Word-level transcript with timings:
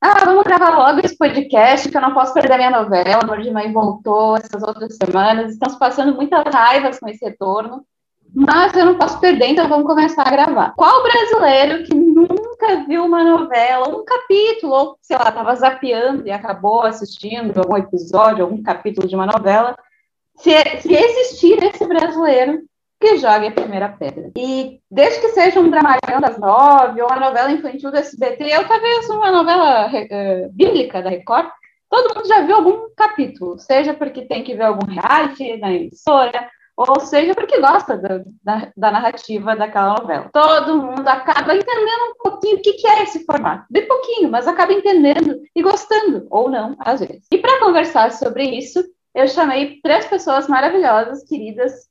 ah, 0.00 0.24
vamos 0.24 0.44
gravar 0.44 0.76
logo 0.76 1.00
esse 1.04 1.16
podcast, 1.16 1.88
que 1.88 1.96
eu 1.96 2.00
não 2.00 2.14
posso 2.14 2.32
perder 2.32 2.56
minha 2.56 2.70
novela, 2.70 3.22
Amor 3.22 3.40
de 3.42 3.50
Mãe 3.50 3.72
voltou 3.72 4.36
essas 4.36 4.62
outras 4.62 4.96
semanas, 4.96 5.52
estamos 5.52 5.76
passando 5.76 6.14
muitas 6.14 6.44
raivas 6.54 7.00
com 7.00 7.08
esse 7.08 7.24
retorno, 7.24 7.84
mas 8.32 8.74
eu 8.74 8.84
não 8.84 8.96
posso 8.96 9.18
perder, 9.18 9.48
então 9.48 9.68
vamos 9.68 9.86
começar 9.86 10.22
a 10.22 10.30
gravar. 10.30 10.74
Qual 10.76 11.02
brasileiro 11.02 11.82
que 11.84 11.94
nunca 11.94 12.84
viu 12.86 13.04
uma 13.04 13.24
novela, 13.24 13.88
um 13.88 14.04
capítulo, 14.04 14.72
ou 14.72 14.98
sei 15.02 15.16
lá, 15.16 15.30
estava 15.30 15.56
zapeando 15.56 16.26
e 16.26 16.30
acabou 16.30 16.82
assistindo 16.82 17.58
algum 17.58 17.76
episódio, 17.76 18.44
algum 18.44 18.62
capítulo 18.62 19.08
de 19.08 19.16
uma 19.16 19.26
novela, 19.26 19.76
se, 20.36 20.52
se 20.80 20.94
existir 20.94 21.60
esse 21.64 21.84
brasileiro, 21.86 22.62
que 23.00 23.16
jogue 23.18 23.46
a 23.46 23.52
primeira 23.52 23.88
pedra. 23.88 24.30
E 24.36 24.80
desde 24.90 25.20
que 25.20 25.28
seja 25.28 25.60
um 25.60 25.70
dramalhão 25.70 26.20
das 26.20 26.38
nove, 26.38 27.00
ou 27.00 27.08
uma 27.08 27.20
novela 27.20 27.52
infantil 27.52 27.90
do 27.90 27.96
SBT, 27.96 28.58
ou 28.58 28.64
talvez 28.64 29.08
uma 29.08 29.30
novela 29.30 29.86
uh, 29.88 30.52
bíblica 30.52 31.02
da 31.02 31.10
Record, 31.10 31.48
todo 31.88 32.14
mundo 32.14 32.26
já 32.26 32.42
viu 32.42 32.56
algum 32.56 32.88
capítulo, 32.96 33.58
seja 33.58 33.94
porque 33.94 34.22
tem 34.22 34.42
que 34.42 34.54
ver 34.54 34.64
algum 34.64 34.86
reality 34.86 35.56
na 35.58 35.72
emissora, 35.72 36.48
ou 36.76 37.00
seja 37.00 37.34
porque 37.34 37.60
gosta 37.60 37.96
da, 37.96 38.22
da, 38.42 38.72
da, 38.76 38.90
narrativa 38.90 39.56
daquela 39.56 39.96
novela. 39.96 40.30
Todo 40.32 40.80
mundo 40.80 41.06
acaba 41.08 41.54
entendendo 41.54 42.10
um 42.10 42.22
pouquinho 42.22 42.56
o 42.56 42.62
que, 42.62 42.74
que 42.74 42.86
é 42.86 43.02
esse 43.02 43.24
formato. 43.24 43.66
Bem 43.68 43.86
pouquinho, 43.86 44.30
mas 44.30 44.46
acaba 44.46 44.72
entendendo 44.72 45.40
e 45.54 45.62
gostando, 45.62 46.26
ou 46.30 46.48
não, 46.48 46.76
às 46.78 47.00
vezes. 47.00 47.26
E 47.32 47.38
para 47.38 47.58
conversar 47.58 48.12
sobre 48.12 48.44
isso, 48.44 48.84
eu 49.12 49.26
chamei 49.26 49.80
três 49.82 50.06
pessoas 50.06 50.46
maravilhosas, 50.46 51.24
queridas, 51.24 51.88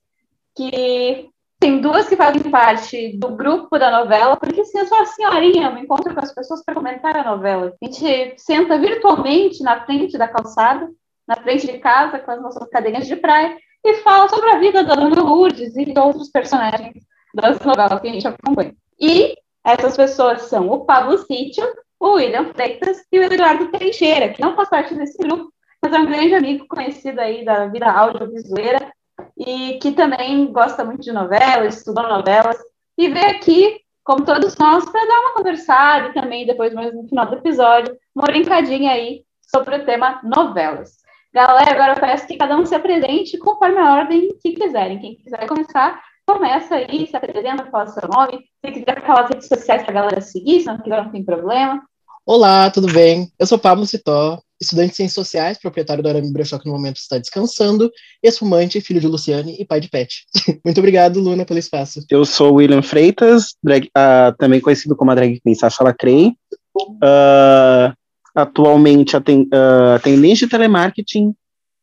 que 0.58 1.30
tem 1.60 1.80
duas 1.80 2.08
que 2.08 2.16
fazem 2.16 2.52
parte 2.52 3.18
do 3.18 3.30
grupo 3.30 3.78
da 3.78 3.92
novela, 3.92 4.36
porque 4.36 4.62
assim, 4.62 4.80
eu 4.80 4.88
sou 4.88 4.98
a 4.98 5.06
senhorinha, 5.06 5.72
me 5.72 5.82
encontro 5.82 6.14
com 6.14 6.20
as 6.20 6.34
pessoas 6.34 6.64
para 6.64 6.76
comentar 6.76 7.16
a 7.16 7.24
novela. 7.24 7.74
A 7.82 7.86
gente 7.86 8.36
senta 8.38 8.78
virtualmente 8.78 9.64
na 9.64 9.86
frente 9.86 10.18
da 10.18 10.28
calçada, 10.28 10.90
na 11.28 11.36
frente 11.36 11.68
de 11.68 11.78
casa, 11.80 12.20
com 12.20 12.32
as 12.32 12.42
nossas 12.42 12.68
cadeiras 12.70 13.08
de 13.08 13.16
praia, 13.16 13.58
e 13.84 13.96
fala 13.96 14.28
sobre 14.30 14.50
a 14.50 14.60
vida 14.60 14.84
da 14.84 14.96
Dona 14.96 15.22
Lourdes 15.22 15.76
e 15.78 15.86
de 15.86 16.00
outros 16.00 16.30
personagens 16.30 17.04
das 17.34 17.60
novelas 17.60 18.02
que 18.02 18.08
a 18.08 18.12
gente 18.12 18.28
acompanha. 18.28 18.76
E 19.00 19.36
essas 19.64 19.96
pessoas 19.96 20.44
são 20.44 20.70
o 20.70 20.86
Pablo 20.86 21.18
Sítio, 21.20 21.66
o 22.00 22.14
William 22.14 22.54
Freitas 22.54 23.04
e 23.12 23.20
o 23.20 23.24
Eduardo 23.24 23.72
Teixeira, 23.72 24.30
que 24.30 24.42
não 24.42 24.56
faz 24.56 24.70
parte 24.70 24.96
desse 24.96 25.18
grupo, 25.18 25.52
mas 25.82 25.94
é 25.94 25.98
um 25.98 26.06
grande 26.06 26.36
amigo 26.36 26.68
conhecido 26.68 27.20
aí 27.20 27.44
da 27.44 27.68
vida 27.68 27.90
audiovisual 27.92 28.92
e 29.38 29.78
que 29.80 29.92
também 29.92 30.52
gosta 30.52 30.84
muito 30.84 31.02
de 31.02 31.12
novelas, 31.12 31.78
estudou 31.78 32.08
novelas, 32.08 32.58
e 32.98 33.10
veio 33.10 33.30
aqui, 33.30 33.82
como 34.04 34.26
todos 34.26 34.58
nós, 34.58 34.86
para 34.90 35.06
dar 35.06 35.20
uma 35.20 35.34
conversada 35.34 36.08
e 36.08 36.14
também, 36.14 36.46
depois, 36.46 36.74
mais 36.74 36.94
no 36.94 37.08
final 37.08 37.28
do 37.28 37.36
episódio, 37.36 37.96
uma 38.16 38.26
brincadinha 38.26 38.92
aí 38.92 39.24
sobre 39.42 39.76
o 39.76 39.86
tema 39.86 40.20
novelas. 40.24 40.98
Galera, 41.34 41.72
agora 41.72 42.00
parece 42.00 42.26
que 42.26 42.38
cada 42.38 42.58
um 42.58 42.66
se 42.66 42.74
apresente 42.74 43.38
conforme 43.38 43.78
a 43.78 43.96
ordem 43.96 44.30
que 44.42 44.54
quiserem. 44.54 45.00
Quem 45.00 45.16
quiser 45.16 45.46
começar, 45.46 46.02
começa 46.26 46.76
aí, 46.76 47.06
se 47.06 47.16
apresenta, 47.16 47.70
fala 47.70 47.88
seu 47.88 48.10
nome. 48.10 48.44
Se 48.66 48.72
quiser 48.72 49.06
falar 49.06 49.26
as 49.26 49.30
redes 49.30 49.48
sociais 49.48 49.84
para 49.84 49.92
a 49.92 50.02
galera 50.02 50.22
seguir, 50.22 50.62
se 50.62 50.66
não 50.66 50.80
quiser, 50.80 51.04
não 51.04 51.12
tem 51.12 51.24
problema. 51.24 51.84
Olá, 52.26 52.72
tudo 52.72 52.92
bem? 52.92 53.32
Eu 53.38 53.46
sou 53.46 53.60
Pablo 53.60 53.86
Citó, 53.86 54.40
estudante 54.60 54.92
de 54.92 54.96
Ciências 54.96 55.14
Sociais, 55.14 55.60
proprietário 55.60 56.04
do 56.04 56.10
Arame 56.10 56.32
Brechó, 56.32 56.58
que 56.58 56.66
no 56.66 56.74
momento 56.74 56.98
está 56.98 57.18
descansando, 57.18 57.92
espumante, 58.24 58.82
filho 58.82 59.00
de 59.00 59.08
Luciane 59.08 59.56
e 59.60 59.66
pai 59.66 59.80
de 59.80 59.90
Pet. 59.90 60.26
Muito 60.66 60.80
obrigado, 60.80 61.20
Luna, 61.20 61.46
pelo 61.46 61.60
espaço. 61.60 62.06
Eu 62.10 62.26
sou 62.26 62.56
William 62.56 62.82
Freitas, 62.82 63.56
drag, 63.64 63.88
uh, 63.88 64.36
também 64.38 64.60
conhecido 64.60 64.96
como 64.96 65.12
a 65.12 65.16
drag 65.16 65.40
queen 65.40 65.56
Sasha 65.56 65.84
Lacrei. 65.84 66.34
Uh, 66.76 67.94
atualmente 68.36 69.18
aten, 69.18 69.50
uh, 69.54 69.96
atendente 69.96 70.46
de 70.46 70.48
telemarketing 70.48 71.34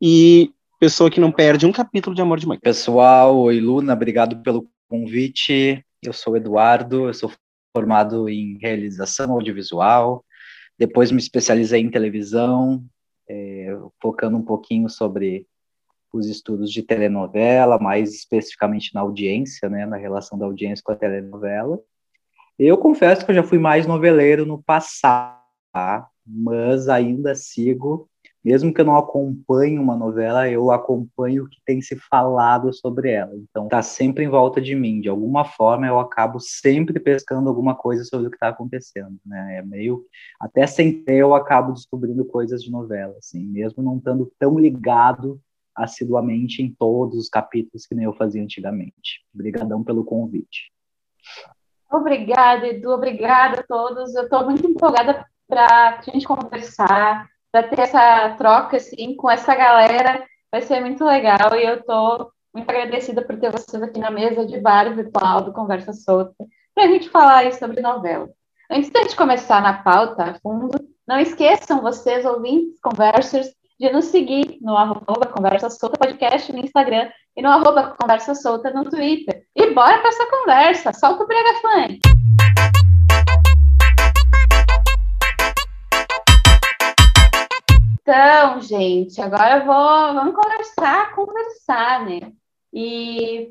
e 0.00 0.50
pessoa 0.78 1.10
que 1.10 1.20
não 1.20 1.32
perde 1.32 1.66
um 1.66 1.72
capítulo 1.72 2.14
de 2.14 2.22
Amor 2.22 2.38
de 2.38 2.46
Mãe. 2.46 2.58
Pessoal, 2.60 3.36
oi 3.38 3.58
Luna, 3.58 3.92
obrigado 3.92 4.42
pelo 4.42 4.68
convite. 4.88 5.84
Eu 6.02 6.12
sou 6.12 6.36
Eduardo, 6.36 7.08
eu 7.08 7.14
sou 7.14 7.32
formado 7.76 8.28
em 8.28 8.56
realização 8.60 9.32
audiovisual, 9.32 10.24
depois 10.78 11.10
me 11.10 11.18
especializei 11.18 11.80
em 11.80 11.90
televisão, 11.90 12.84
é, 13.28 13.76
focando 14.00 14.36
um 14.36 14.42
pouquinho 14.42 14.88
sobre 14.88 15.46
os 16.12 16.28
estudos 16.28 16.70
de 16.70 16.82
telenovela, 16.82 17.78
mais 17.78 18.14
especificamente 18.14 18.94
na 18.94 19.00
audiência, 19.00 19.68
né, 19.68 19.84
na 19.84 19.96
relação 19.96 20.38
da 20.38 20.46
audiência 20.46 20.82
com 20.84 20.92
a 20.92 20.96
telenovela. 20.96 21.80
Eu 22.58 22.78
confesso 22.78 23.24
que 23.24 23.32
eu 23.32 23.34
já 23.34 23.42
fui 23.42 23.58
mais 23.58 23.86
noveleiro 23.86 24.46
no 24.46 24.62
passado, 24.62 25.42
tá? 25.72 26.08
mas 26.24 26.88
ainda 26.88 27.34
sigo 27.34 28.08
mesmo 28.44 28.74
que 28.74 28.80
eu 28.80 28.84
não 28.84 28.96
acompanhe 28.96 29.78
uma 29.78 29.96
novela, 29.96 30.48
eu 30.48 30.70
acompanho 30.70 31.44
o 31.44 31.48
que 31.48 31.58
tem 31.64 31.80
se 31.80 31.96
falado 31.96 32.72
sobre 32.74 33.10
ela. 33.10 33.34
Então, 33.34 33.68
tá 33.68 33.82
sempre 33.82 34.24
em 34.24 34.28
volta 34.28 34.60
de 34.60 34.74
mim. 34.74 35.00
De 35.00 35.08
alguma 35.08 35.44
forma, 35.44 35.86
eu 35.86 35.98
acabo 35.98 36.38
sempre 36.38 37.00
pescando 37.00 37.48
alguma 37.48 37.74
coisa 37.74 38.04
sobre 38.04 38.26
o 38.26 38.30
que 38.30 38.36
está 38.36 38.48
acontecendo, 38.48 39.18
né? 39.24 39.58
É 39.58 39.62
meio 39.62 40.04
até 40.38 40.66
sem 40.66 41.02
ter, 41.04 41.16
eu 41.16 41.34
acabo 41.34 41.72
descobrindo 41.72 42.24
coisas 42.26 42.62
de 42.62 42.70
novela, 42.70 43.14
assim, 43.18 43.44
mesmo 43.46 43.82
não 43.82 43.96
estando 43.96 44.30
tão 44.38 44.58
ligado 44.58 45.40
assiduamente 45.74 46.62
em 46.62 46.70
todos 46.70 47.18
os 47.18 47.28
capítulos 47.28 47.86
que 47.86 47.94
nem 47.94 48.04
eu 48.04 48.12
fazia 48.12 48.42
antigamente. 48.42 49.24
Obrigadão 49.34 49.82
pelo 49.82 50.04
convite. 50.04 50.70
Obrigada, 51.90 52.66
Edu. 52.66 52.90
Obrigada 52.90 53.60
a 53.60 53.62
todos. 53.62 54.14
Eu 54.14 54.24
estou 54.24 54.44
muito 54.44 54.66
empolgada 54.66 55.26
para 55.48 55.98
a 55.98 56.02
gente 56.02 56.26
conversar 56.26 57.28
para 57.54 57.62
ter 57.62 57.78
essa 57.78 58.30
troca 58.30 58.78
assim 58.78 59.14
com 59.14 59.30
essa 59.30 59.54
galera 59.54 60.26
vai 60.50 60.60
ser 60.60 60.80
muito 60.80 61.04
legal 61.04 61.54
e 61.54 61.62
eu 61.62 61.76
estou 61.76 62.32
muito 62.52 62.68
agradecida 62.68 63.22
por 63.22 63.38
ter 63.38 63.52
vocês 63.52 63.80
aqui 63.80 64.00
na 64.00 64.10
mesa 64.10 64.44
de 64.44 64.58
bar 64.58 64.92
virtual 64.92 65.42
do 65.42 65.52
Conversa 65.52 65.92
Solta 65.92 66.34
para 66.74 66.84
a 66.84 66.88
gente 66.88 67.08
falar 67.10 67.38
aí 67.38 67.52
sobre 67.52 67.80
novela. 67.80 68.28
Antes 68.68 68.90
de 68.90 68.98
a 68.98 69.02
gente 69.02 69.14
começar 69.14 69.62
na 69.62 69.72
pauta 69.84 70.24
a 70.24 70.34
fundo, 70.40 70.76
não 71.06 71.20
esqueçam 71.20 71.80
vocês, 71.80 72.24
ouvintes, 72.24 72.80
conversers, 72.80 73.54
de 73.78 73.88
nos 73.92 74.06
seguir 74.06 74.58
no 74.60 74.76
arroba 74.76 75.26
Conversa 75.26 75.70
Solta 75.70 75.96
Podcast 75.96 76.52
no 76.52 76.58
Instagram 76.58 77.08
e 77.36 77.42
no 77.42 77.50
arroba 77.50 77.94
Conversa 77.96 78.34
Solta 78.34 78.72
no 78.72 78.90
Twitter. 78.90 79.44
E 79.54 79.70
bora 79.70 79.98
para 79.98 80.08
essa 80.08 80.26
conversa, 80.28 80.92
solta 80.92 81.22
o 81.22 81.26
brega 81.28 81.54
funk! 81.60 82.93
Então, 88.06 88.60
gente, 88.60 89.18
agora 89.18 89.60
eu 89.60 89.64
vou, 89.64 90.14
vamos 90.14 90.34
conversar, 90.34 91.14
conversar, 91.14 92.04
né? 92.04 92.32
E 92.70 93.50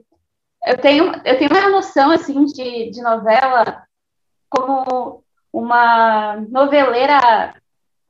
eu 0.68 0.78
tenho, 0.78 1.06
eu 1.26 1.38
tenho 1.40 1.50
uma 1.50 1.70
noção, 1.72 2.12
assim, 2.12 2.46
de, 2.46 2.92
de 2.92 3.02
novela 3.02 3.84
como 4.48 5.24
uma 5.52 6.36
noveleira 6.50 7.56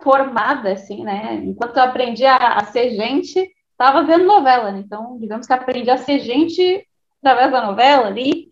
formada, 0.02 0.74
assim, 0.74 1.06
né? 1.06 1.36
Enquanto 1.36 1.78
eu 1.78 1.84
aprendi 1.84 2.26
a, 2.26 2.58
a 2.58 2.66
ser 2.66 2.90
gente, 2.92 3.50
estava 3.72 4.04
vendo 4.04 4.26
novela, 4.26 4.70
né? 4.70 4.80
Então, 4.80 5.18
digamos 5.18 5.48
que 5.48 5.54
aprendi 5.54 5.90
a 5.90 5.98
ser 5.98 6.20
gente 6.20 6.86
através 7.22 7.54
da 7.54 7.66
novela 7.66 8.08
ali. 8.08 8.52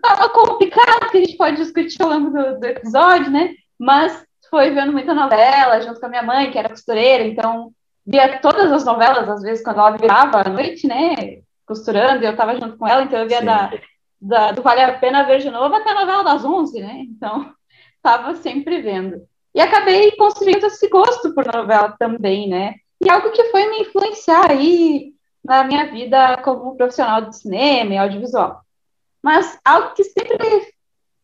Tava 0.00 0.30
complicado, 0.30 1.10
que 1.10 1.18
a 1.18 1.20
gente 1.20 1.36
pode 1.36 1.58
discutir 1.58 2.02
ao 2.02 2.08
longo 2.08 2.30
do, 2.30 2.58
do 2.58 2.64
episódio, 2.64 3.30
né? 3.30 3.54
Mas 3.78 4.24
foi 4.50 4.70
vendo 4.70 4.92
muita 4.92 5.14
novela 5.14 5.80
junto 5.80 6.00
com 6.00 6.06
a 6.06 6.08
minha 6.08 6.22
mãe, 6.22 6.50
que 6.50 6.58
era 6.58 6.68
costureira, 6.68 7.24
então 7.24 7.72
via 8.04 8.38
todas 8.40 8.70
as 8.72 8.84
novelas, 8.84 9.28
às 9.28 9.42
vezes, 9.42 9.62
quando 9.62 9.78
ela 9.78 9.96
virava 9.96 10.40
à 10.40 10.48
noite, 10.48 10.86
né? 10.86 11.42
Costurando, 11.66 12.24
e 12.24 12.26
eu 12.26 12.32
estava 12.32 12.54
junto 12.54 12.76
com 12.76 12.86
ela, 12.86 13.02
então 13.02 13.20
eu 13.20 13.28
via 13.28 13.42
da, 13.42 13.70
da, 14.20 14.52
do 14.52 14.62
Vale 14.62 14.80
a 14.80 14.98
Pena 14.98 15.22
Ver 15.22 15.38
de 15.38 15.50
Novo 15.50 15.74
até 15.74 15.90
a 15.90 16.00
novela 16.00 16.24
das 16.24 16.44
11, 16.44 16.80
né? 16.80 17.04
Então, 17.08 17.54
estava 17.96 18.34
sempre 18.34 18.82
vendo. 18.82 19.22
E 19.54 19.60
acabei 19.60 20.12
construindo 20.12 20.66
esse 20.66 20.88
gosto 20.88 21.32
por 21.34 21.46
novela 21.46 21.94
também, 21.98 22.48
né? 22.48 22.74
E 23.00 23.08
algo 23.08 23.30
que 23.30 23.44
foi 23.44 23.68
me 23.68 23.80
influenciar 23.80 24.50
aí 24.50 25.12
na 25.44 25.64
minha 25.64 25.90
vida 25.90 26.36
como 26.38 26.76
profissional 26.76 27.22
de 27.22 27.36
cinema 27.36 27.94
e 27.94 27.98
audiovisual. 27.98 28.60
Mas 29.22 29.58
algo 29.64 29.94
que 29.94 30.04
sempre 30.04 30.72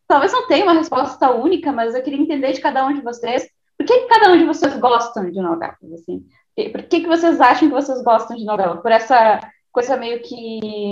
talvez 0.07 0.31
não 0.31 0.47
tenha 0.47 0.63
uma 0.63 0.73
resposta 0.73 1.31
única, 1.31 1.71
mas 1.71 1.93
eu 1.93 2.01
queria 2.01 2.19
entender 2.19 2.53
de 2.53 2.61
cada 2.61 2.85
um 2.85 2.93
de 2.93 3.01
vocês, 3.01 3.47
por 3.77 3.85
que, 3.85 4.07
cada 4.07 4.31
um 4.31 4.37
de 4.37 4.45
vocês 4.45 4.75
gostam 4.77 5.29
de 5.29 5.39
novelas, 5.39 5.77
assim? 5.93 6.25
Por 6.71 6.81
que, 6.83 7.01
que 7.01 7.07
vocês 7.07 7.39
acham 7.39 7.67
que 7.67 7.75
vocês 7.75 8.01
gostam 8.01 8.35
de 8.35 8.43
novela? 8.43 8.77
Por 8.77 8.91
essa 8.91 9.39
coisa 9.71 9.95
meio 9.95 10.19
que 10.23 10.91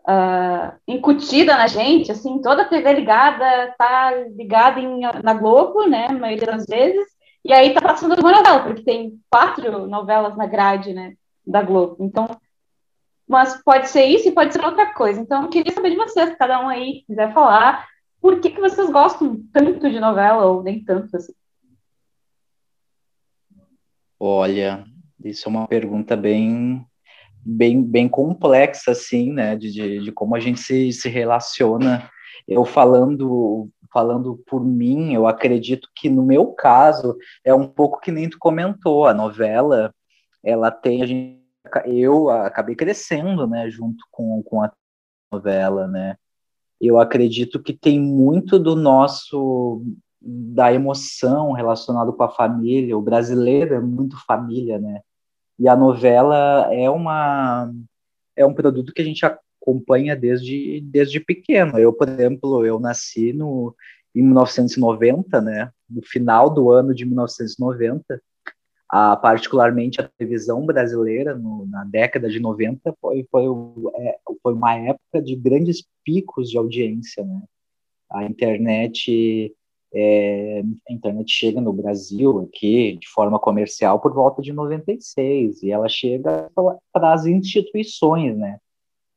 uh, 0.00 0.78
incutida 0.86 1.56
na 1.56 1.66
gente, 1.66 2.12
assim, 2.12 2.40
toda 2.42 2.62
a 2.62 2.68
TV 2.68 2.92
ligada 2.92 3.74
tá 3.78 4.12
ligada 4.36 4.78
em, 4.78 5.00
na 5.22 5.32
Globo, 5.32 5.86
né, 5.88 6.08
a 6.10 6.12
maioria 6.12 6.46
das 6.46 6.66
vezes, 6.66 7.06
e 7.42 7.52
aí 7.54 7.72
tá 7.72 7.80
passando 7.80 8.20
uma 8.20 8.32
novela, 8.32 8.62
porque 8.62 8.82
tem 8.82 9.18
quatro 9.30 9.86
novelas 9.86 10.36
na 10.36 10.46
grade, 10.46 10.92
né, 10.92 11.14
da 11.46 11.62
Globo. 11.62 11.96
Então, 12.00 12.28
mas 13.26 13.62
pode 13.62 13.88
ser 13.88 14.04
isso 14.04 14.28
e 14.28 14.32
pode 14.32 14.52
ser 14.52 14.62
outra 14.62 14.92
coisa. 14.92 15.20
Então, 15.20 15.44
eu 15.44 15.48
queria 15.48 15.72
saber 15.72 15.90
de 15.90 15.96
vocês, 15.96 16.36
cada 16.36 16.60
um 16.62 16.68
aí 16.68 17.02
quiser 17.06 17.32
falar, 17.32 17.86
por 18.20 18.40
que, 18.40 18.50
que 18.50 18.60
vocês 18.60 18.90
gostam 18.90 19.42
tanto 19.52 19.90
de 19.90 20.00
novela, 20.00 20.46
ou 20.46 20.62
nem 20.62 20.84
tanto 20.84 21.16
assim? 21.16 21.32
Olha, 24.18 24.84
isso 25.24 25.48
é 25.48 25.50
uma 25.50 25.66
pergunta 25.66 26.16
bem 26.16 26.86
bem, 27.44 27.82
bem 27.82 28.08
complexa, 28.08 28.92
assim, 28.92 29.32
né, 29.32 29.56
de, 29.56 29.72
de, 29.72 30.04
de 30.04 30.12
como 30.12 30.36
a 30.36 30.40
gente 30.40 30.60
se, 30.60 30.92
se 30.92 31.08
relaciona. 31.08 32.08
Eu 32.46 32.64
falando 32.64 33.70
falando 33.92 34.40
por 34.46 34.64
mim, 34.64 35.12
eu 35.14 35.26
acredito 35.26 35.88
que 35.96 36.08
no 36.08 36.22
meu 36.22 36.52
caso 36.52 37.16
é 37.44 37.52
um 37.52 37.66
pouco 37.66 37.98
que 38.00 38.12
nem 38.12 38.30
tu 38.30 38.38
comentou, 38.38 39.04
a 39.04 39.12
novela, 39.12 39.92
ela 40.44 40.70
tem 40.70 41.02
a 41.02 41.06
gente, 41.06 41.40
eu 41.86 42.30
acabei 42.30 42.76
crescendo, 42.76 43.48
né, 43.48 43.68
junto 43.68 44.04
com, 44.12 44.40
com 44.44 44.62
a 44.62 44.70
novela, 45.32 45.88
né. 45.88 46.16
Eu 46.80 46.98
acredito 46.98 47.62
que 47.62 47.72
tem 47.72 48.00
muito 48.00 48.58
do 48.58 48.74
nosso 48.74 49.84
da 50.22 50.72
emoção 50.72 51.52
relacionado 51.52 52.12
com 52.12 52.22
a 52.22 52.28
família. 52.28 52.96
O 52.96 53.02
brasileiro 53.02 53.74
é 53.74 53.80
muito 53.80 54.22
família, 54.26 54.78
né? 54.78 55.00
E 55.58 55.68
a 55.68 55.76
novela 55.76 56.72
é 56.72 56.88
uma 56.88 57.70
é 58.36 58.44
um 58.46 58.54
produto 58.54 58.92
que 58.92 59.02
a 59.02 59.04
gente 59.04 59.24
acompanha 59.24 60.16
desde 60.16 60.80
desde 60.82 61.20
pequeno. 61.20 61.78
Eu, 61.78 61.92
por 61.92 62.08
exemplo, 62.08 62.64
eu 62.64 62.78
nasci 62.80 63.32
no 63.32 63.74
em 64.14 64.22
1990, 64.22 65.40
né? 65.40 65.70
No 65.88 66.02
final 66.02 66.50
do 66.50 66.70
ano 66.70 66.94
de 66.94 67.04
1990, 67.04 68.20
particularmente 68.90 70.00
a 70.00 70.08
televisão 70.08 70.66
brasileira 70.66 71.36
no, 71.36 71.66
na 71.66 71.84
década 71.84 72.28
de 72.28 72.40
90 72.40 72.94
foi 73.00 73.26
foi, 73.30 73.44
é, 73.94 74.18
foi 74.42 74.52
uma 74.52 74.74
época 74.74 75.22
de 75.22 75.36
grandes 75.36 75.84
picos 76.04 76.50
de 76.50 76.58
audiência, 76.58 77.24
né? 77.24 77.42
A 78.10 78.24
internet 78.24 79.54
é, 79.92 80.62
a 80.88 80.92
internet 80.92 81.30
chega 81.32 81.60
no 81.60 81.72
Brasil 81.72 82.40
aqui 82.40 82.96
de 83.00 83.08
forma 83.08 83.38
comercial 83.38 84.00
por 84.00 84.12
volta 84.12 84.40
de 84.42 84.52
96 84.52 85.62
e 85.62 85.70
ela 85.70 85.88
chega 85.88 86.50
para 86.92 87.12
as 87.12 87.26
instituições, 87.26 88.36
né? 88.36 88.58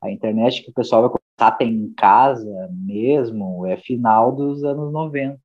A 0.02 0.12
internet 0.12 0.64
que 0.64 0.70
o 0.70 0.74
pessoal 0.74 1.04
vai 1.04 1.12
começar 1.12 1.54
a 1.54 1.58
ter 1.58 1.66
em 1.66 1.94
casa 1.94 2.70
mesmo 2.72 3.66
é 3.66 3.78
final 3.78 4.32
dos 4.32 4.64
anos 4.64 4.92
90. 4.92 5.40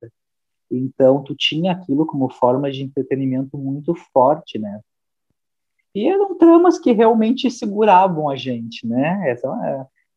Então 0.71 1.23
tu 1.23 1.35
tinha 1.35 1.71
aquilo 1.71 2.05
como 2.05 2.29
forma 2.29 2.71
de 2.71 2.83
entretenimento 2.83 3.57
muito 3.57 3.93
forte, 4.13 4.59
né? 4.59 4.79
E 5.93 6.07
eram 6.07 6.37
tramas 6.37 6.77
que 6.77 6.91
realmente 6.91 7.49
seguravam 7.49 8.29
a 8.29 8.35
gente, 8.35 8.85
né? 8.85 9.29
Essa, 9.29 9.47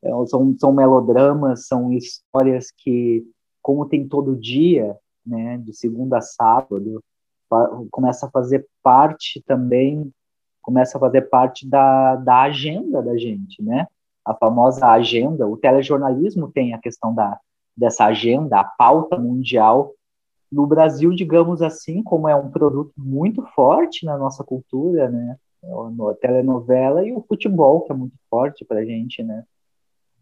é, 0.02 0.10
é 0.10 0.26
são, 0.26 0.54
são 0.58 0.72
melodramas, 0.72 1.66
são 1.66 1.92
histórias 1.92 2.70
que 2.70 3.24
como 3.62 3.86
tem 3.86 4.06
todo 4.06 4.36
dia, 4.36 4.96
né, 5.24 5.56
de 5.58 5.72
segunda 5.72 6.18
a 6.18 6.20
sábado, 6.20 7.02
começa 7.90 8.26
a 8.26 8.30
fazer 8.30 8.66
parte 8.82 9.42
também, 9.46 10.10
começa 10.60 10.96
a 10.96 11.00
fazer 11.00 11.22
parte 11.22 11.68
da, 11.68 12.16
da 12.16 12.42
agenda 12.42 13.02
da 13.02 13.16
gente, 13.16 13.62
né? 13.62 13.86
A 14.24 14.34
famosa 14.34 14.86
agenda, 14.86 15.46
o 15.46 15.56
telejornalismo 15.56 16.50
tem 16.50 16.72
a 16.72 16.78
questão 16.78 17.14
da, 17.14 17.38
dessa 17.76 18.06
agenda, 18.06 18.60
a 18.60 18.64
pauta 18.64 19.18
mundial. 19.18 19.92
No 20.52 20.66
Brasil, 20.66 21.10
digamos 21.14 21.62
assim, 21.62 22.02
como 22.02 22.28
é 22.28 22.36
um 22.36 22.50
produto 22.50 22.92
muito 22.96 23.42
forte 23.54 24.04
na 24.04 24.18
nossa 24.18 24.44
cultura, 24.44 25.08
né? 25.08 25.36
A 25.64 26.14
telenovela 26.20 27.06
e 27.06 27.12
o 27.12 27.22
futebol, 27.22 27.80
que 27.80 27.92
é 27.92 27.94
muito 27.94 28.14
forte 28.28 28.62
para 28.62 28.80
a 28.80 28.84
gente, 28.84 29.22
né? 29.22 29.44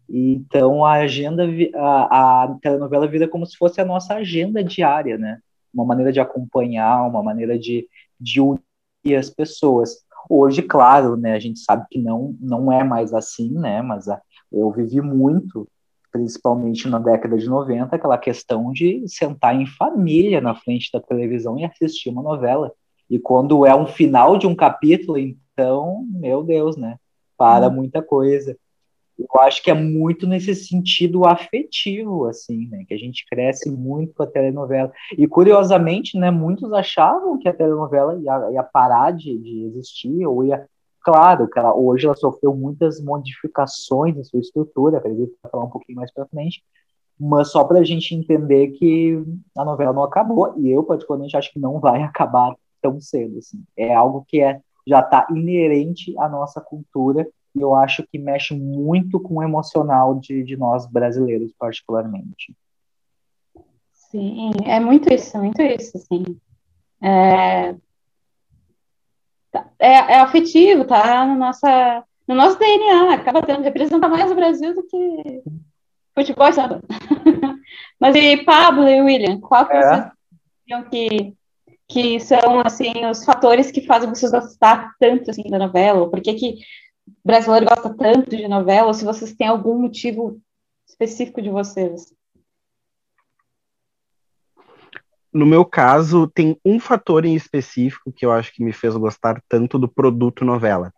Então 0.07 0.85
a 0.85 0.93
agenda, 0.93 1.43
a, 1.75 2.43
a 2.43 2.55
telenovela 2.61 3.07
vira 3.07 3.27
como 3.27 3.45
se 3.45 3.57
fosse 3.57 3.81
a 3.81 3.85
nossa 3.85 4.15
agenda 4.15 4.63
diária, 4.63 5.17
né? 5.17 5.39
Uma 5.73 5.85
maneira 5.85 6.11
de 6.11 6.19
acompanhar, 6.19 7.07
uma 7.07 7.21
maneira 7.21 7.57
de, 7.59 7.87
de 8.19 8.39
unir 8.39 9.15
as 9.17 9.29
pessoas. 9.29 9.97
Hoje, 10.29 10.61
claro, 10.61 11.17
né? 11.17 11.33
A 11.33 11.39
gente 11.39 11.59
sabe 11.59 11.85
que 11.89 11.99
não 11.99 12.35
não 12.39 12.71
é 12.71 12.83
mais 12.83 13.13
assim, 13.13 13.51
né? 13.51 13.81
Mas 13.81 14.07
a, 14.07 14.21
eu 14.51 14.71
vivi 14.71 15.01
muito, 15.01 15.67
principalmente 16.11 16.87
na 16.87 16.99
década 16.99 17.37
de 17.37 17.47
90, 17.47 17.95
aquela 17.95 18.17
questão 18.17 18.71
de 18.71 19.03
sentar 19.07 19.55
em 19.55 19.65
família 19.65 20.41
na 20.41 20.53
frente 20.55 20.89
da 20.91 20.99
televisão 20.99 21.57
e 21.57 21.65
assistir 21.65 22.09
uma 22.09 22.21
novela. 22.21 22.71
E 23.09 23.17
quando 23.17 23.65
é 23.65 23.75
um 23.75 23.85
final 23.85 24.37
de 24.37 24.47
um 24.47 24.55
capítulo, 24.55 25.17
então, 25.17 26.05
meu 26.09 26.43
Deus, 26.43 26.77
né? 26.77 26.97
Para 27.37 27.67
hum. 27.67 27.73
muita 27.73 28.01
coisa 28.01 28.55
eu 29.33 29.41
acho 29.41 29.61
que 29.61 29.69
é 29.69 29.73
muito 29.73 30.27
nesse 30.27 30.55
sentido 30.55 31.25
afetivo, 31.25 32.25
assim, 32.25 32.67
né? 32.67 32.83
Que 32.87 32.93
a 32.93 32.97
gente 32.97 33.25
cresce 33.29 33.69
muito 33.69 34.13
com 34.13 34.23
a 34.23 34.27
telenovela. 34.27 34.91
E, 35.17 35.27
curiosamente, 35.27 36.17
né, 36.17 36.31
muitos 36.31 36.71
achavam 36.73 37.37
que 37.37 37.47
a 37.47 37.53
telenovela 37.53 38.15
ia, 38.19 38.51
ia 38.51 38.63
parar 38.63 39.11
de, 39.11 39.37
de 39.37 39.63
existir, 39.65 40.25
ou 40.25 40.43
ia... 40.43 40.65
Claro, 41.03 41.49
que 41.49 41.57
ela, 41.57 41.75
hoje 41.75 42.05
ela 42.05 42.15
sofreu 42.15 42.53
muitas 42.55 43.01
modificações 43.01 44.15
em 44.15 44.23
sua 44.23 44.39
estrutura, 44.39 44.97
acredito 44.97 45.31
que 45.31 45.49
falar 45.49 45.65
um 45.65 45.69
pouquinho 45.69 45.97
mais 45.97 46.13
para 46.13 46.27
frente, 46.27 46.63
mas 47.19 47.51
só 47.51 47.63
para 47.63 47.79
a 47.79 47.83
gente 47.83 48.13
entender 48.13 48.69
que 48.69 49.23
a 49.57 49.65
novela 49.65 49.93
não 49.93 50.03
acabou, 50.03 50.53
e 50.57 50.69
eu, 50.69 50.83
particularmente, 50.83 51.35
acho 51.35 51.51
que 51.51 51.59
não 51.59 51.79
vai 51.79 52.01
acabar 52.03 52.55
tão 52.81 52.99
cedo, 53.01 53.37
assim. 53.39 53.63
É 53.75 53.93
algo 53.93 54.23
que 54.27 54.41
é, 54.41 54.61
já 54.87 54.99
está 54.99 55.27
inerente 55.31 56.17
à 56.19 56.29
nossa 56.29 56.61
cultura, 56.61 57.27
e 57.55 57.61
eu 57.61 57.75
acho 57.75 58.03
que 58.07 58.17
mexe 58.17 58.53
muito 58.55 59.19
com 59.19 59.35
o 59.35 59.43
emocional 59.43 60.19
de, 60.19 60.43
de 60.43 60.55
nós 60.55 60.85
brasileiros, 60.85 61.51
particularmente. 61.57 62.55
Sim, 63.91 64.51
é 64.65 64.79
muito 64.79 65.11
isso, 65.11 65.37
muito 65.37 65.61
isso, 65.61 65.97
sim. 65.97 66.23
É, 67.01 67.75
é, 69.79 69.93
é 69.93 70.19
afetivo, 70.19 70.85
tá 70.85 71.25
no, 71.25 71.35
nossa, 71.35 72.03
no 72.27 72.35
nosso 72.35 72.57
DNA, 72.57 73.13
acaba 73.13 73.41
tendo, 73.41 73.63
representa 73.63 74.07
mais 74.07 74.31
o 74.31 74.35
Brasil 74.35 74.75
do 74.75 74.83
que 74.83 75.43
futebol, 76.15 76.51
sabe? 76.53 76.81
Mas 77.99 78.15
e 78.15 78.37
Pablo 78.43 78.87
e 78.87 79.01
William, 79.01 79.39
qual 79.39 79.65
que 79.65 79.73
é. 79.73 79.81
vocês 79.81 80.11
que, 80.89 81.33
que 81.87 82.19
são, 82.19 82.61
assim, 82.65 83.05
os 83.05 83.25
fatores 83.25 83.71
que 83.71 83.85
fazem 83.85 84.09
vocês 84.09 84.31
gostar 84.31 84.93
tanto, 84.99 85.29
assim, 85.29 85.43
da 85.43 85.59
novela? 85.59 86.09
Por 86.09 86.21
que 86.21 86.33
que 86.33 86.55
brasileiro 87.23 87.67
gosta 87.67 87.93
tanto 87.93 88.35
de 88.35 88.47
novela, 88.47 88.87
ou 88.87 88.93
se 88.93 89.05
vocês 89.05 89.33
têm 89.33 89.47
algum 89.47 89.79
motivo 89.79 90.39
específico 90.87 91.41
de 91.41 91.49
vocês. 91.49 92.13
No 95.33 95.45
meu 95.45 95.63
caso, 95.63 96.27
tem 96.27 96.57
um 96.65 96.79
fator 96.79 97.25
em 97.25 97.35
específico 97.35 98.11
que 98.11 98.25
eu 98.25 98.31
acho 98.31 98.53
que 98.53 98.63
me 98.63 98.73
fez 98.73 98.95
gostar 98.95 99.41
tanto 99.47 99.79
do 99.79 99.87
produto 99.87 100.43
novela. 100.43 100.93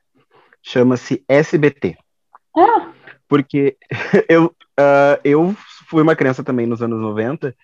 Chama-se 0.61 1.23
SBT. 1.27 1.97
Ah. 2.57 2.91
Porque 3.27 3.77
eu, 4.27 4.45
uh, 4.45 5.19
eu 5.23 5.55
fui 5.87 6.01
uma 6.01 6.15
criança 6.15 6.43
também 6.43 6.65
nos 6.65 6.81
anos 6.81 6.99
90 6.99 7.55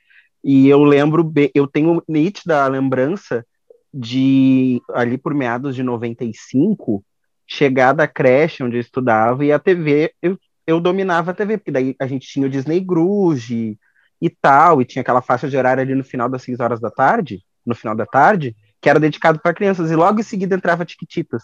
e 0.44 0.68
eu 0.70 0.84
lembro, 0.84 1.32
eu 1.54 1.68
tenho 1.68 2.04
nítida 2.08 2.68
lembrança 2.68 3.46
de 3.94 4.82
ali 4.94 5.18
por 5.18 5.34
meados 5.34 5.76
de 5.76 5.84
95 5.84 7.04
chegar 7.48 7.94
da 7.94 8.08
creche 8.08 8.64
onde 8.64 8.78
eu 8.78 8.82
estudava 8.82 9.44
e 9.44 9.52
a 9.52 9.58
TV, 9.58 10.14
eu, 10.22 10.38
eu 10.68 10.80
dominava 10.80 11.32
a 11.32 11.34
TV, 11.34 11.58
porque 11.58 11.72
daí 11.72 11.96
a 12.00 12.06
gente 12.06 12.28
tinha 12.28 12.46
o 12.46 12.50
Disney 12.50 12.80
Gruge 12.80 13.78
e 14.22 14.30
tal, 14.30 14.82
e 14.82 14.86
tinha 14.86 15.02
aquela 15.02 15.22
faixa 15.22 15.50
de 15.50 15.58
horário 15.58 15.82
ali 15.82 15.96
no 15.96 16.04
final 16.04 16.28
das 16.30 16.44
6 16.44 16.60
horas 16.60 16.80
da 16.80 16.90
tarde, 16.90 17.44
no 17.66 17.74
final 17.74 17.96
da 17.96 18.06
tarde, 18.06 18.56
que 18.82 18.90
era 18.90 19.00
dedicado 19.00 19.40
para 19.40 19.54
crianças, 19.54 19.92
e 19.92 19.96
logo 19.96 20.20
em 20.20 20.24
seguida 20.24 20.56
entrava 20.56 20.86
Tiquititas. 20.86 21.44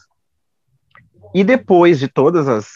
E 1.34 1.44
depois 1.44 2.00
de 2.00 2.08
todas 2.08 2.48
as 2.48 2.68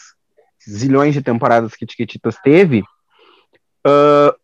zilhões 0.68 1.14
de 1.14 1.22
temporadas 1.22 1.74
que 1.74 1.86
Tiquititas 1.86 2.36
teve, 2.42 2.80
uh, 3.86 4.34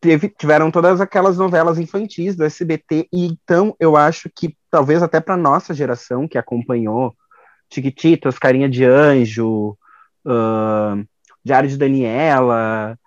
teve, 0.00 0.28
tiveram 0.28 0.70
todas 0.70 1.00
aquelas 1.00 1.38
novelas 1.38 1.78
infantis 1.78 2.34
do 2.34 2.44
SBT, 2.44 3.08
e 3.12 3.26
então 3.26 3.74
eu 3.78 3.96
acho 3.96 4.28
que 4.34 4.56
talvez 4.70 5.02
até 5.02 5.20
para 5.20 5.36
nossa 5.36 5.72
geração 5.72 6.26
que 6.26 6.38
acompanhou 6.38 7.14
Chiquititas, 7.72 8.38
Carinha 8.38 8.68
de 8.68 8.84
Anjo, 8.84 9.76
uh, 10.26 11.08
Diário 11.44 11.68
de 11.68 11.78
Daniela, 11.78 12.98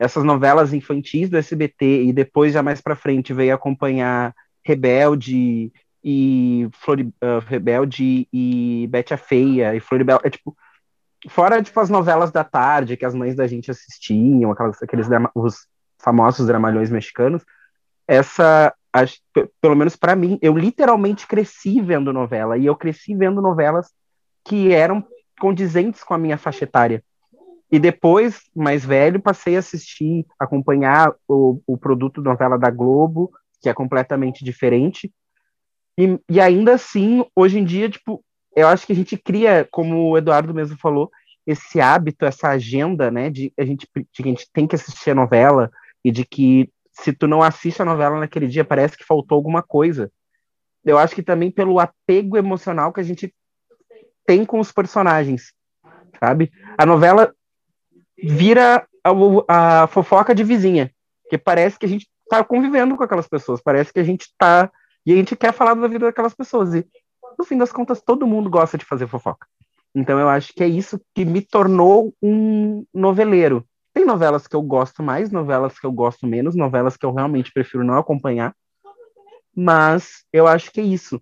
essas 0.00 0.24
novelas 0.24 0.72
infantis 0.72 1.28
do 1.28 1.36
SBT, 1.36 2.04
e 2.04 2.12
depois, 2.12 2.54
já 2.54 2.62
mais 2.62 2.80
para 2.80 2.96
frente, 2.96 3.34
veio 3.34 3.54
acompanhar 3.54 4.34
Rebelde 4.64 5.70
e 6.02 6.66
uh, 6.88 7.38
Rebelde 7.46 8.26
e 8.32 8.88
Bete 8.90 9.12
a 9.12 9.18
Feia 9.18 9.74
e 9.74 9.80
Floribel. 9.80 10.18
É 10.24 10.30
tipo, 10.30 10.56
fora 11.28 11.62
tipo, 11.62 11.78
as 11.78 11.90
novelas 11.90 12.32
da 12.32 12.42
tarde 12.42 12.96
que 12.96 13.04
as 13.04 13.14
mães 13.14 13.36
da 13.36 13.46
gente 13.46 13.70
assistiam, 13.70 14.50
aquelas, 14.50 14.82
aqueles 14.82 15.06
os 15.34 15.66
famosos 15.98 16.46
dramalhões 16.46 16.90
mexicanos, 16.90 17.44
essa 18.08 18.74
pelo 19.60 19.76
menos 19.76 19.96
para 19.96 20.16
mim, 20.16 20.38
eu 20.40 20.56
literalmente 20.56 21.26
cresci 21.26 21.80
vendo 21.80 22.12
novela 22.12 22.56
e 22.56 22.64
eu 22.66 22.74
cresci 22.74 23.14
vendo 23.14 23.42
novelas 23.42 23.92
que 24.44 24.72
eram 24.72 25.06
condizentes 25.38 26.02
com 26.02 26.14
a 26.14 26.18
minha 26.18 26.38
faixa 26.38 26.64
etária. 26.64 27.04
E 27.70 27.78
depois, 27.78 28.42
mais 28.54 28.84
velho, 28.84 29.20
passei 29.20 29.56
a 29.56 29.60
assistir, 29.60 30.26
acompanhar 30.38 31.14
o, 31.28 31.60
o 31.66 31.78
produto 31.78 32.20
novela 32.20 32.58
da 32.58 32.70
Globo, 32.70 33.30
que 33.60 33.68
é 33.68 33.74
completamente 33.74 34.44
diferente. 34.44 35.12
E, 35.96 36.18
e 36.28 36.40
ainda 36.40 36.74
assim, 36.74 37.24
hoje 37.34 37.58
em 37.58 37.64
dia, 37.64 37.88
tipo, 37.88 38.24
eu 38.56 38.66
acho 38.66 38.86
que 38.86 38.92
a 38.92 38.96
gente 38.96 39.16
cria, 39.16 39.68
como 39.70 40.10
o 40.10 40.18
Eduardo 40.18 40.52
mesmo 40.52 40.76
falou, 40.78 41.10
esse 41.46 41.80
hábito, 41.80 42.24
essa 42.24 42.48
agenda, 42.48 43.10
né, 43.10 43.30
de 43.30 43.52
a 43.58 43.64
gente, 43.64 43.88
de 43.94 44.22
que 44.22 44.22
a 44.22 44.26
gente 44.26 44.50
tem 44.52 44.66
que 44.66 44.74
assistir 44.74 45.10
a 45.10 45.14
novela 45.14 45.70
e 46.04 46.10
de 46.10 46.24
que 46.24 46.70
se 46.92 47.12
tu 47.12 47.26
não 47.26 47.42
assiste 47.42 47.80
a 47.80 47.84
novela 47.84 48.18
naquele 48.18 48.46
dia, 48.46 48.64
parece 48.64 48.96
que 48.96 49.04
faltou 49.04 49.36
alguma 49.36 49.62
coisa. 49.62 50.10
Eu 50.84 50.98
acho 50.98 51.14
que 51.14 51.22
também 51.22 51.50
pelo 51.50 51.78
apego 51.78 52.36
emocional 52.36 52.92
que 52.92 53.00
a 53.00 53.04
gente 53.04 53.34
tem 54.26 54.44
com 54.44 54.58
os 54.58 54.72
personagens, 54.72 55.52
sabe? 56.18 56.50
A 56.76 56.84
novela 56.84 57.34
vira 58.22 58.86
a, 59.04 59.82
a 59.82 59.86
fofoca 59.86 60.34
de 60.34 60.44
vizinha, 60.44 60.92
que 61.28 61.38
parece 61.38 61.78
que 61.78 61.86
a 61.86 61.88
gente 61.88 62.08
tá 62.28 62.44
convivendo 62.44 62.96
com 62.96 63.02
aquelas 63.02 63.28
pessoas, 63.28 63.60
parece 63.60 63.92
que 63.92 64.00
a 64.00 64.04
gente 64.04 64.28
tá 64.38 64.70
e 65.04 65.12
a 65.12 65.16
gente 65.16 65.34
quer 65.34 65.52
falar 65.52 65.74
da 65.74 65.88
vida 65.88 66.06
daquelas 66.06 66.34
pessoas 66.34 66.74
e 66.74 66.86
no 67.38 67.44
fim 67.44 67.56
das 67.56 67.72
contas 67.72 68.02
todo 68.02 68.26
mundo 68.26 68.50
gosta 68.50 68.76
de 68.76 68.84
fazer 68.84 69.06
fofoca. 69.06 69.46
Então 69.94 70.18
eu 70.18 70.28
acho 70.28 70.52
que 70.52 70.62
é 70.62 70.68
isso 70.68 71.00
que 71.14 71.24
me 71.24 71.40
tornou 71.40 72.14
um 72.22 72.84
noveleiro. 72.94 73.66
Tem 73.92 74.04
novelas 74.04 74.46
que 74.46 74.54
eu 74.54 74.62
gosto 74.62 75.02
mais, 75.02 75.30
novelas 75.30 75.78
que 75.78 75.86
eu 75.86 75.90
gosto 75.90 76.26
menos, 76.26 76.54
novelas 76.54 76.96
que 76.96 77.04
eu 77.04 77.12
realmente 77.12 77.52
prefiro 77.52 77.82
não 77.82 77.98
acompanhar. 77.98 78.54
Mas 79.54 80.24
eu 80.32 80.46
acho 80.46 80.70
que 80.70 80.80
é 80.80 80.84
isso. 80.84 81.20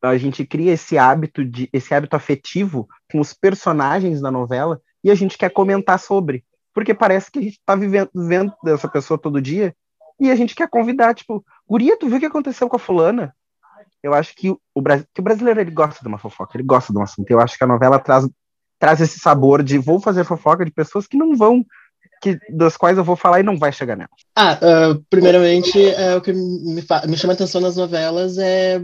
A 0.00 0.16
gente 0.16 0.46
cria 0.46 0.72
esse 0.72 0.96
hábito 0.96 1.44
de 1.44 1.68
esse 1.70 1.92
hábito 1.92 2.16
afetivo 2.16 2.88
com 3.12 3.20
os 3.20 3.34
personagens 3.34 4.22
da 4.22 4.30
novela 4.30 4.80
e 5.02 5.10
a 5.10 5.14
gente 5.14 5.38
quer 5.38 5.50
comentar 5.50 5.98
sobre, 5.98 6.44
porque 6.74 6.94
parece 6.94 7.30
que 7.30 7.38
a 7.38 7.42
gente 7.42 7.58
está 7.58 7.74
vivendo 7.74 8.10
vendo 8.14 8.52
dessa 8.62 8.88
pessoa 8.88 9.18
todo 9.18 9.40
dia 9.40 9.74
e 10.18 10.30
a 10.30 10.36
gente 10.36 10.54
quer 10.54 10.68
convidar, 10.68 11.14
tipo, 11.14 11.44
Guria, 11.68 11.98
tu 11.98 12.06
viu 12.06 12.18
o 12.18 12.20
que 12.20 12.26
aconteceu 12.26 12.68
com 12.68 12.76
a 12.76 12.78
fulana? 12.78 13.34
eu 14.02 14.14
acho 14.14 14.34
que 14.34 14.50
o, 14.50 14.58
que 15.12 15.20
o 15.20 15.22
brasileiro 15.22 15.60
ele 15.60 15.70
gosta 15.70 16.00
de 16.00 16.08
uma 16.08 16.18
fofoca, 16.18 16.56
ele 16.56 16.64
gosta 16.64 16.92
de 16.92 16.98
um 16.98 17.02
assunto. 17.02 17.30
Eu 17.30 17.40
acho 17.40 17.56
que 17.56 17.64
a 17.64 17.66
novela 17.66 17.98
traz, 17.98 18.26
traz 18.78 19.00
esse 19.00 19.18
sabor 19.18 19.62
de 19.62 19.78
vou 19.78 20.00
fazer 20.00 20.24
fofoca 20.24 20.64
de 20.64 20.70
pessoas 20.70 21.06
que 21.06 21.16
não 21.16 21.36
vão, 21.36 21.64
que, 22.22 22.38
das 22.50 22.76
quais 22.76 22.96
eu 22.96 23.04
vou 23.04 23.16
falar 23.16 23.40
e 23.40 23.44
não 23.44 23.58
vai 23.58 23.72
chegar 23.72 23.96
nela. 23.96 24.10
Ah, 24.34 24.58
uh, 24.62 25.04
primeiramente, 25.10 25.78
uh, 25.78 26.16
o 26.16 26.20
que 26.20 26.32
me, 26.32 26.82
me 27.08 27.16
chama 27.16 27.34
atenção 27.34 27.60
nas 27.60 27.76
novelas 27.76 28.38
é 28.38 28.80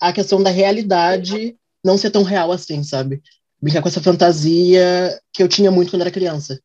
a 0.00 0.12
questão 0.12 0.42
da 0.42 0.50
realidade 0.50 1.56
não 1.84 1.96
ser 1.96 2.10
tão 2.10 2.22
real 2.22 2.50
assim, 2.50 2.82
sabe? 2.82 3.22
Brincar 3.60 3.82
com 3.82 3.88
essa 3.88 4.02
fantasia 4.02 5.18
que 5.32 5.42
eu 5.42 5.48
tinha 5.48 5.70
muito 5.70 5.90
quando 5.90 6.02
era 6.02 6.10
criança. 6.10 6.60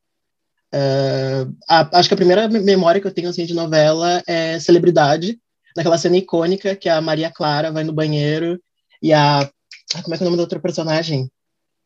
Uh, 0.73 1.53
a, 1.69 1.99
acho 1.99 2.07
que 2.07 2.13
a 2.13 2.17
primeira 2.17 2.47
memória 2.47 3.01
que 3.01 3.07
eu 3.07 3.13
tenho 3.13 3.29
assim, 3.29 3.45
de 3.45 3.53
novela 3.53 4.23
é 4.25 4.57
Celebridade, 4.59 5.37
naquela 5.75 5.97
cena 5.97 6.17
icônica 6.17 6.75
que 6.75 6.87
a 6.87 7.01
Maria 7.01 7.31
Clara 7.31 7.71
vai 7.71 7.83
no 7.83 7.93
banheiro 7.93 8.59
e 9.01 9.13
a. 9.13 9.49
Como 10.03 10.15
é 10.15 10.17
que 10.17 10.23
é 10.23 10.25
o 10.25 10.29
nome 10.29 10.37
da 10.37 10.43
outra 10.43 10.59
personagem? 10.59 11.29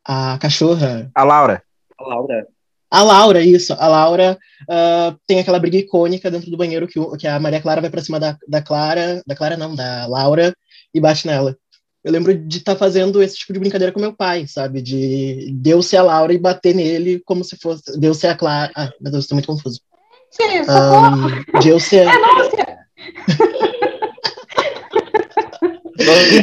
A 0.08 0.38
cachorra. 0.38 1.10
A 1.16 1.24
Laura. 1.24 1.64
A 1.98 2.04
Laura. 2.04 2.48
A 2.92 3.02
Laura, 3.02 3.42
isso. 3.42 3.74
A 3.74 3.88
Laura 3.88 4.38
uh, 4.70 5.20
tem 5.26 5.40
aquela 5.40 5.60
briga 5.60 5.78
icônica 5.78 6.30
dentro 6.30 6.52
do 6.52 6.58
banheiro 6.58 6.88
que, 6.88 7.00
que 7.18 7.28
a 7.28 7.40
Maria 7.40 7.62
Clara 7.62 7.82
vai 7.82 7.90
pra 7.90 8.02
cima 8.02 8.20
da, 8.20 8.38
da 8.48 8.62
Clara. 8.62 9.24
Da 9.26 9.36
Clara, 9.36 9.58
não, 9.58 9.76
da 9.76 10.06
Laura 10.06 10.56
e 10.94 11.00
bate 11.00 11.26
nela. 11.26 11.58
Eu 12.06 12.12
lembro 12.12 12.38
de 12.38 12.60
estar 12.60 12.74
tá 12.74 12.78
fazendo 12.78 13.24
esse 13.24 13.36
tipo 13.36 13.52
de 13.52 13.60
brincadeira 13.60 13.92
com 13.92 14.00
meu 14.00 14.14
pai, 14.14 14.46
sabe? 14.46 14.80
De 14.80 15.50
Deus 15.54 15.88
ser 15.88 15.98
a 15.98 16.04
Laura 16.04 16.32
e 16.32 16.38
bater 16.38 16.76
nele 16.76 17.20
como 17.26 17.44
se 17.44 17.58
fosse 17.58 18.00
Deus 18.00 18.20
ser 18.20 18.28
a 18.28 18.36
Clara. 18.36 18.72
Ah, 18.76 18.92
meu 19.02 19.12
Deus, 19.12 19.24
estou 19.24 19.36
muito 19.36 19.48
confuso. 19.48 19.82
Sim, 20.30 20.62
um, 20.70 21.62
Deus 21.62 21.84
ser. 21.84 22.06
É, 22.06 22.20
nossa. 22.20 22.78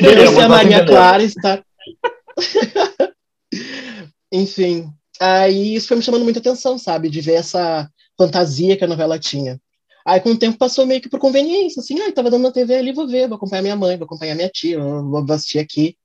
Deus 0.00 0.36
a 0.36 0.48
Maria 0.48 0.84
Clara 0.84 1.22
está. 1.22 1.62
Enfim, 4.32 4.90
aí 5.20 5.76
isso 5.76 5.86
foi 5.86 5.96
me 5.96 6.02
chamando 6.02 6.24
muita 6.24 6.40
atenção, 6.40 6.76
sabe? 6.76 7.08
De 7.08 7.20
ver 7.20 7.34
essa 7.34 7.88
fantasia 8.18 8.76
que 8.76 8.82
a 8.82 8.88
novela 8.88 9.16
tinha. 9.16 9.60
Aí 10.04 10.20
com 10.20 10.30
o 10.30 10.38
tempo 10.38 10.58
passou 10.58 10.86
meio 10.86 11.00
que 11.00 11.08
por 11.08 11.20
conveniência, 11.20 11.80
assim, 11.80 12.00
ah, 12.00 12.12
tava 12.12 12.30
dando 12.30 12.42
na 12.42 12.52
TV 12.52 12.74
ali, 12.74 12.92
vou 12.92 13.06
ver, 13.06 13.28
vou 13.28 13.36
acompanhar 13.36 13.62
minha 13.62 13.76
mãe, 13.76 13.96
vou 13.96 14.04
acompanhar 14.04 14.34
minha 14.34 14.48
tia, 14.48 14.78
vou 14.80 15.24
assistir 15.30 15.58
aqui. 15.58 15.96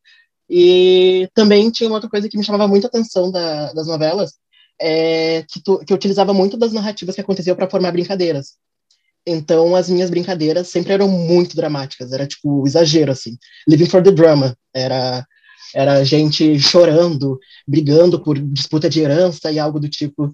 E 0.49 1.29
também 1.33 1.69
tinha 1.69 1.89
uma 1.89 1.95
outra 1.95 2.09
coisa 2.09 2.29
que 2.29 2.37
me 2.37 2.43
chamava 2.43 2.67
muita 2.67 2.87
atenção 2.87 3.31
da, 3.31 3.73
das 3.73 3.87
novelas, 3.87 4.33
é, 4.79 5.43
que, 5.49 5.61
tu, 5.61 5.79
que 5.79 5.91
eu 5.91 5.97
utilizava 5.97 6.33
muito 6.33 6.57
das 6.57 6.71
narrativas 6.71 7.15
que 7.15 7.21
aconteciam 7.21 7.55
para 7.55 7.69
formar 7.69 7.91
brincadeiras. 7.91 8.55
Então, 9.25 9.75
as 9.75 9.89
minhas 9.89 10.09
brincadeiras 10.09 10.69
sempre 10.69 10.93
eram 10.93 11.09
muito 11.09 11.55
dramáticas, 11.55 12.13
era 12.13 12.25
tipo 12.25 12.65
exagero, 12.65 13.11
assim. 13.11 13.37
Living 13.67 13.85
for 13.87 14.01
the 14.01 14.11
drama. 14.11 14.55
Era, 14.73 15.25
era 15.75 16.03
gente 16.05 16.57
chorando, 16.59 17.37
brigando 17.67 18.23
por 18.23 18.39
disputa 18.39 18.89
de 18.89 19.01
herança 19.01 19.51
e 19.51 19.59
algo 19.59 19.81
do 19.81 19.89
tipo. 19.89 20.33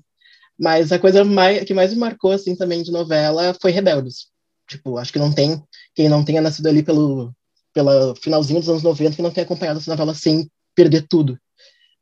Mas 0.60 0.92
a 0.92 1.00
coisa 1.00 1.24
mais, 1.24 1.64
que 1.64 1.74
mais 1.74 1.92
me 1.94 2.00
marcou, 2.00 2.32
assim, 2.32 2.56
também 2.56 2.84
de 2.84 2.92
novela 2.92 3.56
foi 3.62 3.72
Rebeldes. 3.72 4.28
Tipo, 4.68 4.98
acho 4.98 5.12
que 5.12 5.20
não 5.20 5.32
tem 5.32 5.62
quem 5.96 6.10
não 6.10 6.24
tenha 6.24 6.42
nascido 6.42 6.68
ali 6.68 6.84
pelo, 6.84 7.34
pelo 7.74 8.16
finalzinho 8.16 8.60
dos 8.60 8.70
anos 8.70 8.84
90 8.84 9.16
que 9.16 9.22
não 9.22 9.32
tenha 9.32 9.46
acompanhado 9.46 9.80
essa 9.80 9.92
novela 9.92 10.14
sem 10.14 10.50
perder 10.76 11.06
tudo. 11.08 11.38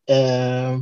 É, 0.08 0.78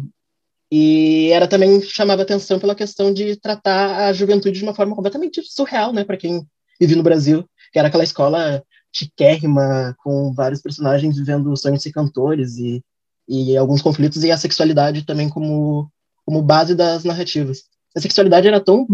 e 0.72 1.30
era 1.32 1.48
também 1.48 1.82
chamava 1.82 2.22
atenção 2.22 2.60
pela 2.60 2.76
questão 2.76 3.14
de 3.14 3.36
tratar 3.36 4.08
a 4.08 4.14
juventude 4.14 4.60
de 4.60 4.64
uma 4.64 4.76
forma 4.76 4.96
completamente 4.96 5.42
surreal, 5.44 5.92
né, 5.92 6.04
para 6.04 6.18
quem 6.18 6.46
vive 6.80 6.96
no 6.96 7.04
Brasil, 7.04 7.44
que 7.72 7.80
era 7.80 7.88
aquela 7.88 8.04
escola 8.04 8.64
chiquérrima, 8.94 9.96
com 10.04 10.34
vários 10.34 10.62
personagens 10.62 11.18
vivendo 11.18 11.56
sonhos 11.58 11.82
de 11.82 11.92
cantores 11.92 12.58
e, 12.58 12.84
e 13.28 13.58
alguns 13.58 13.82
conflitos, 13.82 14.24
e 14.24 14.32
a 14.32 14.38
sexualidade 14.38 15.06
também 15.06 15.30
como, 15.30 15.90
como 16.30 16.44
base 16.44 16.76
das 16.76 17.04
narrativas. 17.04 17.64
A 17.98 18.00
sexualidade 18.00 18.48
era 18.48 18.60
tão 18.60 18.86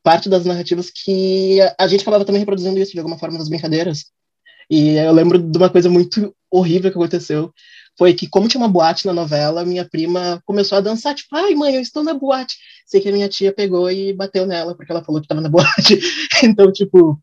parte 0.00 0.28
das 0.28 0.44
narrativas 0.44 0.90
que 0.90 1.60
a, 1.60 1.74
a 1.80 1.88
gente 1.88 2.02
acabava 2.02 2.24
também 2.24 2.38
reproduzindo 2.38 2.78
isso 2.78 2.92
de 2.92 3.00
alguma 3.00 3.18
forma 3.18 3.36
nas 3.36 3.48
brincadeiras. 3.48 4.04
E 4.70 4.90
eu 4.90 5.12
lembro 5.12 5.40
de 5.40 5.58
uma 5.58 5.68
coisa 5.68 5.90
muito 5.90 6.32
horrível 6.48 6.88
que 6.92 6.96
aconteceu, 6.96 7.52
foi 7.98 8.14
que, 8.14 8.28
como 8.28 8.46
tinha 8.46 8.60
uma 8.60 8.68
boate 8.68 9.06
na 9.06 9.12
novela, 9.12 9.64
minha 9.64 9.84
prima 9.84 10.40
começou 10.46 10.78
a 10.78 10.80
dançar, 10.80 11.16
tipo, 11.16 11.34
ai, 11.34 11.52
mãe, 11.56 11.74
eu 11.74 11.80
estou 11.80 12.04
na 12.04 12.14
boate. 12.14 12.56
Sei 12.86 13.00
que 13.00 13.08
a 13.08 13.12
minha 13.12 13.28
tia 13.28 13.52
pegou 13.52 13.90
e 13.90 14.12
bateu 14.12 14.46
nela, 14.46 14.76
porque 14.76 14.92
ela 14.92 15.02
falou 15.02 15.20
que 15.20 15.24
estava 15.24 15.40
na 15.40 15.48
boate. 15.48 15.98
então, 16.44 16.70
tipo, 16.70 17.20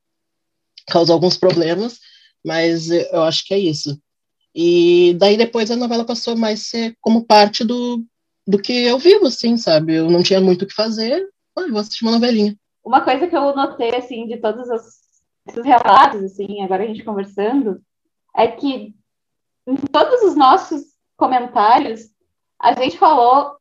causou 0.89 1.13
alguns 1.13 1.37
problemas, 1.37 1.97
mas 2.45 2.89
eu 2.89 3.23
acho 3.23 3.47
que 3.47 3.53
é 3.53 3.59
isso. 3.59 3.97
E 4.53 5.15
daí 5.17 5.37
depois 5.37 5.71
a 5.71 5.77
novela 5.77 6.03
passou 6.03 6.35
mais 6.35 6.67
ser 6.67 6.97
como 6.99 7.25
parte 7.25 7.63
do, 7.63 8.03
do 8.47 8.57
que 8.57 8.85
eu 8.85 8.97
vivo, 8.97 9.27
assim, 9.27 9.57
sabe? 9.57 9.95
Eu 9.95 10.09
não 10.09 10.23
tinha 10.23 10.41
muito 10.41 10.63
o 10.63 10.67
que 10.67 10.73
fazer, 10.73 11.29
ah, 11.57 11.67
vou 11.69 11.79
assistir 11.79 12.03
uma 12.03 12.13
novelinha. 12.13 12.55
Uma 12.83 13.01
coisa 13.01 13.27
que 13.27 13.35
eu 13.35 13.55
notei, 13.55 13.95
assim, 13.95 14.27
de 14.27 14.37
todos 14.37 14.69
os, 14.69 14.83
esses 15.47 15.65
relatos, 15.65 16.23
assim, 16.23 16.61
agora 16.61 16.83
a 16.83 16.87
gente 16.87 17.03
conversando, 17.03 17.81
é 18.35 18.47
que 18.47 18.93
em 19.65 19.75
todos 19.75 20.21
os 20.23 20.35
nossos 20.35 20.81
comentários, 21.15 22.09
a 22.59 22.73
gente 22.73 22.97
falou 22.97 23.55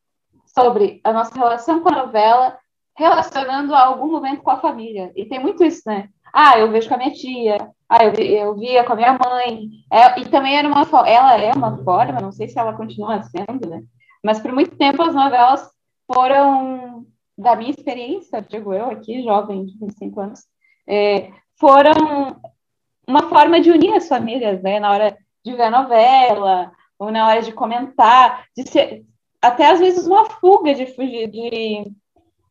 sobre 0.46 1.00
a 1.04 1.12
nossa 1.12 1.34
relação 1.34 1.80
com 1.80 1.88
a 1.88 2.04
novela, 2.06 2.58
relacionando 2.96 3.74
a 3.74 3.84
algum 3.84 4.10
momento 4.10 4.42
com 4.42 4.50
a 4.50 4.60
família. 4.60 5.12
E 5.14 5.24
tem 5.24 5.38
muito 5.38 5.64
isso, 5.64 5.82
né? 5.86 6.08
Ah, 6.32 6.58
eu 6.58 6.70
vejo 6.70 6.88
com 6.88 6.94
a 6.94 6.98
minha 6.98 7.12
tia, 7.12 7.58
ah, 7.88 8.04
eu, 8.04 8.12
eu 8.12 8.54
via 8.54 8.84
com 8.84 8.92
a 8.92 8.96
minha 8.96 9.18
mãe. 9.18 9.68
É, 9.90 10.20
e 10.20 10.28
também 10.28 10.56
era 10.56 10.66
uma 10.66 10.82
ela 11.06 11.36
é 11.36 11.52
uma 11.52 11.82
forma, 11.84 12.20
não 12.20 12.32
sei 12.32 12.48
se 12.48 12.58
ela 12.58 12.72
continua 12.72 13.22
sendo, 13.22 13.68
né? 13.68 13.82
Mas 14.22 14.40
por 14.40 14.52
muito 14.52 14.76
tempo 14.76 15.02
as 15.02 15.14
novelas 15.14 15.68
foram, 16.12 17.06
da 17.36 17.56
minha 17.56 17.70
experiência, 17.70 18.40
digo 18.42 18.72
eu 18.72 18.86
aqui, 18.86 19.22
jovem, 19.22 19.64
de 19.64 19.78
25 19.78 20.20
anos, 20.20 20.40
é, 20.86 21.30
foram 21.58 22.40
uma 23.06 23.28
forma 23.28 23.60
de 23.60 23.70
unir 23.70 23.94
as 23.94 24.08
famílias, 24.08 24.62
né? 24.62 24.78
Na 24.78 24.90
hora 24.92 25.16
de 25.44 25.52
ver 25.54 25.62
a 25.62 25.70
novela, 25.70 26.72
ou 26.98 27.10
na 27.10 27.26
hora 27.26 27.42
de 27.42 27.52
comentar, 27.52 28.44
de 28.56 28.68
ser 28.68 29.04
até 29.40 29.66
às 29.72 29.80
vezes 29.80 30.06
uma 30.06 30.24
fuga 30.26 30.72
de 30.72 30.86
fugir, 30.86 31.28
de, 31.28 31.90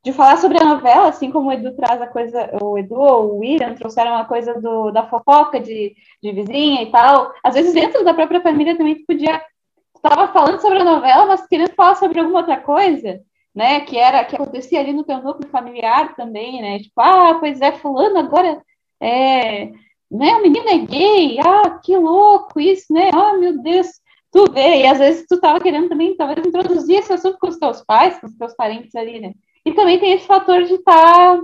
de 0.03 0.11
falar 0.11 0.35
sobre 0.37 0.61
a 0.61 0.65
novela, 0.65 1.07
assim 1.07 1.31
como 1.31 1.47
o 1.47 1.53
Edu 1.53 1.73
traz 1.73 2.01
a 2.01 2.07
coisa, 2.07 2.51
o 2.61 2.77
Edu 2.77 2.95
ou 2.95 3.35
o 3.35 3.39
William 3.39 3.73
trouxeram 3.75 4.15
a 4.17 4.25
coisa 4.25 4.59
do, 4.59 4.91
da 4.91 5.07
fofoca 5.07 5.57
de, 5.57 5.95
de 6.21 6.31
vizinha 6.33 6.83
e 6.83 6.91
tal. 6.91 7.31
Às 7.41 7.55
vezes 7.55 7.73
dentro 7.73 8.03
da 8.03 8.13
própria 8.13 8.41
família 8.41 8.77
também 8.77 8.95
tu 8.95 9.05
podia 9.05 9.41
estava 10.03 10.31
falando 10.33 10.59
sobre 10.61 10.79
a 10.79 10.83
novela, 10.83 11.25
mas 11.25 11.45
querendo 11.47 11.73
falar 11.73 11.95
sobre 11.95 12.19
alguma 12.19 12.39
outra 12.39 12.57
coisa, 12.59 13.21
né? 13.53 13.81
Que 13.81 13.97
era 13.97 14.23
que 14.25 14.35
acontecia 14.35 14.79
ali 14.79 14.93
no 14.93 15.03
teu 15.03 15.21
núcleo 15.21 15.49
familiar 15.49 16.15
também, 16.15 16.61
né? 16.61 16.79
Tipo, 16.79 17.01
ah, 17.01 17.37
pois 17.39 17.61
é, 17.61 17.71
fulano 17.73 18.19
agora 18.19 18.61
é, 18.99 19.67
né? 20.11 20.35
O 20.35 20.41
menino 20.41 20.67
é 20.67 20.77
gay, 20.79 21.39
ah, 21.39 21.79
que 21.83 21.95
louco 21.97 22.59
isso, 22.59 22.93
né? 22.93 23.09
Ah, 23.13 23.33
meu 23.37 23.61
Deus, 23.61 23.87
tu 24.31 24.51
vê, 24.51 24.81
e 24.81 24.87
às 24.87 24.99
vezes 24.99 25.25
tu 25.27 25.39
tava 25.39 25.59
querendo 25.59 25.89
também, 25.89 26.15
talvez, 26.15 26.45
introduzir 26.45 26.99
esse 26.99 27.13
assunto 27.13 27.37
com 27.39 27.47
os 27.47 27.57
teus 27.57 27.81
pais, 27.81 28.19
com 28.19 28.27
os 28.27 28.37
teus 28.37 28.53
parentes 28.55 28.93
ali, 28.95 29.19
né? 29.19 29.33
E 29.65 29.73
também 29.73 29.99
tem 29.99 30.13
esse 30.13 30.25
fator 30.25 30.63
de 30.63 30.73
estar 30.73 31.41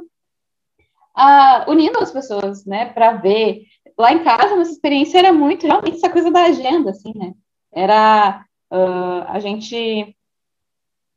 tá, 1.15 1.65
uh, 1.67 1.71
unindo 1.71 1.99
as 1.99 2.11
pessoas, 2.11 2.65
né, 2.65 2.85
para 2.85 3.13
ver. 3.13 3.63
lá 3.97 4.13
em 4.13 4.23
casa, 4.23 4.55
nossa 4.55 4.71
experiência 4.71 5.17
era 5.19 5.33
muito, 5.33 5.65
realmente, 5.65 5.97
essa 5.97 6.09
coisa 6.09 6.31
da 6.31 6.45
agenda, 6.45 6.91
assim, 6.91 7.11
né? 7.15 7.33
Era, 7.71 8.45
uh, 8.71 9.23
a 9.27 9.39
gente 9.39 10.15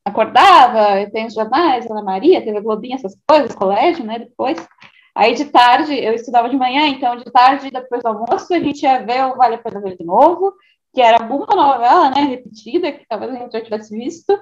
acordava, 0.05 1.09
tem 1.11 1.27
os 1.27 1.35
jornais, 1.35 1.91
Ana 1.91 2.03
Maria, 2.03 2.43
teve 2.43 2.59
a 2.59 2.61
Globinha, 2.61 2.97
essas 2.97 3.17
coisas, 3.29 3.55
colégio, 3.55 4.05
né, 4.05 4.19
depois. 4.19 4.59
Aí 5.15 5.35
de 5.35 5.47
tarde, 5.47 5.95
eu 5.95 6.15
estudava 6.15 6.49
de 6.49 6.57
manhã, 6.57 6.87
então 6.87 7.17
de 7.17 7.25
tarde, 7.25 7.71
depois 7.71 8.03
do 8.03 8.09
almoço, 8.09 8.53
a 8.55 8.59
gente 8.59 8.83
ia 8.83 9.05
ver 9.05 9.25
o 9.27 9.37
Vale 9.37 9.57
a 9.57 9.59
Pena 9.59 9.81
Ver 9.81 9.97
de 9.97 10.05
novo, 10.05 10.55
que 10.95 11.01
era 11.01 11.23
alguma 11.23 11.47
novela, 11.47 12.11
né, 12.11 12.23
repetida, 12.23 12.93
que 12.93 13.07
talvez 13.09 13.33
a 13.33 13.39
gente 13.39 13.53
já 13.53 13.61
tivesse 13.61 13.97
visto. 13.97 14.39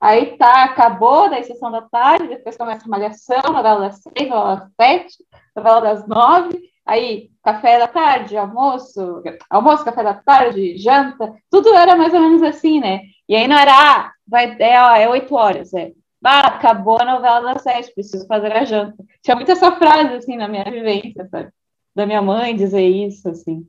Aí 0.00 0.36
tá, 0.36 0.64
acabou 0.64 1.30
da 1.30 1.42
sessão 1.44 1.70
da 1.70 1.82
tarde, 1.82 2.26
depois 2.26 2.56
começa 2.56 2.84
a 2.84 2.88
malhação, 2.88 3.42
novela 3.52 3.80
das 3.80 4.00
seis, 4.02 4.28
novela 4.28 4.56
das 4.56 4.70
sete, 4.80 5.24
novela 5.54 5.80
das 5.80 6.08
nove, 6.08 6.71
aí 6.84 7.30
café 7.42 7.78
da 7.78 7.88
tarde, 7.88 8.36
almoço, 8.36 9.22
almoço, 9.50 9.84
café 9.84 10.02
da 10.02 10.14
tarde, 10.14 10.76
janta, 10.78 11.34
tudo 11.50 11.74
era 11.74 11.96
mais 11.96 12.12
ou 12.14 12.20
menos 12.20 12.42
assim, 12.42 12.80
né? 12.80 13.02
E 13.28 13.34
aí 13.34 13.48
não 13.48 13.56
era, 13.56 13.72
ah, 13.72 14.12
vai, 14.26 14.56
é, 14.60 14.80
ó, 14.82 14.94
é 14.94 15.08
oito 15.08 15.34
horas, 15.34 15.72
é. 15.74 15.92
Ah, 16.24 16.46
acabou 16.48 17.00
a 17.00 17.04
novela 17.04 17.52
das 17.52 17.62
sete, 17.62 17.92
preciso 17.94 18.26
fazer 18.26 18.52
a 18.52 18.64
janta. 18.64 19.04
Tinha 19.22 19.34
muita 19.34 19.52
essa 19.52 19.72
frase, 19.72 20.14
assim, 20.14 20.36
na 20.36 20.46
minha 20.48 20.64
vivência, 20.64 21.26
sabe? 21.28 21.50
Da 21.94 22.06
minha 22.06 22.22
mãe 22.22 22.54
dizer 22.54 22.86
isso, 22.86 23.28
assim. 23.28 23.66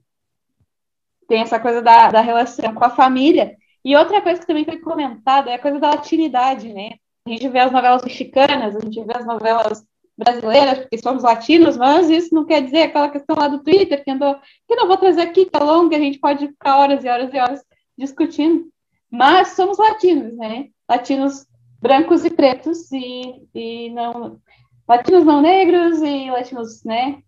Tem 1.27 1.41
essa 1.41 1.59
coisa 1.59 1.81
da, 1.81 2.11
da 2.11 2.21
relação 2.21 2.73
com 2.75 2.83
a 2.85 2.91
família, 2.91 3.57
e 3.83 3.95
outra 3.95 4.21
coisa 4.21 4.39
que 4.39 4.47
também 4.47 4.65
foi 4.65 4.77
comentada 4.79 5.49
é 5.49 5.55
a 5.55 5.59
coisa 5.59 5.79
da 5.79 5.89
latinidade, 5.89 6.71
né? 6.71 6.91
A 7.25 7.29
gente 7.29 7.47
vê 7.49 7.59
as 7.59 7.71
novelas 7.71 8.03
mexicanas, 8.03 8.75
a 8.75 8.79
gente 8.79 9.03
vê 9.03 9.17
as 9.17 9.25
novelas 9.25 9.85
brasileiras, 10.17 10.79
porque 10.79 10.97
somos 10.97 11.23
latinos, 11.23 11.77
mas 11.77 12.09
isso 12.09 12.33
não 12.33 12.45
quer 12.45 12.61
dizer 12.63 12.83
aquela 12.83 13.09
questão 13.09 13.35
lá 13.35 13.47
do 13.47 13.63
Twitter, 13.63 14.03
que, 14.03 14.11
andou, 14.11 14.35
que 14.67 14.75
não 14.75 14.87
vou 14.87 14.97
trazer 14.97 15.21
aqui, 15.21 15.45
que 15.45 15.55
é 15.55 15.59
longa, 15.59 15.95
a 15.95 15.99
gente 15.99 16.19
pode 16.19 16.47
ficar 16.47 16.77
horas 16.77 17.03
e 17.03 17.09
horas 17.09 17.33
e 17.33 17.37
horas 17.37 17.63
discutindo. 17.97 18.67
Mas 19.09 19.49
somos 19.49 19.77
latinos, 19.77 20.35
né? 20.37 20.67
Latinos 20.89 21.45
brancos 21.81 22.25
e 22.25 22.29
pretos, 22.29 22.91
e, 22.91 23.43
e 23.53 23.89
não. 23.89 24.39
Latinos 24.87 25.25
não 25.25 25.41
negros 25.41 26.01
e 26.01 26.29
latinos, 26.29 26.83
né? 26.83 27.19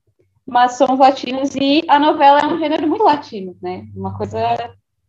Mas 0.45 0.77
somos 0.77 0.99
latinos, 0.99 1.55
e 1.55 1.83
a 1.87 1.99
novela 1.99 2.39
é 2.39 2.45
um 2.45 2.59
gênero 2.59 2.87
muito 2.87 3.03
latino, 3.03 3.57
né? 3.61 3.85
Uma 3.95 4.15
coisa 4.15 4.39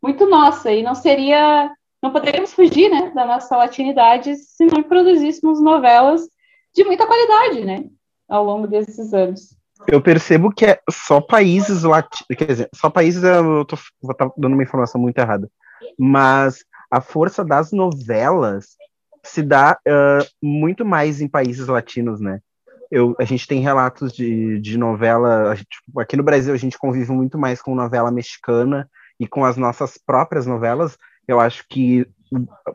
muito 0.02 0.26
nossa, 0.26 0.72
e 0.72 0.82
não 0.82 0.94
seria, 0.94 1.70
não 2.02 2.12
poderíamos 2.12 2.52
fugir, 2.52 2.88
né, 2.90 3.10
da 3.10 3.26
nossa 3.26 3.56
latinidade 3.56 4.36
se 4.36 4.64
não 4.64 4.82
produzíssemos 4.82 5.60
novelas 5.60 6.28
de 6.76 6.84
muita 6.84 7.06
qualidade, 7.06 7.64
né, 7.64 7.84
ao 8.28 8.44
longo 8.44 8.66
desses 8.66 9.14
anos. 9.14 9.56
Eu 9.88 10.00
percebo 10.00 10.52
que 10.52 10.66
é 10.66 10.80
só 10.90 11.20
países 11.20 11.82
latinos, 11.82 12.26
quer 12.36 12.46
dizer, 12.46 12.68
só 12.74 12.90
países, 12.90 13.22
eu 13.22 13.64
tô, 13.64 13.76
vou 14.00 14.12
estar 14.12 14.28
tá 14.28 14.34
dando 14.36 14.52
uma 14.52 14.62
informação 14.62 15.00
muito 15.00 15.18
errada, 15.18 15.50
mas 15.98 16.64
a 16.90 17.00
força 17.00 17.44
das 17.44 17.72
novelas 17.72 18.76
se 19.24 19.42
dá 19.42 19.78
uh, 19.88 20.26
muito 20.42 20.84
mais 20.84 21.20
em 21.20 21.28
países 21.28 21.66
latinos, 21.66 22.20
né? 22.20 22.40
Eu, 22.90 23.16
a 23.18 23.24
gente 23.24 23.48
tem 23.48 23.60
relatos 23.60 24.12
de, 24.12 24.60
de 24.60 24.78
novela, 24.78 25.54
gente, 25.56 25.76
aqui 25.98 26.16
no 26.16 26.22
Brasil 26.22 26.54
a 26.54 26.58
gente 26.58 26.78
convive 26.78 27.10
muito 27.10 27.36
mais 27.36 27.60
com 27.60 27.74
novela 27.74 28.12
mexicana 28.12 28.88
e 29.18 29.26
com 29.26 29.44
as 29.44 29.56
nossas 29.56 29.98
próprias 29.98 30.46
novelas, 30.46 30.96
eu 31.26 31.40
acho 31.40 31.64
que 31.68 32.06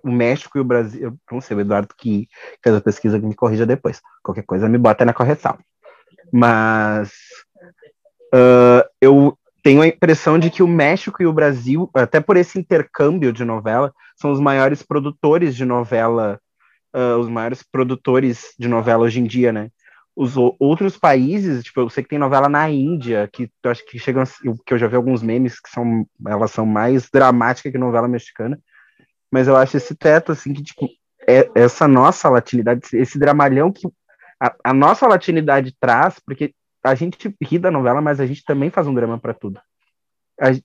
o 0.03 0.11
México 0.11 0.57
e 0.57 0.61
o 0.61 0.63
Brasil, 0.63 1.17
não 1.31 1.41
sei, 1.41 1.57
o 1.57 1.61
Eduardo 1.61 1.93
que 1.97 2.27
fez 2.63 2.75
a 2.75 2.81
pesquisa 2.81 3.19
me 3.19 3.35
corrija 3.35 3.65
depois, 3.65 4.01
qualquer 4.23 4.43
coisa 4.43 4.69
me 4.69 4.77
bota 4.77 5.05
na 5.05 5.13
correção. 5.13 5.57
Mas 6.31 7.11
uh, 8.33 8.87
eu 9.01 9.37
tenho 9.63 9.81
a 9.81 9.87
impressão 9.87 10.39
de 10.39 10.49
que 10.49 10.63
o 10.63 10.67
México 10.67 11.21
e 11.21 11.27
o 11.27 11.33
Brasil, 11.33 11.89
até 11.93 12.19
por 12.19 12.37
esse 12.37 12.57
intercâmbio 12.57 13.31
de 13.31 13.43
novela, 13.43 13.93
são 14.15 14.31
os 14.31 14.39
maiores 14.39 14.81
produtores 14.81 15.55
de 15.55 15.65
novela, 15.65 16.39
uh, 16.95 17.17
os 17.19 17.27
maiores 17.27 17.63
produtores 17.63 18.53
de 18.57 18.67
novela 18.67 19.03
hoje 19.03 19.19
em 19.19 19.25
dia, 19.25 19.51
né? 19.51 19.69
os 20.15 20.35
outros 20.37 20.97
países, 20.97 21.63
tipo, 21.63 21.79
eu 21.79 21.89
sei 21.89 22.03
que 22.03 22.09
tem 22.09 22.19
novela 22.19 22.49
na 22.49 22.69
Índia, 22.69 23.29
que 23.31 23.49
eu 23.63 23.71
acho 23.71 23.85
que 23.85 23.97
chegam, 23.97 24.23
que 24.65 24.73
eu 24.73 24.77
já 24.77 24.87
vi 24.87 24.95
alguns 24.95 25.23
memes 25.23 25.59
que 25.59 25.69
são, 25.69 26.05
elas 26.27 26.51
são 26.51 26.65
mais 26.65 27.09
dramáticas 27.11 27.71
que 27.71 27.77
novela 27.77 28.07
mexicana, 28.07 28.59
mas 29.31 29.47
eu 29.47 29.55
acho 29.55 29.77
esse 29.77 29.95
teto, 29.95 30.31
assim, 30.33 30.53
que, 30.53 30.61
tipo, 30.61 30.87
é, 31.27 31.49
essa 31.55 31.87
nossa 31.87 32.29
latinidade, 32.29 32.81
esse 32.93 33.17
dramalhão 33.17 33.71
que 33.71 33.87
a, 34.41 34.53
a, 34.63 34.73
nossa 34.73 35.07
latinidade 35.07 35.75
traz, 35.79 36.19
porque 36.19 36.53
a 36.83 36.95
gente 36.95 37.33
ri 37.41 37.57
da 37.57 37.71
novela, 37.71 38.01
mas 38.01 38.19
a 38.19 38.25
gente 38.25 38.43
também 38.43 38.69
faz 38.69 38.87
um 38.87 38.93
drama 38.93 39.19
para 39.19 39.33
tudo. 39.33 39.61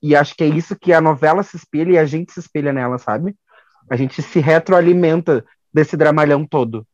E 0.03 0.17
acho 0.17 0.35
que 0.35 0.43
é 0.43 0.47
isso 0.47 0.75
que 0.75 0.93
a 0.93 1.01
novela 1.01 1.43
se 1.43 1.57
espelha 1.57 1.93
e 1.93 1.99
a 1.99 2.07
gente 2.07 2.33
se 2.33 2.41
espelha 2.41 2.73
nela, 2.73 2.99
sabe? 2.99 3.37
A 3.91 3.95
gente 3.95 4.23
se 4.23 4.41
retroalimenta 4.41 5.45
desse 5.73 5.97
dramalhão 5.97 6.47
todo. 6.47 6.87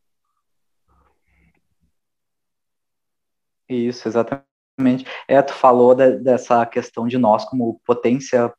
Isso, 3.68 4.08
exatamente. 4.08 5.06
É, 5.28 5.40
tu 5.40 5.54
falou 5.54 5.94
de, 5.94 6.18
dessa 6.18 6.66
questão 6.66 7.06
de 7.06 7.16
nós 7.16 7.44
como 7.44 7.80
potência 7.86 8.52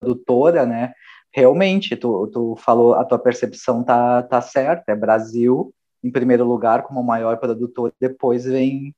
produtora, 0.00 0.64
né? 0.64 0.92
Realmente, 1.36 1.94
tu, 1.96 2.26
tu 2.28 2.56
falou, 2.56 2.94
a 2.94 3.04
tua 3.04 3.18
percepção 3.18 3.84
tá, 3.84 4.22
tá 4.22 4.40
certa, 4.40 4.90
é 4.90 4.96
Brasil 4.96 5.70
em 6.02 6.10
primeiro 6.10 6.44
lugar 6.44 6.82
como 6.82 7.02
maior 7.02 7.36
produtor, 7.36 7.92
depois 8.00 8.46
vem 8.46 8.94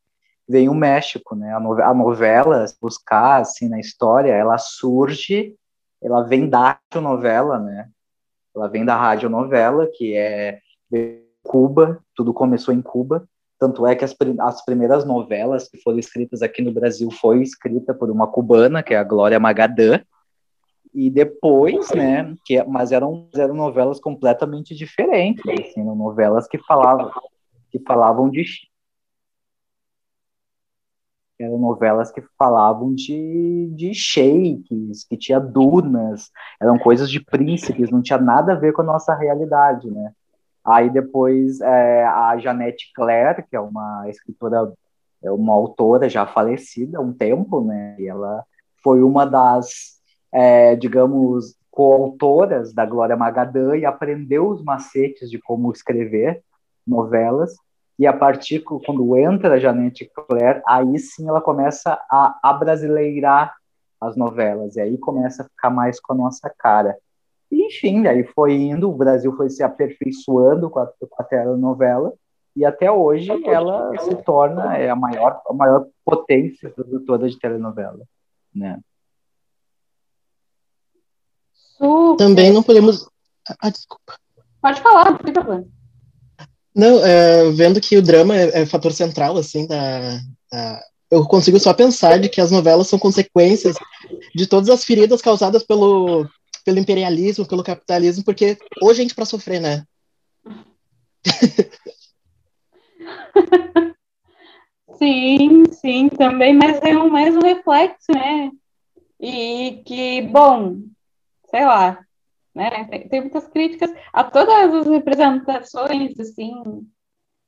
vem 0.48 0.68
o 0.68 0.74
México, 0.74 1.34
né? 1.34 1.52
A, 1.52 1.58
no, 1.58 1.72
a 1.82 1.92
novela, 1.92 2.64
buscar 2.80 3.40
assim 3.40 3.68
na 3.68 3.80
história, 3.80 4.32
ela 4.32 4.56
surge, 4.56 5.56
ela 6.00 6.22
vem 6.22 6.48
da 6.48 6.78
novela, 6.94 7.58
né? 7.58 7.88
Ela 8.54 8.68
vem 8.68 8.84
da 8.84 8.96
rádio 8.96 9.28
novela, 9.28 9.88
que 9.92 10.14
é 10.14 10.60
Cuba, 11.42 12.00
tudo 12.14 12.32
começou 12.32 12.72
em 12.72 12.80
Cuba, 12.80 13.28
tanto 13.58 13.84
é 13.84 13.96
que 13.96 14.04
as, 14.04 14.14
as 14.40 14.64
primeiras 14.64 15.04
novelas 15.04 15.68
que 15.68 15.82
foram 15.82 15.98
escritas 15.98 16.40
aqui 16.40 16.62
no 16.62 16.72
Brasil 16.72 17.10
foi 17.10 17.42
escrita 17.42 17.92
por 17.92 18.10
uma 18.10 18.28
cubana, 18.28 18.82
que 18.82 18.94
é 18.94 18.96
a 18.96 19.04
Glória 19.04 19.40
Magadã, 19.40 20.00
e 20.94 21.10
depois, 21.10 21.90
né, 21.90 22.34
que, 22.44 22.62
mas 22.64 22.92
eram, 22.92 23.28
eram 23.34 23.54
novelas 23.54 24.00
completamente 24.00 24.74
diferentes, 24.74 25.44
assim, 25.46 25.82
novelas 25.82 26.46
que 26.46 26.58
falavam, 26.58 27.10
que 27.70 27.78
falavam 27.80 28.30
de 28.30 28.44
eram 31.40 31.58
novelas 31.58 32.10
que 32.10 32.20
falavam 32.36 32.92
de, 32.92 33.70
de 33.76 33.94
sheiks, 33.94 35.04
que 35.04 35.16
tinha 35.16 35.38
dunas, 35.38 36.30
eram 36.60 36.76
coisas 36.78 37.08
de 37.08 37.24
príncipes, 37.24 37.90
não 37.90 38.02
tinha 38.02 38.18
nada 38.18 38.52
a 38.52 38.56
ver 38.56 38.72
com 38.72 38.82
a 38.82 38.84
nossa 38.84 39.14
realidade, 39.14 39.88
né? 39.88 40.12
Aí 40.64 40.90
depois 40.90 41.60
é, 41.60 42.04
a 42.04 42.36
Janete 42.38 42.92
Claire, 42.92 43.44
que 43.48 43.56
é 43.56 43.60
uma 43.60 44.04
escritora, 44.08 44.72
é 45.22 45.30
uma 45.30 45.54
autora 45.54 46.08
já 46.08 46.26
falecida 46.26 46.98
há 46.98 47.00
um 47.00 47.12
tempo, 47.12 47.62
né? 47.62 47.96
E 47.98 48.08
ela 48.08 48.44
foi 48.82 49.02
uma 49.02 49.24
das, 49.24 49.97
é, 50.32 50.76
digamos, 50.76 51.56
coautoras 51.70 52.72
da 52.72 52.84
Glória 52.84 53.16
Magadã 53.16 53.76
e 53.76 53.84
aprendeu 53.84 54.48
os 54.48 54.62
macetes 54.62 55.30
de 55.30 55.38
como 55.38 55.70
escrever 55.70 56.42
novelas. 56.86 57.54
E 57.98 58.06
a 58.06 58.12
partir 58.12 58.60
quando 58.60 59.16
entra 59.16 59.54
a 59.54 59.58
Janete 59.58 60.10
Claire, 60.14 60.62
aí 60.66 60.98
sim 60.98 61.28
ela 61.28 61.40
começa 61.40 62.00
a 62.10 62.38
abrasileirar 62.42 63.54
as 64.00 64.16
novelas 64.16 64.76
e 64.76 64.80
aí 64.80 64.96
começa 64.98 65.42
a 65.42 65.46
ficar 65.46 65.70
mais 65.70 66.00
com 66.00 66.12
a 66.12 66.16
nossa 66.16 66.52
cara. 66.56 66.96
Enfim, 67.50 68.06
aí 68.06 68.24
foi 68.24 68.54
indo, 68.54 68.90
o 68.90 68.96
Brasil 68.96 69.34
foi 69.36 69.48
se 69.48 69.62
aperfeiçoando 69.62 70.70
com 70.70 70.80
a, 70.80 70.86
com 70.86 71.16
a 71.18 71.24
telenovela, 71.24 72.12
e 72.54 72.64
até 72.64 72.90
hoje 72.90 73.30
ela 73.46 73.96
se 74.00 74.14
torna 74.16 74.76
é, 74.76 74.90
a, 74.90 74.96
maior, 74.96 75.40
a 75.48 75.54
maior 75.54 75.86
potência 76.04 76.68
produtora 76.70 77.28
de 77.28 77.38
telenovela. 77.38 78.00
Né? 78.54 78.80
Super. 81.78 82.16
Também 82.16 82.52
não 82.52 82.62
podemos. 82.62 83.08
Ah, 83.60 83.70
desculpa. 83.70 84.18
Pode 84.60 84.80
falar, 84.80 85.12
não 85.12 85.18
tem 85.18 85.32
problema. 85.32 85.66
Não, 86.74 87.04
é, 87.04 87.50
vendo 87.50 87.80
que 87.80 87.96
o 87.96 88.02
drama 88.02 88.36
é, 88.36 88.62
é 88.62 88.66
fator 88.66 88.92
central, 88.92 89.36
assim, 89.36 89.66
da, 89.66 90.20
da, 90.50 90.80
eu 91.10 91.24
consigo 91.24 91.58
só 91.58 91.72
pensar 91.72 92.18
de 92.18 92.28
que 92.28 92.40
as 92.40 92.50
novelas 92.50 92.86
são 92.86 92.98
consequências 92.98 93.76
de 94.34 94.46
todas 94.46 94.68
as 94.68 94.84
feridas 94.84 95.22
causadas 95.22 95.64
pelo, 95.64 96.28
pelo 96.64 96.78
imperialismo, 96.78 97.46
pelo 97.46 97.64
capitalismo, 97.64 98.24
porque 98.24 98.58
hoje 98.82 99.00
a 99.00 99.02
gente 99.02 99.14
para 99.14 99.24
sofrer, 99.24 99.60
né? 99.60 99.84
sim, 104.98 105.64
sim, 105.72 106.08
também, 106.10 106.54
mas 106.54 106.78
é 106.82 106.96
um, 106.96 107.08
mais 107.08 107.34
um 107.34 107.40
reflexo, 107.40 108.12
né? 108.12 108.50
E 109.20 109.82
que, 109.84 110.22
bom, 110.22 110.76
sei 111.50 111.64
lá, 111.64 112.04
né? 112.54 112.84
Tem, 112.84 113.08
tem 113.08 113.20
muitas 113.20 113.46
críticas 113.48 113.92
a 114.12 114.24
todas 114.24 114.54
as 114.74 114.86
representações, 114.86 116.18
assim, 116.18 116.52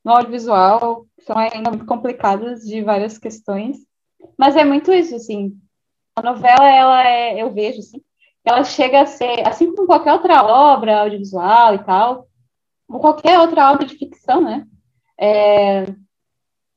no 0.04 0.12
audiovisual, 0.12 1.06
são 1.20 1.36
ainda 1.36 1.70
muito 1.70 1.86
complicadas 1.86 2.62
de 2.62 2.82
várias 2.82 3.18
questões, 3.18 3.78
mas 4.38 4.56
é 4.56 4.64
muito 4.64 4.92
isso, 4.92 5.14
assim, 5.14 5.58
A 6.16 6.22
novela, 6.22 6.68
ela 6.68 7.06
é, 7.08 7.42
eu 7.42 7.52
vejo, 7.52 7.80
assim, 7.80 8.02
ela 8.44 8.64
chega 8.64 9.02
a 9.02 9.06
ser, 9.06 9.46
assim 9.46 9.74
como 9.74 9.86
qualquer 9.86 10.12
outra 10.12 10.42
obra 10.42 11.00
audiovisual 11.00 11.74
e 11.74 11.84
tal, 11.84 12.28
ou 12.88 13.00
qualquer 13.00 13.38
outra 13.38 13.70
obra 13.72 13.86
de 13.86 13.96
ficção, 13.96 14.40
né? 14.42 14.66
É, 15.18 15.84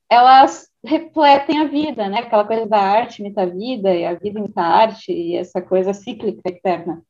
elas 0.10 0.70
refletem 0.86 1.60
a 1.60 1.66
vida, 1.68 2.10
né? 2.10 2.20
Aquela 2.20 2.46
coisa 2.46 2.66
da 2.68 2.80
arte 2.80 3.20
imita 3.22 3.44
a 3.44 3.46
vida, 3.46 3.94
e 3.94 4.06
a 4.06 4.14
vida 4.14 4.40
imita 4.40 4.62
a 4.62 4.68
arte, 4.68 5.12
e 5.12 5.36
essa 5.38 5.62
coisa 5.62 5.94
cíclica 5.94 6.42
eterna. 6.50 7.02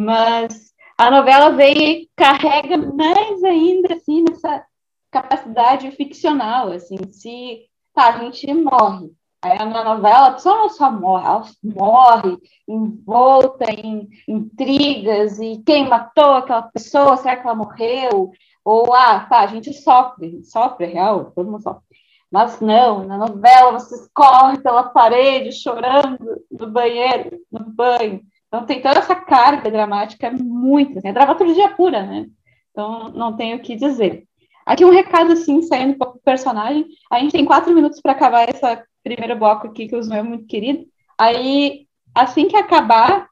Mas 0.00 0.72
a 0.96 1.10
novela 1.10 1.50
veio 1.50 1.78
e 1.78 2.10
carrega 2.16 2.78
mais 2.78 3.44
ainda, 3.44 3.94
assim, 3.94 4.24
nessa 4.26 4.64
capacidade 5.10 5.90
ficcional, 5.90 6.72
assim, 6.72 6.96
se 7.12 7.66
tá, 7.92 8.14
a 8.14 8.18
gente 8.24 8.50
morre, 8.54 9.10
Aí 9.42 9.58
na 9.58 9.84
novela 9.84 10.28
a 10.28 10.32
pessoa 10.32 10.56
não 10.56 10.68
só 10.68 10.90
morre, 10.90 11.26
ela 11.26 11.44
morre 11.62 12.38
envolta 12.68 13.70
em 13.70 14.08
intrigas 14.28 15.38
e 15.38 15.62
quem 15.64 15.88
matou 15.88 16.34
aquela 16.34 16.62
pessoa, 16.62 17.16
será 17.16 17.36
que 17.36 17.46
ela 17.46 17.54
morreu? 17.54 18.30
Ou, 18.64 18.94
ah, 18.94 19.20
tá, 19.20 19.40
a 19.40 19.46
gente 19.46 19.72
sofre, 19.72 20.42
sofre, 20.44 20.86
é 20.86 20.88
real, 20.88 21.32
todo 21.34 21.50
mundo 21.50 21.62
sofre. 21.62 21.82
Mas 22.30 22.60
não, 22.60 23.04
na 23.04 23.16
novela 23.16 23.72
você 23.72 24.08
corre 24.14 24.58
pela 24.58 24.84
parede 24.84 25.52
chorando 25.52 26.42
no 26.50 26.70
banheiro, 26.70 27.38
no 27.50 27.64
banho. 27.70 28.20
Então 28.50 28.66
tem 28.66 28.82
toda 28.82 28.98
essa 28.98 29.14
carga 29.14 29.70
dramática 29.70 30.28
muito, 30.32 30.98
assim, 30.98 31.08
é 31.08 31.12
dramaturgia 31.12 31.70
pura, 31.70 32.04
né? 32.04 32.26
Então 32.72 33.08
não 33.10 33.36
tenho 33.36 33.58
o 33.58 33.60
que 33.60 33.76
dizer. 33.76 34.26
Aqui 34.66 34.84
um 34.84 34.90
recado 34.90 35.32
assim, 35.32 35.62
saindo 35.62 35.92
um 35.92 35.98
pouco 35.98 36.14
do 36.14 36.22
personagem. 36.22 36.84
A 37.10 37.20
gente 37.20 37.30
tem 37.30 37.44
quatro 37.44 37.72
minutos 37.72 38.00
para 38.00 38.12
acabar 38.12 38.48
essa 38.48 38.84
primeiro 39.04 39.38
bloco 39.38 39.68
aqui, 39.68 39.86
que 39.86 39.94
o 39.94 40.02
Zoom 40.02 40.14
é 40.14 40.22
muito 40.22 40.46
querido. 40.46 40.84
Aí, 41.16 41.86
assim 42.14 42.48
que 42.48 42.56
acabar, 42.56 43.28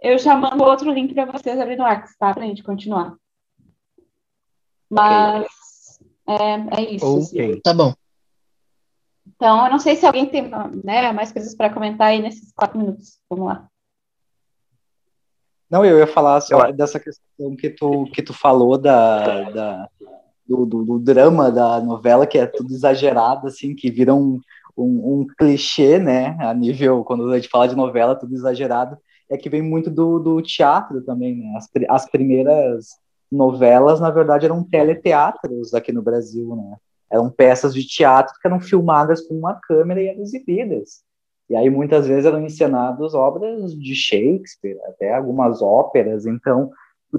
eu 0.00 0.18
já 0.18 0.34
mando 0.34 0.64
outro 0.64 0.90
link 0.90 1.12
para 1.12 1.26
vocês 1.26 1.60
abrir 1.60 1.76
no 1.76 1.84
Arx, 1.84 2.16
tá? 2.18 2.32
Para 2.32 2.44
a 2.44 2.46
gente 2.46 2.62
continuar. 2.62 3.14
Mas 4.90 5.46
okay. 6.26 6.46
é, 6.46 6.80
é 6.80 6.94
isso. 6.94 7.06
Ok, 7.06 7.50
assim. 7.50 7.60
tá 7.60 7.74
bom. 7.74 7.92
Então, 9.26 9.64
eu 9.66 9.70
não 9.70 9.78
sei 9.78 9.96
se 9.96 10.06
alguém 10.06 10.26
tem 10.26 10.50
né, 10.82 11.12
mais 11.12 11.32
coisas 11.32 11.54
para 11.54 11.72
comentar 11.72 12.08
aí 12.08 12.20
nesses 12.20 12.52
quatro 12.52 12.78
minutos. 12.78 13.18
Vamos 13.28 13.46
lá. 13.46 13.68
Não, 15.74 15.84
eu 15.84 15.98
ia 15.98 16.06
falar 16.06 16.36
assim, 16.36 16.54
ó, 16.54 16.70
dessa 16.70 17.00
questão 17.00 17.56
que 17.56 17.68
tu, 17.68 18.04
que 18.12 18.22
tu 18.22 18.32
falou 18.32 18.78
da, 18.78 19.50
da 19.50 19.88
do, 20.46 20.64
do, 20.64 20.84
do, 20.84 20.98
drama 21.00 21.50
da 21.50 21.80
novela, 21.80 22.28
que 22.28 22.38
é 22.38 22.46
tudo 22.46 22.72
exagerado, 22.72 23.48
assim, 23.48 23.74
que 23.74 23.90
vira 23.90 24.14
um, 24.14 24.38
um, 24.78 25.22
um, 25.22 25.26
clichê, 25.36 25.98
né, 25.98 26.36
a 26.38 26.54
nível, 26.54 27.02
quando 27.02 27.28
a 27.28 27.34
gente 27.34 27.48
fala 27.48 27.66
de 27.66 27.74
novela, 27.74 28.14
tudo 28.14 28.32
exagerado, 28.36 28.96
é 29.28 29.36
que 29.36 29.50
vem 29.50 29.62
muito 29.62 29.90
do, 29.90 30.20
do 30.20 30.40
teatro 30.40 31.02
também, 31.02 31.38
né? 31.38 31.56
As, 31.56 31.68
as 31.88 32.08
primeiras 32.08 32.90
novelas, 33.28 33.98
na 33.98 34.12
verdade, 34.12 34.46
eram 34.46 34.62
teleteatros 34.62 35.74
aqui 35.74 35.90
no 35.90 36.02
Brasil, 36.02 36.54
né? 36.54 36.76
Eram 37.10 37.28
peças 37.28 37.74
de 37.74 37.84
teatro 37.84 38.32
que 38.40 38.46
eram 38.46 38.60
filmadas 38.60 39.26
com 39.26 39.34
uma 39.34 39.54
câmera 39.54 40.00
e 40.00 40.06
eram 40.06 40.22
exibidas. 40.22 41.02
E 41.48 41.56
aí, 41.56 41.68
muitas 41.68 42.06
vezes, 42.06 42.24
eram 42.24 42.44
encenadas 42.44 43.14
obras 43.14 43.74
de 43.74 43.94
Shakespeare, 43.94 44.78
até 44.86 45.14
algumas 45.14 45.60
óperas. 45.60 46.26
Então, 46.26 46.70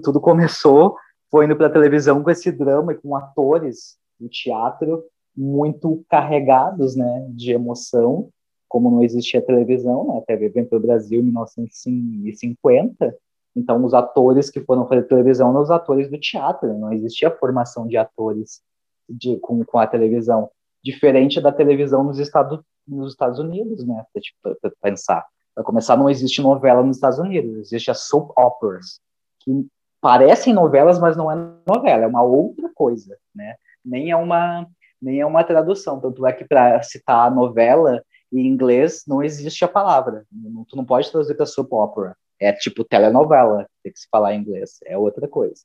tudo 0.03 0.19
começou, 0.19 0.97
foi 1.29 1.45
indo 1.45 1.55
para 1.55 1.67
a 1.67 1.71
televisão 1.71 2.23
com 2.23 2.29
esse 2.29 2.51
drama 2.51 2.93
e 2.93 2.97
com 2.97 3.15
atores 3.15 3.97
do 4.19 4.27
teatro 4.27 5.03
muito 5.35 6.03
carregados, 6.09 6.95
né, 6.95 7.27
de 7.31 7.51
emoção, 7.51 8.29
como 8.69 8.89
não 8.89 9.03
existia 9.03 9.41
televisão, 9.41 10.07
né, 10.07 10.17
a 10.17 10.21
TV 10.21 10.49
veio 10.49 10.67
para 10.67 10.77
o 10.77 10.81
Brasil 10.81 11.19
em 11.19 11.23
1950, 11.23 13.17
então 13.55 13.83
os 13.83 13.93
atores 13.93 14.49
que 14.49 14.61
foram 14.61 14.87
fazer 14.87 15.03
televisão 15.03 15.49
eram 15.49 15.61
os 15.61 15.71
atores 15.71 16.09
do 16.09 16.17
teatro, 16.17 16.73
não 16.77 16.91
existia 16.93 17.31
formação 17.31 17.87
de 17.87 17.97
atores 17.97 18.61
de, 19.09 19.37
com, 19.37 19.63
com 19.63 19.77
a 19.77 19.87
televisão, 19.87 20.49
diferente 20.85 21.41
da 21.41 21.51
televisão 21.51 22.03
nos 22.03 22.19
Estados, 22.19 22.59
nos 22.87 23.13
Estados 23.13 23.39
Unidos, 23.39 23.83
né, 23.85 24.05
para 24.43 24.71
pensar. 24.79 25.25
Para 25.55 25.63
começar, 25.63 25.97
não 25.97 26.09
existe 26.09 26.41
novela 26.41 26.83
nos 26.83 26.97
Estados 26.97 27.17
Unidos, 27.17 27.57
existe 27.57 27.89
as 27.89 28.01
soap 28.01 28.29
operas, 28.37 28.99
que 29.39 29.65
parecem 29.99 30.53
novelas, 30.53 30.99
mas 30.99 31.17
não 31.17 31.31
é 31.31 31.35
novela, 31.65 32.03
é 32.03 32.07
uma 32.07 32.21
outra 32.21 32.69
coisa, 32.75 33.17
né? 33.33 33.55
Nem 33.83 34.11
é 34.11 34.15
uma 34.15 34.67
nem 35.01 35.19
é 35.19 35.25
uma 35.25 35.43
tradução. 35.43 35.99
Tanto 35.99 36.25
é 36.25 36.33
que 36.33 36.45
para 36.45 36.81
citar 36.81 37.27
a 37.27 37.31
novela 37.31 38.03
em 38.31 38.47
inglês 38.47 39.03
não 39.07 39.23
existe 39.23 39.63
a 39.63 39.67
palavra. 39.67 40.25
Tu 40.67 40.75
não 40.75 40.85
pode 40.85 41.11
traduzir 41.11 41.35
para 41.35 41.45
soap 41.45 41.71
opera. 41.73 42.15
É 42.39 42.51
tipo 42.51 42.83
telenovela, 42.83 43.67
tem 43.83 43.91
que 43.91 43.99
se 43.99 44.07
falar 44.09 44.33
em 44.33 44.41
inglês. 44.41 44.77
É 44.85 44.97
outra 44.97 45.27
coisa. 45.27 45.61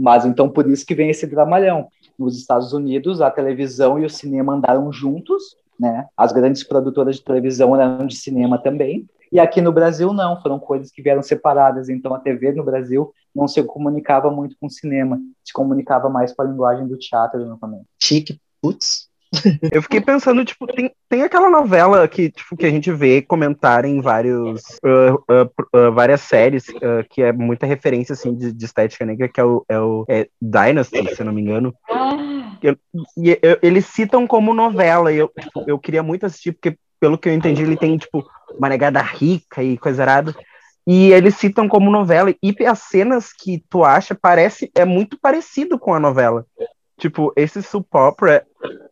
Mas 0.00 0.24
então 0.24 0.48
por 0.48 0.66
isso 0.66 0.86
que 0.86 0.94
vem 0.94 1.10
esse 1.10 1.26
dramalhão. 1.26 1.88
Nos 2.18 2.38
Estados 2.38 2.72
Unidos, 2.72 3.20
a 3.20 3.30
televisão 3.30 3.98
e 3.98 4.06
o 4.06 4.10
cinema 4.10 4.54
andaram 4.54 4.90
juntos, 4.90 5.56
né? 5.78 6.06
As 6.16 6.32
grandes 6.32 6.64
produtoras 6.64 7.16
de 7.16 7.24
televisão 7.24 7.78
eram 7.78 8.06
de 8.06 8.16
cinema 8.16 8.56
também. 8.58 9.06
E 9.30 9.38
aqui 9.38 9.60
no 9.60 9.70
Brasil 9.70 10.12
não, 10.14 10.40
foram 10.40 10.58
coisas 10.58 10.90
que 10.90 11.02
vieram 11.02 11.22
separadas. 11.22 11.90
Então 11.90 12.14
a 12.14 12.18
TV 12.18 12.52
no 12.52 12.64
Brasil 12.64 13.12
não 13.34 13.46
se 13.46 13.62
comunicava 13.62 14.30
muito 14.30 14.56
com 14.58 14.66
o 14.66 14.70
cinema, 14.70 15.20
se 15.44 15.52
comunicava 15.52 16.08
mais 16.08 16.32
com 16.32 16.40
a 16.40 16.46
linguagem 16.46 16.88
do 16.88 16.96
teatro 16.96 17.44
no 17.44 17.58
começo. 17.58 17.84
Chique 17.98 18.40
Putz. 18.62 19.09
Eu 19.72 19.82
fiquei 19.82 20.00
pensando, 20.00 20.44
tipo, 20.44 20.66
tem, 20.66 20.90
tem 21.08 21.22
aquela 21.22 21.48
novela 21.48 22.06
que, 22.08 22.30
tipo, 22.30 22.56
que 22.56 22.66
a 22.66 22.70
gente 22.70 22.90
vê 22.90 23.22
comentar 23.22 23.84
em 23.84 24.00
vários, 24.00 24.62
uh, 24.84 25.14
uh, 25.30 25.78
uh, 25.78 25.92
várias 25.92 26.20
séries, 26.22 26.66
que 27.10 27.22
é 27.22 27.32
muita 27.32 27.66
referência, 27.66 28.12
assim, 28.12 28.34
de, 28.34 28.52
de, 28.52 28.64
estética 28.64 29.04
negra, 29.04 29.28
que 29.28 29.40
é 29.40 29.44
o, 29.44 29.64
é 29.68 29.78
o 29.78 30.04
é 30.08 30.28
Dynasty, 30.40 31.14
se 31.14 31.20
eu 31.20 31.26
não 31.26 31.32
me 31.32 31.42
engano. 31.42 31.74
e 33.16 33.38
eles 33.62 33.86
citam 33.86 34.26
como 34.26 34.52
novela, 34.52 35.12
e 35.12 35.18
eu, 35.18 35.30
tipo, 35.38 35.64
eu 35.66 35.78
queria 35.78 36.02
muito 36.02 36.26
assistir, 36.26 36.52
porque, 36.52 36.76
pelo 36.98 37.16
que 37.16 37.28
eu 37.28 37.34
entendi, 37.34 37.62
ele 37.62 37.76
tem, 37.76 37.96
tipo, 37.96 38.24
uma 38.58 38.68
negada 38.68 39.00
rica 39.00 39.62
e 39.62 39.78
coisa 39.78 40.02
errada. 40.02 40.34
E 40.86 41.12
eles 41.12 41.36
citam 41.36 41.68
como 41.68 41.90
novela, 41.90 42.34
e 42.42 42.66
as 42.66 42.80
cenas 42.80 43.32
que 43.32 43.62
tu 43.70 43.84
acha, 43.84 44.12
parece, 44.12 44.70
é 44.74 44.84
muito 44.84 45.16
parecido 45.20 45.78
com 45.78 45.94
a 45.94 46.00
novela. 46.00 46.44
Tipo, 46.98 47.32
esse 47.36 47.62
soap 47.62 47.94
opera, 47.94 48.44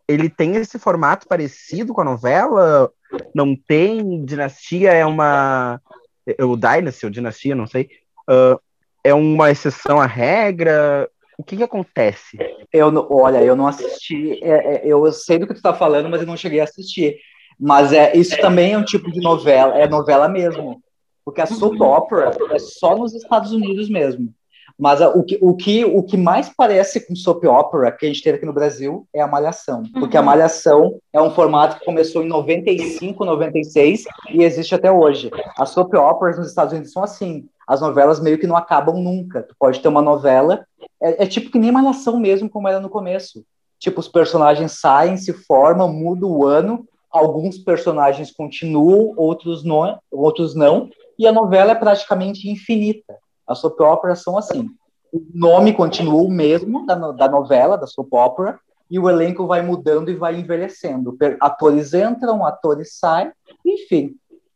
ele 0.09 0.31
tem 0.31 0.57
esse 0.57 0.79
formato 0.79 1.29
parecido 1.29 1.93
com 1.93 2.01
a 2.01 2.05
novela? 2.05 2.91
Não 3.35 3.55
tem? 3.55 4.25
Dinastia 4.25 4.93
é 4.93 5.05
uma... 5.05 5.81
É, 6.27 6.45
o 6.45 6.57
Dynasty, 6.57 7.05
ou 7.05 7.11
Dinastia, 7.11 7.55
não 7.55 7.67
sei. 7.67 7.91
Uh, 8.29 8.59
é 9.05 9.13
uma 9.13 9.51
exceção 9.51 10.01
à 10.01 10.07
regra? 10.07 11.09
O 11.39 11.45
que 11.45 11.57
que 11.57 11.63
acontece? 11.63 12.39
Eu, 12.73 12.93
olha, 13.11 13.43
eu 13.43 13.55
não 13.55 13.67
assisti, 13.67 14.43
é, 14.43 14.77
é, 14.77 14.83
eu 14.85 15.11
sei 15.13 15.39
do 15.39 15.47
que 15.47 15.55
tu 15.55 15.63
tá 15.63 15.73
falando, 15.73 16.09
mas 16.09 16.21
eu 16.21 16.27
não 16.27 16.37
cheguei 16.37 16.61
a 16.61 16.65
assistir. 16.65 17.17
Mas 17.59 17.93
é, 17.93 18.17
isso 18.17 18.39
também 18.41 18.73
é 18.73 18.79
um 18.79 18.85
tipo 18.85 19.11
de 19.11 19.21
novela, 19.21 19.79
é 19.79 19.89
novela 19.89 20.29
mesmo. 20.29 20.83
Porque 21.25 21.41
a 21.41 21.47
soap 21.47 21.81
opera 21.81 22.37
é 22.51 22.59
só 22.59 22.97
nos 22.97 23.15
Estados 23.15 23.53
Unidos 23.53 23.89
mesmo. 23.89 24.33
Mas 24.79 25.01
o 25.01 25.25
que, 25.25 25.39
o, 25.41 25.57
que, 25.57 25.85
o 25.85 26.03
que 26.05 26.17
mais 26.17 26.53
parece 26.57 27.01
com 27.05 27.17
soap 27.17 27.45
opera 27.45 27.91
que 27.91 28.07
a 28.07 28.09
gente 28.09 28.23
teve 28.23 28.37
aqui 28.37 28.47
no 28.47 28.53
Brasil 28.53 29.09
é 29.13 29.21
a 29.21 29.27
Malhação. 29.27 29.83
Porque 29.93 30.17
a 30.17 30.21
uhum. 30.21 30.27
Malhação 30.27 31.01
é 31.13 31.21
um 31.21 31.33
formato 31.33 31.79
que 31.79 31.85
começou 31.85 32.23
em 32.23 32.29
95, 32.29 33.25
96 33.25 34.05
e 34.31 34.45
existe 34.45 34.77
até 34.77 34.91
hoje. 34.91 35.31
As 35.59 35.71
soap 35.71 35.93
operas 35.95 36.39
nos 36.39 36.49
Estados 36.49 36.73
Unidos 36.73 36.93
são 36.93 37.03
assim. 37.03 37.49
As 37.67 37.81
novelas 37.81 38.21
meio 38.21 38.39
que 38.39 38.47
não 38.47 38.57
acabam 38.57 39.03
nunca. 39.03 39.43
Tu 39.43 39.55
pode 39.59 39.81
ter 39.81 39.89
uma 39.89 40.01
novela, 40.01 40.65
é, 41.03 41.25
é 41.25 41.27
tipo 41.27 41.51
que 41.51 41.59
nem 41.59 41.73
Malhação 41.73 42.19
mesmo, 42.21 42.49
como 42.49 42.69
era 42.69 42.79
no 42.79 42.89
começo. 42.89 43.45
Tipo, 43.81 43.99
os 43.99 44.09
personagens 44.09 44.79
saem, 44.81 45.17
se 45.17 45.33
formam, 45.33 45.93
muda 45.93 46.25
o 46.25 46.47
ano, 46.47 46.87
alguns 47.11 47.59
personagens 47.59 48.31
continuam, 48.31 49.13
outros 49.17 49.65
não, 49.65 49.99
outros 50.11 50.55
não, 50.55 50.89
e 51.19 51.27
a 51.27 51.33
novela 51.33 51.73
é 51.73 51.75
praticamente 51.75 52.49
infinita. 52.49 53.17
As 53.49 53.59
soap 53.59 53.81
operas 53.81 54.23
são 54.23 54.37
assim. 54.37 54.71
O 55.13 55.23
nome 55.35 55.73
continua 55.73 56.23
o 56.23 56.31
mesmo 56.31 56.85
da, 56.85 56.95
da 56.95 57.29
novela, 57.29 57.79
da 57.79 57.87
soap 57.87 58.13
opera, 58.13 58.61
e 58.91 58.99
o 58.99 59.09
elenco 59.09 59.47
vai 59.47 59.63
mudando 59.63 60.11
e 60.11 60.15
vai 60.15 60.39
envelhecendo. 60.39 61.17
Atores 61.41 61.95
entram, 61.95 62.45
atores 62.45 62.97
saem, 62.99 63.33
enfim. 63.65 64.15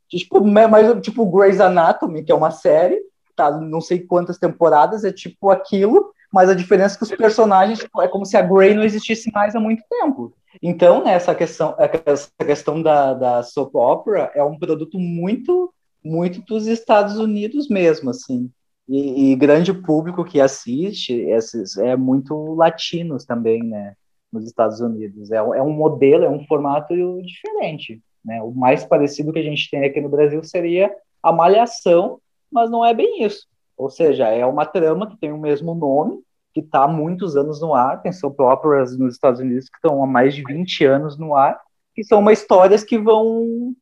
Tipo, 0.08 0.44
mais, 0.44 1.00
tipo 1.00 1.24
Grey's 1.26 1.60
Anatomy, 1.60 2.22
que 2.22 2.32
é 2.32 2.34
uma 2.34 2.50
série, 2.50 3.00
tá, 3.34 3.50
não 3.50 3.80
sei 3.80 4.00
quantas 4.00 4.38
temporadas, 4.38 5.04
é 5.04 5.12
tipo 5.12 5.50
aquilo, 5.50 6.12
mas 6.30 6.48
a 6.48 6.54
diferença 6.54 6.94
é 6.94 6.98
que 6.98 7.04
os 7.04 7.14
personagens 7.14 7.78
tipo, 7.78 8.00
é 8.00 8.08
como 8.08 8.24
se 8.24 8.36
a 8.36 8.42
Grey 8.42 8.74
não 8.74 8.84
existisse 8.84 9.30
mais 9.32 9.54
há 9.54 9.60
muito 9.60 9.82
tempo. 9.88 10.34
Então, 10.62 11.04
né, 11.04 11.12
essa 11.12 11.34
questão, 11.34 11.74
essa 11.78 12.30
questão 12.38 12.82
da, 12.82 13.14
da 13.14 13.42
soap 13.42 13.74
opera 13.74 14.30
é 14.34 14.42
um 14.42 14.58
produto 14.58 14.98
muito, 14.98 15.72
muito 16.04 16.42
dos 16.42 16.66
Estados 16.66 17.16
Unidos 17.18 17.68
mesmo, 17.68 18.10
assim. 18.10 18.50
E, 18.88 19.32
e, 19.32 19.36
grande 19.36 19.72
público 19.72 20.24
que 20.24 20.40
assiste 20.40 21.12
esses 21.12 21.76
é 21.78 21.96
muito 21.96 22.54
latinos 22.54 23.24
também, 23.24 23.62
né? 23.62 23.94
Nos 24.32 24.44
Estados 24.44 24.80
Unidos. 24.80 25.30
É, 25.30 25.36
é 25.36 25.62
um 25.62 25.72
modelo, 25.72 26.24
é 26.24 26.30
um 26.30 26.44
formato 26.46 26.94
diferente. 27.22 28.02
Né? 28.24 28.42
O 28.42 28.50
mais 28.50 28.84
parecido 28.84 29.32
que 29.32 29.38
a 29.38 29.42
gente 29.42 29.70
tem 29.70 29.84
aqui 29.84 30.00
no 30.00 30.08
Brasil 30.08 30.42
seria 30.42 30.90
a 31.22 31.32
Malhação, 31.32 32.18
mas 32.50 32.70
não 32.70 32.84
é 32.84 32.94
bem 32.94 33.24
isso. 33.24 33.46
Ou 33.76 33.90
seja, 33.90 34.28
é 34.28 34.44
uma 34.46 34.64
trama 34.64 35.08
que 35.08 35.16
tem 35.16 35.32
o 35.32 35.38
mesmo 35.38 35.74
nome, 35.74 36.20
que 36.52 36.60
está 36.60 36.84
há 36.84 36.88
muitos 36.88 37.36
anos 37.36 37.60
no 37.60 37.74
ar, 37.74 38.02
tem 38.02 38.12
soap 38.12 38.38
operas 38.40 38.96
nos 38.96 39.14
Estados 39.14 39.40
Unidos 39.40 39.68
que 39.68 39.76
estão 39.76 40.02
há 40.02 40.06
mais 40.06 40.34
de 40.34 40.42
20 40.42 40.84
anos 40.84 41.18
no 41.18 41.34
ar, 41.34 41.60
que 41.94 42.04
são 42.04 42.20
uma 42.20 42.32
histórias 42.32 42.84
que 42.84 42.98
vão 42.98 43.74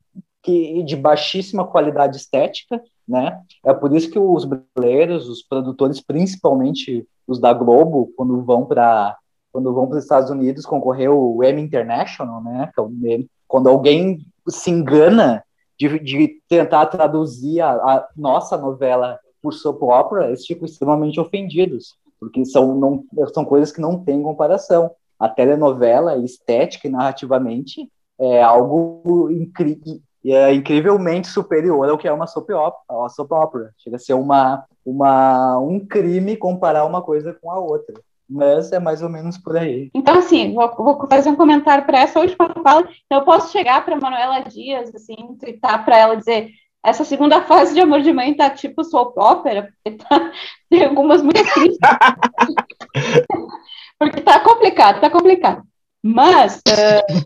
que 0.42 0.82
de 0.84 0.96
baixíssima 0.96 1.66
qualidade 1.66 2.16
estética, 2.16 2.82
né? 3.11 3.40
É 3.64 3.75
por 3.75 3.94
isso 3.94 4.11
que 4.11 4.18
os 4.18 4.44
brasileiros, 4.44 5.29
os 5.29 5.42
produtores, 5.42 6.01
principalmente 6.01 7.07
os 7.27 7.40
da 7.40 7.53
Globo, 7.53 8.12
quando 8.16 8.40
vão 8.42 8.64
para 8.64 9.16
quando 9.53 9.75
vão 9.75 9.88
para 9.88 9.99
os 9.99 10.05
Estados 10.05 10.31
Unidos 10.31 10.64
concorrer 10.64 11.11
o 11.11 11.42
Emmy 11.42 11.61
International, 11.61 12.40
né? 12.40 12.70
É 12.79 13.25
quando 13.49 13.68
alguém 13.68 14.25
se 14.49 14.70
engana 14.70 15.42
de, 15.77 15.99
de 15.99 16.40
tentar 16.49 16.87
traduzir 16.87 17.61
a, 17.61 17.73
a, 17.73 18.09
nossa 18.16 18.57
novela 18.57 19.18
por 19.42 19.53
soap 19.53 19.83
opera, 19.83 20.29
eles 20.29 20.46
ficam 20.46 20.66
extremamente 20.66 21.18
ofendidos, 21.18 21.96
porque 22.20 22.44
são, 22.44 22.77
não, 22.77 23.05
são 23.35 23.44
coisas 23.44 23.73
que 23.73 23.81
não 23.81 23.99
têm 24.05 24.23
comparação. 24.23 24.92
A 25.18 25.29
telenovela, 25.29 26.16
estética 26.18 26.87
e 26.87 26.90
narrativamente, 26.90 27.90
é 28.20 28.40
algo 28.40 29.29
incrível 29.33 30.01
é 30.24 30.52
incrivelmente 30.52 31.28
superior 31.28 31.88
ao 31.88 31.98
que 31.98 32.09
é 32.09 32.12
uma 32.12 32.26
soap 32.26 32.50
opera, 32.50 33.09
soap 33.09 33.33
opera. 33.33 33.70
Chega 33.78 33.96
a 33.96 33.98
ser 33.98 34.14
uma, 34.14 34.64
uma, 34.85 35.59
um 35.59 35.80
crime 35.80 36.37
comparar 36.37 36.85
uma 36.85 37.02
coisa 37.02 37.37
com 37.40 37.50
a 37.50 37.59
outra. 37.59 37.94
Mas 38.28 38.70
é 38.70 38.78
mais 38.78 39.02
ou 39.02 39.09
menos 39.09 39.37
por 39.38 39.56
aí. 39.56 39.90
Então, 39.92 40.18
assim, 40.18 40.54
vou, 40.54 40.72
vou 40.76 41.09
fazer 41.09 41.30
um 41.30 41.37
comentário 41.37 41.85
para 41.85 42.00
essa 42.00 42.20
última 42.20 42.54
fala. 42.62 42.88
Eu 43.11 43.22
posso 43.22 43.50
chegar 43.50 43.85
para 43.85 43.98
Manuela 43.98 44.40
Dias, 44.40 44.94
assim, 44.94 45.16
twittar 45.38 45.85
para 45.85 45.98
ela 45.98 46.16
dizer 46.16 46.50
essa 46.83 47.04
segunda 47.04 47.42
fase 47.42 47.74
de 47.74 47.80
Amor 47.80 48.00
de 48.00 48.12
Mãe 48.12 48.35
tá 48.35 48.50
tipo 48.50 48.83
soap 48.85 49.16
opera, 49.18 49.72
porque 49.85 49.98
tá, 49.98 50.33
tem 50.70 50.85
algumas 50.85 51.22
muito 51.22 51.42
tristes. 51.42 51.78
porque 53.98 54.20
tá 54.22 54.40
complicado, 54.40 55.00
tá 55.00 55.11
complicado. 55.11 55.62
Mas, 56.02 56.62
uh, 56.68 57.22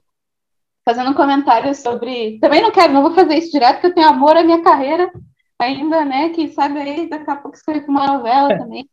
fazendo 0.84 1.10
um 1.10 1.14
comentário 1.14 1.74
sobre. 1.74 2.38
Também 2.40 2.60
não 2.60 2.70
quero, 2.70 2.92
não 2.92 3.02
vou 3.02 3.14
fazer 3.14 3.36
isso 3.36 3.52
direto, 3.52 3.74
porque 3.74 3.86
eu 3.88 3.94
tenho 3.94 4.08
amor 4.08 4.36
à 4.36 4.42
minha 4.42 4.62
carreira 4.62 5.10
ainda, 5.58 6.04
né? 6.04 6.30
Quem 6.30 6.52
sabe 6.52 6.78
aí 6.78 7.08
daqui 7.08 7.30
a 7.30 7.36
pouco 7.36 7.56
escrevo 7.56 7.88
uma 7.88 8.06
novela 8.06 8.56
também. 8.58 8.88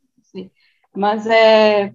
Mas 0.95 1.25
é. 1.25 1.93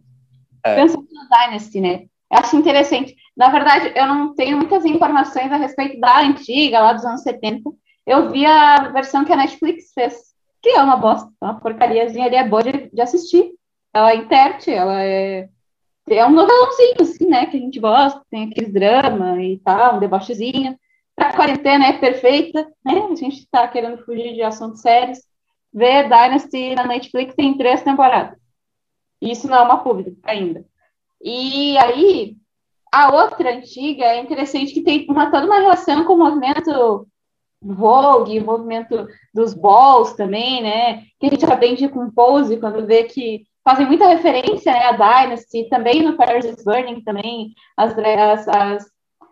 é. 0.65 0.75
Pensando 0.75 1.07
no 1.11 1.29
Dynasty, 1.29 1.81
né? 1.81 2.07
Eu 2.31 2.39
acho 2.39 2.57
interessante. 2.57 3.15
Na 3.37 3.51
verdade, 3.51 3.93
eu 3.95 4.07
não 4.07 4.35
tenho 4.35 4.57
muitas 4.57 4.85
informações 4.85 5.53
a 5.53 5.57
respeito 5.57 6.01
da 6.01 6.21
antiga, 6.21 6.81
lá 6.81 6.93
dos 6.93 7.05
anos 7.05 7.23
70. 7.23 7.71
Eu 8.07 8.31
vi 8.31 8.45
a 8.47 8.89
versão 8.89 9.25
que 9.25 9.33
a 9.33 9.37
Netflix 9.37 9.93
fez, 9.93 10.15
que 10.63 10.71
é 10.71 10.83
uma 10.83 10.97
bosta, 10.97 11.31
uma 11.41 11.61
porcariazinha 11.61 12.27
ali, 12.27 12.37
é 12.37 12.49
boa 12.49 12.63
de, 12.63 12.91
de 12.91 13.01
assistir. 13.01 13.53
Ela 13.93 14.13
é 14.13 14.17
interte, 14.17 14.71
ela 14.71 15.03
é 15.03 15.49
é 16.09 16.25
um 16.25 16.31
novelãozinho, 16.31 16.97
assim, 17.01 17.27
né? 17.27 17.47
Que 17.47 17.57
a 17.57 17.61
gente 17.61 17.81
gosta, 17.81 18.23
tem 18.31 18.45
aqueles 18.45 18.73
drama 18.73 19.43
e 19.43 19.59
tal, 19.59 19.97
um 19.97 19.99
debochezinho. 19.99 20.79
A 21.17 21.33
quarentena 21.33 21.87
é 21.87 21.93
perfeita, 21.95 22.67
né? 22.85 23.09
A 23.11 23.15
gente 23.15 23.39
está 23.41 23.67
querendo 23.67 24.05
fugir 24.05 24.35
de 24.35 24.43
assuntos 24.43 24.81
sérios. 24.81 25.19
Ver 25.73 26.05
Dynasty 26.05 26.75
na 26.75 26.87
Netflix 26.87 27.35
tem 27.35 27.57
três 27.57 27.83
temporadas. 27.83 28.39
Isso 29.21 29.49
não 29.49 29.57
é 29.57 29.63
uma 29.63 29.83
pública 29.83 30.17
ainda. 30.23 30.65
E 31.23 31.77
aí, 31.79 32.37
a 32.93 33.15
outra 33.15 33.55
antiga 33.55 34.05
é 34.05 34.21
interessante 34.21 34.73
que 34.73 34.83
tem 34.83 35.07
uma, 35.09 35.31
toda 35.31 35.47
uma 35.47 35.59
relação 35.59 36.05
com 36.05 36.15
o 36.15 36.19
movimento 36.19 37.07
Vogue, 37.61 38.39
o 38.39 38.45
movimento 38.45 39.09
dos 39.35 39.55
balls 39.55 40.13
também, 40.13 40.63
né? 40.63 41.03
Que 41.19 41.27
a 41.27 41.31
gente 41.31 41.45
aprende 41.45 41.89
com 41.89 42.11
Pose 42.11 42.59
quando 42.59 42.87
vê 42.87 43.05
que 43.05 43.47
fazem 43.67 43.85
muita 43.85 44.07
referência 44.07 44.71
né, 44.71 44.85
a 44.85 44.93
Dynasty, 44.93 45.69
também 45.69 46.01
no 46.01 46.17
Paris 46.17 46.45
is 46.45 46.63
Burning, 46.63 47.03
também 47.03 47.53
as, 47.77 47.99
as, 47.99 48.49
as, 48.49 48.91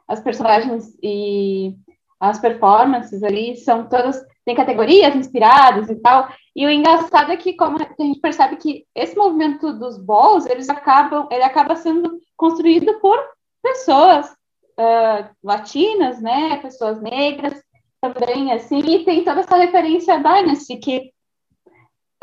as, 0.08 0.20
personagens 0.20 0.92
e 1.00 1.72
as 2.18 2.40
performances 2.40 3.22
ali 3.22 3.56
são 3.56 3.88
todas, 3.88 4.20
tem 4.44 4.56
categorias 4.56 5.14
inspiradas 5.14 5.88
e 5.88 5.94
tal, 5.94 6.28
e 6.56 6.66
o 6.66 6.70
engraçado 6.70 7.30
é 7.30 7.36
que 7.36 7.54
como 7.54 7.78
a 7.78 8.02
gente 8.02 8.18
percebe 8.18 8.56
que 8.56 8.84
esse 8.92 9.16
movimento 9.16 9.72
dos 9.72 9.98
balls, 9.98 10.46
eles 10.46 10.68
acabam, 10.68 11.28
ele 11.30 11.44
acaba 11.44 11.76
sendo 11.76 12.18
construído 12.36 12.98
por 12.98 13.16
pessoas 13.62 14.26
uh, 14.30 15.30
latinas, 15.44 16.20
né, 16.20 16.56
pessoas 16.56 17.00
negras, 17.00 17.54
também, 18.00 18.52
assim, 18.52 18.80
e 18.80 19.04
tem 19.04 19.22
toda 19.22 19.40
essa 19.40 19.56
referência 19.56 20.14
a 20.14 20.18
Dynasty, 20.18 20.76
que 20.76 21.12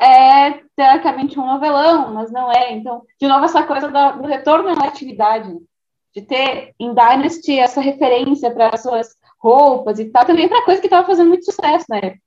é 0.02 0.62
teoricamente 0.76 1.40
um 1.40 1.46
novelão, 1.46 2.14
mas 2.14 2.32
não 2.32 2.52
é. 2.52 2.74
Então, 2.74 3.04
de 3.20 3.28
novo, 3.28 3.46
essa 3.46 3.64
coisa 3.64 3.88
do, 3.88 4.22
do 4.22 4.28
retorno 4.28 4.70
à 4.70 4.88
atividade, 4.88 5.56
de 6.14 6.22
ter 6.24 6.74
em 6.80 6.94
Dynasty 6.94 7.60
essa 7.60 7.80
referência 7.80 8.52
para 8.52 8.70
as 8.70 8.82
suas 8.82 9.16
roupas 9.40 10.00
e 10.00 10.06
tal, 10.06 10.26
também 10.26 10.50
para 10.50 10.66
coisa 10.66 10.82
que 10.82 10.88
estava 10.88 11.06
fazendo 11.06 11.30
muito 11.30 11.46
sucesso 11.46 11.86
na 11.88 11.98
época. 11.98 12.22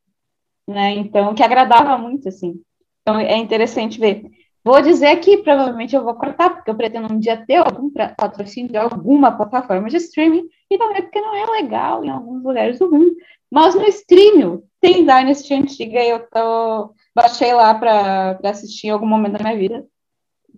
Né? 0.68 0.92
Então, 0.92 1.34
que 1.34 1.42
agradava 1.42 1.98
muito, 1.98 2.28
assim. 2.28 2.60
Então, 3.02 3.18
é 3.18 3.37
interessante 3.37 3.98
ver. 3.98 4.24
Vou 4.64 4.80
dizer 4.80 5.16
que 5.16 5.38
provavelmente 5.38 5.94
eu 5.94 6.02
vou 6.02 6.14
cortar, 6.14 6.50
porque 6.50 6.70
eu 6.70 6.74
pretendo 6.74 7.12
um 7.12 7.18
dia 7.18 7.44
ter 7.44 7.56
algum 7.56 7.90
patrocínio 7.90 8.70
de 8.70 8.78
alguma 8.78 9.32
plataforma 9.32 9.90
de 9.90 9.98
streaming, 9.98 10.48
e 10.70 10.78
também 10.78 11.02
porque 11.02 11.20
não 11.20 11.34
é 11.34 11.44
legal 11.60 12.02
em 12.02 12.08
alguns 12.08 12.42
lugares 12.42 12.78
do 12.78 12.90
mundo. 12.90 13.14
Mas 13.50 13.74
no 13.74 13.84
streaming 13.84 14.62
tem 14.80 15.04
Dynasty 15.04 15.52
antiga 15.52 16.02
e 16.02 16.08
eu 16.08 16.26
tô 16.30 16.94
Baixei 17.14 17.55
lá 17.55 17.74
para 17.74 18.38
assistir 18.44 18.88
em 18.88 18.90
algum 18.90 19.07
momento 19.07 19.38
da 19.38 19.44
minha 19.44 19.57
vida. 19.57 19.87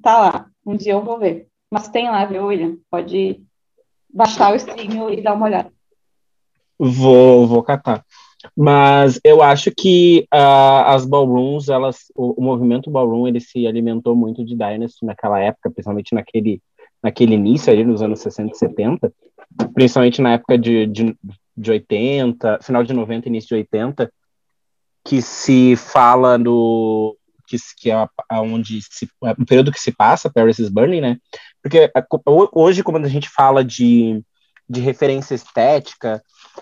Tá 0.02 0.18
lá. 0.18 0.46
Um 0.64 0.74
dia 0.76 0.92
eu 0.92 1.04
vou 1.04 1.18
ver. 1.18 1.48
Mas 1.70 1.88
tem 1.88 2.08
lá, 2.08 2.24
viu, 2.24 2.46
William? 2.46 2.76
Pode 2.90 3.42
baixar 4.12 4.52
o 4.52 4.56
stream 4.56 5.10
e 5.10 5.20
dar 5.20 5.34
uma 5.34 5.46
olhada. 5.46 5.70
Vou, 6.78 7.46
vou 7.46 7.62
catar. 7.62 8.04
Mas 8.56 9.18
eu 9.24 9.42
acho 9.42 9.72
que 9.76 10.26
uh, 10.32 10.86
as 10.86 11.04
ballrooms, 11.04 11.68
elas, 11.68 12.12
o, 12.14 12.40
o, 12.40 12.44
movimento 12.44 12.90
ballroom, 12.90 13.26
ele 13.26 13.40
se 13.40 13.66
alimentou 13.66 14.14
muito 14.14 14.44
de 14.44 14.54
Dynasty 14.54 15.04
naquela 15.04 15.40
época, 15.40 15.70
principalmente 15.70 16.14
naquele, 16.14 16.62
naquele 17.02 17.34
início 17.34 17.72
ali, 17.72 17.84
nos 17.84 18.02
anos 18.02 18.20
60 18.20 18.52
e 18.52 18.58
70, 18.58 19.12
principalmente 19.74 20.20
na 20.20 20.34
época 20.34 20.58
de, 20.58 20.86
de, 20.86 21.16
de 21.56 21.70
80, 21.70 22.58
final 22.62 22.84
de 22.84 22.92
90, 22.92 23.28
início 23.28 23.48
de 23.48 23.54
80, 23.54 24.12
que 25.06 25.22
se 25.22 25.76
fala 25.76 26.36
no 26.36 27.16
que, 27.46 27.56
que 27.78 27.90
é 27.90 28.08
onde 28.32 28.80
se, 28.82 29.08
é 29.24 29.30
o 29.30 29.46
período 29.46 29.70
que 29.70 29.80
se 29.80 29.92
passa 29.92 30.30
Paris 30.30 30.58
is 30.58 30.68
Burning, 30.68 31.00
né? 31.00 31.16
Porque 31.62 31.90
hoje 32.52 32.82
quando 32.82 33.06
a 33.06 33.08
gente 33.08 33.28
fala 33.28 33.64
de, 33.64 34.20
de 34.68 34.80
referência 34.80 35.34
estética 35.34 36.20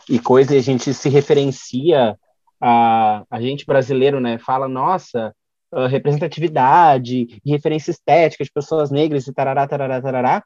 e 0.08 0.18
coisa, 0.18 0.54
a 0.54 0.60
gente 0.60 0.92
se 0.92 1.08
referencia 1.08 2.18
a, 2.60 3.24
a 3.30 3.40
gente 3.40 3.64
brasileiro, 3.64 4.20
né? 4.20 4.36
Fala, 4.38 4.68
nossa, 4.68 5.34
representatividade 5.88 7.40
referência 7.44 7.90
estética 7.90 8.44
de 8.44 8.52
pessoas 8.52 8.90
negras 8.90 9.26
e 9.26 9.32
tarará, 9.32 9.66
tarará, 9.66 10.02
tarará. 10.02 10.44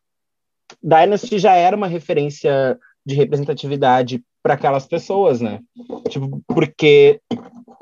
Dynasty 0.83 1.39
já 1.39 1.55
era 1.55 1.77
uma 1.77 1.89
referência 1.89 2.79
de 3.05 3.15
representatividade 3.15 4.23
para 4.49 4.55
aquelas 4.55 4.87
pessoas, 4.87 5.43
né? 5.43 5.61
Tipo, 6.09 6.43
porque 6.47 7.21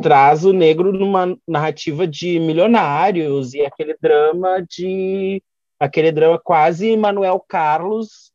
traz 0.02 0.44
o 0.44 0.52
negro 0.52 0.92
numa 0.92 1.38
narrativa 1.46 2.08
de 2.08 2.40
milionários 2.40 3.54
e 3.54 3.60
aquele 3.64 3.96
drama 4.02 4.66
de 4.68 5.40
aquele 5.78 6.10
drama 6.10 6.40
quase 6.42 6.96
Manuel 6.96 7.38
Carlos 7.46 8.32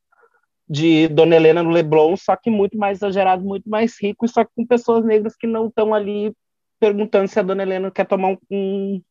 de 0.70 1.10
Dona 1.10 1.36
Helena 1.36 1.62
no 1.62 1.72
Leblon, 1.72 2.15
só 2.15 2.38
que 2.38 2.50
muito 2.50 2.78
mais 2.78 3.00
exagerado, 3.00 3.44
muito 3.44 3.70
mais 3.70 4.02
rico, 4.02 4.24
e 4.24 4.30
só 4.30 4.46
com 4.46 4.65
pessoas 4.65 5.04
negras 5.04 5.36
que 5.36 5.46
não 5.46 5.67
estão 5.67 5.94
ali 5.94 6.34
perguntando 6.80 7.28
se 7.28 7.38
a 7.38 7.44
Dona 7.44 7.63
Helena 7.63 7.91
quer 7.91 8.06
tomar 8.06 8.30
um, 8.30 8.38
um 8.50 9.02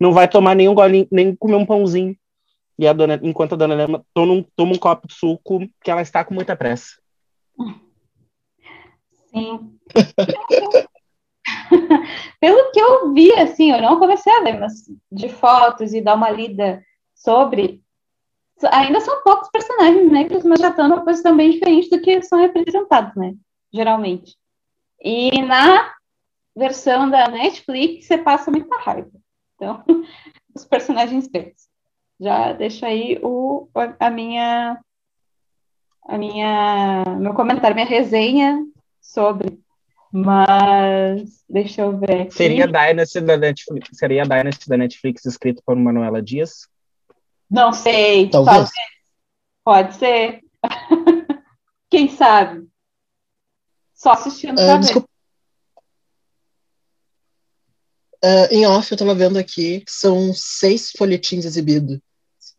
não 0.00 0.12
vai 0.12 0.26
tomar 0.26 0.54
nenhum 0.54 0.74
golinho, 0.74 1.06
nem 1.12 1.36
comer 1.36 1.56
um 1.56 1.66
pãozinho. 1.66 2.16
E 2.78 2.88
a 2.88 2.94
dona, 2.94 3.20
enquanto 3.22 3.52
a 3.52 3.56
Dona 3.56 3.74
Helena 3.74 4.02
toma 4.14 4.32
um, 4.32 4.42
toma 4.56 4.72
um 4.72 4.78
copo 4.78 5.06
de 5.06 5.12
suco, 5.12 5.60
que 5.84 5.90
ela 5.90 6.00
está 6.00 6.24
com 6.24 6.32
muita 6.32 6.56
pressa. 6.56 6.96
Sim. 9.36 9.78
Pelo 12.40 12.72
que 12.72 12.80
eu 12.80 13.12
vi, 13.12 13.30
assim, 13.34 13.70
eu 13.70 13.82
não 13.82 13.98
comecei 13.98 14.32
a 14.32 14.40
ler, 14.40 14.58
mas 14.58 14.90
de 15.12 15.28
fotos 15.28 15.92
e 15.92 16.00
dar 16.00 16.14
uma 16.14 16.30
lida 16.30 16.82
sobre, 17.14 17.82
ainda 18.72 18.98
são 19.00 19.22
poucos 19.22 19.50
personagens 19.50 20.10
negros, 20.10 20.42
mas 20.42 20.60
já 20.60 20.70
estão 20.70 20.88
numa 20.88 21.04
posição 21.04 21.36
bem 21.36 21.50
diferente 21.50 21.90
do 21.90 22.00
que 22.00 22.22
são 22.22 22.38
representados, 22.38 23.14
né? 23.14 23.34
Geralmente. 23.72 24.34
E 25.00 25.42
na 25.42 25.94
versão 26.56 27.10
da 27.10 27.28
Netflix, 27.28 28.06
você 28.06 28.16
passa 28.16 28.50
muita 28.50 28.80
raiva. 28.80 29.10
Então, 29.54 29.84
os 30.54 30.64
personagens 30.64 31.28
pretos. 31.28 31.68
Já 32.18 32.52
deixo 32.52 32.86
aí 32.86 33.20
o, 33.22 33.68
a 34.00 34.08
minha 34.08 34.80
a 36.08 36.16
minha 36.16 37.04
meu 37.18 37.34
comentário, 37.34 37.74
minha 37.74 37.86
resenha 37.86 38.64
sobre 39.06 39.58
Mas 40.12 41.44
deixa 41.48 41.82
eu 41.82 41.98
ver 41.98 42.22
aqui. 42.22 42.34
Seria 42.34 42.66
Dynasty 42.66 43.20
da 43.20 43.36
Netflix, 43.36 43.88
seria 43.92 44.22
Dynasty 44.24 44.68
da 44.68 44.76
Netflix 44.76 45.24
escrito 45.24 45.62
por 45.64 45.76
Manuela 45.76 46.22
Dias? 46.22 46.68
Não 47.50 47.72
sei. 47.72 48.28
Talvez. 48.30 48.70
Pode 49.64 49.94
ser. 49.96 50.40
Quem 51.90 52.08
sabe? 52.08 52.66
Só 53.94 54.12
assistindo 54.12 54.56
ver. 54.56 54.78
desculpa. 54.80 55.08
Ah, 58.22 58.48
em 58.50 58.66
off, 58.66 58.90
eu 58.90 58.98
tava 58.98 59.14
vendo 59.14 59.38
aqui 59.38 59.80
que 59.80 59.92
são 59.92 60.32
seis 60.34 60.90
folhetins 60.90 61.44
exibidos. 61.44 62.00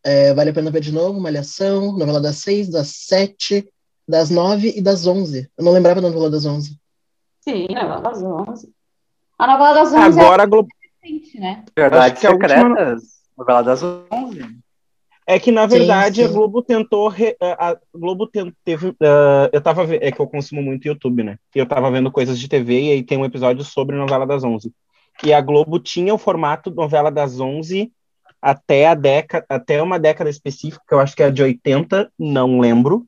É, 0.04 0.34
vale 0.34 0.52
a 0.52 0.54
pena 0.54 0.72
ver 0.72 0.82
de 0.82 0.92
novo, 0.92 1.20
Malhação, 1.20 1.92
novela 1.98 2.22
das 2.22 2.38
seis, 2.38 2.70
das 2.70 2.88
sete, 2.90 3.68
das 4.08 4.30
nove 4.30 4.74
e 4.76 4.82
das 4.82 5.06
onze. 5.06 5.50
Eu 5.58 5.66
não 5.66 5.72
lembrava 5.74 6.02
da 6.02 6.08
novela 6.10 6.30
das 6.30 6.46
onze. 6.46 6.80
Sim, 7.42 7.68
novela 7.70 8.00
das 8.02 8.22
11. 8.24 8.70
A 9.38 9.48
novela 9.48 9.74
das 9.74 9.94
11 9.94 10.20
Agora 10.20 10.44
a 10.44 10.46
Globo. 10.46 10.68
é 11.04 11.08
recente, 11.08 11.40
né? 11.40 11.64
Que 11.76 11.82
a 11.82 12.32
última- 12.32 12.48
secretas. 12.48 13.04
Novela 13.38 13.62
das 13.62 13.82
11. 13.84 14.58
É 15.30 15.38
que, 15.40 15.52
na 15.52 15.70
Sim, 15.70 15.78
verdade, 15.80 16.24
a 16.24 16.28
sim. 16.28 16.34
Globo 16.34 16.62
tentou. 16.62 17.10
re- 17.10 17.36
A 17.42 17.72
a 17.72 17.78
Globo 17.94 18.28
teve. 18.64 18.96
ah, 19.02 19.50
eu 19.52 19.60
tava. 19.62 19.86
ve- 19.86 20.00
É 20.02 20.10
que 20.12 20.20
eu 20.22 20.28
consumo 20.28 20.62
muito 20.62 20.88
YouTube, 20.88 21.22
né? 21.24 21.38
E 21.54 21.60
eu 21.60 21.66
tava 21.68 21.92
vendo 21.92 22.10
coisas 22.12 22.40
de 22.40 22.48
TV 22.48 22.82
e 22.82 22.92
aí 22.94 23.04
tem 23.04 23.18
um 23.18 23.26
episódio 23.26 23.64
sobre 23.64 23.96
novela 23.98 24.26
das 24.26 24.44
11. 24.44 24.72
E 25.24 25.34
a 25.34 25.42
Globo 25.42 25.80
tinha 25.80 26.14
o 26.14 26.18
formato 26.18 26.72
novela 26.72 27.12
das 27.12 27.40
11 27.42 27.92
até 28.42 28.88
a 28.88 28.94
década, 28.94 29.46
até 29.50 29.82
uma 29.82 30.00
década 30.00 30.30
específica, 30.30 30.82
que 30.88 30.94
eu 30.94 31.00
acho 31.00 31.16
que 31.16 31.24
é 31.24 31.26
a 31.26 31.32
de 31.32 31.44
80, 31.44 32.10
não 32.18 32.60
lembro. 32.60 33.06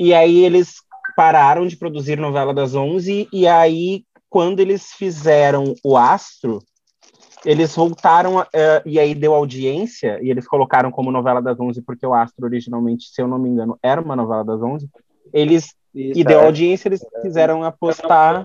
E 0.00 0.14
aí 0.14 0.46
eles 0.46 0.76
pararam 1.14 1.66
de 1.66 1.76
produzir 1.76 2.18
novela 2.18 2.54
das 2.54 2.74
11 2.74 3.28
e 3.30 3.46
aí 3.46 4.02
quando 4.30 4.60
eles 4.60 4.92
fizeram 4.94 5.74
o 5.84 5.94
Astro, 5.94 6.62
eles 7.44 7.76
voltaram 7.76 8.40
eh, 8.50 8.82
e 8.86 8.98
aí 8.98 9.14
deu 9.14 9.34
audiência 9.34 10.18
e 10.22 10.30
eles 10.30 10.48
colocaram 10.48 10.90
como 10.90 11.12
novela 11.12 11.42
das 11.42 11.60
11 11.60 11.82
porque 11.82 12.06
o 12.06 12.14
Astro 12.14 12.46
originalmente, 12.46 13.10
se 13.10 13.20
eu 13.20 13.28
não 13.28 13.38
me 13.38 13.50
engano, 13.50 13.78
era 13.82 14.00
uma 14.00 14.16
novela 14.16 14.42
das 14.42 14.62
11. 14.62 14.88
Eles 15.34 15.74
Isso, 15.94 16.18
e 16.18 16.24
deu 16.24 16.40
é. 16.40 16.46
audiência, 16.46 16.88
eles 16.88 17.04
quiseram 17.20 17.62
apostar. 17.62 18.42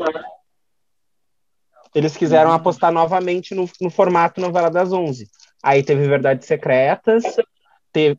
Eles 1.93 2.17
quiseram 2.17 2.51
apostar 2.51 2.91
novamente 2.91 3.55
no, 3.55 3.69
no 3.79 3.89
formato 3.89 4.41
novela 4.41 4.69
das 4.69 4.91
11. 4.91 5.29
Aí 5.63 5.81
teve 5.81 6.05
Verdades 6.05 6.45
Secretas, 6.45 7.23
teve, 7.93 8.17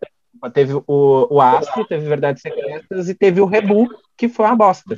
teve 0.50 0.74
o, 0.74 0.82
o 1.30 1.40
Astro, 1.40 1.84
teve 1.86 2.08
Verdades 2.08 2.42
Secretas 2.42 3.08
e 3.08 3.14
teve 3.14 3.40
o 3.40 3.46
Rebu, 3.46 3.88
que 4.16 4.28
foi 4.28 4.46
uma 4.46 4.56
bosta. 4.56 4.96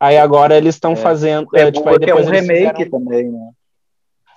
Aí 0.00 0.16
agora 0.16 0.56
eles 0.56 0.74
estão 0.76 0.92
É. 0.92 0.96
fazendo. 0.96 1.48
É, 1.54 1.62
É, 1.62 1.72
tipo, 1.72 1.88
aí 1.88 1.96
é 1.96 1.98
depois 1.98 2.26
um 2.26 2.34
eles 2.34 2.48
remake 2.48 2.76
fizeram- 2.76 2.90
também, 2.90 3.30
né? 3.30 3.50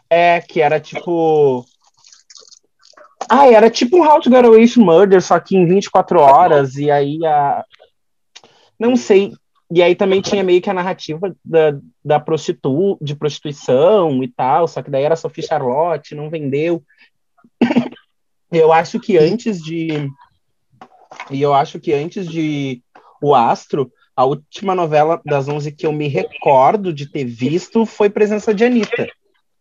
é, 0.10 0.42
que 0.42 0.60
era 0.62 0.80
tipo. 0.80 1.66
Ah, 3.30 3.48
era 3.48 3.70
tipo 3.70 3.98
um 3.98 4.06
How 4.06 4.20
to 4.20 4.30
Get 4.30 4.44
Away 4.44 4.62
with 4.62 4.78
Murder, 4.78 5.22
só 5.22 5.40
que 5.40 5.56
em 5.56 5.66
24 5.66 6.20
horas, 6.20 6.76
e 6.76 6.90
aí 6.92 7.20
a. 7.26 7.64
Não 8.80 8.96
sei. 8.96 9.34
E 9.74 9.82
aí 9.82 9.96
também 9.96 10.20
tinha 10.22 10.44
meio 10.44 10.62
que 10.62 10.70
a 10.70 10.74
narrativa 10.74 11.34
da, 11.46 11.78
da 12.04 12.20
prostitu... 12.20 12.98
de 13.00 13.16
prostituição 13.16 14.22
e 14.22 14.28
tal, 14.28 14.68
só 14.68 14.82
que 14.82 14.92
daí 14.92 15.04
era 15.04 15.16
Sophie 15.16 15.46
Charlotte, 15.48 16.14
não 16.16 16.30
vendeu. 16.30 16.84
Eu 18.52 18.74
acho 18.74 19.00
que 19.00 19.18
antes 19.18 19.62
de. 19.64 19.88
E 21.30 21.42
eu 21.42 21.54
acho 21.54 21.80
que 21.80 21.94
antes 21.94 22.28
de 22.28 22.82
O 23.22 23.36
Astro, 23.36 23.92
a 24.16 24.26
última 24.26 24.74
novela 24.76 25.22
das 25.26 25.48
11 25.48 25.72
que 25.72 25.86
eu 25.86 25.94
me 25.94 26.08
recordo 26.08 26.92
de 26.94 27.06
ter 27.10 27.24
visto 27.26 27.86
foi 27.86 28.10
Presença 28.10 28.54
de 28.54 28.64
Anitta 28.66 29.08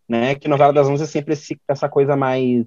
né? 0.09 0.35
Que 0.35 0.49
novela 0.49 0.73
das 0.73 0.88
11 0.88 1.05
é 1.05 1.07
sempre 1.07 1.35
esse- 1.35 1.61
essa 1.68 1.88
coisa 1.88 2.16
mais 2.16 2.66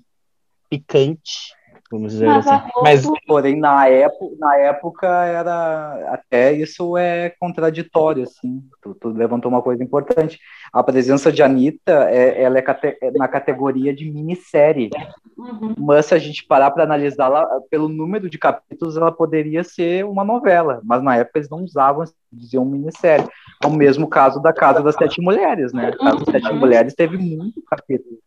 picante, 0.70 1.54
vamos 1.94 2.14
dizer 2.14 2.26
Mas 2.28 2.48
assim. 2.48 2.70
Mas 2.82 3.08
Porém, 3.28 3.60
na 3.60 3.88
época, 3.88 4.36
na 4.40 4.58
época 4.58 5.08
era 5.08 6.14
até 6.14 6.52
isso 6.52 6.98
é 6.98 7.30
contraditório, 7.40 8.24
assim. 8.24 8.62
Tu, 8.82 8.94
tu 8.96 9.10
levantou 9.10 9.50
uma 9.52 9.62
coisa 9.62 9.84
importante. 9.84 10.40
A 10.72 10.84
presença 10.84 11.32
de 11.32 11.42
Anitta, 11.44 12.10
é, 12.10 12.42
ela 12.42 12.58
é, 12.58 12.62
cate- 12.62 12.98
é 13.02 13.12
na 13.12 13.28
categoria 13.28 13.94
de 13.94 14.10
minissérie. 14.12 14.90
Uhum. 15.38 15.76
Mas 15.78 16.08
se 16.08 16.16
a 16.16 16.18
gente 16.20 16.46
parar 16.46 16.72
para 16.72 16.84
analisá-la 16.84 17.48
pelo 17.70 17.88
número 17.88 18.30
de 18.30 18.38
capítulos, 18.38 18.98
ela 18.98 19.12
poderia 19.12 19.64
ser 19.64 20.06
uma 20.06 20.24
novela. 20.24 20.82
Mas 20.84 21.04
na 21.04 21.16
época 21.16 21.40
eles 21.40 21.50
não 21.50 21.64
usavam, 21.64 22.04
diziam 22.32 22.66
minissérie. 22.66 23.28
É 23.64 23.68
o 23.68 23.72
mesmo 23.72 24.08
caso 24.08 24.42
da 24.42 24.52
Casa 24.52 24.82
das 24.82 24.96
Sete 24.96 25.22
Mulheres, 25.22 25.72
né? 25.74 25.90
A 25.90 25.98
Casa 25.98 26.18
das 26.26 26.32
Sete 26.32 26.50
Uhum. 26.50 26.60
Mulheres 26.60 26.94
teve 26.96 27.18
muito 27.18 27.62
capítulo. 27.64 28.18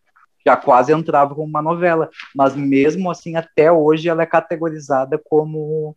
Já 0.47 0.57
quase 0.57 0.93
entrava 0.93 1.35
como 1.35 1.49
uma 1.49 1.61
novela. 1.61 2.09
Mas 2.35 2.55
mesmo 2.55 3.11
assim, 3.11 3.35
até 3.35 3.73
hoje, 3.73 4.09
ela 4.09 4.23
é 4.23 4.27
categorizada 4.27 5.21
como 5.29 5.97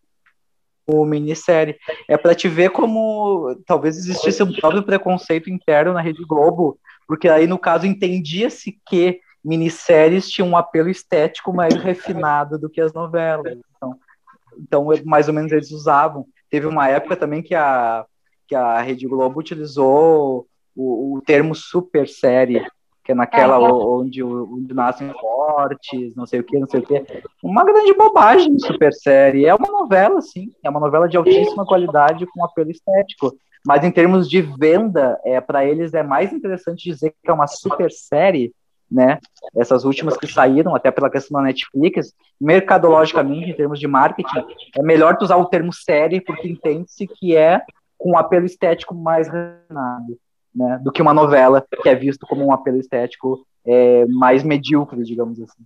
como 0.87 1.05
minissérie. 1.05 1.77
É 2.07 2.17
para 2.17 2.33
te 2.33 2.47
ver 2.47 2.71
como 2.71 3.55
talvez 3.67 3.95
existisse 3.95 4.41
um 4.41 4.51
próprio 4.51 4.81
preconceito 4.81 5.47
interno 5.47 5.93
na 5.93 6.01
Rede 6.01 6.25
Globo, 6.25 6.79
porque 7.07 7.29
aí, 7.29 7.45
no 7.45 7.59
caso, 7.59 7.85
entendia-se 7.85 8.79
que 8.87 9.19
minisséries 9.45 10.27
tinham 10.29 10.49
um 10.49 10.57
apelo 10.57 10.89
estético 10.89 11.53
mais 11.53 11.75
refinado 11.75 12.57
do 12.57 12.67
que 12.67 12.81
as 12.81 12.91
novelas. 12.91 13.55
Então, 13.75 13.99
então 14.57 14.91
é- 14.91 15.03
mais 15.03 15.27
ou 15.27 15.33
menos 15.33 15.51
eles 15.51 15.69
usavam. 15.69 16.25
Teve 16.49 16.65
uma 16.65 16.87
época 16.89 17.15
também 17.15 17.43
que 17.43 17.53
a, 17.53 18.03
que 18.47 18.55
a 18.55 18.81
Rede 18.81 19.07
Globo 19.07 19.39
utilizou 19.39 20.47
o, 20.75 21.17
o 21.17 21.21
termo 21.21 21.53
super 21.53 22.07
série, 22.07 22.65
que 23.09 23.13
é 23.13 23.15
naquela 23.15 23.57
o- 23.59 24.01
onde, 24.01 24.23
onde 24.23 24.71
nascem 24.71 25.11
fortes, 25.19 26.15
não 26.15 26.27
sei 26.27 26.41
o 26.41 26.43
que, 26.43 26.59
não 26.59 26.67
sei 26.67 26.79
o 26.79 26.83
que. 26.85 27.03
Uma 27.43 27.63
grande 27.65 27.91
bobagem 27.95 28.59
super 28.59 28.93
série. 28.93 29.47
É 29.47 29.55
uma 29.55 29.67
novela, 29.67 30.21
sim. 30.21 30.51
É 30.63 30.69
uma 30.69 30.79
novela 30.79 31.09
de 31.09 31.17
altíssima 31.17 31.65
qualidade 31.65 32.27
com 32.27 32.45
apelo 32.45 32.69
estético. 32.69 33.35
Mas 33.65 33.83
em 33.83 33.89
termos 33.89 34.29
de 34.29 34.41
venda, 34.43 35.19
é 35.25 35.41
para 35.41 35.65
eles 35.65 35.95
é 35.95 36.03
mais 36.03 36.31
interessante 36.31 36.83
dizer 36.83 37.09
que 37.23 37.31
é 37.31 37.33
uma 37.33 37.47
super 37.47 37.89
série, 37.91 38.53
né? 38.89 39.17
Essas 39.57 39.85
últimas 39.85 40.15
que 40.15 40.27
saíram, 40.31 40.75
até 40.75 40.91
pela 40.91 41.09
questão 41.09 41.39
da 41.39 41.47
Netflix, 41.47 42.13
mercadologicamente, 42.39 43.49
em 43.49 43.55
termos 43.55 43.79
de 43.79 43.87
marketing, 43.87 44.45
é 44.77 44.83
melhor 44.83 45.17
tu 45.17 45.23
usar 45.23 45.37
o 45.37 45.45
termo 45.45 45.73
série, 45.73 46.21
porque 46.21 46.47
entende-se 46.47 47.07
que 47.07 47.35
é 47.35 47.61
com 47.97 48.11
um 48.11 48.17
apelo 48.17 48.45
estético 48.45 48.93
mais 48.93 49.27
refinado, 49.27 50.15
né? 50.59 50.79
Do 50.83 50.91
que 50.91 51.01
uma 51.01 51.13
novela, 51.13 51.65
que 51.81 51.89
é 51.89 51.95
visto 51.95 52.27
como 52.27 52.45
um 52.45 52.51
apelo 52.51 52.77
estético 52.77 53.45
é, 53.65 54.05
mais 54.07 54.43
medíocre, 54.43 55.03
digamos 55.03 55.39
assim. 55.41 55.63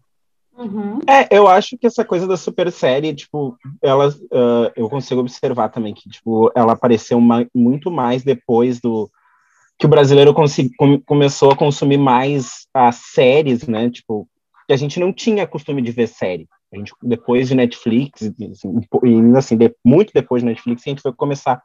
Uhum. 0.56 1.00
é, 1.10 1.36
eu 1.36 1.48
acho 1.48 1.76
que 1.80 1.88
essa 1.88 2.06
coisa 2.06 2.28
da 2.28 2.38
super 2.38 2.72
série, 2.72 3.12
tipo, 3.16 3.58
ela, 3.82 4.14
ah, 4.32 4.72
eu 4.76 4.88
consigo 4.88 5.20
observar 5.20 5.70
também 5.70 5.96
que, 5.96 6.08
tipo, 6.08 6.52
ela 6.56 6.74
apareceu 6.74 7.20
ma- 7.20 7.48
muito 7.56 7.90
mais 7.90 8.24
depois 8.24 8.80
do 8.80 9.10
que 9.80 9.88
o 9.88 9.90
brasileiro 9.90 10.32
come- 10.32 11.02
começou 11.08 11.52
a 11.52 11.56
consumir 11.56 11.98
mais 11.98 12.68
as 12.72 12.98
séries, 12.98 13.68
né? 13.68 13.90
Tipo, 13.90 14.28
que 14.68 14.74
a 14.74 14.78
gente 14.78 15.00
não 15.00 15.12
tinha 15.12 15.48
costume 15.48 15.82
de 15.82 15.92
ver 15.92 16.08
série. 16.08 16.48
A 16.72 16.78
gente, 16.78 16.94
depois 17.02 17.48
de 17.48 17.56
Netflix, 17.56 18.22
assim, 18.22 18.80
e, 19.04 19.36
assim, 19.38 19.58
de- 19.58 19.76
muito 19.84 20.12
depois 20.14 20.44
de 20.44 20.50
Netflix, 20.50 20.84
a 20.86 20.90
gente 20.90 21.02
foi 21.02 21.14
começar 21.14 21.64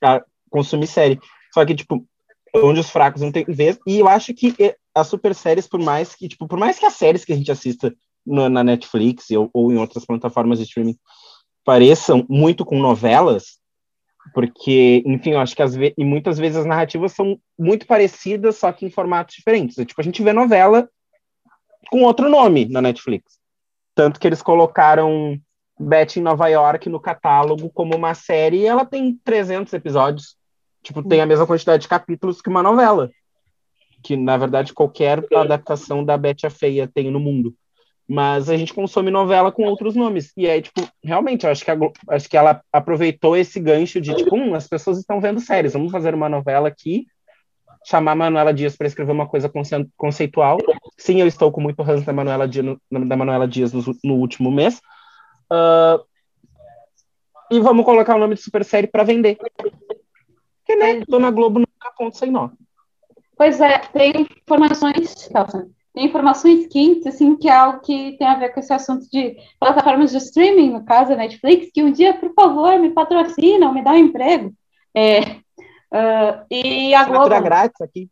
a 0.00 0.22
consumir 0.48 0.86
série. 0.86 1.18
Só 1.52 1.64
que, 1.64 1.74
tipo, 1.74 2.04
onde 2.54 2.80
os 2.80 2.90
fracos 2.90 3.22
não 3.22 3.32
tem 3.32 3.44
vez. 3.44 3.78
E 3.86 3.98
eu 3.98 4.08
acho 4.08 4.34
que 4.34 4.54
eh, 4.58 4.76
as 4.94 5.06
super 5.06 5.34
séries, 5.34 5.66
por 5.66 5.80
mais 5.80 6.14
que, 6.14 6.28
tipo, 6.28 6.46
por 6.46 6.58
mais 6.58 6.78
que 6.78 6.86
as 6.86 6.94
séries 6.94 7.24
que 7.24 7.32
a 7.32 7.36
gente 7.36 7.50
assista 7.50 7.94
no- 8.26 8.48
na 8.48 8.62
Netflix 8.62 9.30
ou, 9.30 9.50
ou 9.52 9.72
em 9.72 9.78
outras 9.78 10.04
plataformas 10.04 10.58
de 10.58 10.64
streaming 10.64 10.96
pareçam 11.64 12.26
muito 12.28 12.64
com 12.64 12.78
novelas, 12.78 13.58
porque, 14.34 15.02
enfim, 15.06 15.30
eu 15.32 15.40
acho 15.40 15.54
que 15.54 15.64
vezes, 15.64 15.94
e 15.96 16.04
muitas 16.04 16.38
vezes 16.38 16.58
as 16.58 16.66
narrativas 16.66 17.12
são 17.12 17.38
muito 17.58 17.86
parecidas, 17.86 18.56
só 18.56 18.72
que 18.72 18.86
em 18.86 18.90
formatos 18.90 19.34
diferentes. 19.36 19.78
É, 19.78 19.84
tipo, 19.84 20.00
a 20.00 20.04
gente 20.04 20.22
vê 20.22 20.32
novela 20.32 20.88
com 21.90 22.02
outro 22.02 22.28
nome 22.28 22.66
na 22.66 22.80
Netflix. 22.80 23.38
Tanto 23.94 24.18
que 24.20 24.26
eles 24.26 24.40
colocaram 24.42 25.38
Betty 25.78 26.20
em 26.20 26.22
Nova 26.22 26.48
York 26.48 26.88
no 26.88 27.00
catálogo 27.00 27.70
como 27.70 27.96
uma 27.96 28.14
série 28.14 28.58
e 28.58 28.66
ela 28.66 28.84
tem 28.84 29.18
300 29.24 29.72
episódios. 29.72 30.36
Tipo, 30.82 31.02
tem 31.02 31.20
a 31.20 31.26
mesma 31.26 31.46
quantidade 31.46 31.82
de 31.82 31.88
capítulos 31.88 32.40
que 32.42 32.48
uma 32.48 32.62
novela. 32.62 33.10
Que, 34.02 34.16
na 34.16 34.36
verdade, 34.36 34.72
qualquer 34.72 35.24
adaptação 35.32 36.04
da 36.04 36.18
Betty 36.18 36.46
a 36.46 36.50
Feia 36.50 36.90
tem 36.92 37.10
no 37.10 37.20
mundo. 37.20 37.54
Mas 38.08 38.50
a 38.50 38.56
gente 38.56 38.74
consome 38.74 39.10
novela 39.10 39.52
com 39.52 39.62
outros 39.62 39.94
nomes. 39.94 40.32
E 40.36 40.48
aí, 40.48 40.60
tipo, 40.60 40.82
realmente, 41.02 41.44
eu 41.44 41.52
acho 41.52 41.64
que, 41.64 41.70
a 41.70 41.76
acho 42.08 42.28
que 42.28 42.36
ela 42.36 42.60
aproveitou 42.72 43.36
esse 43.36 43.60
gancho 43.60 44.00
de, 44.00 44.14
tipo, 44.14 44.34
hum, 44.34 44.54
as 44.54 44.66
pessoas 44.66 44.98
estão 44.98 45.20
vendo 45.20 45.40
séries, 45.40 45.72
vamos 45.72 45.92
fazer 45.92 46.12
uma 46.14 46.28
novela 46.28 46.66
aqui, 46.66 47.06
chamar 47.86 48.12
a 48.12 48.16
Manuela 48.16 48.52
Dias 48.52 48.76
para 48.76 48.88
escrever 48.88 49.12
uma 49.12 49.28
coisa 49.28 49.48
conce- 49.48 49.88
conceitual. 49.96 50.58
Sim, 50.98 51.20
eu 51.20 51.28
estou 51.28 51.52
com 51.52 51.60
muito 51.60 51.80
ranço 51.82 52.04
da 52.04 52.12
Manuela 52.12 52.48
Dias 52.48 52.64
no, 52.64 53.06
da 53.06 53.16
Manuela 53.16 53.46
Dias 53.46 53.72
no, 53.72 53.82
no 54.04 54.14
último 54.14 54.50
mês. 54.50 54.80
Ah, 55.48 56.00
e 57.52 57.60
vamos 57.60 57.84
colocar 57.84 58.16
o 58.16 58.18
nome 58.18 58.34
de 58.34 58.40
super 58.40 58.64
série 58.64 58.86
para 58.86 59.04
vender. 59.04 59.36
Porque, 60.64 60.76
né, 60.76 61.02
Dona 61.08 61.30
Globo 61.30 61.58
nunca 61.58 61.92
ponto 61.96 62.16
sem 62.16 62.30
nó. 62.30 62.50
Pois 63.36 63.60
é, 63.60 63.78
tem 63.78 64.12
informações, 64.42 65.28
tem 65.94 66.06
informações 66.06 66.66
quentes, 66.68 67.06
assim, 67.06 67.36
que 67.36 67.48
é 67.48 67.52
algo 67.52 67.80
que 67.80 68.16
tem 68.16 68.26
a 68.26 68.36
ver 68.36 68.50
com 68.50 68.60
esse 68.60 68.72
assunto 68.72 69.08
de 69.10 69.36
plataformas 69.58 70.12
de 70.12 70.18
streaming, 70.18 70.70
no 70.70 70.84
caso 70.84 71.12
a 71.12 71.16
Netflix, 71.16 71.70
que 71.72 71.82
um 71.82 71.90
dia, 71.90 72.14
por 72.14 72.32
favor, 72.34 72.78
me 72.78 72.90
patrocinam, 72.90 73.74
me 73.74 73.82
dá 73.82 73.92
um 73.92 73.96
emprego. 73.96 74.54
É, 74.94 75.20
uh, 75.20 76.46
e 76.50 76.94
a 76.94 77.04
Globo... 77.04 77.28
grátis 77.28 77.80
aqui. 77.80 78.08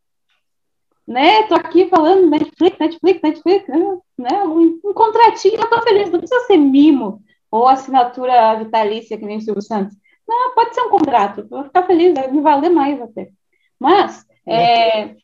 Né, 1.07 1.43
tô 1.45 1.55
aqui 1.55 1.89
falando 1.89 2.31
Netflix, 2.31 2.79
Netflix, 2.79 3.21
Netflix, 3.23 3.69
né, 4.17 4.45
um, 4.45 4.81
um 4.85 4.95
contratinho, 4.95 5.57
eu 5.57 5.69
tô 5.69 5.83
feliz, 5.83 6.11
não 6.11 6.21
precisa 6.21 6.47
ser 6.47 6.57
mimo 6.57 7.21
ou 7.51 7.67
assinatura 7.67 8.55
vitalícia, 8.57 9.19
que 9.19 9.27
nem 9.27 9.39
o 9.39 9.41
Silvio 9.41 9.63
Santos. 9.63 9.97
Não, 10.31 10.55
pode 10.55 10.73
ser 10.73 10.83
um 10.83 10.91
contrato, 10.91 11.45
vou 11.49 11.65
ficar 11.65 11.83
feliz, 11.83 12.15
vai 12.15 12.31
me 12.31 12.41
valer 12.41 12.71
mais 12.71 13.03
até. 13.03 13.33
Mas 13.81 14.25
é, 14.47 15.17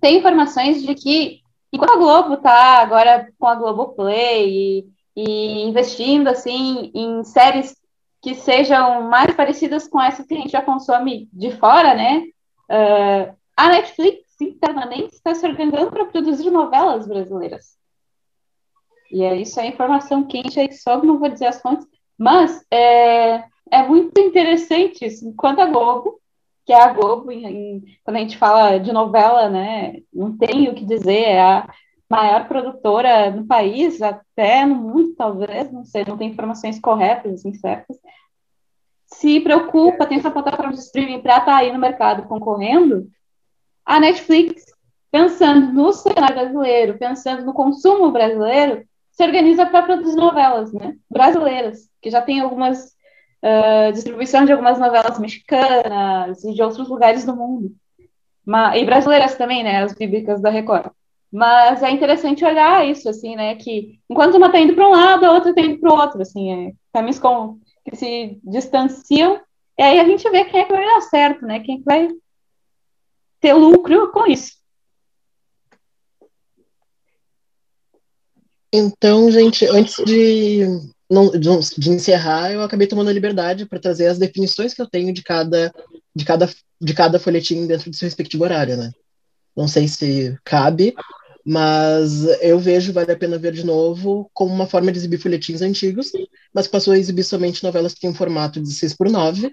tem 0.00 0.16
informações 0.16 0.82
de 0.82 0.94
que, 0.94 1.42
enquanto 1.70 1.92
a 1.92 1.96
Globo 1.96 2.34
está 2.34 2.78
agora 2.78 3.30
com 3.38 3.46
a 3.46 3.54
Globoplay 3.54 4.48
e, 4.48 4.88
e 5.14 5.62
investindo 5.64 6.28
assim 6.28 6.90
em 6.94 7.22
séries 7.22 7.76
que 8.22 8.34
sejam 8.34 9.02
mais 9.02 9.34
parecidas 9.34 9.86
com 9.86 10.00
essas 10.00 10.24
que 10.24 10.32
a 10.32 10.38
gente 10.38 10.52
já 10.52 10.62
consome 10.62 11.28
de 11.30 11.50
fora, 11.58 11.94
né? 11.94 12.24
Uh, 12.70 13.36
a 13.54 13.68
Netflix 13.68 14.40
internamente 14.40 15.14
está 15.14 15.34
se 15.34 15.46
organizando 15.46 15.90
para 15.90 16.06
produzir 16.06 16.50
novelas 16.50 17.06
brasileiras. 17.06 17.76
E 19.12 19.22
é 19.22 19.36
isso 19.36 19.60
é 19.60 19.66
informação 19.66 20.26
quente 20.26 20.58
aí, 20.58 20.72
só 20.72 20.96
não 21.02 21.18
vou 21.18 21.28
dizer 21.28 21.46
as 21.46 21.60
fontes, 21.60 21.86
mas 22.16 22.64
é, 22.70 23.44
é 23.70 23.86
muito 23.86 24.18
interessante 24.20 25.04
isso. 25.04 25.26
Enquanto 25.26 25.60
a 25.60 25.66
Globo, 25.66 26.20
que 26.66 26.72
é 26.72 26.80
a 26.80 26.92
Globo, 26.92 27.30
em, 27.30 27.46
em, 27.46 27.84
quando 28.04 28.16
a 28.16 28.20
gente 28.20 28.38
fala 28.38 28.78
de 28.78 28.92
novela, 28.92 29.48
né, 29.48 30.00
não 30.12 30.36
tem 30.36 30.68
o 30.68 30.74
que 30.74 30.84
dizer, 30.84 31.22
é 31.22 31.40
a 31.40 31.68
maior 32.08 32.48
produtora 32.48 33.30
no 33.30 33.46
país, 33.46 34.02
até 34.02 34.66
no 34.66 34.74
mundo, 34.74 35.14
talvez, 35.16 35.70
não 35.72 35.84
sei, 35.84 36.04
não 36.04 36.18
tem 36.18 36.30
informações 36.30 36.80
corretas, 36.80 37.34
assim, 37.34 37.54
certas, 37.54 37.96
se 39.06 39.40
preocupa, 39.40 40.06
tem 40.06 40.18
essa 40.18 40.30
plataforma 40.30 40.72
de 40.72 40.78
streaming 40.78 41.20
para 41.20 41.38
estar 41.38 41.46
tá 41.46 41.56
aí 41.56 41.72
no 41.72 41.78
mercado 41.78 42.26
concorrendo, 42.28 43.08
a 43.84 43.98
Netflix, 43.98 44.64
pensando 45.10 45.72
no 45.72 45.92
cenário 45.92 46.36
brasileiro, 46.36 46.98
pensando 46.98 47.44
no 47.44 47.52
consumo 47.52 48.10
brasileiro, 48.10 48.84
se 49.10 49.24
organiza 49.24 49.66
para 49.66 49.82
produzir 49.82 50.16
novelas 50.16 50.72
né, 50.72 50.96
brasileiras, 51.10 51.88
que 52.00 52.10
já 52.10 52.22
tem 52.22 52.40
algumas 52.40 52.94
uh, 53.42 53.92
distribuição 53.92 54.44
de 54.44 54.52
algumas 54.52 54.78
novelas 54.78 55.18
mexicanas 55.18 56.44
e 56.44 56.54
de 56.54 56.62
outros 56.62 56.88
lugares 56.88 57.24
do 57.24 57.34
mundo. 57.34 57.74
Mas, 58.44 58.80
e 58.80 58.84
brasileiras 58.84 59.34
também, 59.36 59.62
né, 59.62 59.82
as 59.82 59.94
bíblicas 59.94 60.40
da 60.40 60.50
Record. 60.50 60.90
Mas 61.32 61.82
é 61.82 61.90
interessante 61.90 62.44
olhar 62.44 62.86
isso, 62.86 63.08
assim, 63.08 63.36
né, 63.36 63.54
que 63.54 64.00
enquanto 64.08 64.36
uma 64.36 64.46
está 64.46 64.58
indo 64.58 64.74
para 64.74 64.88
um 64.88 64.92
lado, 64.92 65.24
a 65.24 65.32
outra 65.32 65.50
está 65.50 65.62
indo 65.62 65.78
para 65.78 65.92
o 65.92 65.96
outro, 65.96 66.20
assim, 66.20 66.68
é, 66.68 66.72
caminhos 66.92 67.18
com, 67.18 67.58
que 67.88 67.94
se 67.96 68.40
distanciam, 68.42 69.40
e 69.78 69.82
aí 69.82 70.00
a 70.00 70.04
gente 70.04 70.28
vê 70.28 70.44
quem 70.44 70.60
é 70.60 70.64
que 70.64 70.72
vai 70.72 70.84
dar 70.84 71.00
certo, 71.02 71.46
né, 71.46 71.60
quem 71.60 71.76
é 71.76 71.78
que 71.78 71.84
vai 71.84 72.08
ter 73.40 73.54
lucro 73.54 74.10
com 74.10 74.26
isso. 74.26 74.58
Então, 78.72 79.30
gente, 79.30 79.66
antes 79.66 79.96
de, 80.04 80.64
não, 81.10 81.30
de, 81.30 81.90
encerrar, 81.90 82.52
eu 82.52 82.62
acabei 82.62 82.86
tomando 82.86 83.10
a 83.10 83.12
liberdade 83.12 83.66
para 83.66 83.80
trazer 83.80 84.06
as 84.06 84.18
definições 84.18 84.72
que 84.72 84.80
eu 84.80 84.88
tenho 84.88 85.12
de 85.12 85.22
cada, 85.22 85.72
de 86.14 86.24
cada, 86.24 86.48
de 86.80 86.94
cada 86.94 87.18
folhetim 87.18 87.66
dentro 87.66 87.90
do 87.90 87.96
seu 87.96 88.06
respectivo 88.06 88.44
horário, 88.44 88.76
né? 88.76 88.92
Não 89.56 89.66
sei 89.66 89.88
se 89.88 90.38
cabe, 90.44 90.94
mas 91.44 92.24
eu 92.40 92.60
vejo 92.60 92.92
Vale 92.92 93.10
a 93.10 93.16
Pena 93.16 93.38
Ver 93.38 93.52
de 93.52 93.66
Novo 93.66 94.30
como 94.32 94.54
uma 94.54 94.66
forma 94.66 94.92
de 94.92 94.98
exibir 94.98 95.18
folhetins 95.18 95.60
antigos, 95.62 96.12
mas 96.54 96.68
passou 96.68 96.92
a 96.92 96.98
exibir 96.98 97.24
somente 97.24 97.64
novelas 97.64 97.92
que 97.92 98.00
tinham 98.00 98.14
formato 98.14 98.60
de 98.60 98.72
6 98.72 98.94
por 98.94 99.10
9 99.10 99.52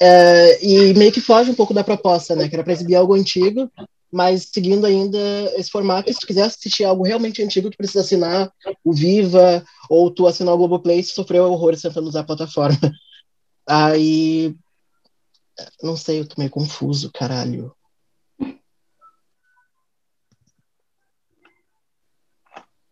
é, 0.00 0.64
e 0.64 0.94
meio 0.94 1.10
que 1.10 1.20
foge 1.20 1.50
um 1.50 1.54
pouco 1.54 1.72
da 1.72 1.82
proposta, 1.82 2.36
né? 2.36 2.48
Que 2.48 2.54
era 2.54 2.62
para 2.62 2.74
exibir 2.74 2.94
algo 2.94 3.14
antigo, 3.14 3.70
mas 4.12 4.48
seguindo 4.52 4.86
ainda 4.86 5.18
esse 5.56 5.70
formato, 5.70 6.12
se 6.12 6.18
tu 6.18 6.26
quiser 6.26 6.44
assistir 6.44 6.84
algo 6.84 7.04
realmente 7.04 7.42
antigo, 7.42 7.70
tu 7.70 7.76
precisa 7.76 8.00
assinar 8.00 8.50
o 8.84 8.92
Viva, 8.92 9.64
ou 9.88 10.10
tu 10.10 10.26
assinar 10.26 10.54
o 10.54 10.58
Globoplay 10.58 11.02
se 11.02 11.12
sofreu 11.12 11.44
horrores 11.44 11.82
tentando 11.82 12.08
usar 12.08 12.20
a 12.20 12.24
plataforma. 12.24 12.78
Aí. 13.66 14.56
Não 15.82 15.96
sei, 15.96 16.20
eu 16.20 16.26
tô 16.26 16.36
meio 16.38 16.50
confuso, 16.50 17.10
caralho. 17.12 17.74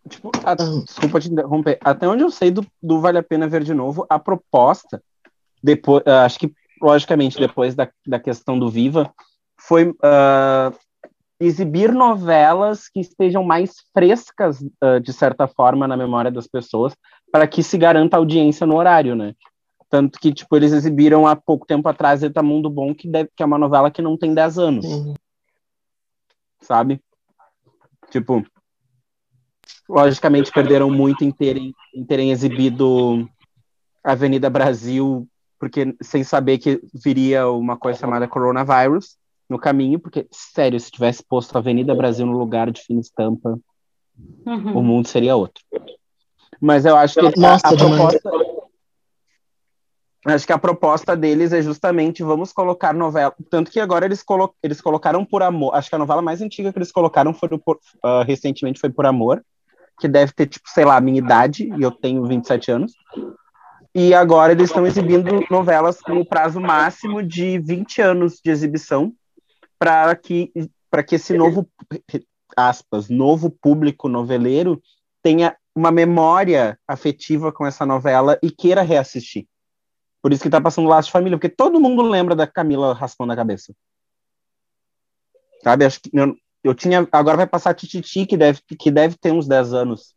Tipo, 0.08 0.30
a, 0.44 0.54
desculpa 0.54 1.20
te 1.20 1.30
interromper. 1.30 1.78
Até 1.82 2.06
onde 2.06 2.22
eu 2.22 2.30
sei 2.30 2.50
do, 2.50 2.64
do 2.82 3.00
Vale 3.00 3.18
a 3.18 3.22
Pena 3.22 3.48
Ver 3.48 3.64
de 3.64 3.74
Novo, 3.74 4.06
a 4.08 4.18
proposta, 4.18 5.02
depois, 5.62 6.06
acho 6.06 6.38
que, 6.38 6.52
logicamente, 6.80 7.38
depois 7.38 7.74
da, 7.74 7.90
da 8.06 8.20
questão 8.20 8.58
do 8.58 8.70
Viva, 8.70 9.12
foi 9.58 9.88
uh, 9.88 10.76
exibir 11.38 11.92
novelas 11.92 12.88
que 12.88 13.00
estejam 13.00 13.44
mais 13.44 13.74
frescas, 13.92 14.60
uh, 14.60 15.00
de 15.00 15.12
certa 15.12 15.46
forma, 15.46 15.86
na 15.86 15.96
memória 15.96 16.30
das 16.30 16.46
pessoas, 16.46 16.94
para 17.30 17.46
que 17.46 17.62
se 17.62 17.76
garanta 17.76 18.16
audiência 18.16 18.66
no 18.66 18.76
horário, 18.76 19.14
né? 19.14 19.34
Tanto 19.88 20.18
que, 20.18 20.32
tipo, 20.32 20.56
eles 20.56 20.72
exibiram 20.72 21.26
há 21.26 21.36
pouco 21.36 21.66
tempo 21.66 21.88
atrás 21.88 22.22
Eta 22.22 22.42
Mundo 22.42 22.68
Bom, 22.68 22.94
que, 22.94 23.08
deve, 23.08 23.30
que 23.36 23.42
é 23.42 23.46
uma 23.46 23.58
novela 23.58 23.90
que 23.90 24.02
não 24.02 24.16
tem 24.16 24.34
10 24.34 24.58
anos. 24.58 24.84
Uhum. 24.86 25.14
Sabe? 26.60 27.00
Tipo, 28.10 28.44
logicamente 29.88 30.50
perderam 30.50 30.90
muito 30.90 31.24
em 31.24 31.30
terem, 31.30 31.72
em 31.94 32.04
terem 32.04 32.32
exibido 32.32 33.28
Avenida 34.02 34.50
Brasil, 34.50 35.28
porque 35.58 35.94
sem 36.00 36.24
saber 36.24 36.58
que 36.58 36.80
viria 36.92 37.48
uma 37.48 37.76
coisa 37.76 37.98
chamada 37.98 38.26
coronavírus 38.26 39.16
no 39.48 39.58
caminho, 39.58 39.98
porque, 39.98 40.26
sério, 40.30 40.78
se 40.78 40.90
tivesse 40.90 41.22
posto 41.22 41.56
Avenida 41.56 41.94
Brasil 41.94 42.26
no 42.26 42.36
lugar 42.36 42.70
de 42.70 42.82
Fina 42.82 43.00
Estampa, 43.00 43.58
uhum. 44.44 44.78
o 44.78 44.82
mundo 44.82 45.08
seria 45.08 45.36
outro. 45.36 45.62
Mas 46.60 46.84
eu 46.84 46.96
acho 46.96 47.14
que 47.14 47.38
Nossa, 47.38 47.68
a, 47.68 47.70
a 47.70 47.76
proposta. 47.76 48.30
Acho 50.26 50.44
que 50.44 50.52
a 50.52 50.58
proposta 50.58 51.16
deles 51.16 51.52
é 51.52 51.62
justamente 51.62 52.22
vamos 52.24 52.52
colocar 52.52 52.92
novela. 52.92 53.32
Tanto 53.48 53.70
que 53.70 53.78
agora 53.78 54.04
eles, 54.04 54.24
colo... 54.24 54.52
eles 54.60 54.80
colocaram 54.80 55.24
Por 55.24 55.42
Amor. 55.42 55.72
Acho 55.74 55.88
que 55.88 55.94
a 55.94 55.98
novela 55.98 56.20
mais 56.20 56.42
antiga 56.42 56.72
que 56.72 56.78
eles 56.78 56.90
colocaram 56.90 57.32
foi 57.32 57.48
por... 57.56 57.76
uh, 57.76 58.24
recentemente 58.26 58.80
foi 58.80 58.90
Por 58.90 59.06
Amor, 59.06 59.44
que 60.00 60.08
deve 60.08 60.32
ter, 60.32 60.46
tipo, 60.46 60.68
sei 60.68 60.84
lá, 60.84 60.96
a 60.96 61.00
minha 61.00 61.18
idade, 61.18 61.72
e 61.78 61.82
eu 61.82 61.92
tenho 61.92 62.24
27 62.24 62.72
anos. 62.72 62.92
E 63.94 64.12
agora 64.12 64.52
eles 64.52 64.68
estão 64.68 64.86
exibindo 64.86 65.44
novelas 65.48 66.00
com 66.00 66.18
o 66.18 66.26
prazo 66.26 66.60
máximo 66.60 67.22
de 67.22 67.58
20 67.60 68.02
anos 68.02 68.40
de 68.44 68.50
exibição, 68.50 69.12
para 69.78 70.14
que, 70.16 70.52
que 71.06 71.14
esse 71.14 71.36
novo, 71.36 71.68
aspas, 72.56 73.08
novo 73.08 73.50
público 73.50 74.08
noveleiro 74.08 74.80
tenha 75.22 75.56
uma 75.74 75.90
memória 75.90 76.78
afetiva 76.88 77.52
com 77.52 77.66
essa 77.66 77.84
novela 77.84 78.38
e 78.42 78.50
queira 78.50 78.82
reassistir. 78.82 79.46
Por 80.22 80.32
isso 80.32 80.42
que 80.42 80.50
tá 80.50 80.60
passando 80.60 80.88
Laço 80.88 81.08
de 81.08 81.12
Família, 81.12 81.36
porque 81.36 81.54
todo 81.54 81.80
mundo 81.80 82.02
lembra 82.02 82.34
da 82.34 82.46
Camila 82.46 82.94
raspando 82.94 83.32
a 83.32 83.36
cabeça. 83.36 83.74
Sabe? 85.62 85.84
Acho 85.84 86.00
que 86.00 86.10
eu, 86.12 86.34
eu 86.64 86.74
tinha. 86.74 87.06
Agora 87.12 87.36
vai 87.36 87.46
passar 87.46 87.74
Tititi, 87.74 88.26
que 88.26 88.36
deve, 88.36 88.60
que 88.78 88.90
deve 88.90 89.16
ter 89.16 89.32
uns 89.32 89.46
10 89.46 89.72
anos. 89.74 90.14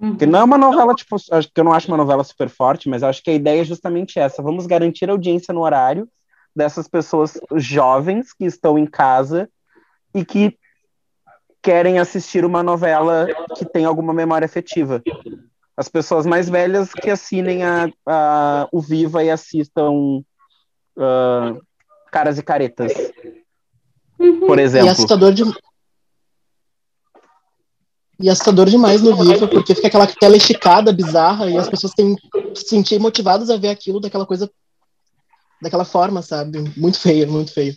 Uhum. 0.00 0.16
Que 0.16 0.26
não 0.26 0.38
é 0.38 0.44
uma 0.44 0.56
novela, 0.56 0.94
tipo, 0.94 1.16
acho 1.16 1.52
que 1.52 1.60
eu 1.60 1.64
não 1.64 1.72
acho 1.72 1.88
uma 1.88 1.96
novela 1.96 2.22
super 2.24 2.48
forte, 2.48 2.88
mas 2.88 3.02
acho 3.02 3.22
que 3.22 3.30
a 3.30 3.34
ideia 3.34 3.60
é 3.60 3.64
justamente 3.64 4.18
essa: 4.18 4.42
vamos 4.42 4.66
garantir 4.66 5.10
audiência 5.10 5.52
no 5.52 5.60
horário 5.60 6.08
dessas 6.58 6.88
pessoas 6.88 7.38
jovens 7.54 8.32
que 8.32 8.44
estão 8.44 8.76
em 8.76 8.84
casa 8.84 9.48
e 10.12 10.24
que 10.24 10.58
querem 11.62 12.00
assistir 12.00 12.44
uma 12.44 12.64
novela 12.64 13.28
que 13.56 13.64
tem 13.64 13.84
alguma 13.84 14.12
memória 14.12 14.44
afetiva. 14.44 15.00
As 15.76 15.88
pessoas 15.88 16.26
mais 16.26 16.48
velhas 16.48 16.92
que 16.92 17.08
assinem 17.08 17.62
a, 17.62 17.88
a 18.04 18.68
o 18.72 18.80
Viva 18.80 19.22
e 19.22 19.30
assistam 19.30 19.92
uh, 20.96 21.62
Caras 22.10 22.38
e 22.38 22.42
Caretas, 22.42 22.92
uhum. 24.18 24.40
por 24.40 24.58
exemplo. 24.58 24.88
E 24.88 24.90
assustador, 24.90 25.32
de... 25.32 25.44
e 28.18 28.28
assustador 28.28 28.66
demais 28.66 29.00
no 29.00 29.14
Viva, 29.14 29.46
porque 29.46 29.76
fica 29.76 29.86
aquela 29.86 30.08
tela 30.08 30.36
esticada, 30.36 30.92
bizarra, 30.92 31.48
e 31.48 31.56
as 31.56 31.68
pessoas 31.68 31.92
têm 31.92 32.16
que 32.16 32.56
se 32.56 32.68
sentir 32.68 32.98
motivadas 32.98 33.48
a 33.48 33.56
ver 33.56 33.68
aquilo 33.68 34.00
daquela 34.00 34.26
coisa 34.26 34.50
daquela 35.60 35.84
forma, 35.84 36.22
sabe? 36.22 36.58
Muito 36.76 37.00
feio, 37.00 37.30
muito 37.30 37.52
feio. 37.52 37.74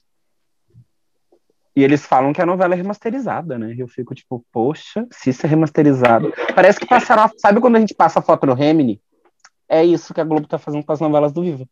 E 1.76 1.84
eles 1.84 2.06
falam 2.06 2.34
que 2.34 2.42
a 2.42 2.46
novela 2.46 2.74
é 2.74 2.78
remasterizada, 2.78 3.58
né? 3.58 3.76
Eu 3.78 3.88
fico 3.88 4.14
tipo, 4.14 4.46
poxa, 4.52 5.08
se 5.12 5.30
isso 5.30 5.46
é 5.46 5.50
remasterizado. 5.50 6.34
Parece 6.54 6.80
que 6.80 6.86
passaram. 6.86 7.24
A... 7.24 7.32
Sabe 7.38 7.62
quando 7.62 7.78
a 7.78 7.80
gente 7.80 7.94
passa 7.94 8.20
a 8.20 8.22
foto 8.22 8.46
no 8.46 8.54
Remini? 8.54 9.02
É 9.70 9.84
isso 9.84 10.14
que 10.14 10.20
a 10.20 10.26
Globo 10.26 10.48
tá 10.48 10.58
fazendo 10.58 10.84
com 10.84 10.92
as 10.92 11.00
novelas 11.00 11.32
do 11.32 11.42
Vivo. 11.42 11.66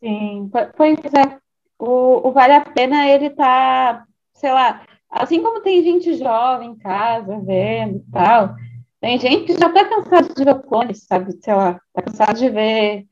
Sim, 0.00 0.50
pois 0.76 0.98
é. 0.98 1.38
O, 1.78 2.28
o 2.28 2.32
Vale 2.32 2.54
a 2.54 2.60
Pena, 2.62 3.06
ele 3.06 3.28
tá, 3.28 4.06
sei 4.32 4.50
lá, 4.50 4.82
assim 5.10 5.42
como 5.42 5.60
tem 5.60 5.82
gente 5.82 6.14
jovem 6.14 6.70
em 6.70 6.76
casa 6.76 7.38
vendo 7.40 7.98
e 7.98 8.10
tal, 8.10 8.54
tem 9.00 9.18
gente 9.18 9.44
que 9.44 9.58
já 9.58 9.68
tá 9.72 9.84
cansada 9.84 10.34
de 10.34 10.44
ver 10.44 10.54
o 10.54 10.62
clone, 10.62 10.94
sabe? 10.94 11.32
Sei 11.42 11.54
lá, 11.54 11.80
tá 11.92 12.02
cansado 12.02 12.38
de 12.38 12.48
ver 12.48 13.06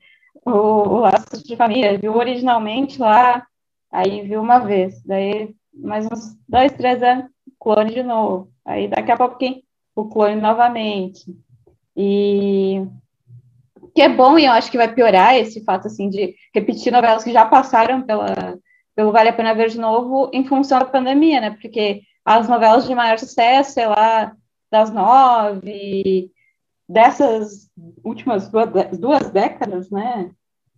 o, 0.45 0.51
o 0.51 0.99
Laços 0.99 1.43
de 1.43 1.55
Família, 1.55 1.97
viu 1.97 2.15
originalmente 2.15 2.99
lá, 2.99 3.45
aí 3.91 4.21
viu 4.21 4.41
uma 4.41 4.59
vez, 4.59 5.01
daí 5.03 5.53
mais 5.73 6.05
uns 6.05 6.35
dois, 6.47 6.71
três 6.73 7.01
anos, 7.03 7.25
clone 7.59 7.93
de 7.93 8.03
novo, 8.03 8.49
aí 8.63 8.87
daqui 8.87 9.11
a 9.11 9.17
pouco 9.17 9.37
o 9.95 10.09
clone 10.09 10.35
novamente. 10.35 11.25
E 11.95 12.85
que 13.93 14.01
é 14.01 14.09
bom, 14.09 14.37
e 14.37 14.45
eu 14.45 14.51
acho 14.51 14.69
que 14.69 14.77
vai 14.77 14.93
piorar 14.93 15.35
esse 15.35 15.63
fato, 15.63 15.87
assim, 15.87 16.09
de 16.09 16.35
repetir 16.53 16.91
novelas 16.91 17.23
que 17.23 17.31
já 17.31 17.45
passaram 17.45 18.01
pela, 18.01 18.57
pelo 18.93 19.13
Vale 19.13 19.29
a 19.29 19.33
Pena 19.33 19.55
Ver 19.55 19.69
de 19.69 19.79
Novo 19.79 20.29
em 20.33 20.45
função 20.45 20.79
da 20.79 20.85
pandemia, 20.85 21.39
né? 21.39 21.51
Porque 21.51 22.01
as 22.25 22.49
novelas 22.49 22.85
de 22.85 22.93
maior 22.93 23.17
sucesso, 23.17 23.73
sei 23.73 23.87
lá, 23.87 24.35
das 24.75 24.91
nove, 24.91 26.29
dessas 26.87 27.69
últimas 28.03 28.49
duas, 28.49 28.97
duas 28.97 29.29
décadas, 29.31 29.89
né? 29.89 30.29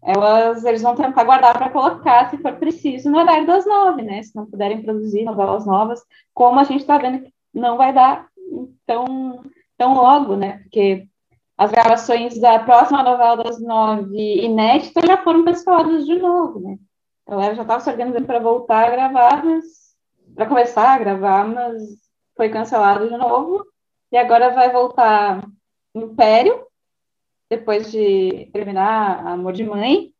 Elas, 0.03 0.63
eles 0.63 0.83
vão 0.83 0.95
tentar 0.95 1.23
guardar 1.23 1.57
para 1.57 1.71
colocar, 1.71 2.29
se 2.29 2.37
for 2.37 2.53
preciso, 2.53 3.09
no 3.09 3.17
horário 3.17 3.47
das 3.47 3.65
nove, 3.65 4.03
né? 4.03 4.21
Se 4.21 4.35
não 4.35 4.45
puderem 4.45 4.83
produzir 4.83 5.23
novelas 5.23 5.65
novas, 5.65 5.99
como 6.31 6.59
a 6.59 6.63
gente 6.63 6.81
está 6.81 6.99
vendo 6.99 7.23
que 7.23 7.33
não 7.51 7.75
vai 7.75 7.91
dar 7.91 8.27
tão, 8.85 9.41
tão 9.75 9.95
logo, 9.95 10.35
né? 10.35 10.59
Porque 10.59 11.07
as 11.57 11.71
gravações 11.71 12.39
da 12.39 12.59
próxima 12.59 13.01
novela 13.01 13.43
das 13.43 13.59
nove 13.59 14.45
inéditas 14.45 15.03
já 15.03 15.17
foram 15.17 15.43
canceladas 15.43 16.05
de 16.05 16.19
novo, 16.19 16.59
né? 16.59 16.77
Então 17.23 17.41
ela 17.41 17.55
já 17.55 17.63
estava 17.63 17.79
se 17.79 17.89
organizando 17.89 18.27
para 18.27 18.39
voltar 18.39 18.87
a 18.87 18.91
gravar, 18.91 19.43
mas 19.43 19.63
para 20.35 20.45
começar 20.45 20.93
a 20.93 20.99
gravar, 20.99 21.47
mas 21.47 21.81
foi 22.35 22.49
cancelado 22.49 23.09
de 23.09 23.17
novo. 23.17 23.65
E 24.11 24.17
agora 24.17 24.53
vai 24.53 24.71
voltar 24.71 25.45
Império, 25.93 26.65
depois 27.49 27.91
de 27.91 28.49
terminar 28.53 29.25
Amor 29.25 29.53
de 29.53 29.63
Mãe. 29.63 30.11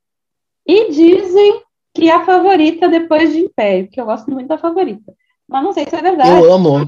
E 0.66 0.92
dizem 0.92 1.64
que 1.94 2.10
é 2.10 2.14
a 2.14 2.26
favorita 2.26 2.90
depois 2.90 3.32
de 3.32 3.40
Império, 3.40 3.90
que 3.90 4.00
eu 4.00 4.06
gosto 4.06 4.30
muito 4.30 4.48
da 4.48 4.58
favorita. 4.58 5.14
Mas 5.48 5.64
não 5.64 5.74
sei 5.74 5.86
se 5.88 5.96
é 5.96 6.02
verdade. 6.02 6.30
Eu 6.30 6.54
amo. 6.54 6.86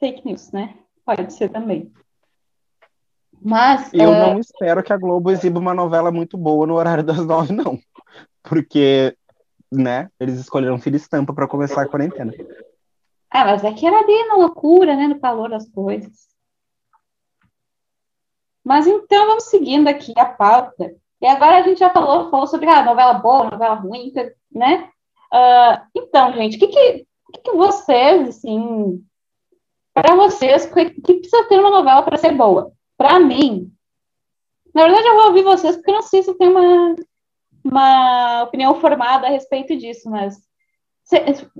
Fake 0.00 0.24
news, 0.24 0.50
né? 0.52 0.74
Pode 1.04 1.32
ser 1.32 1.50
também. 1.50 1.92
Mas. 3.40 3.92
Eu 3.92 4.12
é... 4.12 4.20
não 4.20 4.38
espero 4.38 4.82
que 4.82 4.92
a 4.92 4.96
Globo 4.96 5.30
exiba 5.30 5.58
uma 5.58 5.74
novela 5.74 6.10
muito 6.10 6.36
boa 6.36 6.66
no 6.66 6.74
horário 6.74 7.04
das 7.04 7.24
nove, 7.24 7.52
não. 7.52 7.78
Porque, 8.42 9.14
né, 9.70 10.10
eles 10.18 10.38
escolheram 10.38 10.78
Filho 10.78 10.96
Estampa 10.96 11.34
para 11.34 11.46
começar 11.46 11.82
a 11.82 11.88
quarentena. 11.88 12.32
Ah, 13.30 13.44
mas 13.44 13.64
é 13.64 13.72
que 13.72 13.86
era 13.86 13.98
ali 13.98 14.28
na 14.28 14.36
loucura, 14.36 14.96
né, 14.96 15.06
no 15.06 15.20
calor 15.20 15.50
das 15.50 15.68
coisas. 15.70 16.28
Mas 18.64 18.86
então 18.86 19.26
vamos 19.26 19.44
seguindo 19.44 19.88
aqui 19.88 20.12
a 20.16 20.26
pauta. 20.26 20.94
E 21.20 21.26
agora 21.26 21.58
a 21.58 21.62
gente 21.62 21.78
já 21.78 21.90
falou, 21.90 22.30
falou 22.30 22.46
sobre 22.46 22.68
a 22.68 22.78
ah, 22.80 22.84
novela 22.84 23.14
boa, 23.14 23.50
novela 23.50 23.74
ruim, 23.74 24.12
né? 24.50 24.90
Uh, 25.32 25.86
então, 25.94 26.32
gente, 26.32 26.56
o 26.56 26.60
que, 26.60 26.68
que, 26.68 27.06
que, 27.32 27.40
que 27.44 27.52
vocês, 27.52 28.28
assim, 28.28 29.04
para 29.92 30.14
vocês, 30.14 30.66
que, 30.66 30.90
que 30.90 31.14
precisa 31.14 31.48
ter 31.48 31.58
uma 31.58 31.70
novela 31.70 32.02
para 32.02 32.16
ser 32.16 32.32
boa? 32.32 32.72
Para 32.96 33.18
mim, 33.18 33.72
na 34.74 34.84
verdade, 34.84 35.08
eu 35.08 35.14
vou 35.14 35.26
ouvir 35.26 35.42
vocês, 35.42 35.76
porque 35.76 35.90
eu 35.90 35.94
não 35.96 36.02
sei 36.02 36.22
se 36.22 36.34
tem 36.34 36.48
uma, 36.48 36.94
uma 37.64 38.42
opinião 38.44 38.74
formada 38.80 39.26
a 39.26 39.30
respeito 39.30 39.76
disso, 39.76 40.08
mas 40.08 40.36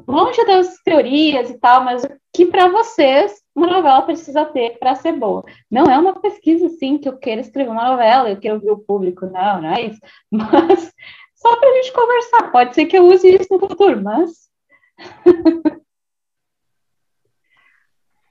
longe 0.07 0.44
das 0.44 0.76
teorias 0.82 1.51
e 1.51 1.59
tal, 1.59 1.82
mas 1.82 2.05
o 2.05 2.09
que 2.32 2.46
para 2.46 2.68
vocês 2.68 3.40
uma 3.55 3.66
novela 3.66 4.03
precisa 4.03 4.44
ter 4.44 4.78
para 4.78 4.94
ser 4.94 5.12
boa? 5.12 5.44
Não 5.70 5.84
é 5.84 5.99
uma 5.99 6.20
pesquisa 6.20 6.66
assim 6.66 6.99
que 6.99 7.09
eu 7.09 7.16
quero 7.16 7.40
escrever 7.40 7.70
uma 7.70 7.90
novela, 7.90 8.30
eu 8.30 8.38
quero 8.38 8.57
ouvir 8.57 8.70
o 8.70 8.78
público, 8.78 9.26
não, 9.26 9.62
não 9.62 9.74
é 9.74 9.82
isso. 9.82 10.01
Mas 10.30 10.92
só 11.38 11.57
para 11.57 11.70
a 11.70 11.74
gente 11.74 11.92
conversar. 11.92 12.51
Pode 12.51 12.74
ser 12.74 12.86
que 12.86 12.99
eu 12.99 13.07
use 13.07 13.28
isso 13.28 13.46
no 13.51 13.61
futuro, 13.61 14.03
mas. 14.03 14.51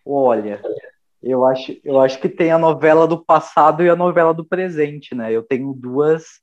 Olha, 0.06 0.62
eu 1.22 1.46
acho, 1.46 1.78
eu 1.84 2.00
acho 2.00 2.20
que 2.20 2.30
tem 2.30 2.52
a 2.52 2.58
novela 2.58 3.08
do 3.08 3.24
passado 3.24 3.84
e 3.84 3.90
a 3.90 3.96
novela 3.96 4.34
do 4.34 4.46
presente, 4.46 5.14
né? 5.16 5.32
Eu 5.34 5.44
tenho 5.44 5.74
duas. 5.74 6.42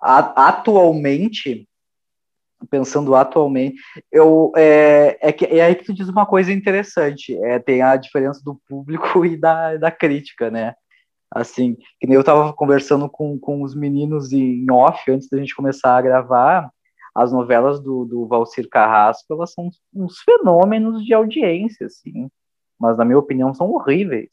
Atualmente, 0.00 1.68
pensando 2.70 3.14
atualmente, 3.14 3.76
eu 4.10 4.52
é, 4.56 5.18
é, 5.20 5.32
que, 5.32 5.44
é 5.44 5.62
aí 5.62 5.74
que 5.74 5.84
tu 5.84 5.94
diz 5.94 6.08
uma 6.08 6.26
coisa 6.26 6.52
interessante, 6.52 7.36
é, 7.44 7.58
tem 7.58 7.82
a 7.82 7.96
diferença 7.96 8.40
do 8.44 8.60
público 8.68 9.24
e 9.26 9.36
da, 9.36 9.76
da 9.76 9.90
crítica, 9.90 10.50
né? 10.50 10.74
Assim, 11.30 11.76
que 12.00 12.06
nem 12.06 12.14
eu 12.14 12.20
estava 12.20 12.52
conversando 12.52 13.08
com, 13.10 13.38
com 13.38 13.62
os 13.62 13.74
meninos 13.74 14.32
em 14.32 14.70
off, 14.70 15.10
antes 15.10 15.28
da 15.28 15.38
gente 15.38 15.54
começar 15.54 15.96
a 15.96 16.02
gravar, 16.02 16.70
as 17.14 17.32
novelas 17.32 17.80
do, 17.80 18.04
do 18.04 18.26
Valcir 18.26 18.68
Carrasco, 18.68 19.32
elas 19.32 19.52
são 19.52 19.70
uns 19.92 20.18
fenômenos 20.20 21.04
de 21.04 21.14
audiência, 21.14 21.86
assim, 21.86 22.28
mas 22.78 22.96
na 22.96 23.04
minha 23.04 23.18
opinião 23.18 23.54
são 23.54 23.70
horríveis, 23.70 24.30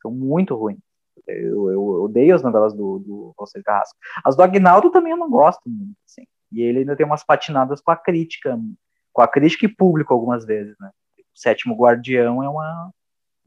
são 0.00 0.10
muito 0.10 0.54
ruins. 0.54 0.78
Eu, 1.26 1.70
eu, 1.70 1.82
odeio 2.02 2.34
as 2.34 2.42
novelas 2.42 2.72
do, 2.72 2.98
do 2.98 3.34
Valcir 3.36 3.62
Carrasco. 3.62 3.96
As 4.24 4.36
do 4.36 4.42
Agnaldo 4.42 4.90
também 4.90 5.12
eu 5.12 5.18
não 5.18 5.30
gosto 5.30 5.62
muito, 5.66 5.96
assim. 6.08 6.26
E 6.52 6.62
ele 6.62 6.80
ainda 6.80 6.96
tem 6.96 7.06
umas 7.06 7.24
patinadas 7.24 7.80
com 7.80 7.90
a 7.90 7.96
crítica, 7.96 8.58
com 9.12 9.22
a 9.22 9.28
crítica 9.28 9.66
e 9.66 9.74
público 9.74 10.12
algumas 10.12 10.44
vezes, 10.44 10.76
né? 10.78 10.90
O 11.18 11.38
Sétimo 11.38 11.74
Guardião 11.74 12.42
é, 12.42 12.48
uma, 12.48 12.92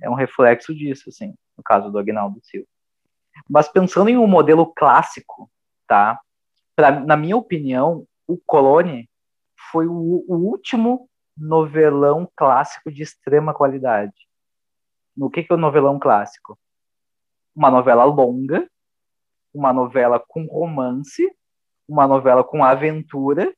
é 0.02 0.10
um 0.10 0.16
reflexo 0.16 0.74
disso, 0.74 1.10
assim, 1.10 1.34
no 1.58 1.64
caso 1.64 1.92
do 1.92 2.00
Agnaldo 2.00 2.40
Silva. 2.44 2.68
Mas 3.50 3.68
pensando 3.68 4.10
em 4.10 4.18
um 4.18 4.28
modelo 4.28 4.74
clássico, 4.74 5.50
tá? 5.88 6.20
Pra, 6.76 7.00
na 7.00 7.16
minha 7.16 7.38
opinião, 7.38 8.06
o 8.28 8.38
Colone 8.38 9.10
foi 9.72 9.88
o, 9.88 10.26
o 10.28 10.36
último 10.36 11.08
novelão 11.38 12.30
clássico 12.36 12.92
de 12.92 13.04
extrema 13.04 13.54
qualidade 13.54 14.14
no 15.16 15.30
que, 15.30 15.44
que 15.44 15.52
é 15.52 15.56
o 15.56 15.60
novelão 15.60 15.98
clássico? 15.98 16.60
Uma 17.56 17.72
novela 17.72 18.04
longa, 18.04 18.70
uma 19.54 19.72
novela 19.72 20.20
com 20.20 20.46
romance, 20.46 21.24
uma 21.88 22.08
novela 22.08 22.44
com 22.44 22.64
aventura, 22.64 23.54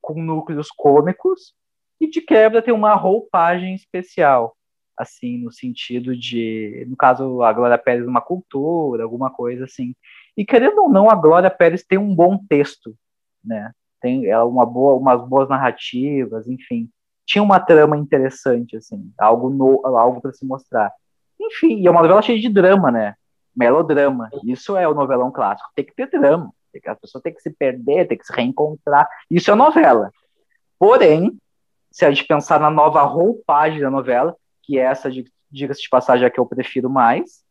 com 0.00 0.22
núcleos 0.22 0.68
cômicos, 0.70 1.54
e 2.00 2.08
de 2.08 2.20
quebra 2.20 2.62
tem 2.62 2.74
uma 2.74 2.94
roupagem 2.94 3.74
especial, 3.74 4.56
assim, 4.96 5.38
no 5.38 5.52
sentido 5.52 6.16
de, 6.16 6.84
no 6.88 6.96
caso, 6.96 7.42
a 7.42 7.52
Glória 7.52 7.78
Pérez 7.78 8.06
uma 8.06 8.20
cultura, 8.20 9.02
alguma 9.02 9.30
coisa 9.30 9.64
assim. 9.64 9.94
E 10.36 10.44
querendo 10.44 10.82
ou 10.82 10.88
não, 10.88 11.10
a 11.10 11.14
Glória 11.14 11.50
Pérez 11.50 11.84
tem 11.84 11.98
um 11.98 12.14
bom 12.14 12.38
texto, 12.48 12.94
né? 13.44 13.72
Tem 14.00 14.26
ela 14.26 14.44
uma 14.44 14.66
boa, 14.66 14.94
umas 14.94 15.26
boas 15.26 15.48
narrativas, 15.48 16.46
enfim 16.48 16.90
tinha 17.26 17.42
uma 17.42 17.58
trama 17.58 17.96
interessante, 17.96 18.76
assim, 18.76 19.12
algo, 19.18 19.80
algo 19.86 20.20
para 20.20 20.32
se 20.32 20.44
mostrar. 20.44 20.92
Enfim, 21.40 21.86
é 21.86 21.90
uma 21.90 22.02
novela 22.02 22.22
cheia 22.22 22.38
de 22.38 22.48
drama, 22.48 22.90
né? 22.90 23.14
Melodrama. 23.56 24.30
Isso 24.44 24.76
é 24.76 24.86
o 24.86 24.94
novelão 24.94 25.30
clássico. 25.30 25.70
Tem 25.74 25.84
que 25.84 25.94
ter 25.94 26.08
drama. 26.08 26.52
A 26.86 26.94
pessoa 26.94 27.22
tem 27.22 27.32
que 27.32 27.40
se 27.40 27.50
perder, 27.50 28.06
tem 28.06 28.18
que 28.18 28.26
se 28.26 28.32
reencontrar. 28.32 29.08
Isso 29.30 29.50
é 29.50 29.54
novela. 29.54 30.10
Porém, 30.78 31.36
se 31.90 32.04
a 32.04 32.10
gente 32.10 32.26
pensar 32.26 32.58
na 32.58 32.70
nova 32.70 33.02
roupagem 33.02 33.80
da 33.80 33.90
novela, 33.90 34.36
que 34.62 34.78
é 34.78 34.82
essa, 34.82 35.10
diga-se 35.50 35.82
de 35.82 35.88
passagem, 35.88 36.26
a 36.26 36.30
que 36.30 36.40
eu 36.40 36.46
prefiro 36.46 36.90
mais, 36.90 37.44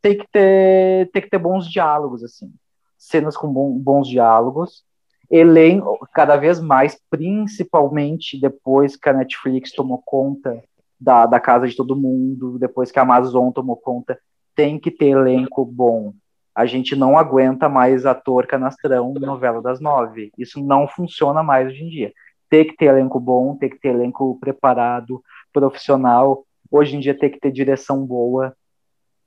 tem 0.00 0.16
que 0.16 0.26
ter, 0.30 1.10
tem 1.10 1.22
que 1.22 1.30
ter 1.30 1.38
bons 1.38 1.68
diálogos, 1.68 2.22
assim. 2.22 2.52
Cenas 2.96 3.36
com 3.36 3.52
bons 3.78 4.08
diálogos, 4.08 4.84
elenco 5.30 6.06
cada 6.12 6.36
vez 6.36 6.60
mais, 6.60 7.00
principalmente 7.10 8.40
depois 8.40 8.96
que 8.96 9.08
a 9.08 9.12
Netflix 9.12 9.72
tomou 9.72 10.00
conta 10.04 10.62
da, 10.98 11.26
da 11.26 11.40
casa 11.40 11.66
de 11.66 11.76
todo 11.76 11.96
mundo, 11.96 12.58
depois 12.58 12.90
que 12.90 12.98
a 12.98 13.02
Amazon 13.02 13.50
tomou 13.50 13.76
conta, 13.76 14.18
tem 14.54 14.78
que 14.78 14.90
ter 14.90 15.08
elenco 15.08 15.64
bom. 15.64 16.14
A 16.56 16.64
gente 16.64 16.96
não 16.96 17.18
aguenta 17.18 17.68
mais 17.68 18.06
ator 18.06 18.46
canastrão 18.46 19.12
novela 19.14 19.60
das 19.60 19.78
nove. 19.78 20.32
Isso 20.38 20.64
não 20.64 20.88
funciona 20.88 21.42
mais 21.42 21.68
hoje 21.68 21.84
em 21.84 21.88
dia. 21.88 22.12
Tem 22.48 22.66
que 22.66 22.76
ter 22.76 22.86
elenco 22.86 23.20
bom, 23.20 23.56
tem 23.56 23.68
que 23.68 23.78
ter 23.78 23.88
elenco 23.88 24.38
preparado, 24.40 25.22
profissional. 25.52 26.44
Hoje 26.70 26.96
em 26.96 27.00
dia 27.00 27.16
tem 27.16 27.30
que 27.30 27.38
ter 27.38 27.52
direção 27.52 28.06
boa, 28.06 28.56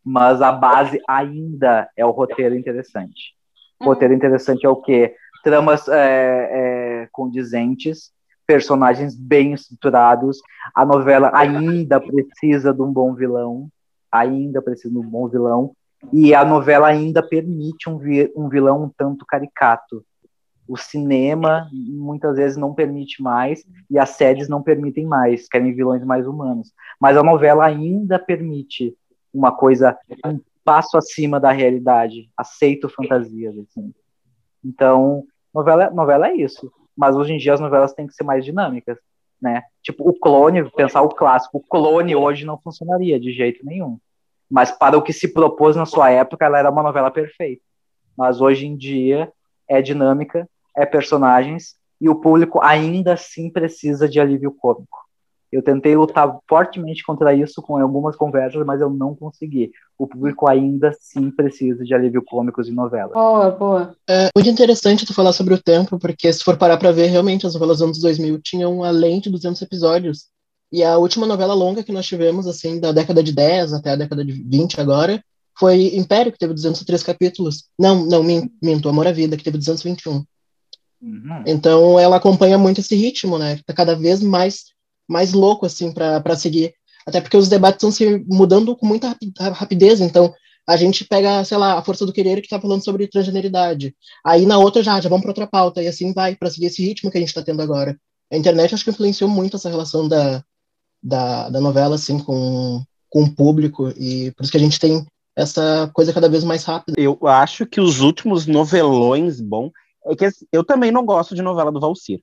mas 0.04 0.42
a 0.42 0.52
base 0.52 1.00
ainda 1.08 1.88
é 1.96 2.06
o 2.06 2.12
roteiro 2.12 2.56
interessante. 2.56 3.36
O 3.80 3.86
roteiro 3.86 4.14
interessante 4.14 4.66
é 4.66 4.70
o 4.70 4.76
quê? 4.76 5.16
tramas 5.44 5.88
é, 5.88 6.50
é, 6.52 7.10
condizentes, 7.12 8.12
personagens 8.46 9.16
bem 9.16 9.54
estruturados. 9.54 10.40
A 10.74 10.86
novela 10.86 11.32
ainda 11.34 12.00
precisa 12.00 12.74
de 12.74 12.82
um 12.82 12.92
bom 12.92 13.14
vilão, 13.14 13.70
ainda 14.12 14.62
precisa 14.62 14.94
de 14.94 15.00
um 15.00 15.08
bom 15.08 15.28
vilão. 15.28 15.74
E 16.12 16.34
a 16.34 16.46
novela 16.46 16.88
ainda 16.88 17.22
permite 17.22 17.90
um, 17.90 17.98
vi 17.98 18.32
um 18.36 18.48
vilão 18.48 18.84
um 18.84 18.90
tanto 18.90 19.26
caricato. 19.26 20.04
O 20.68 20.78
cinema 20.78 21.68
muitas 21.74 22.38
vezes 22.38 22.56
não 22.56 22.74
permite 22.74 23.22
mais 23.22 23.64
e 23.90 23.98
as 23.98 24.10
séries 24.10 24.48
não 24.48 24.62
permitem 24.62 25.06
mais, 25.06 25.48
querem 25.48 25.74
vilões 25.74 26.04
mais 26.04 26.28
humanos. 26.28 26.72
Mas 27.00 27.18
a 27.18 27.24
novela 27.24 27.66
ainda 27.66 28.20
permite 28.20 28.96
uma 29.34 29.52
coisa 29.52 29.98
um 30.26 30.40
passo 30.64 30.98
acima 30.98 31.40
da 31.40 31.52
realidade. 31.52 32.30
Aceito 32.38 32.88
fantasias 32.90 33.58
assim. 33.58 33.94
Então, 34.64 35.26
novela, 35.54 35.90
novela 35.90 36.28
é 36.28 36.36
isso. 36.36 36.72
Mas 36.96 37.16
hoje 37.16 37.34
em 37.34 37.38
dia 37.38 37.54
as 37.54 37.60
novelas 37.60 37.94
têm 37.94 38.06
que 38.06 38.14
ser 38.14 38.24
mais 38.24 38.46
dinâmicas, 38.46 38.98
né? 39.42 39.64
Tipo, 39.82 40.08
o 40.08 40.14
clone, 40.14 40.70
pensar 40.72 41.02
o 41.02 41.10
clássico, 41.10 41.58
o 41.58 41.64
clone 41.64 42.16
hoje 42.16 42.46
não 42.46 42.60
funcionaria 42.60 43.20
de 43.20 43.32
jeito 43.32 43.66
nenhum. 43.66 43.98
Mas 44.50 44.72
para 44.72 44.98
o 44.98 45.02
que 45.02 45.14
se 45.14 45.28
propôs 45.32 45.76
na 45.76 45.86
sua 45.86 46.10
época, 46.10 46.46
ela 46.46 46.58
era 46.58 46.72
uma 46.72 46.84
novela 46.84 47.12
perfeita. 47.12 47.62
Mas 48.18 48.42
hoje 48.42 48.66
em 48.66 48.76
dia 48.76 49.32
é 49.68 49.82
dinâmica, 49.82 50.50
é 50.76 50.86
personagens 50.86 51.76
e 52.02 52.10
o 52.10 52.16
público 52.16 52.60
ainda 52.62 53.14
assim 53.14 53.50
precisa 53.50 54.08
de 54.08 54.20
alívio 54.20 54.52
cômico. 54.52 55.10
Eu 55.52 55.64
tentei 55.64 55.96
lutar 55.96 56.38
fortemente 56.48 57.04
contra 57.04 57.34
isso 57.34 57.62
com 57.62 57.78
algumas 57.78 58.16
conversas, 58.16 58.64
mas 58.66 58.82
eu 58.82 58.90
não 58.90 59.16
consegui. 59.16 59.72
O 59.98 60.06
público 60.06 60.48
ainda 60.48 60.96
sim 61.00 61.32
precisa 61.32 61.84
de 61.84 61.94
alívio 61.94 62.24
cômicos 62.24 62.68
em 62.68 62.74
novelas. 62.74 63.14
Boa, 63.14 63.50
boa. 63.50 63.96
É 64.08 64.30
muito 64.36 64.50
interessante 64.50 65.06
tu 65.06 65.14
falar 65.14 65.34
sobre 65.34 65.56
o 65.56 65.62
tempo, 65.62 65.98
porque 65.98 66.32
se 66.32 66.44
for 66.44 66.56
parar 66.56 66.78
pra 66.78 66.92
ver, 66.92 67.08
realmente 67.08 67.48
as 67.48 67.54
novelas 67.54 67.80
dos 67.80 67.86
anos 67.86 68.00
2000 68.00 68.40
tinham 68.44 68.84
além 68.84 69.20
de 69.20 69.32
200 69.32 69.60
episódios. 69.64 70.28
E 70.72 70.84
a 70.84 70.98
última 70.98 71.26
novela 71.26 71.54
longa 71.54 71.84
que 71.84 71.92
nós 71.92 72.06
tivemos, 72.06 72.46
assim, 72.48 72.80
da 72.80 72.92
década 72.92 73.24
de 73.24 73.32
10 73.32 73.74
até 73.74 73.92
a 73.92 73.96
década 73.96 74.24
de 74.24 74.32
20 74.32 74.80
agora, 74.80 75.24
foi 75.58 75.96
Império, 75.96 76.32
que 76.32 76.38
teve 76.38 76.54
203 76.54 77.04
capítulos. 77.04 77.66
Não, 77.78 78.06
não, 78.06 78.24
minto, 78.24 78.88
Amor 78.88 79.08
à 79.08 79.12
Vida, 79.12 79.36
que 79.36 79.44
teve 79.44 79.58
221. 79.58 80.24
Uhum. 81.02 81.44
Então 81.46 82.00
ela 82.00 82.18
acompanha 82.18 82.58
muito 82.58 82.80
esse 82.82 82.96
ritmo, 82.96 83.38
né? 83.38 83.58
Que 83.58 83.64
tá 83.64 83.74
cada 83.74 83.96
vez 83.96 84.22
mais, 84.22 84.66
mais 85.08 85.34
louco, 85.34 85.66
assim, 85.66 85.92
para 85.92 86.36
seguir. 86.36 86.74
Até 87.06 87.20
porque 87.20 87.36
os 87.36 87.50
debates 87.50 87.78
estão 87.78 87.92
se 87.92 88.24
mudando 88.28 88.76
com 88.76 88.86
muita 88.86 89.16
rapidez, 89.54 90.00
então 90.00 90.34
a 90.68 90.78
gente 90.78 91.04
pega, 91.04 91.44
sei 91.44 91.58
lá, 91.58 91.80
a 91.80 91.82
Força 91.82 92.06
do 92.06 92.14
Querer 92.14 92.42
que 92.42 92.48
tá 92.48 92.62
falando 92.62 92.84
sobre 92.84 93.08
transgeneridade. 93.08 93.96
Aí 94.24 94.46
na 94.46 94.60
outra 94.60 94.84
já, 94.84 95.02
já 95.02 95.10
vamos 95.10 95.24
para 95.24 95.32
outra 95.32 95.48
pauta, 95.48 95.82
e 95.82 95.88
assim 95.88 96.14
vai, 96.14 96.36
para 96.36 96.50
seguir 96.50 96.68
esse 96.68 96.86
ritmo 96.86 97.10
que 97.10 97.18
a 97.18 97.20
gente 97.20 97.30
está 97.30 97.42
tendo 97.42 97.62
agora. 97.62 98.00
A 98.32 98.38
internet 98.38 98.76
acho 98.76 98.84
que 98.84 98.92
influenciou 98.92 99.30
muito 99.30 99.58
essa 99.58 99.70
relação 99.70 100.08
da, 100.08 100.44
da, 101.02 101.50
da 101.50 101.62
novela, 101.62 101.96
assim, 101.96 102.20
com, 102.20 102.84
com 103.10 103.24
o 103.24 103.36
público, 103.36 103.90
e 103.98 104.32
por 104.32 104.44
isso 104.44 104.52
que 104.52 104.58
a 104.58 104.62
gente 104.62 104.80
tem 104.80 105.06
essa 105.36 105.90
coisa 105.94 106.14
cada 106.14 106.30
vez 106.30 106.44
mais 106.44 106.64
rápida. 106.64 107.00
Eu 107.00 107.18
acho 107.26 107.66
que 107.66 107.80
os 107.80 108.02
últimos 108.02 108.46
novelões 108.46 109.40
bom 109.40 109.72
é 110.06 110.16
que 110.16 110.26
assim, 110.26 110.46
eu 110.52 110.64
também 110.64 110.92
não 110.92 111.06
gosto 111.06 111.34
de 111.34 111.42
novela 111.42 111.72
do 111.72 111.80
Valcir, 111.80 112.22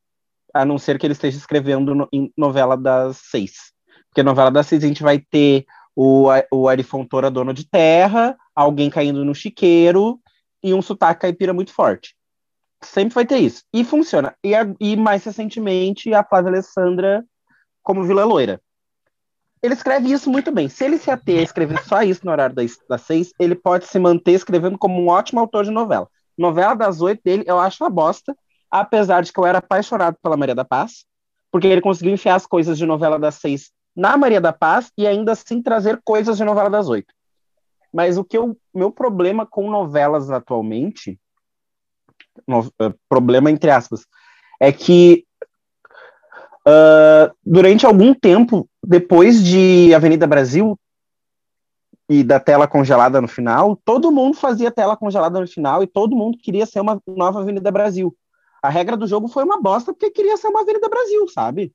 a 0.53 0.64
não 0.64 0.79
ser 0.79 0.99
que 0.99 1.07
ele 1.07 1.12
esteja 1.12 1.39
escrevendo 1.39 1.95
no, 1.95 2.09
em 2.12 2.31
novela 2.37 2.77
das 2.77 3.18
seis. 3.31 3.72
Porque 4.09 4.22
novela 4.22 4.51
das 4.51 4.66
seis 4.66 4.85
a 4.85 4.87
gente 4.87 5.03
vai 5.03 5.18
ter 5.18 5.64
o, 5.95 6.29
o 6.53 6.68
Ari 6.68 6.83
Fontoura 6.83 7.31
dono 7.31 7.55
de 7.55 7.68
terra, 7.68 8.37
alguém 8.55 8.91
caindo 8.91 9.24
no 9.24 9.35
chiqueiro 9.35 10.20
e 10.62 10.74
um 10.74 10.83
sotaque 10.83 11.22
caipira 11.22 11.55
muito 11.55 11.72
forte. 11.72 12.14
Sempre 12.83 13.14
vai 13.14 13.24
ter 13.24 13.39
isso. 13.39 13.62
E 13.72 13.83
funciona. 13.83 14.35
E, 14.45 14.55
a, 14.55 14.66
e 14.79 14.97
mais 14.97 15.24
recentemente, 15.24 16.12
a 16.12 16.22
Flávia 16.22 16.51
Alessandra 16.51 17.24
como 17.83 18.05
Vila 18.05 18.24
Loira 18.24 18.61
ele 19.63 19.75
escreve 19.75 20.11
isso 20.13 20.31
muito 20.31 20.53
bem. 20.53 20.69
Se 20.69 20.85
ele 20.85 20.99
se 20.99 21.11
ater 21.11 21.41
a 21.41 21.43
escrever 21.43 21.83
só 21.85 22.03
isso 22.03 22.25
no 22.25 22.33
horário 22.33 22.55
das, 22.55 22.79
das 22.89 23.03
seis, 23.03 23.33
ele 23.39 23.55
pode 23.55 23.87
se 23.87 23.99
manter 23.99 24.33
escrevendo 24.33 24.79
como 24.79 25.01
um 25.01 25.09
ótimo 25.09 25.41
autor 25.41 25.65
de 25.65 25.71
novela. 25.71 26.09
Novela 26.37 26.75
das 26.75 27.01
oito 27.01 27.23
dele, 27.25 27.45
eu 27.47 27.59
acho 27.59 27.83
uma 27.83 27.91
bosta, 27.91 28.37
apesar 28.71 29.23
de 29.23 29.33
que 29.33 29.41
eu 29.41 29.47
era 29.47 29.59
apaixonado 29.59 30.17
pela 30.23 30.37
Maria 30.37 30.55
da 30.55 30.65
Paz, 30.65 31.05
porque 31.51 31.67
ele 31.67 31.81
conseguiu 31.81 32.13
enfiar 32.13 32.35
as 32.35 32.47
coisas 32.47 32.77
de 32.77 32.85
novela 32.85 33.19
das 33.19 33.37
seis 33.37 33.71
na 33.97 34.17
Maria 34.17 34.41
da 34.41 34.53
Paz 34.53 34.93
e 34.97 35.07
ainda 35.07 35.33
assim 35.33 35.63
trazer 35.63 36.01
coisas 36.05 36.37
de 36.37 36.45
novela 36.45 36.69
das 36.69 36.89
oito. 36.89 37.15
Mas 37.93 38.19
o 38.19 38.25
que 38.25 38.37
eu, 38.37 38.55
meu 38.75 38.91
problema 38.91 39.47
com 39.47 39.71
novelas 39.71 40.31
atualmente, 40.31 41.19
no, 42.47 42.61
uh, 42.61 42.95
problema 43.09 43.51
entre 43.51 43.71
aspas, 43.71 44.05
é 44.61 44.71
que 44.71 45.25
uh, 46.67 47.35
durante 47.45 47.87
algum 47.87 48.12
tempo 48.12 48.69
depois 48.85 49.43
de 49.43 49.95
Avenida 49.95 50.27
Brasil 50.27 50.79
e 52.09 52.23
da 52.23 52.39
tela 52.39 52.69
congelada 52.69 53.21
no 53.21 53.29
final, 53.29 53.77
todo 53.85 54.12
mundo 54.12 54.37
fazia 54.37 54.71
tela 54.71 54.97
congelada 54.97 55.41
no 55.41 55.47
final 55.47 55.83
e 55.83 55.87
todo 55.87 56.17
mundo 56.17 56.39
queria 56.39 56.67
ser 56.67 56.81
uma 56.81 57.01
nova 57.07 57.41
Avenida 57.41 57.71
Brasil. 57.71 58.14
A 58.62 58.69
regra 58.69 58.97
do 58.97 59.07
jogo 59.07 59.29
foi 59.29 59.45
uma 59.45 59.61
bosta 59.61 59.93
porque 59.93 60.11
queria 60.11 60.37
ser 60.37 60.49
uma 60.49 60.62
Avenida 60.62 60.89
Brasil, 60.89 61.29
sabe? 61.29 61.73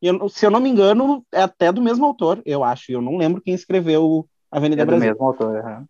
Eu, 0.00 0.28
se 0.28 0.44
eu 0.44 0.50
não 0.50 0.60
me 0.60 0.68
engano, 0.68 1.24
é 1.32 1.42
até 1.42 1.70
do 1.70 1.80
mesmo 1.80 2.04
autor, 2.04 2.42
eu 2.44 2.64
acho. 2.64 2.90
Eu 2.90 3.00
não 3.00 3.16
lembro 3.16 3.40
quem 3.40 3.54
escreveu 3.54 4.26
Avenida 4.50 4.82
é 4.82 4.84
Brasil. 4.84 5.04
É 5.04 5.06
do 5.06 5.12
mesmo 5.12 5.26
autor, 5.26 5.64
uhum. 5.64 5.86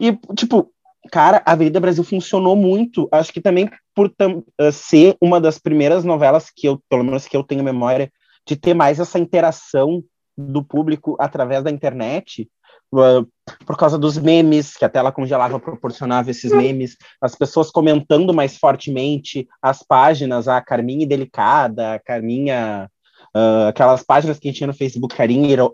E, 0.00 0.12
tipo, 0.34 0.73
cara, 1.10 1.42
a 1.44 1.52
Avenida 1.52 1.80
Brasil 1.80 2.04
funcionou 2.04 2.56
muito. 2.56 3.08
Acho 3.12 3.32
que 3.32 3.40
também 3.40 3.70
por 3.94 4.06
uh, 4.08 4.72
ser 4.72 5.16
uma 5.20 5.40
das 5.40 5.58
primeiras 5.58 6.04
novelas 6.04 6.50
que 6.54 6.66
eu, 6.66 6.80
pelo 6.88 7.04
menos 7.04 7.26
que 7.26 7.36
eu 7.36 7.44
tenho 7.44 7.62
memória, 7.62 8.10
de 8.46 8.56
ter 8.56 8.74
mais 8.74 9.00
essa 9.00 9.18
interação 9.18 10.02
do 10.36 10.62
público 10.62 11.16
através 11.18 11.62
da 11.62 11.70
internet, 11.70 12.48
uh, 12.92 13.26
por 13.64 13.76
causa 13.76 13.98
dos 13.98 14.18
memes, 14.18 14.76
que 14.76 14.84
a 14.84 14.88
tela 14.88 15.12
congelava 15.12 15.60
proporcionava 15.60 16.30
esses 16.30 16.52
memes, 16.52 16.96
as 17.20 17.34
pessoas 17.34 17.70
comentando 17.70 18.34
mais 18.34 18.56
fortemente 18.56 19.48
as 19.62 19.82
páginas, 19.82 20.48
a 20.48 20.60
Carminha 20.60 21.06
Delicada, 21.06 21.94
a 21.94 21.98
Carminha, 21.98 22.90
uh, 23.34 23.68
aquelas 23.68 24.02
páginas 24.02 24.38
que 24.38 24.48
a 24.48 24.50
gente 24.50 24.58
tinha 24.58 24.68
no 24.68 24.74
Facebook, 24.74 25.14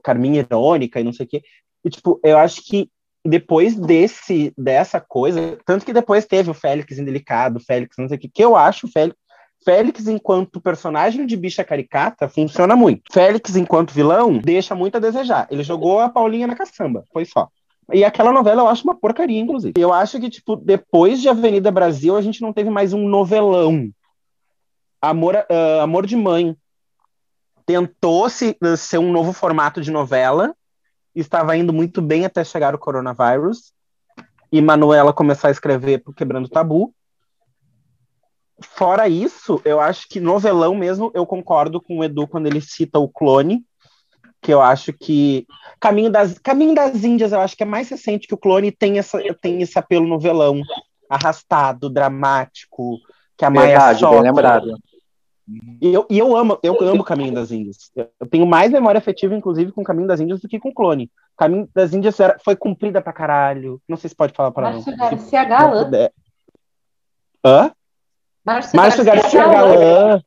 Carminha 0.03 0.41
Irônica 0.41 1.01
e 1.01 1.05
não 1.05 1.13
sei 1.13 1.27
o 1.27 1.29
quê. 1.29 1.43
E, 1.85 1.89
tipo, 1.89 2.21
eu 2.23 2.37
acho 2.37 2.63
que 2.63 2.91
depois 3.25 3.77
desse 3.77 4.53
dessa 4.57 5.01
coisa, 5.01 5.59
tanto 5.65 5.85
que 5.85 5.93
depois 5.93 6.27
teve 6.27 6.51
o 6.51 6.55
Félix 6.55 6.99
Indelicado, 6.99 7.61
Félix 7.61 7.97
não 7.99 8.09
sei 8.09 8.17
o 8.17 8.21
que, 8.21 8.29
que 8.29 8.43
eu 8.43 8.57
acho 8.57 8.89
Félix 8.89 9.17
Félix, 9.65 10.09
enquanto 10.09 10.61
personagem 10.61 11.27
de 11.27 11.37
bicha 11.37 11.63
caricata, 11.63 12.29
funciona 12.29 12.75
muito. 12.75 13.03
Félix, 13.13 13.57
enquanto 13.57 13.93
vilão, 13.93 14.39
deixa 14.39 14.75
muito 14.75 14.97
a 14.97 15.01
desejar. 15.01 15.47
Ele 15.51 15.63
jogou 15.63 16.01
a 16.01 16.09
Paulinha 16.09 16.47
na 16.47 16.57
caçamba, 16.57 17.05
foi 17.13 17.25
só. 17.25 17.49
E 17.93 18.05
aquela 18.05 18.33
novela 18.33 18.63
eu 18.63 18.69
acho 18.69 18.85
uma 18.85 18.95
porcaria, 18.95 19.41
inclusive. 19.41 19.75
Eu 19.77 19.93
acho 19.93 20.19
que, 20.19 20.31
tipo, 20.31 20.57
depois 20.57 21.21
de 21.21 21.29
Avenida 21.29 21.71
Brasil, 21.71 22.17
a 22.17 22.23
gente 22.23 22.41
não 22.41 22.53
teve 22.53 22.71
mais 22.71 22.93
um 22.93 23.07
novelão. 23.07 23.91
Amor, 25.03 25.35
uh, 25.35 25.81
Amor 25.81 26.07
de 26.07 26.17
Mãe 26.17 26.57
tentou 27.67 28.29
se, 28.31 28.57
ser 28.79 28.99
um 28.99 29.13
novo 29.13 29.33
formato 29.33 29.81
de 29.81 29.91
novela, 29.91 30.55
estava 31.15 31.57
indo 31.57 31.73
muito 31.73 32.01
bem 32.01 32.25
até 32.25 32.45
chegar 32.45 32.75
o 32.75 32.79
coronavírus, 32.79 33.73
e 34.53 34.61
Manuela 34.61 35.13
começar 35.13 35.49
a 35.49 35.53
escrever 35.53 36.03
pro 36.03 36.13
Quebrando 36.13 36.49
Tabu 36.49 36.95
fora 38.61 39.09
isso, 39.09 39.61
eu 39.65 39.81
acho 39.81 40.09
que 40.09 40.21
novelão 40.21 40.75
mesmo, 40.75 41.11
eu 41.15 41.27
concordo 41.27 41.81
com 41.81 41.99
o 41.99 42.05
Edu 42.05 42.27
quando 42.27 42.47
ele 42.47 42.61
cita 42.61 42.99
o 42.99 43.09
clone, 43.09 43.65
que 44.41 44.53
eu 44.53 44.61
acho 44.61 44.93
que 44.93 45.47
Caminho 45.79 46.11
das, 46.11 46.39
Caminho 46.39 46.75
das 46.75 47.03
Índias, 47.05 47.33
eu 47.33 47.41
acho 47.41 47.57
que 47.57 47.63
é 47.63 47.67
mais 47.67 47.89
recente 47.89 48.27
que 48.27 48.35
o 48.35 48.39
clone 48.39 48.71
tem, 48.71 48.99
essa, 48.99 49.19
tem 49.41 49.63
esse 49.63 49.79
apelo 49.79 50.07
novelão, 50.07 50.63
arrastado, 51.09 51.91
dramático, 51.91 52.99
que 53.37 53.45
a 53.45 53.51
Maia 53.51 53.79
Verdade, 53.79 54.07
bem 54.07 54.23
lembrado. 54.23 54.79
E 55.81 55.93
eu, 55.93 56.07
e 56.09 56.19
eu 56.19 56.37
amo, 56.37 56.59
eu 56.63 56.77
amo 56.81 57.03
Caminho 57.03 57.33
das 57.33 57.51
Índias. 57.51 57.91
Eu 57.97 58.27
tenho 58.31 58.47
mais 58.47 58.71
memória 58.71 58.99
afetiva, 58.99 59.35
inclusive, 59.35 59.73
com 59.73 59.83
Caminho 59.83 60.07
das 60.07 60.21
Índias 60.21 60.41
do 60.41 60.49
que 60.49 60.61
com 60.61 60.73
Clone. 60.73 61.11
Caminho 61.37 61.69
das 61.75 61.93
Índias 61.93 62.21
era, 62.21 62.39
foi 62.45 62.55
cumprida 62.55 63.01
pra 63.03 63.13
caralho. 63.13 63.81
Não 63.89 63.97
sei 63.97 64.09
se 64.09 64.15
pode 64.15 64.33
falar 64.33 64.53
para 64.53 64.71
não. 64.71 64.85
Garcia 64.97 65.45
Galã. 65.45 65.91
Hã? 67.45 67.73
Márcio, 68.45 68.77
Márcio 68.77 69.05
Garcia, 69.05 69.45
Garcia 69.45 69.49
Galã. 69.49 70.23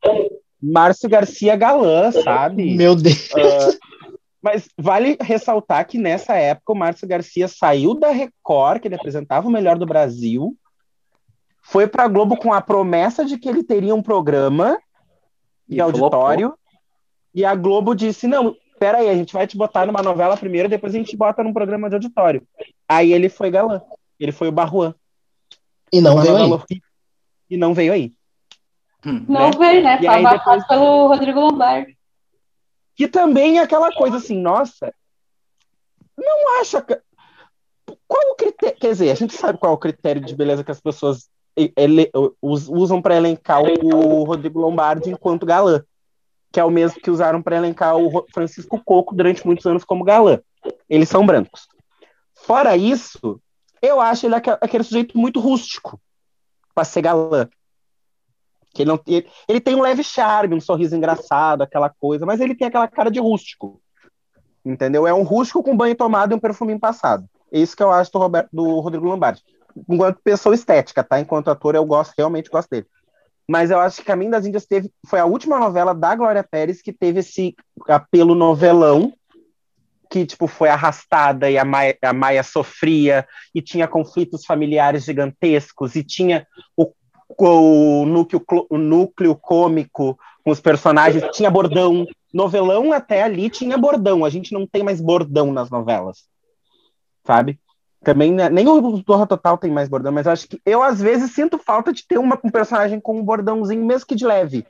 Márcio 0.62 1.08
Garcia 1.08 1.56
Galã, 1.56 2.10
sabe? 2.12 2.74
Meu 2.76 2.94
Deus. 2.94 3.30
Uh, 3.30 3.78
mas 4.42 4.68
vale 4.78 5.16
ressaltar 5.20 5.86
que 5.86 5.98
nessa 5.98 6.34
época 6.34 6.72
o 6.72 6.76
Márcio 6.76 7.08
Garcia 7.08 7.48
saiu 7.48 7.94
da 7.94 8.10
Record, 8.10 8.80
que 8.80 8.88
ele 8.88 8.94
apresentava 8.94 9.48
o 9.48 9.50
melhor 9.50 9.78
do 9.78 9.86
Brasil, 9.86 10.54
foi 11.62 11.86
para 11.86 12.04
a 12.04 12.08
Globo 12.08 12.36
com 12.36 12.52
a 12.52 12.60
promessa 12.60 13.24
de 13.24 13.38
que 13.38 13.48
ele 13.48 13.64
teria 13.64 13.94
um 13.94 14.02
programa 14.02 14.78
de 15.68 15.80
auditório, 15.80 16.48
flopou. 16.48 16.58
e 17.34 17.44
a 17.44 17.54
Globo 17.54 17.94
disse: 17.94 18.26
não, 18.26 18.56
peraí, 18.78 19.08
a 19.08 19.14
gente 19.14 19.32
vai 19.32 19.46
te 19.46 19.56
botar 19.56 19.86
numa 19.86 20.02
novela 20.02 20.36
primeiro, 20.36 20.68
depois 20.68 20.94
a 20.94 20.98
gente 20.98 21.16
bota 21.16 21.42
num 21.42 21.52
programa 21.52 21.88
de 21.88 21.96
auditório. 21.96 22.46
Aí 22.88 23.12
ele 23.12 23.28
foi 23.28 23.50
galã, 23.50 23.80
ele 24.18 24.32
foi 24.32 24.48
o 24.48 24.52
Barruan. 24.52 24.94
E 25.92 26.00
não 26.00 26.20
veio 26.20 26.36
aí 26.36 26.82
e 27.48 27.56
não 27.56 27.74
veio 27.74 27.92
aí. 27.92 28.12
Hum, 29.06 29.24
não 29.28 29.50
né? 29.50 29.56
veio, 29.58 29.82
né? 29.82 29.98
Foi 29.98 30.30
depois... 30.30 30.66
pelo 30.66 31.08
Rodrigo 31.08 31.40
Lombardi. 31.40 31.96
Que 32.96 33.08
também 33.08 33.58
é 33.58 33.62
aquela 33.62 33.92
coisa 33.92 34.16
assim, 34.16 34.40
nossa, 34.40 34.94
não 36.16 36.60
acha. 36.60 36.80
qual 36.82 38.32
o 38.32 38.34
critério? 38.36 38.78
Quer 38.78 38.92
dizer, 38.92 39.10
a 39.10 39.14
gente 39.14 39.34
sabe 39.34 39.58
qual 39.58 39.72
é 39.72 39.74
o 39.74 39.78
critério 39.78 40.22
de 40.22 40.34
beleza 40.34 40.64
que 40.64 40.70
as 40.70 40.80
pessoas 40.80 41.28
ele, 41.56 42.10
usam 42.42 43.00
para 43.00 43.16
elencar 43.16 43.62
o 43.62 44.24
Rodrigo 44.24 44.60
Lombardi 44.60 45.10
enquanto 45.10 45.46
galã, 45.46 45.82
que 46.52 46.60
é 46.60 46.64
o 46.64 46.70
mesmo 46.70 47.00
que 47.00 47.10
usaram 47.10 47.42
para 47.42 47.56
elencar 47.56 47.96
o 47.96 48.26
Francisco 48.32 48.80
Coco 48.84 49.14
durante 49.14 49.46
muitos 49.46 49.66
anos 49.66 49.84
como 49.84 50.04
galã. 50.04 50.40
Eles 50.88 51.08
são 51.08 51.24
brancos. 51.26 51.68
Fora 52.34 52.76
isso, 52.76 53.40
eu 53.80 54.00
acho 54.00 54.26
ele 54.26 54.34
aquele 54.34 54.84
sujeito 54.84 55.16
muito 55.16 55.40
rústico 55.40 56.00
para 56.74 56.84
ser 56.84 57.02
galã. 57.02 57.48
Que 58.72 58.82
ele, 58.82 58.90
não, 58.90 59.00
ele, 59.06 59.28
ele 59.48 59.60
tem 59.60 59.76
um 59.76 59.82
leve 59.82 60.02
charme, 60.02 60.56
um 60.56 60.60
sorriso 60.60 60.96
engraçado, 60.96 61.62
aquela 61.62 61.88
coisa, 61.88 62.26
mas 62.26 62.40
ele 62.40 62.56
tem 62.56 62.66
aquela 62.66 62.88
cara 62.88 63.10
de 63.10 63.20
rústico. 63.20 63.80
Entendeu? 64.64 65.06
É 65.06 65.14
um 65.14 65.22
rústico 65.22 65.62
com 65.62 65.76
banho 65.76 65.94
tomado 65.94 66.32
e 66.32 66.34
um 66.34 66.40
perfuminho 66.40 66.80
passado. 66.80 67.28
É 67.52 67.58
isso 67.60 67.76
que 67.76 67.82
eu 67.82 67.92
acho 67.92 68.10
do, 68.10 68.18
Roberto, 68.18 68.48
do 68.52 68.80
Rodrigo 68.80 69.06
Lombardi. 69.06 69.42
Enquanto 69.88 70.20
pessoa 70.22 70.54
estética, 70.54 71.02
tá? 71.02 71.20
Enquanto 71.20 71.48
ator, 71.48 71.74
eu 71.74 71.84
gosto, 71.84 72.14
realmente 72.16 72.50
gosto 72.50 72.70
dele. 72.70 72.86
Mas 73.48 73.70
eu 73.70 73.78
acho 73.78 73.98
que 73.98 74.04
Caminho 74.04 74.30
das 74.30 74.46
Índias 74.46 74.64
teve, 74.64 74.90
foi 75.06 75.18
a 75.18 75.26
última 75.26 75.58
novela 75.58 75.94
da 75.94 76.14
Glória 76.14 76.42
Pérez 76.42 76.80
que 76.80 76.92
teve 76.92 77.20
esse 77.20 77.54
apelo 77.86 78.34
novelão, 78.34 79.12
que 80.10 80.24
tipo 80.24 80.46
foi 80.46 80.68
arrastada 80.68 81.50
e 81.50 81.58
a 81.58 81.64
Maia, 81.64 81.98
a 82.02 82.12
Maia 82.12 82.42
sofria 82.42 83.26
e 83.54 83.60
tinha 83.60 83.86
conflitos 83.86 84.46
familiares 84.46 85.04
gigantescos 85.04 85.94
e 85.94 86.02
tinha 86.02 86.46
o, 86.76 86.90
o, 87.38 88.06
núcleo, 88.06 88.42
o 88.70 88.78
núcleo 88.78 89.34
cômico 89.34 90.18
com 90.42 90.50
os 90.50 90.60
personagens, 90.60 91.24
tinha 91.32 91.50
bordão. 91.50 92.06
Novelão 92.32 92.92
até 92.92 93.22
ali 93.22 93.50
tinha 93.50 93.76
bordão, 93.76 94.24
a 94.24 94.30
gente 94.30 94.52
não 94.52 94.66
tem 94.66 94.82
mais 94.82 95.00
bordão 95.00 95.52
nas 95.52 95.68
novelas 95.68 96.24
sabe? 97.24 97.58
Também, 98.04 98.32
né, 98.32 98.48
nem 98.50 98.68
o 98.68 99.02
Torra 99.02 99.26
Total 99.26 99.56
tem 99.56 99.70
mais 99.70 99.88
bordão, 99.88 100.12
mas 100.12 100.26
acho 100.26 100.46
que 100.48 100.60
eu, 100.64 100.82
às 100.82 101.00
vezes, 101.00 101.32
sinto 101.32 101.58
falta 101.58 101.92
de 101.92 102.06
ter 102.06 102.18
uma, 102.18 102.38
um 102.44 102.50
personagem 102.50 103.00
com 103.00 103.18
um 103.18 103.24
bordãozinho, 103.24 103.84
mesmo 103.84 104.06
que 104.06 104.14
de 104.14 104.26
leve. 104.26 104.66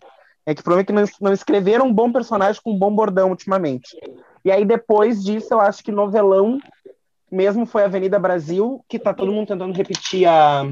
É 0.47 0.55
que 0.55 0.63
provavelmente 0.63 0.93
não, 1.21 1.29
não 1.29 1.33
escreveram 1.33 1.87
um 1.87 1.93
bom 1.93 2.13
personagem 2.13 2.61
com 2.63 2.73
um 2.73 2.79
bom 2.79 2.95
bordão 2.95 3.31
ultimamente. 3.31 3.97
E 4.45 4.53
aí, 4.53 4.65
depois 4.65 5.23
disso, 5.25 5.53
eu 5.53 5.61
acho 5.61 5.83
que 5.83 5.91
novelão 5.91 6.59
mesmo 7.35 7.67
foi 7.67 7.83
Avenida 7.83 8.19
Brasil, 8.19 8.85
que 8.89 8.99
tá 8.99 9.13
todo 9.13 9.33
mundo 9.33 9.49
tentando 9.49 9.75
repetir 9.75 10.27
a, 10.27 10.65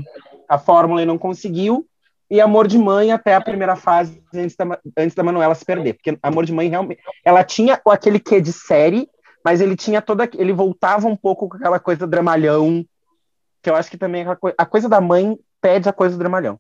a 0.49 0.59
fórmula 0.59 1.03
e 1.03 1.07
não 1.07 1.19
conseguiu. 1.19 1.87
E 2.31 2.41
Amor 2.41 2.67
de 2.67 2.79
Mãe 2.79 3.13
até 3.13 3.35
a 3.35 3.41
primeira 3.41 3.77
fase, 3.77 4.23
antes 4.33 4.57
da, 4.57 4.79
antes 4.97 5.15
da 5.15 5.23
Manuela 5.23 5.55
se 5.55 5.65
perder. 5.65 5.95
Porque 5.95 6.17
Amor 6.23 6.47
de 6.47 6.53
Mãe 6.53 6.69
realmente. 6.69 7.03
Ela 7.25 7.45
tinha 7.45 7.81
aquele 7.85 8.19
quê 8.19 8.41
de 8.41 8.53
série, 8.53 9.09
mas 9.45 9.61
ele 9.61 9.77
tinha 9.77 10.01
toda. 10.01 10.29
Ele 10.35 10.53
voltava 10.53 11.09
um 11.09 11.17
pouco 11.17 11.49
com 11.49 11.57
aquela 11.57 11.79
coisa 11.79 12.07
dramalhão, 12.07 12.85
que 13.63 13.71
eu 13.71 13.77
acho 13.77 13.91
que 13.91 13.99
também 13.99 14.25
é 14.25 14.37
a 14.57 14.67
coisa 14.67 14.89
da 14.89 15.01
mãe 15.01 15.39
pede 15.61 15.89
a 15.89 15.93
coisa 15.93 16.17
do 16.17 16.19
dramalhão. 16.19 16.59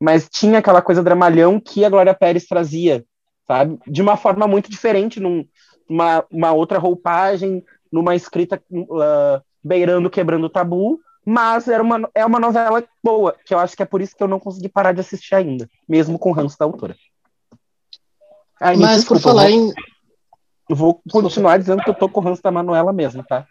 Mas 0.00 0.28
tinha 0.28 0.60
aquela 0.60 0.80
coisa 0.80 1.02
dramalhão 1.02 1.58
que 1.60 1.84
a 1.84 1.90
Glória 1.90 2.14
Pérez 2.14 2.46
trazia, 2.46 3.04
sabe? 3.46 3.78
De 3.86 4.00
uma 4.00 4.16
forma 4.16 4.46
muito 4.46 4.70
diferente, 4.70 5.18
numa 5.18 5.44
num, 5.90 6.22
uma 6.30 6.52
outra 6.52 6.78
roupagem, 6.78 7.64
numa 7.90 8.14
escrita 8.14 8.62
uh, 8.70 9.42
beirando, 9.62 10.08
quebrando 10.08 10.48
tabu, 10.48 11.00
mas 11.24 11.66
era 11.66 11.82
uma, 11.82 12.08
é 12.14 12.24
uma 12.24 12.38
novela 12.38 12.82
boa, 13.02 13.36
que 13.44 13.52
eu 13.52 13.58
acho 13.58 13.76
que 13.76 13.82
é 13.82 13.86
por 13.86 14.00
isso 14.00 14.16
que 14.16 14.22
eu 14.22 14.28
não 14.28 14.38
consegui 14.38 14.68
parar 14.68 14.92
de 14.92 15.00
assistir 15.00 15.34
ainda, 15.34 15.68
mesmo 15.88 16.18
com 16.18 16.30
o 16.30 16.32
ranço 16.32 16.56
da 16.58 16.64
autora. 16.64 16.96
Ai, 18.60 18.76
mas 18.76 18.98
desculpa, 18.98 19.22
por 19.22 19.28
falar 19.30 19.50
em 19.50 19.72
eu 20.68 20.76
vou 20.76 21.00
continuar 21.10 21.56
dizendo 21.58 21.82
que 21.82 21.88
eu 21.88 21.94
tô 21.94 22.08
com 22.08 22.20
o 22.20 22.22
ranço 22.22 22.42
da 22.42 22.50
Manuela 22.50 22.92
mesmo, 22.92 23.24
tá? 23.24 23.46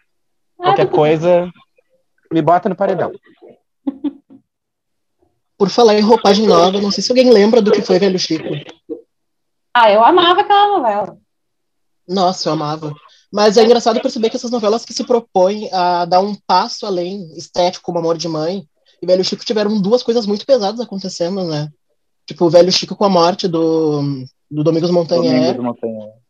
Ah, 0.58 0.64
Qualquer 0.64 0.88
coisa, 0.88 1.50
me 2.32 2.40
bota 2.40 2.68
no 2.68 2.76
paredão. 2.76 3.12
Por 5.56 5.68
falar 5.68 5.94
em 5.98 6.02
roupagem 6.02 6.46
nova, 6.46 6.80
não 6.80 6.92
sei 6.92 7.02
se 7.02 7.10
alguém 7.10 7.30
lembra 7.32 7.60
do 7.60 7.72
que 7.72 7.82
foi 7.82 7.98
Velho 7.98 8.18
Chico. 8.18 8.48
Ah, 9.74 9.90
eu 9.90 10.04
amava 10.04 10.42
aquela 10.42 10.78
novela. 10.78 11.18
Nossa, 12.06 12.48
eu 12.48 12.52
amava. 12.52 12.94
Mas 13.30 13.56
é 13.56 13.64
engraçado 13.64 14.00
perceber 14.00 14.30
que 14.30 14.36
essas 14.36 14.52
novelas 14.52 14.84
que 14.84 14.94
se 14.94 15.04
propõem 15.04 15.68
a 15.72 16.04
dar 16.04 16.20
um 16.20 16.36
passo 16.46 16.86
além 16.86 17.30
estético, 17.36 17.84
como 17.84 17.98
Amor 17.98 18.16
de 18.16 18.28
Mãe, 18.28 18.64
e 19.02 19.06
Velho 19.06 19.24
Chico 19.24 19.44
tiveram 19.44 19.80
duas 19.80 20.02
coisas 20.02 20.26
muito 20.26 20.46
pesadas 20.46 20.80
acontecendo, 20.80 21.44
né? 21.44 21.68
Tipo, 22.24 22.46
o 22.46 22.50
Velho 22.50 22.70
Chico 22.70 22.96
com 22.96 23.04
a 23.04 23.10
morte 23.10 23.48
do, 23.48 24.24
do 24.50 24.62
Domingos 24.62 24.90
Montanher. 24.90 25.54
Domingos 25.56 25.64
Montanher 25.64 26.27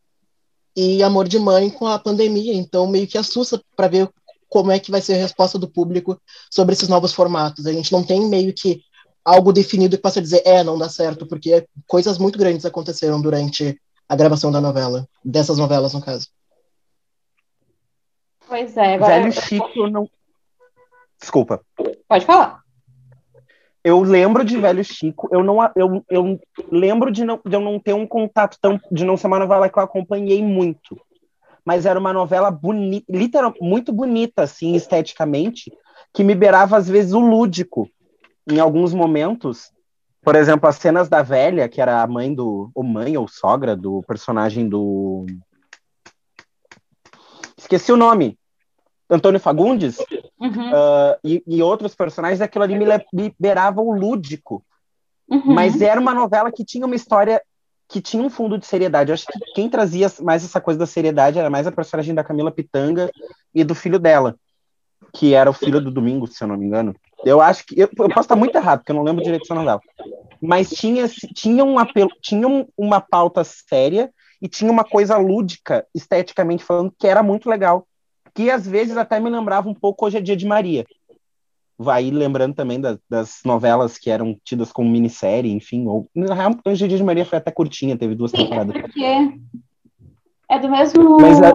e 0.79 1.03
Amor 1.03 1.27
de 1.27 1.41
Mãe 1.41 1.69
com 1.69 1.89
a 1.89 1.99
pandemia. 1.99 2.55
Então, 2.55 2.87
meio 2.87 3.09
que 3.09 3.19
assusta 3.19 3.61
para 3.75 3.89
ver 3.89 4.09
como 4.49 4.71
é 4.71 4.79
que 4.79 4.93
vai 4.93 5.01
ser 5.01 5.15
a 5.15 5.23
resposta 5.23 5.59
do 5.59 5.69
público 5.69 6.21
sobre 6.49 6.73
esses 6.73 6.89
novos 6.89 7.13
formatos. 7.13 7.67
A 7.67 7.73
gente 7.73 7.91
não 7.91 8.05
tem 8.05 8.29
meio 8.29 8.55
que 8.55 8.83
algo 9.25 9.53
definido 9.53 9.97
que 9.97 10.03
possa 10.03 10.23
dizer, 10.23 10.41
é, 10.47 10.63
não 10.63 10.79
dá 10.79 10.89
certo, 10.89 11.27
porque 11.27 11.67
coisas 11.85 12.17
muito 12.17 12.39
grandes 12.39 12.65
aconteceram 12.65 13.21
durante 13.21 13.77
a 14.09 14.15
gravação 14.15 14.53
da 14.53 14.61
novela, 14.61 15.07
dessas 15.25 15.59
novelas, 15.59 15.93
no 15.93 16.01
caso. 16.01 16.29
Pois 18.47 18.77
é. 18.77 18.95
Agora... 18.95 19.21
Velho 19.21 19.33
Chico 19.33 19.89
não. 19.89 20.09
Desculpa. 21.21 21.61
Pode 22.09 22.25
falar 22.25 22.63
eu 23.85 24.03
lembro 24.03 24.45
de 24.45 24.59
Velho 24.59 24.85
Chico, 24.85 25.29
eu 25.33 25.43
não 25.43 25.59
eu, 25.77 26.05
eu 26.09 26.41
lembro 26.71 27.11
de, 27.11 27.25
não, 27.25 27.41
de 27.45 27.55
eu 27.55 27.61
não 27.61 27.79
ter 27.79 27.93
um 27.93 28.07
contato 28.07 28.59
tão 28.61 28.81
de 28.91 29.05
não 29.05 29.17
ser 29.17 29.27
uma 29.27 29.39
novela 29.39 29.69
que 29.69 29.79
eu 29.79 29.83
acompanhei 29.83 30.43
muito. 30.43 31.01
Mas 31.65 31.87
era 31.87 31.99
uma 31.99 32.13
novela 32.13 32.51
bonita, 32.51 33.07
literal, 33.09 33.55
muito 33.61 33.93
bonita 33.93 34.43
assim 34.43 34.75
esteticamente, 34.75 35.71
que 36.13 36.25
me 36.25 36.35
beirava 36.35 36.77
às 36.77 36.89
vezes 36.89 37.13
o 37.13 37.21
lúdico 37.21 37.89
em 38.51 38.59
alguns 38.59 38.95
momentos. 38.95 39.71
Por 40.23 40.35
exemplo, 40.35 40.69
as 40.69 40.77
cenas 40.77 41.09
da 41.09 41.23
velha, 41.23 41.69
que 41.69 41.81
era 41.81 42.03
a 42.03 42.07
mãe 42.07 42.35
do 42.35 42.71
ou 42.75 42.83
mãe 42.83 43.17
ou 43.17 43.29
sogra 43.29 43.77
do 43.77 44.03
personagem 44.03 44.69
do 44.69 45.25
Esqueci 47.57 47.93
o 47.93 47.97
nome. 47.97 48.39
Antônio 49.11 49.41
Fagundes 49.41 49.99
uhum. 50.41 50.71
uh, 50.71 51.17
e, 51.25 51.43
e, 51.47 51.63
outros 51.63 51.95
personagens, 51.95 52.41
aquilo 52.41 52.65
ali 52.65 52.79
me 52.79 52.87
liberava 53.13 53.81
o 53.81 53.93
lúdico. 53.93 54.65
Uhum. 55.29 55.55
Mas 55.55 55.81
era 55.81 56.01
uma 56.01 56.15
novela 56.15 56.51
que 56.51 56.65
tinha 56.65 56.87
uma 56.87 56.97
história 56.97 57.41
que 57.89 58.01
tinha 58.01 58.23
um 58.23 58.31
fundo 58.31 58.59
de 58.59 58.67
seriedade. 58.67 59.11
Eu 59.11 59.15
acho 59.15 59.27
que 59.27 59.39
quem 59.55 59.69
trazia 59.69 60.13
mais 60.21 60.45
essa 60.45 60.61
coisa 60.61 60.79
da 60.79 60.87
seriedade 60.87 61.39
era 61.39 61.49
mais 61.49 61.67
a 61.67 61.73
personagem 61.73 62.15
da 62.15 62.23
Camila 62.23 62.51
Pitanga 62.51 63.11
e 63.55 63.65
do 63.65 63.75
filho 63.75 63.99
dela, 63.99 64.37
que 65.13 65.35
era 65.35 65.49
o 65.49 65.55
filho 65.55 65.81
do 65.81 65.91
Domingo, 65.91 66.27
se 66.27 66.45
eu 66.45 66.49
não 66.49 66.57
me 66.57 66.67
engano. 66.67 66.95
Eu 67.25 67.41
acho 67.41 67.65
que. 67.67 67.81
Eu, 67.81 67.89
eu 67.99 68.09
posso 68.09 68.21
estar 68.21 68.37
muito 68.37 68.55
errado, 68.55 68.81
porque 68.81 68.93
eu 68.93 68.97
não 68.97 69.03
lembro 69.03 69.25
direito 69.25 69.43
dessa 69.43 69.55
novela. 69.55 69.81
Mas 70.41 70.69
tinha, 70.69 71.09
tinha, 71.35 71.65
um 71.65 71.79
apelo, 71.79 72.11
tinha 72.21 72.47
uma 72.77 73.01
pauta 73.01 73.43
séria 73.43 74.11
e 74.41 74.49
tinha 74.49 74.71
uma 74.71 74.85
coisa 74.85 75.17
lúdica, 75.17 75.85
esteticamente 75.95 76.63
falando, 76.63 76.93
que 76.97 77.07
era 77.07 77.23
muito 77.23 77.49
legal 77.49 77.88
que 78.39 78.53
às 78.53 78.65
vezes 78.65 78.97
até 78.97 79.19
me 79.19 79.29
lembrava 79.29 79.69
um 79.69 79.75
pouco 79.75 80.07
Hoje 80.07 80.19
é 80.19 80.21
Dia 80.21 80.37
de 80.37 80.47
Maria. 80.47 80.87
Vai 81.77 82.09
lembrando 82.09 82.55
também 82.55 82.81
das, 82.81 82.97
das 83.11 83.41
novelas 83.45 83.99
que 83.99 84.11
eram 84.11 84.39
tidas 84.45 84.71
como 84.71 84.89
minissérie, 84.89 85.53
enfim, 85.53 85.89
ou 85.89 86.09
Hoje 86.65 86.85
é 86.85 86.89
Dia 86.89 86.99
de 86.99 87.03
Maria 87.03 87.25
foi 87.25 87.39
até 87.39 87.51
curtinha, 87.51 87.99
teve 87.99 88.15
duas 88.15 88.31
temporadas. 88.31 88.77
É 88.77 88.81
porque 88.81 89.41
é 90.49 90.59
do 90.61 90.69
mesmo 90.69 91.19
é... 91.21 91.53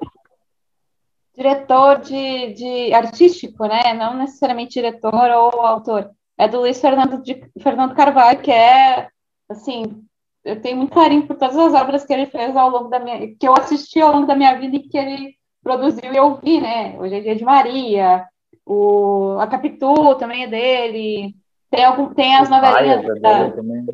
diretor 1.33 2.01
de, 2.01 2.53
de 2.53 2.93
artístico, 2.93 3.65
né? 3.65 3.93
Não 3.93 4.17
necessariamente 4.17 4.73
diretor 4.73 5.29
ou 5.29 5.61
autor. 5.61 6.11
É 6.37 6.49
do 6.49 6.59
Luiz 6.59 6.81
Fernando, 6.81 7.23
de, 7.23 7.49
Fernando 7.61 7.95
Carvalho, 7.95 8.41
que 8.41 8.51
é 8.51 9.07
assim, 9.47 10.03
eu 10.43 10.61
tenho 10.61 10.75
muito 10.75 10.93
carinho 10.93 11.25
por 11.25 11.37
todas 11.37 11.57
as 11.57 11.73
obras 11.73 12.03
que 12.03 12.11
ele 12.11 12.25
fez 12.25 12.57
ao 12.57 12.69
longo 12.69 12.89
da 12.89 12.99
minha, 12.99 13.33
que 13.35 13.47
eu 13.47 13.53
assisti 13.53 14.01
ao 14.01 14.11
longo 14.11 14.27
da 14.27 14.35
minha 14.35 14.59
vida 14.59 14.75
e 14.75 14.83
que 14.83 14.97
ele 14.97 15.42
produziu 15.63 16.13
e 16.13 16.17
eu 16.17 16.35
vi, 16.35 16.59
né? 16.59 16.95
Hoje 16.99 17.15
é 17.15 17.21
dia 17.21 17.35
de 17.35 17.43
Maria, 17.43 18.27
o, 18.65 19.37
a 19.39 19.47
Capitu 19.47 20.15
também 20.15 20.43
é 20.43 20.47
dele, 20.47 21.35
tem, 21.71 21.85
algum, 21.85 22.13
tem 22.13 22.35
as 22.35 22.49
novelinhas. 22.49 23.03
Maias 23.03 23.17
é 23.17 23.19
da... 23.19 23.51
também. 23.51 23.85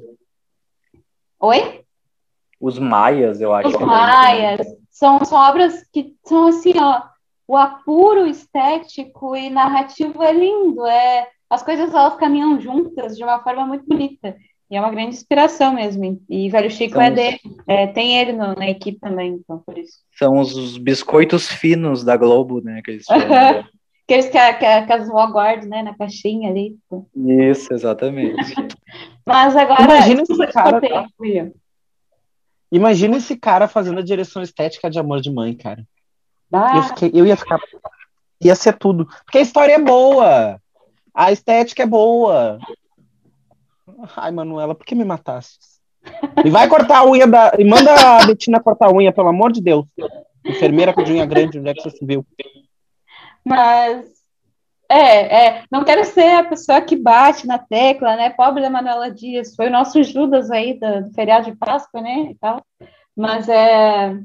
Oi? 1.40 1.86
Os 2.60 2.78
Maias, 2.78 3.40
eu 3.40 3.54
acho. 3.54 3.70
Os 3.70 3.76
Maias. 3.78 4.68
São, 4.90 5.24
são 5.24 5.38
obras 5.38 5.88
que 5.94 6.16
são 6.26 6.48
assim, 6.48 6.74
ó, 6.78 7.04
o 7.48 7.56
apuro 7.56 8.28
estético 8.28 9.36
e 9.36 9.50
narrativo 9.50 10.22
é 10.22 10.34
lindo, 10.34 10.86
é, 10.86 11.28
as 11.50 11.64
coisas 11.64 11.94
elas 11.94 12.16
caminham 12.16 12.60
juntas 12.60 13.16
de 13.16 13.24
uma 13.24 13.42
forma 13.42 13.66
muito 13.66 13.86
bonita. 13.86 14.36
E 14.70 14.76
é 14.76 14.80
uma 14.80 14.92
grande 14.92 15.16
inspiração 15.16 15.74
mesmo. 15.74 16.22
E 16.30 16.48
Velho 16.48 16.70
Chico 16.70 16.94
São 16.94 17.02
é 17.02 17.10
dele. 17.10 17.40
É, 17.68 17.88
tem 17.88 18.20
ele 18.20 18.34
no, 18.34 18.54
na 18.54 18.70
equipe 18.70 19.00
também, 19.00 19.34
então, 19.34 19.58
por 19.60 19.76
isso. 19.78 19.98
São 20.16 20.38
os 20.38 20.78
biscoitos 20.78 21.48
finos 21.48 22.04
da 22.04 22.16
Globo, 22.16 22.62
né? 22.62 22.80
Que 22.84 22.92
eles 22.92 23.06
Aqueles 23.10 24.30
que 24.30 24.38
a, 24.38 24.54
que, 24.54 24.66
a, 24.66 24.86
que 24.86 24.94
as 24.94 25.08
vó 25.08 25.26
guardam, 25.26 25.70
né? 25.70 25.82
Na 25.82 25.98
caixinha 25.98 26.52
ali. 26.52 26.78
Isso, 27.16 27.74
exatamente. 27.74 28.36
Mas 29.26 29.56
agora... 29.56 29.82
Imagina 29.82 30.22
esse 30.22 30.48
cara... 30.48 30.82
Tá? 30.82 31.08
Imagina 32.72 33.18
esse 33.18 33.36
cara 33.36 33.68
fazendo 33.68 34.00
a 34.00 34.04
direção 34.04 34.44
estética 34.44 34.88
de 34.88 35.00
Amor 35.00 35.20
de 35.20 35.32
Mãe, 35.32 35.56
cara. 35.56 35.84
Ah. 36.54 36.78
Eu, 36.78 36.84
fiquei, 36.84 37.12
eu 37.16 37.26
ia 37.26 37.36
ficar... 37.36 37.60
Ia 38.40 38.56
ser 38.56 38.78
tudo. 38.78 39.08
Porque 39.26 39.40
a 39.40 39.42
história 39.42 39.74
é 39.74 39.80
boa. 39.80 40.62
A 41.14 41.32
estética 41.32 41.82
é 41.82 41.88
boa. 41.88 42.60
Ai, 44.16 44.32
Manuela, 44.32 44.76
por 44.76 44.86
que 44.86 44.96
me 44.96 45.06
mataste? 45.06 45.80
E 46.46 46.50
vai 46.50 46.68
cortar 46.68 47.00
a 47.00 47.06
unha 47.06 47.28
da. 47.28 47.52
E 47.58 47.64
manda 47.64 47.94
a 47.94 48.26
Betina 48.26 48.62
cortar 48.62 48.88
a 48.88 48.94
unha, 48.94 49.12
pelo 49.12 49.28
amor 49.28 49.52
de 49.52 49.62
Deus. 49.62 49.86
Enfermeira 50.46 50.94
com 50.94 51.02
unha 51.02 51.26
grande, 51.26 51.60
onde 51.60 51.70
é 51.70 51.74
que 51.74 51.84
você 51.84 52.06
viu? 52.06 52.26
Mas. 53.44 54.18
É, 54.92 55.46
é, 55.46 55.64
não 55.72 55.84
quero 55.84 56.04
ser 56.04 56.38
a 56.38 56.44
pessoa 56.44 56.82
que 56.82 56.96
bate 56.96 57.46
na 57.46 57.60
tecla, 57.60 58.16
né? 58.16 58.32
Pobre 58.32 58.60
da 58.60 58.72
Manuela 58.72 59.12
Dias, 59.12 59.56
foi 59.56 59.68
o 59.68 59.72
nosso 59.72 60.02
Judas 60.02 60.50
aí 60.50 60.80
do, 60.80 61.04
do 61.04 61.14
feriado 61.14 61.46
de 61.46 61.56
Páscoa, 61.56 62.02
né? 62.02 62.32
E 62.32 62.36
tal. 62.36 62.60
Mas 63.16 63.48
é. 63.48 64.18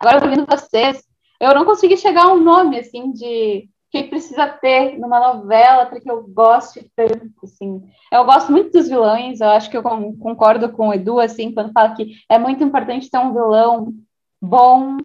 Agora 0.00 0.28
vendo 0.28 0.46
vocês. 0.46 1.04
Eu 1.38 1.54
não 1.54 1.64
consegui 1.64 1.96
chegar 1.96 2.24
a 2.24 2.32
um 2.32 2.42
nome, 2.42 2.78
assim, 2.78 3.12
de 3.12 3.68
que 4.04 4.10
precisa 4.10 4.46
ter 4.46 4.98
numa 4.98 5.18
novela 5.18 5.86
para 5.86 6.00
que 6.00 6.10
eu 6.10 6.26
goste 6.28 6.90
tanto, 6.94 7.30
assim. 7.44 7.82
Eu 8.12 8.24
gosto 8.24 8.50
muito 8.52 8.72
dos 8.72 8.88
vilões, 8.88 9.40
eu 9.40 9.48
acho 9.48 9.70
que 9.70 9.76
eu 9.76 9.82
concordo 9.82 10.70
com 10.70 10.88
o 10.88 10.94
Edu, 10.94 11.20
assim, 11.20 11.52
quando 11.52 11.72
fala 11.72 11.94
que 11.94 12.16
é 12.28 12.38
muito 12.38 12.62
importante 12.62 13.10
ter 13.10 13.18
um 13.18 13.32
vilão 13.32 13.92
bom 14.40 14.98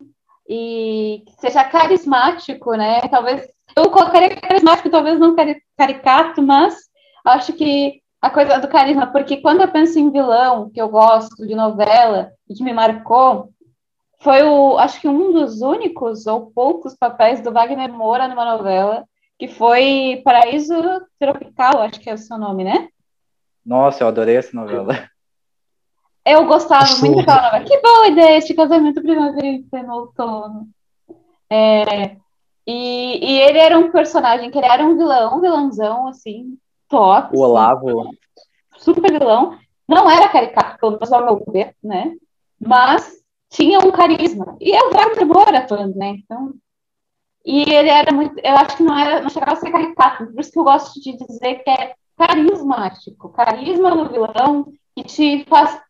e 0.47 1.23
que 1.25 1.33
seja 1.39 1.63
carismático, 1.63 2.73
né? 2.73 3.01
Talvez, 3.09 3.47
eu 3.75 3.89
colocaria 3.89 4.35
carismático, 4.35 4.89
talvez 4.89 5.19
não 5.19 5.35
caricato, 5.77 6.41
mas 6.41 6.75
acho 7.25 7.53
que 7.53 8.01
a 8.21 8.29
coisa 8.29 8.59
do 8.59 8.67
carisma, 8.67 9.07
porque 9.07 9.37
quando 9.37 9.61
eu 9.61 9.67
penso 9.67 9.97
em 9.97 10.11
vilão, 10.11 10.69
que 10.69 10.81
eu 10.81 10.89
gosto 10.89 11.47
de 11.47 11.55
novela 11.55 12.31
e 12.47 12.53
que 12.53 12.63
me 12.63 12.71
marcou, 12.71 13.49
foi 14.21 14.43
o, 14.43 14.77
acho 14.77 15.01
que 15.01 15.07
um 15.07 15.33
dos 15.33 15.61
únicos 15.61 16.27
ou 16.27 16.51
poucos 16.51 16.95
papéis 16.95 17.41
do 17.41 17.51
Wagner 17.51 17.91
Moura 17.91 18.27
numa 18.27 18.57
novela, 18.57 19.03
que 19.37 19.47
foi 19.47 20.21
Paraíso 20.23 20.75
Tropical, 21.19 21.81
acho 21.81 21.99
que 21.99 22.09
é 22.09 22.13
o 22.13 22.17
seu 22.17 22.37
nome, 22.37 22.63
né? 22.63 22.87
Nossa, 23.65 24.03
eu 24.03 24.07
adorei 24.07 24.37
essa 24.37 24.55
novela. 24.55 25.09
Eu 26.23 26.45
gostava 26.45 26.85
muito 26.99 27.17
daquela 27.17 27.45
novela. 27.45 27.65
Que 27.65 27.81
boa 27.81 28.07
ideia, 28.07 28.37
este 28.37 28.53
casamento 28.53 29.01
primaverista 29.01 29.81
no 29.81 29.93
outono. 29.95 30.69
É, 31.49 32.15
e, 32.65 33.25
e 33.25 33.39
ele 33.41 33.57
era 33.57 33.77
um 33.77 33.91
personagem 33.91 34.51
que 34.51 34.57
ele 34.57 34.67
era 34.67 34.83
um 34.85 34.97
vilão, 34.97 35.37
um 35.37 35.41
vilãozão, 35.41 36.07
assim, 36.07 36.57
top. 36.87 37.35
O 37.35 37.41
Olavo. 37.41 38.11
Super 38.77 39.11
vilão. 39.11 39.57
Não 39.87 40.09
era 40.09 40.29
caricato, 40.29 40.79
pelo 40.79 40.91
menos 40.91 41.11
ao 41.11 41.25
meu 41.25 41.43
ver, 41.51 41.75
né? 41.83 42.13
Mas 42.59 43.20
tinha 43.51 43.79
um 43.79 43.91
carisma. 43.91 44.57
E 44.59 44.71
é 44.71 44.83
o 44.83 44.91
Wagner 44.91 45.27
Moura 45.27 45.59
atuando, 45.59 45.95
né? 45.97 46.15
Então, 46.17 46.53
e 47.45 47.61
ele 47.69 47.89
era 47.89 48.13
muito, 48.13 48.39
eu 48.39 48.55
acho 48.55 48.77
que 48.77 48.83
não 48.83 48.97
era, 48.97 49.21
não 49.21 49.29
chegava 49.29 49.53
a 49.53 49.55
ser 49.55 49.71
caricato, 49.71 50.27
por 50.27 50.39
isso 50.39 50.51
que 50.51 50.59
eu 50.59 50.63
gosto 50.63 50.99
de 51.01 51.17
dizer 51.17 51.55
que 51.55 51.69
é 51.69 51.95
carismático, 52.17 53.29
carisma 53.29 53.95
no 53.95 54.09
vilão 54.09 54.71
que 54.95 55.03
te 55.03 55.45
faz 55.45 55.81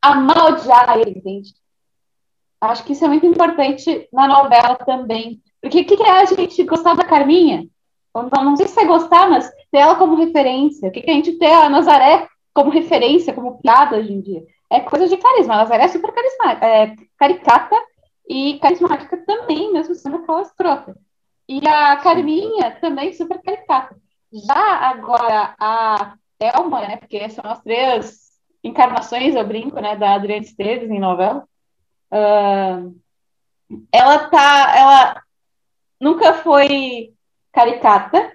amar 0.00 0.52
odiar 0.52 0.98
ele, 0.98 1.18
entende? 1.18 1.52
Acho 2.60 2.84
que 2.84 2.92
isso 2.92 3.04
é 3.04 3.08
muito 3.08 3.26
importante 3.26 4.08
na 4.12 4.28
novela 4.28 4.76
também. 4.76 5.42
Porque 5.60 5.80
o 5.80 5.84
que, 5.84 5.96
que 5.96 6.02
é 6.02 6.10
a 6.10 6.24
gente 6.24 6.62
gostar 6.64 6.94
da 6.94 7.04
Carminha? 7.04 7.66
Não, 8.14 8.44
não 8.44 8.56
sei 8.56 8.68
se 8.68 8.74
você 8.74 8.84
gostar, 8.86 9.28
mas 9.28 9.50
ter 9.70 9.78
ela 9.78 9.96
como 9.96 10.16
referência. 10.16 10.88
O 10.88 10.92
que, 10.92 11.00
que 11.00 11.10
a 11.10 11.14
gente 11.14 11.38
ter 11.38 11.52
a 11.52 11.68
Nazaré 11.70 12.28
como 12.52 12.70
referência, 12.70 13.32
como 13.32 13.60
piada 13.60 13.96
hoje 13.96 14.12
em 14.12 14.20
dia? 14.20 14.42
É 14.70 14.80
coisa 14.80 15.08
de 15.08 15.16
carisma. 15.16 15.54
A 15.54 15.56
Nazaré 15.58 15.84
é 15.84 15.88
super 15.88 16.12
carismática, 16.12 16.66
é 16.66 16.96
caricata 17.18 17.76
e 18.28 18.58
carismática 18.60 19.16
também, 19.26 19.72
mesmo 19.72 19.94
sendo 19.94 20.16
aquela 20.16 20.42
escrota. 20.42 20.96
E 21.48 21.66
a 21.66 21.96
Carminha 21.96 22.78
também 22.80 23.12
super 23.12 23.42
caricata. 23.42 23.96
Já 24.32 24.54
agora 24.54 25.54
a 25.58 26.14
Thelma, 26.38 26.80
né, 26.82 26.96
porque 26.96 27.28
são 27.28 27.44
as 27.44 27.60
três 27.60 28.30
encarnações, 28.62 29.34
eu 29.34 29.44
brinco, 29.44 29.80
né, 29.80 29.96
da 29.96 30.14
Adriana 30.14 30.44
Esteves 30.44 30.90
em 30.90 31.00
novela, 31.00 31.44
uh, 32.12 33.00
ela 33.90 34.18
tá, 34.28 34.74
ela 34.76 35.22
nunca 36.00 36.34
foi 36.34 37.12
caricata, 37.52 38.32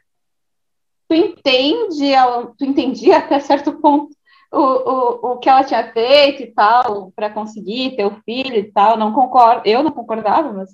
tu 1.08 1.16
entende, 1.16 2.12
tu 2.58 2.66
entendia 2.66 3.20
até 3.20 3.40
certo 3.40 3.80
ponto 3.80 4.15
o, 4.56 4.62
o, 4.62 5.32
o 5.34 5.38
que 5.38 5.50
ela 5.50 5.64
tinha 5.64 5.92
feito 5.92 6.44
e 6.44 6.48
tal, 6.48 7.12
para 7.12 7.30
conseguir 7.30 7.96
ter 7.96 8.06
o 8.06 8.22
filho 8.24 8.56
e 8.56 8.72
tal. 8.72 8.98
Não 8.98 9.14
concordo, 9.14 9.62
eu 9.66 9.84
não 9.84 9.92
concordava, 9.92 10.54
mas 10.54 10.70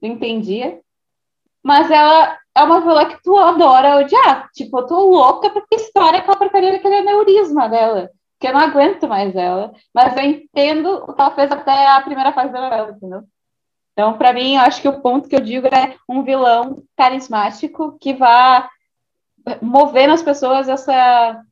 não 0.00 0.10
entendia. 0.10 0.80
Mas 1.62 1.90
ela 1.90 2.38
é 2.54 2.62
uma 2.62 2.80
vilã 2.80 3.06
que 3.06 3.22
tu 3.22 3.36
adora 3.36 3.96
odiar. 3.96 4.48
Tipo, 4.52 4.78
eu 4.78 4.86
tô 4.86 5.10
louca 5.10 5.50
pra 5.50 5.62
ter 5.68 5.76
história 5.76 6.18
aquela 6.20 6.36
porcaria 6.36 6.72
daquele 6.72 6.96
aneurisma 6.96 7.68
dela. 7.68 8.10
Que 8.38 8.48
eu 8.48 8.52
não 8.52 8.60
aguento 8.60 9.08
mais 9.08 9.34
ela. 9.34 9.72
Mas 9.92 10.16
eu 10.16 10.22
entendo 10.22 11.04
o 11.08 11.12
que 11.14 11.20
ela 11.20 11.34
fez 11.34 11.50
até 11.50 11.88
a 11.88 12.02
primeira 12.02 12.32
fase 12.32 12.52
da 12.52 12.60
novela, 12.60 12.90
entendeu? 12.90 13.22
Então, 13.92 14.18
para 14.18 14.32
mim, 14.32 14.56
eu 14.56 14.62
acho 14.62 14.82
que 14.82 14.88
o 14.88 15.00
ponto 15.00 15.28
que 15.28 15.36
eu 15.36 15.40
digo 15.40 15.66
é 15.68 15.96
um 16.08 16.22
vilão 16.22 16.82
carismático 16.96 17.96
que 17.98 18.12
vá 18.12 18.68
mover 19.62 20.08
nas 20.08 20.22
pessoas 20.22 20.68
essa 20.68 21.42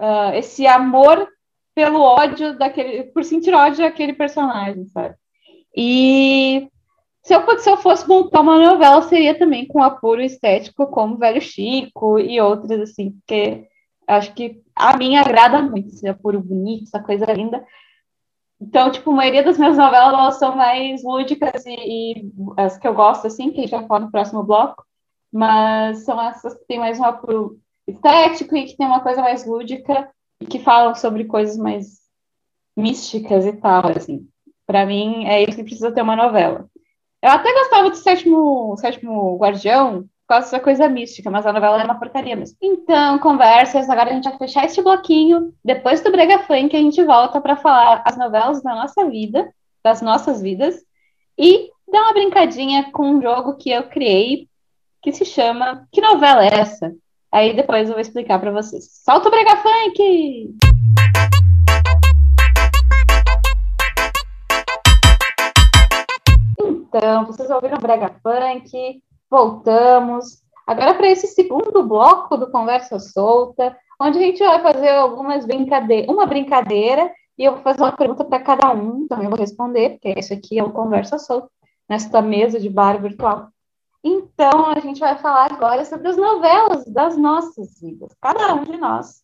uh, 0.00 0.34
esse 0.34 0.66
amor 0.66 1.28
pelo 1.74 2.00
ódio 2.00 2.58
daquele, 2.58 3.04
por 3.04 3.22
sentir 3.24 3.54
ódio 3.54 3.78
daquele 3.78 4.14
personagem, 4.14 4.86
sabe? 4.86 5.14
E 5.76 6.68
se 7.22 7.34
eu, 7.34 7.58
se 7.58 7.70
eu 7.70 7.76
fosse 7.76 8.08
montar 8.08 8.40
uma 8.40 8.58
novela, 8.58 9.02
seria 9.02 9.38
também 9.38 9.66
com 9.66 9.82
apuro 9.82 10.20
estético, 10.20 10.86
como 10.88 11.18
Velho 11.18 11.40
Chico 11.40 12.18
e 12.18 12.40
outras, 12.40 12.80
assim, 12.80 13.12
porque 13.12 13.68
acho 14.06 14.34
que 14.34 14.62
a 14.74 14.96
minha 14.96 15.20
agrada 15.20 15.62
muito, 15.62 15.88
esse 15.88 16.08
apuro 16.08 16.40
bonito, 16.40 16.84
essa 16.84 17.00
coisa 17.00 17.26
linda. 17.32 17.64
Então, 18.60 18.90
tipo, 18.90 19.10
a 19.10 19.14
maioria 19.14 19.42
das 19.42 19.56
minhas 19.58 19.76
novelas 19.76 20.12
elas 20.12 20.38
são 20.38 20.56
mais 20.56 21.02
lúdicas 21.04 21.64
e, 21.64 22.14
e, 22.14 22.32
as 22.56 22.76
que 22.76 22.86
eu 22.86 22.94
gosto, 22.94 23.26
assim, 23.26 23.50
que 23.50 23.66
vai 23.68 23.86
falar 23.86 24.00
no 24.00 24.10
próximo 24.10 24.42
bloco, 24.42 24.84
mas 25.32 26.04
são 26.04 26.20
essas 26.20 26.54
que 26.54 26.66
tem 26.66 26.78
mais 26.78 26.98
um 26.98 27.04
apuro 27.04 27.58
estético 27.90 28.56
e 28.56 28.64
que 28.64 28.76
tem 28.76 28.86
uma 28.86 29.00
coisa 29.00 29.20
mais 29.22 29.46
lúdica 29.46 30.08
e 30.40 30.46
que 30.46 30.58
falam 30.58 30.94
sobre 30.94 31.24
coisas 31.24 31.56
mais 31.56 32.00
místicas 32.76 33.44
e 33.46 33.52
tal, 33.52 33.88
assim. 33.88 34.26
Para 34.66 34.86
mim, 34.86 35.26
é 35.26 35.42
isso 35.42 35.56
que 35.56 35.64
precisa 35.64 35.92
ter 35.92 36.02
uma 36.02 36.16
novela. 36.16 36.68
Eu 37.22 37.30
até 37.30 37.52
gostava 37.52 37.90
do 37.90 37.96
Sétimo, 37.96 38.76
sétimo 38.78 39.36
Guardião, 39.36 40.02
por 40.02 40.34
causa 40.34 40.46
dessa 40.46 40.60
coisa 40.60 40.88
mística, 40.88 41.30
mas 41.30 41.44
a 41.44 41.52
novela 41.52 41.82
é 41.82 41.84
uma 41.84 41.98
porcaria 41.98 42.36
mesmo. 42.36 42.56
Então, 42.62 43.18
conversas, 43.18 43.90
agora 43.90 44.10
a 44.10 44.14
gente 44.14 44.28
vai 44.28 44.38
fechar 44.38 44.64
este 44.64 44.80
bloquinho. 44.80 45.52
Depois 45.62 46.00
do 46.00 46.10
Brega 46.10 46.38
Funk, 46.44 46.74
a 46.74 46.78
gente 46.78 47.02
volta 47.04 47.40
para 47.40 47.56
falar 47.56 48.02
as 48.06 48.16
novelas 48.16 48.62
da 48.62 48.74
nossa 48.74 49.04
vida, 49.10 49.52
das 49.82 50.00
nossas 50.00 50.40
vidas, 50.40 50.82
e 51.36 51.70
dar 51.90 52.02
uma 52.02 52.12
brincadinha 52.12 52.90
com 52.92 53.10
um 53.10 53.20
jogo 53.20 53.56
que 53.56 53.70
eu 53.70 53.82
criei, 53.88 54.48
que 55.02 55.12
se 55.12 55.24
chama 55.24 55.86
Que 55.90 56.00
Novela 56.00 56.44
é 56.44 56.60
essa? 56.60 56.94
Aí 57.32 57.54
depois 57.54 57.88
eu 57.88 57.94
vou 57.94 58.00
explicar 58.00 58.40
para 58.40 58.50
vocês. 58.50 59.02
Solta 59.04 59.28
o 59.28 59.30
Brega 59.30 59.56
Funk! 59.58 60.56
Então, 66.58 67.26
vocês 67.26 67.48
ouviram 67.50 67.78
o 67.78 67.80
Brega 67.80 68.12
Funk, 68.20 69.00
voltamos. 69.30 70.42
Agora 70.66 70.94
para 70.94 71.08
esse 71.08 71.28
segundo 71.28 71.84
bloco 71.84 72.36
do 72.36 72.50
Conversa 72.50 72.98
Solta, 72.98 73.76
onde 74.00 74.18
a 74.18 74.22
gente 74.22 74.42
vai 74.42 74.60
fazer 74.60 74.88
algumas 74.88 75.46
brincadeiras, 75.46 76.12
uma 76.12 76.26
brincadeira, 76.26 77.12
e 77.38 77.44
eu 77.44 77.52
vou 77.52 77.62
fazer 77.62 77.80
uma 77.80 77.92
pergunta 77.92 78.24
para 78.24 78.42
cada 78.42 78.72
um, 78.72 79.06
também 79.06 79.28
vou 79.28 79.38
responder, 79.38 79.90
porque 79.90 80.18
isso 80.18 80.34
aqui 80.34 80.58
é 80.58 80.64
o 80.64 80.72
Conversa 80.72 81.16
Solta, 81.16 81.48
nesta 81.88 82.20
mesa 82.20 82.58
de 82.58 82.68
bar 82.68 83.00
virtual. 83.00 83.50
Então, 84.02 84.66
a 84.66 84.80
gente 84.80 84.98
vai 84.98 85.18
falar 85.18 85.52
agora 85.52 85.84
sobre 85.84 86.08
as 86.08 86.16
novelas 86.16 86.86
das 86.86 87.16
nossas 87.16 87.78
vidas. 87.80 88.14
Cada 88.20 88.54
um 88.54 88.64
de 88.64 88.76
nós, 88.76 89.22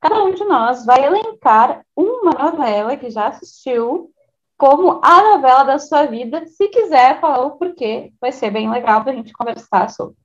cada 0.00 0.24
um 0.24 0.32
de 0.32 0.44
nós 0.44 0.86
vai 0.86 1.04
elencar 1.04 1.84
uma 1.94 2.32
novela 2.32 2.96
que 2.96 3.10
já 3.10 3.28
assistiu 3.28 4.10
como 4.56 5.00
a 5.04 5.22
novela 5.22 5.62
da 5.64 5.78
sua 5.78 6.06
vida. 6.06 6.46
Se 6.46 6.68
quiser 6.68 7.20
falar 7.20 7.44
o 7.44 7.58
porquê, 7.58 8.12
vai 8.20 8.32
ser 8.32 8.50
bem 8.50 8.70
legal 8.70 9.02
para 9.02 9.12
a 9.12 9.14
gente 9.14 9.32
conversar 9.32 9.90
sobre. 9.90 10.16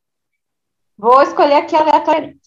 Vou 0.97 1.21
escolher 1.21 1.55
aqui 1.55 1.75
aleatoriamente. 1.75 2.39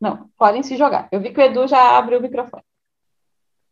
Não, 0.00 0.28
podem 0.36 0.62
se 0.62 0.76
jogar. 0.76 1.08
Eu 1.10 1.20
vi 1.20 1.32
que 1.32 1.40
o 1.40 1.42
Edu 1.42 1.66
já 1.66 1.96
abriu 1.96 2.18
o 2.18 2.22
microfone. 2.22 2.62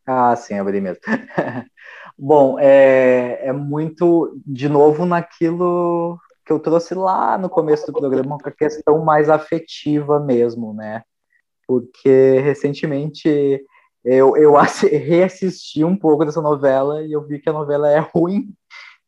Ah, 0.06 0.34
sim, 0.34 0.58
abri 0.58 0.80
mesmo. 0.80 1.02
Bom, 2.18 2.58
é, 2.58 3.46
é 3.46 3.52
muito, 3.52 4.40
de 4.46 4.68
novo, 4.68 5.04
naquilo 5.04 6.18
que 6.44 6.52
eu 6.52 6.58
trouxe 6.58 6.94
lá 6.94 7.38
no 7.38 7.48
começo 7.48 7.86
do 7.86 7.92
programa 7.92 8.38
com 8.38 8.48
a 8.48 8.52
questão 8.52 9.04
mais 9.04 9.30
afetiva 9.30 10.18
mesmo, 10.18 10.74
né? 10.74 11.02
Porque 11.66 12.40
recentemente 12.40 13.64
eu, 14.04 14.36
eu 14.36 14.52
reassisti 14.82 15.84
um 15.84 15.96
pouco 15.96 16.24
dessa 16.24 16.42
novela 16.42 17.02
e 17.02 17.12
eu 17.12 17.22
vi 17.22 17.38
que 17.38 17.48
a 17.48 17.52
novela 17.52 17.90
é 17.90 17.98
ruim 17.98 18.52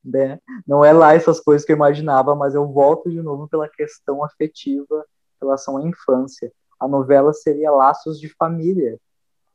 Né? 0.05 0.39
Não 0.67 0.85
é 0.85 0.93
lá 0.93 1.15
essas 1.15 1.41
coisas 1.41 1.65
que 1.65 1.73
eu 1.73 1.77
imaginava, 1.77 2.35
mas 2.35 2.55
eu 2.55 2.67
volto 2.71 3.11
de 3.11 3.23
novo 3.23 3.49
pela 3.49 3.69
questão 3.69 4.23
afetiva 4.23 5.05
em 5.37 5.45
relação 5.45 5.79
à 5.79 5.83
infância. 5.83 6.53
A 6.79 6.87
novela 6.87 7.33
seria 7.33 7.71
Laços 7.71 8.21
de 8.21 8.29
Família, 8.29 8.99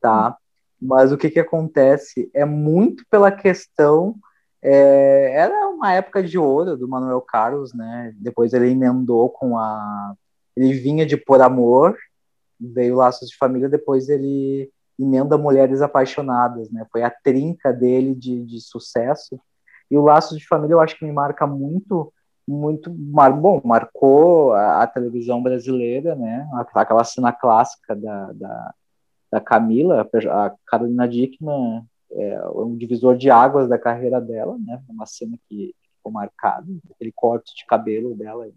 tá? 0.00 0.36
Mas 0.80 1.12
o 1.12 1.16
que 1.18 1.30
que 1.30 1.38
acontece 1.38 2.30
é 2.34 2.44
muito 2.44 3.04
pela 3.08 3.30
questão 3.30 4.16
é, 4.62 5.32
era 5.34 5.68
uma 5.68 5.92
época 5.92 6.22
de 6.22 6.38
ouro 6.38 6.76
do 6.76 6.88
Manuel 6.88 7.20
Carlos, 7.20 7.72
né? 7.72 8.14
Depois 8.16 8.52
ele 8.52 8.70
emendou 8.70 9.30
com 9.30 9.58
a 9.58 10.14
ele 10.56 10.72
vinha 10.74 11.06
de 11.06 11.16
Por 11.16 11.40
Amor, 11.40 11.96
veio 12.60 12.96
Laços 12.96 13.30
de 13.30 13.36
Família, 13.36 13.68
depois 13.68 14.08
ele 14.08 14.70
emenda 14.98 15.38
Mulheres 15.38 15.80
Apaixonadas, 15.80 16.70
né? 16.70 16.86
Foi 16.92 17.02
a 17.02 17.10
trinca 17.10 17.72
dele 17.72 18.14
de, 18.14 18.44
de 18.44 18.60
sucesso 18.60 19.40
e 19.90 19.96
o 19.96 20.02
Laços 20.02 20.38
de 20.38 20.46
Família 20.46 20.74
eu 20.74 20.80
acho 20.80 20.96
que 20.96 21.04
me 21.04 21.12
marca 21.12 21.46
muito, 21.46 22.12
muito, 22.46 22.94
mar, 22.94 23.32
bom, 23.32 23.60
marcou 23.64 24.52
a, 24.52 24.82
a, 24.82 24.86
televisão 24.86 25.42
brasileira, 25.42 26.14
né? 26.14 26.48
Aquela 26.74 27.02
cena 27.04 27.32
clássica 27.32 27.96
da, 27.96 28.32
da, 28.32 28.74
da 29.32 29.40
Camila, 29.40 30.08
a 30.30 30.52
Carolina 30.66 31.08
Dickman, 31.08 31.84
é 32.12 32.48
um 32.48 32.76
divisor 32.76 33.16
de 33.16 33.30
águas 33.30 33.68
da 33.68 33.78
carreira 33.78 34.20
dela, 34.20 34.56
né? 34.58 34.82
Uma 34.88 35.06
cena 35.06 35.38
que 35.48 35.74
ficou 35.96 36.12
marcada, 36.12 36.66
aquele 36.90 37.12
corte 37.12 37.54
de 37.54 37.64
cabelo 37.66 38.14
dela 38.14 38.48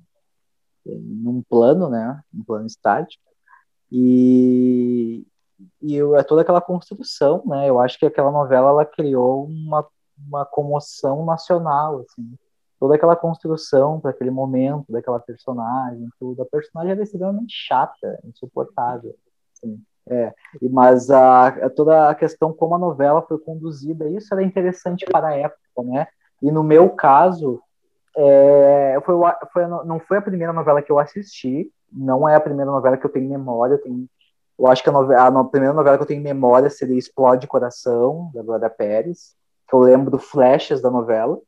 num 0.86 1.41
plano, 1.41 1.89
né? 1.89 2.22
Um 2.34 2.43
plano 2.43 2.66
estático. 2.66 3.24
E, 3.91 5.26
e 5.82 5.95
eu, 5.95 6.16
é 6.16 6.24
toda 6.24 6.41
aquela 6.41 6.62
construção, 6.62 7.43
né? 7.45 7.70
Eu 7.70 7.80
acho 7.80 7.97
que 7.99 8.06
aquela 8.06 8.32
novela 8.32 8.70
ela 8.70 8.86
criou 8.86 9.45
uma 9.45 9.88
uma 10.28 10.45
comoção 10.45 11.26
nacional, 11.26 11.99
assim. 11.99 12.38
Toda 12.80 12.95
aquela 12.95 13.16
construção 13.16 13.99
para 13.99 14.12
aquele 14.12 14.32
momento, 14.32 14.91
daquela 14.91 15.20
personagem, 15.20 16.10
tudo. 16.20 16.41
A 16.41 16.45
personagem 16.45 16.91
era 16.91 17.04
extremamente 17.04 17.54
chata, 17.56 18.20
insuportável. 18.26 19.16
Assim. 19.54 19.82
É, 20.10 20.34
mas 20.70 21.10
a, 21.10 21.47
a, 21.47 21.70
toda 21.70 22.10
a 22.10 22.16
questão 22.16 22.51
como 22.51 22.76
a 22.76 22.78
novela 22.78 23.22
foi 23.22 23.38
conduzida, 23.39 24.10
isso 24.10 24.34
era 24.34 24.43
interessante 24.43 25.06
para 25.06 25.30
a 25.30 25.38
época, 25.38 25.84
né? 25.84 26.08
E 26.41 26.51
no 26.51 26.62
meu 26.62 26.89
caso, 26.89 27.62
é, 28.18 28.97
foi, 29.06 29.16
foi, 29.54 29.68
não 29.86 29.99
foi 29.99 30.18
a 30.18 30.22
primeira 30.22 30.51
novela 30.51 30.82
que 30.82 30.91
eu 30.91 30.99
assisti, 30.99 31.72
não 31.91 32.28
é 32.28 32.36
a 32.36 32.41
primeira 32.41 32.70
novela 32.70 32.97
que 32.97 33.06
eu 33.06 33.12
tenho 33.12 33.30
memória. 33.30 33.78
Tenho, 33.78 34.06
eu 34.60 34.68
acho 34.68 34.84
que 34.84 34.89
a, 34.89 34.93
novela, 34.93 35.39
a 35.39 35.43
primeira 35.45 35.74
novela 35.74 35.97
que 35.97 36.04
eu 36.04 36.08
tenho 36.08 36.22
memória 36.22 36.70
seria 36.70 36.97
Explode 36.97 37.47
Coração, 37.47 38.30
da 38.34 38.43
Glória 38.43 38.70
Pérez 38.70 39.36
que 39.68 39.76
eu 39.76 39.80
lembro 39.80 40.20
flashes 40.20 40.82
da 40.82 40.91
novela. 40.91 41.39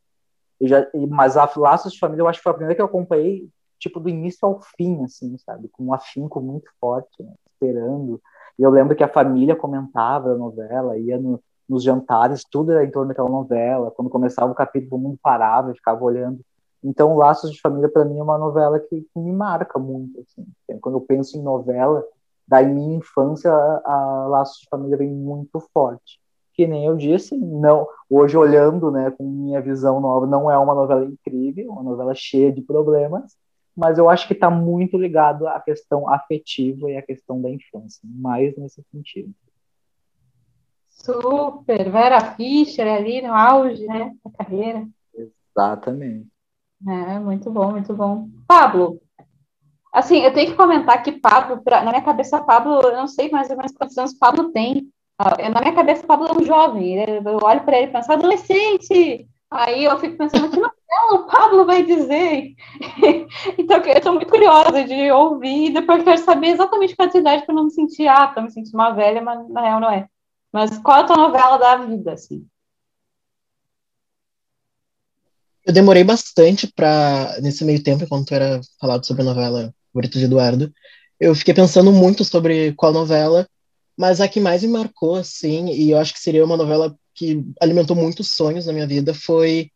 E 0.60 0.68
já, 0.68 0.88
e, 0.94 1.06
mas 1.06 1.38
a 1.38 1.50
Laços 1.56 1.94
de 1.94 2.00
Família 2.00 2.24
eu 2.24 2.28
acho 2.28 2.40
que 2.40 2.44
foi 2.44 2.52
a 2.52 2.56
primeira 2.56 2.76
que 2.76 2.82
eu 2.82 2.86
acompanhei, 2.86 3.48
tipo, 3.78 4.00
do 4.00 4.10
início 4.10 4.48
ao 4.48 4.62
fim, 4.76 5.04
assim, 5.04 5.38
sabe? 5.38 5.68
Com 5.70 5.86
um 5.86 5.94
afinco 5.94 6.42
muito 6.42 6.70
forte, 6.80 7.22
né? 7.22 7.34
esperando. 7.54 8.22
E 8.58 8.64
eu 8.64 8.70
lembro 8.70 8.96
que 8.96 9.04
a 9.04 9.08
família 9.08 9.56
comentava 9.56 10.32
a 10.32 10.38
novela, 10.38 10.98
ia 10.98 11.18
no, 11.18 11.42
nos 11.68 11.84
jantares, 11.84 12.44
tudo 12.50 12.72
era 12.72 12.84
em 12.84 12.92
torno 12.92 13.10
daquela 13.10 13.30
novela. 13.30 13.92
Quando 13.92 14.10
começava 14.10 14.52
o 14.52 14.56
capítulo, 14.56 14.98
o 14.98 15.00
mundo 15.00 15.20
parava 15.22 15.72
e 15.72 15.76
ficava 15.76 16.04
olhando. 16.04 16.40
Então, 16.84 17.18
Laços 17.18 17.52
de 17.52 17.60
Família, 17.60 17.90
para 17.90 18.06
mim, 18.06 18.20
é 18.20 18.24
uma 18.24 18.38
novela 18.38 18.80
que, 18.80 19.02
que, 19.02 19.20
me 19.20 19.32
marca 19.32 19.80
muito. 19.80 20.20
Assim. 20.22 20.46
Quando 20.80 20.96
eu 20.96 21.02
penso 21.02 21.38
em 21.38 21.42
novela, 21.42 22.04
da 22.48 22.62
minha 22.62 22.98
infância, 22.98 23.52
a, 23.52 23.82
a 23.86 24.28
Laços 24.28 24.62
de 24.62 24.70
Família 24.70 24.98
vem 24.98 25.10
muito 25.10 25.60
forte 25.74 26.20
que 26.56 26.66
nem 26.66 26.86
eu 26.86 26.96
disse, 26.96 27.38
não, 27.38 27.86
hoje 28.10 28.38
olhando, 28.38 28.90
né, 28.90 29.12
com 29.12 29.30
minha 29.30 29.62
visão 29.62 30.00
nova, 30.00 30.26
não 30.26 30.50
é 30.50 30.58
uma 30.58 30.74
novela 30.74 31.04
incrível, 31.04 31.70
uma 31.70 31.84
novela 31.84 32.14
cheia 32.16 32.52
de 32.52 32.62
problemas, 32.62 33.36
mas 33.76 33.98
eu 33.98 34.10
acho 34.10 34.28
que 34.28 34.34
está 34.34 34.50
muito 34.50 34.98
ligado 34.98 35.48
à 35.48 35.60
questão 35.60 36.10
afetiva 36.10 36.90
e 36.90 36.98
à 36.98 37.02
questão 37.02 37.42
da 37.42 37.50
infância, 37.50 38.02
mais 38.04 38.56
nesse 38.58 38.84
sentido. 38.92 39.34
Super, 40.90 41.92
Vera 41.92 42.34
Fischer 42.36 42.88
ali 42.88 43.22
no 43.22 43.34
auge, 43.34 43.86
né, 43.86 44.16
da 44.24 44.32
carreira. 44.32 44.88
Exatamente. 45.14 46.28
É, 46.88 47.20
muito 47.20 47.52
bom, 47.52 47.72
muito 47.72 47.94
bom. 47.94 48.30
Pablo, 48.48 49.02
assim, 49.92 50.20
eu 50.20 50.34
tenho 50.34 50.52
que 50.52 50.58
comentar 50.58 51.04
que 51.04 51.12
Pablo, 51.12 51.62
pra, 51.62 51.84
na 51.84 51.92
minha 51.92 52.04
cabeça, 52.04 52.42
Pablo, 52.42 52.80
eu 52.82 52.96
não 52.96 53.08
sei 53.08 53.30
mais 53.30 53.50
ou 53.50 53.58
menos 53.58 53.74
quantos 53.74 53.98
anos 53.98 54.14
Pablo 54.14 54.52
tem, 54.52 54.90
ah, 55.18 55.50
na 55.50 55.62
minha 55.62 55.74
cabeça, 55.74 56.06
Pablo 56.06 56.28
é 56.28 56.34
um 56.34 56.44
jovem. 56.44 56.98
Eu 56.98 57.40
olho 57.42 57.64
para 57.64 57.78
ele 57.78 57.88
e 57.88 57.92
penso, 57.92 58.12
adolescente! 58.12 59.28
Aí 59.50 59.86
eu 59.86 59.98
fico 59.98 60.18
pensando, 60.18 60.50
que 60.50 60.60
não, 60.60 60.72
o 61.12 61.26
Pablo 61.26 61.66
vai 61.66 61.84
dizer. 61.84 62.56
então, 63.58 63.78
eu 63.78 63.98
estou 63.98 64.14
muito 64.14 64.28
curiosa 64.28 64.84
de 64.84 65.12
ouvir, 65.12 65.74
depois 65.74 66.04
quero 66.04 66.22
saber 66.24 66.48
exatamente 66.48 66.96
qual 66.96 67.08
é 67.08 67.18
a 67.18 67.20
idade 67.20 67.46
para 67.46 67.56
não 67.56 67.66
me 67.66 67.72
sentir, 67.72 68.08
ah, 68.08 68.26
estou 68.26 68.44
me 68.44 68.52
sentindo 68.52 68.76
uma 68.76 68.92
velha, 68.92 69.22
mas 69.22 69.48
na 69.50 69.62
real 69.62 69.80
não 69.80 69.92
é. 69.92 70.08
Mas 70.52 70.78
qual 70.80 70.98
é 70.98 71.02
a 71.02 71.06
tua 71.06 71.18
novela 71.18 71.58
da 71.58 71.78
vida, 71.78 72.14
assim? 72.14 72.46
Eu 75.66 75.74
demorei 75.74 76.04
bastante 76.04 76.68
para, 76.68 77.40
nesse 77.42 77.66
meio 77.66 77.82
tempo, 77.82 78.04
enquanto 78.04 78.34
era 78.34 78.62
falado 78.80 79.06
sobre 79.06 79.24
a 79.24 79.26
novela 79.26 79.74
Favorita 79.92 80.20
de 80.20 80.26
Eduardo, 80.26 80.72
eu 81.20 81.34
fiquei 81.34 81.54
pensando 81.54 81.92
muito 81.92 82.24
sobre 82.24 82.74
qual 82.74 82.92
novela, 82.92 83.48
mas 83.98 84.20
a 84.22 84.28
que 84.28 84.40
mais 84.40 84.62
me 84.62 84.70
marcou, 84.70 85.16
assim, 85.16 85.72
e 85.72 85.92
eu 85.92 85.98
acho 85.98 86.14
que 86.14 86.20
seria 86.20 86.46
uma 86.46 86.58
novela 86.58 86.96
que 87.14 87.44
alimentou 87.62 87.96
muitos 87.96 88.36
sonhos 88.36 88.66
na 88.66 88.74
minha 88.74 88.86
vida, 88.86 89.14
foi 89.14 89.72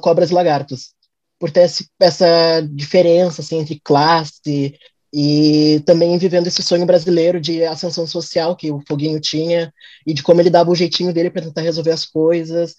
Cobras 0.00 0.30
e 0.30 0.34
Lagartos. 0.34 0.92
Por 1.38 1.50
ter 1.50 1.70
essa 2.00 2.60
diferença, 2.72 3.40
assim, 3.40 3.58
entre 3.58 3.80
classe 3.82 4.74
e 5.12 5.80
também 5.86 6.18
vivendo 6.18 6.48
esse 6.48 6.62
sonho 6.62 6.84
brasileiro 6.84 7.40
de 7.40 7.64
ascensão 7.64 8.06
social 8.06 8.56
que 8.56 8.70
o 8.70 8.82
Foguinho 8.86 9.20
tinha 9.20 9.72
e 10.06 10.12
de 10.12 10.22
como 10.22 10.40
ele 10.40 10.50
dava 10.50 10.70
o 10.70 10.74
jeitinho 10.74 11.12
dele 11.12 11.30
para 11.30 11.42
tentar 11.42 11.62
resolver 11.62 11.92
as 11.92 12.04
coisas. 12.04 12.74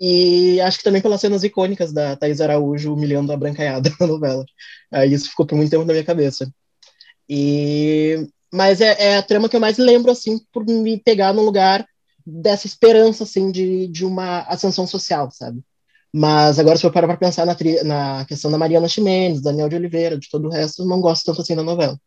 E 0.00 0.60
acho 0.62 0.78
que 0.78 0.84
também 0.84 1.00
pelas 1.00 1.20
cenas 1.20 1.44
icônicas 1.44 1.92
da 1.92 2.16
Thais 2.16 2.40
Araújo 2.40 2.92
humilhando 2.92 3.32
a 3.32 3.36
brancaiada 3.36 3.90
na 4.00 4.06
novela. 4.06 4.44
Aí 4.90 5.12
isso 5.12 5.30
ficou 5.30 5.46
por 5.46 5.56
muito 5.56 5.70
tempo 5.70 5.84
na 5.84 5.92
minha 5.92 6.04
cabeça. 6.04 6.50
E 7.28 8.26
mas 8.52 8.80
é, 8.80 9.12
é, 9.12 9.16
a 9.16 9.22
trama 9.22 9.48
que 9.48 9.54
eu 9.56 9.60
mais 9.60 9.78
lembro, 9.78 10.10
assim, 10.10 10.38
por 10.52 10.66
me 10.66 10.98
pegar 10.98 11.32
num 11.32 11.44
lugar 11.44 11.86
dessa 12.26 12.66
esperança, 12.66 13.24
assim, 13.24 13.50
de, 13.50 13.86
de 13.88 14.04
uma 14.04 14.40
ascensão 14.40 14.86
social, 14.86 15.30
sabe? 15.30 15.62
Mas 16.12 16.58
agora, 16.58 16.76
se 16.76 16.84
eu 16.84 16.92
parar 16.92 17.06
para 17.06 17.16
pensar 17.16 17.46
na, 17.46 17.56
na 17.84 18.24
questão 18.24 18.50
da 18.50 18.58
Mariana 18.58 18.88
Ximenes, 18.88 19.42
Daniel 19.42 19.68
de 19.68 19.76
Oliveira, 19.76 20.18
de 20.18 20.28
todo 20.28 20.48
o 20.48 20.50
resto, 20.50 20.84
não 20.84 21.00
gosto 21.00 21.24
tanto 21.24 21.40
assim 21.40 21.54
da 21.54 21.62
novela. 21.62 21.98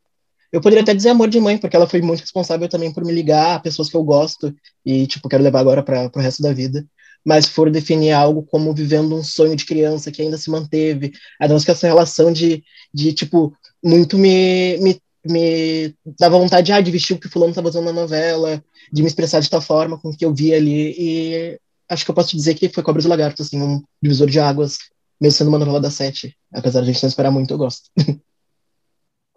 Eu 0.51 0.61
poderia 0.61 0.83
até 0.83 0.93
dizer 0.93 1.09
Amor 1.09 1.29
de 1.29 1.39
Mãe, 1.39 1.57
porque 1.57 1.75
ela 1.75 1.87
foi 1.87 2.01
muito 2.01 2.21
responsável 2.21 2.67
também 2.69 2.93
por 2.93 3.03
me 3.03 3.11
ligar 3.13 3.55
a 3.55 3.59
pessoas 3.59 3.89
que 3.89 3.95
eu 3.95 4.03
gosto 4.03 4.53
e, 4.85 5.07
tipo, 5.07 5.29
quero 5.29 5.43
levar 5.43 5.59
agora 5.59 5.81
para 5.81 6.11
o 6.13 6.19
resto 6.19 6.43
da 6.43 6.53
vida. 6.53 6.85
Mas 7.25 7.45
se 7.45 7.51
for 7.51 7.71
definir 7.71 8.11
algo 8.11 8.43
como 8.43 8.73
vivendo 8.73 9.15
um 9.15 9.23
sonho 9.23 9.55
de 9.55 9.65
criança 9.65 10.11
que 10.11 10.21
ainda 10.21 10.37
se 10.37 10.51
manteve, 10.51 11.13
ainda 11.39 11.53
mais 11.53 11.65
que 11.65 11.71
essa 11.71 11.87
relação 11.87 12.31
de, 12.31 12.63
de 12.93 13.13
tipo, 13.13 13.55
muito 13.83 14.17
me, 14.17 14.77
me 14.79 15.01
me 15.25 15.95
dava 16.19 16.37
vontade 16.37 16.71
ah, 16.71 16.81
de 16.81 16.91
vestir 16.91 17.15
o 17.15 17.19
que 17.19 17.29
fulano 17.29 17.51
estava 17.51 17.69
usando 17.69 17.85
na 17.85 17.93
novela, 17.93 18.63
de 18.91 19.01
me 19.01 19.07
expressar 19.07 19.39
de 19.39 19.49
tal 19.49 19.61
forma 19.61 19.97
com 19.97 20.09
o 20.09 20.17
que 20.17 20.25
eu 20.25 20.33
vi 20.33 20.53
ali, 20.53 20.93
e 20.97 21.59
acho 21.93 22.05
que 22.05 22.11
eu 22.11 22.15
posso 22.15 22.35
dizer 22.35 22.55
que 22.55 22.69
foi 22.69 22.83
Cobras 22.83 23.05
e 23.05 23.07
Lagartos, 23.07 23.47
assim, 23.47 23.61
um 23.61 23.83
divisor 24.01 24.27
de 24.27 24.39
águas, 24.39 24.77
mesmo 25.19 25.37
sendo 25.37 25.47
uma 25.49 25.59
novela 25.59 25.79
da 25.79 25.91
Sete, 25.91 26.37
apesar 26.53 26.81
de 26.81 26.89
a 26.89 26.93
gente 26.93 27.03
não 27.03 27.07
esperar 27.07 27.31
muito, 27.31 27.53
eu 27.53 27.57
gosto. 27.57 27.89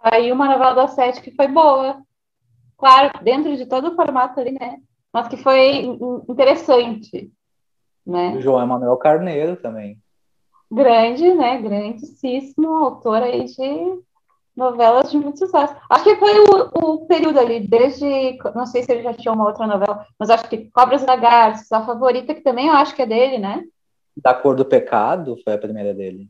Aí 0.00 0.30
uma 0.30 0.46
novela 0.46 0.74
da 0.74 0.88
Sete 0.88 1.20
que 1.20 1.32
foi 1.32 1.48
boa, 1.48 2.02
claro, 2.76 3.22
dentro 3.22 3.56
de 3.56 3.66
todo 3.66 3.88
o 3.88 3.96
formato 3.96 4.40
ali, 4.40 4.52
né, 4.52 4.78
mas 5.12 5.28
que 5.28 5.36
foi 5.36 5.84
interessante, 6.28 7.30
né. 8.06 8.36
O 8.36 8.40
João 8.40 8.62
Emanuel 8.62 8.96
Carneiro 8.96 9.56
também. 9.56 9.98
Grande, 10.70 11.32
né, 11.34 11.60
grandíssimo 11.60 12.68
autor 12.76 13.22
aí 13.22 13.44
de 13.44 14.02
novelas 14.56 15.10
de 15.10 15.18
muito 15.18 15.38
sucesso. 15.38 15.76
Acho 15.90 16.04
que 16.04 16.16
foi 16.16 16.32
o, 16.40 16.70
o, 16.74 17.06
período 17.06 17.38
ali, 17.38 17.60
desde. 17.60 18.38
Não 18.54 18.64
sei 18.66 18.82
se 18.82 18.90
ele 18.90 19.02
já 19.02 19.12
tinha 19.12 19.32
uma 19.32 19.46
outra 19.46 19.66
novela, 19.66 20.06
mas 20.18 20.30
acho 20.30 20.48
que 20.48 20.70
Cobras 20.70 21.02
e 21.02 21.06
Lagartos, 21.06 21.70
a 21.70 21.84
favorita, 21.84 22.34
que 22.34 22.40
também 22.40 22.68
eu 22.68 22.74
acho 22.74 22.94
que 22.94 23.02
é 23.02 23.06
dele, 23.06 23.38
né? 23.38 23.64
Da 24.16 24.32
Cor 24.32 24.56
do 24.56 24.64
Pecado 24.64 25.36
foi 25.44 25.52
a 25.52 25.58
primeira 25.58 25.92
dele. 25.92 26.28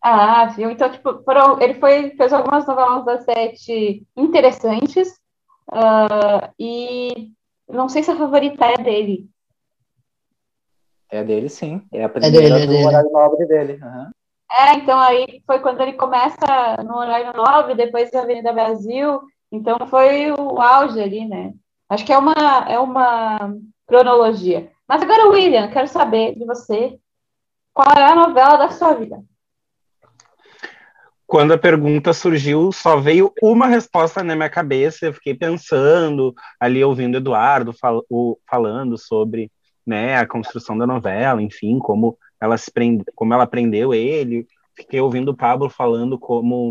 Ah, 0.00 0.46
viu? 0.46 0.70
Então, 0.70 0.90
tipo, 0.90 1.22
foram, 1.24 1.60
ele 1.60 1.74
foi, 1.74 2.10
fez 2.10 2.32
algumas 2.32 2.66
novelas 2.66 3.04
da 3.04 3.20
sete 3.22 4.06
interessantes, 4.16 5.08
uh, 5.72 6.52
e 6.58 7.32
não 7.68 7.88
sei 7.88 8.02
se 8.02 8.10
a 8.10 8.16
favorita 8.16 8.66
é 8.66 8.76
dele. 8.76 9.28
É 11.10 11.24
dele, 11.24 11.48
sim. 11.48 11.82
É 11.92 12.04
a 12.04 12.08
primeira 12.08 12.36
é 12.36 12.50
dele, 12.50 12.62
é 12.62 12.66
do 12.66 12.74
é 12.74 12.86
horário 12.86 13.10
nobre 13.10 13.46
dele. 13.46 13.80
Uhum. 13.82 14.10
É, 14.56 14.74
então 14.74 14.98
aí 15.00 15.42
foi 15.46 15.58
quando 15.58 15.80
ele 15.80 15.94
começa 15.94 16.76
no 16.84 16.96
horário 16.96 17.32
9, 17.34 17.74
depois 17.74 18.10
da 18.10 18.22
Avenida 18.22 18.52
Brasil, 18.52 19.20
então 19.50 19.76
foi 19.88 20.30
o 20.30 20.60
auge 20.60 21.00
ali, 21.00 21.26
né? 21.26 21.52
Acho 21.88 22.04
que 22.04 22.12
é 22.12 22.18
uma, 22.18 22.34
é 22.68 22.78
uma 22.78 23.52
cronologia. 23.86 24.70
Mas 24.88 25.02
agora, 25.02 25.28
William, 25.28 25.70
quero 25.70 25.88
saber 25.88 26.34
de 26.38 26.44
você, 26.44 26.96
qual 27.72 27.96
é 27.96 28.04
a 28.04 28.14
novela 28.14 28.56
da 28.56 28.70
sua 28.70 28.94
vida? 28.94 29.22
Quando 31.26 31.52
a 31.52 31.58
pergunta 31.58 32.12
surgiu, 32.12 32.70
só 32.70 33.00
veio 33.00 33.32
uma 33.42 33.66
resposta 33.66 34.22
na 34.22 34.36
minha 34.36 34.50
cabeça. 34.50 35.06
Eu 35.06 35.14
fiquei 35.14 35.34
pensando, 35.34 36.34
ali 36.60 36.84
ouvindo 36.84 37.16
Eduardo 37.16 37.72
fal 37.72 38.04
o, 38.08 38.38
falando 38.48 38.96
sobre 38.96 39.50
né, 39.86 40.16
a 40.16 40.26
construção 40.26 40.78
da 40.78 40.86
novela, 40.86 41.42
enfim, 41.42 41.78
como 41.78 42.16
ela 42.44 42.58
se 42.58 42.70
prende, 42.70 43.04
como 43.14 43.34
ela 43.34 43.46
prendeu 43.46 43.92
ele. 43.94 44.46
Fiquei 44.76 45.00
ouvindo 45.00 45.30
o 45.30 45.36
Pablo 45.36 45.68
falando 45.68 46.18
como 46.18 46.70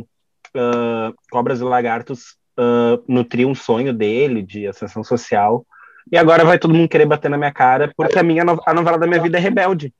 uh, 0.55 1.13
Cobras 1.31 1.59
e 1.59 1.63
Lagartos 1.63 2.35
uh, 2.57 3.03
nutriam 3.07 3.51
um 3.51 3.55
sonho 3.55 3.93
dele 3.93 4.41
de 4.41 4.67
ascensão 4.67 5.03
social. 5.03 5.65
E 6.11 6.17
agora 6.17 6.43
vai 6.43 6.59
todo 6.59 6.73
mundo 6.73 6.89
querer 6.89 7.05
bater 7.05 7.29
na 7.29 7.37
minha 7.37 7.51
cara, 7.51 7.91
porque 7.95 8.19
a 8.19 8.23
minha 8.23 8.43
no 8.43 8.61
a 8.65 8.73
novela 8.73 8.97
da 8.97 9.07
minha 9.07 9.21
vida 9.21 9.37
é 9.37 9.41
Rebelde. 9.41 9.93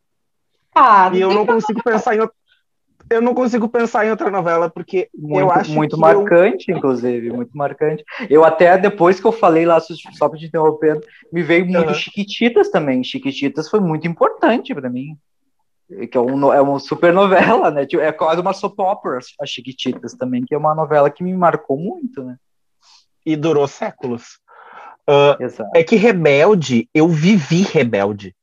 Ah, 0.76 1.10
e 1.14 1.22
eu 1.22 1.34
não 1.34 1.46
consigo 1.46 1.82
pensar 1.84 2.16
em 2.16 2.20
eu 3.10 3.22
não 3.22 3.34
consigo 3.34 3.68
pensar 3.70 4.06
em 4.06 4.10
outra 4.10 4.32
novela 4.32 4.70
porque 4.70 5.10
muito, 5.14 5.40
eu 5.40 5.52
acho 5.52 5.72
muito 5.72 5.98
marcante, 5.98 6.72
eu... 6.72 6.78
inclusive, 6.78 7.32
muito 7.32 7.56
marcante. 7.56 8.04
Eu 8.30 8.44
até 8.44 8.78
depois 8.78 9.20
que 9.20 9.28
eu 9.28 9.32
falei 9.32 9.66
lá 9.66 9.80
só 9.80 10.30
para 10.30 10.40
te 10.40 10.46
interromper, 10.46 11.00
me 11.32 11.44
veio 11.44 11.66
muito 11.66 11.90
uhum. 11.90 11.94
Chiquititas 11.94 12.70
também. 12.70 13.04
Chiquititas 13.04 13.70
foi 13.70 13.80
muito 13.80 14.08
importante 14.08 14.74
para 14.74 14.90
mim. 14.90 15.18
Que 16.10 16.18
é, 16.18 16.22
um, 16.22 16.54
é 16.54 16.62
uma 16.62 16.80
super 16.80 17.14
novela, 17.14 17.70
né? 17.70 17.86
Tipo, 17.86 18.02
é 18.02 18.12
quase 18.12 18.42
uma 18.42 18.54
soap 18.54 18.80
opera, 18.80 19.20
a 19.40 19.46
Chiquititas 19.46 20.14
também, 20.14 20.44
que 20.44 20.56
é 20.56 20.58
uma 20.58 20.74
novela 20.74 21.10
que 21.10 21.24
me 21.24 21.34
marcou 21.34 21.78
muito, 21.78 22.24
né? 22.24 22.38
E 23.26 23.36
durou 23.36 23.68
séculos. 23.68 24.40
Uh, 25.10 25.36
é 25.76 25.84
que 25.84 25.96
Rebelde, 25.98 26.90
eu 26.94 27.10
vivi 27.10 27.62
Rebelde, 27.62 28.34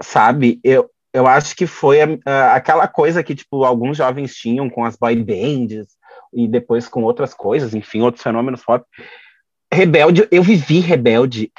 sabe? 0.00 0.58
Eu, 0.64 0.90
eu 1.12 1.26
acho 1.26 1.54
que 1.54 1.66
foi 1.66 2.02
uh, 2.02 2.20
aquela 2.52 2.88
coisa 2.88 3.22
que, 3.22 3.34
tipo, 3.34 3.64
alguns 3.64 3.98
jovens 3.98 4.34
tinham 4.34 4.70
com 4.70 4.84
as 4.84 4.96
boy 4.96 5.16
bands 5.16 5.86
e 6.32 6.48
depois 6.48 6.88
com 6.88 7.02
outras 7.02 7.34
coisas, 7.34 7.74
enfim, 7.74 8.00
outros 8.00 8.22
fenômenos 8.22 8.64
pop. 8.64 8.84
Rebelde, 9.72 10.26
eu 10.30 10.42
vivi 10.42 10.80
Rebelde. 10.80 11.52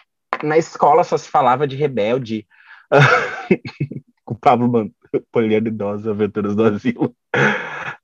Na 0.44 0.58
escola 0.58 1.04
só 1.04 1.18
se 1.18 1.30
falava 1.30 1.68
de 1.68 1.76
Rebelde. 1.76 2.48
com 4.28 4.36
Pablo 4.36 4.92
Poliano 5.32 5.70
Idosa, 5.70 6.12
Aventuras 6.12 6.56
do 6.56 6.64
Asilo. 6.66 7.16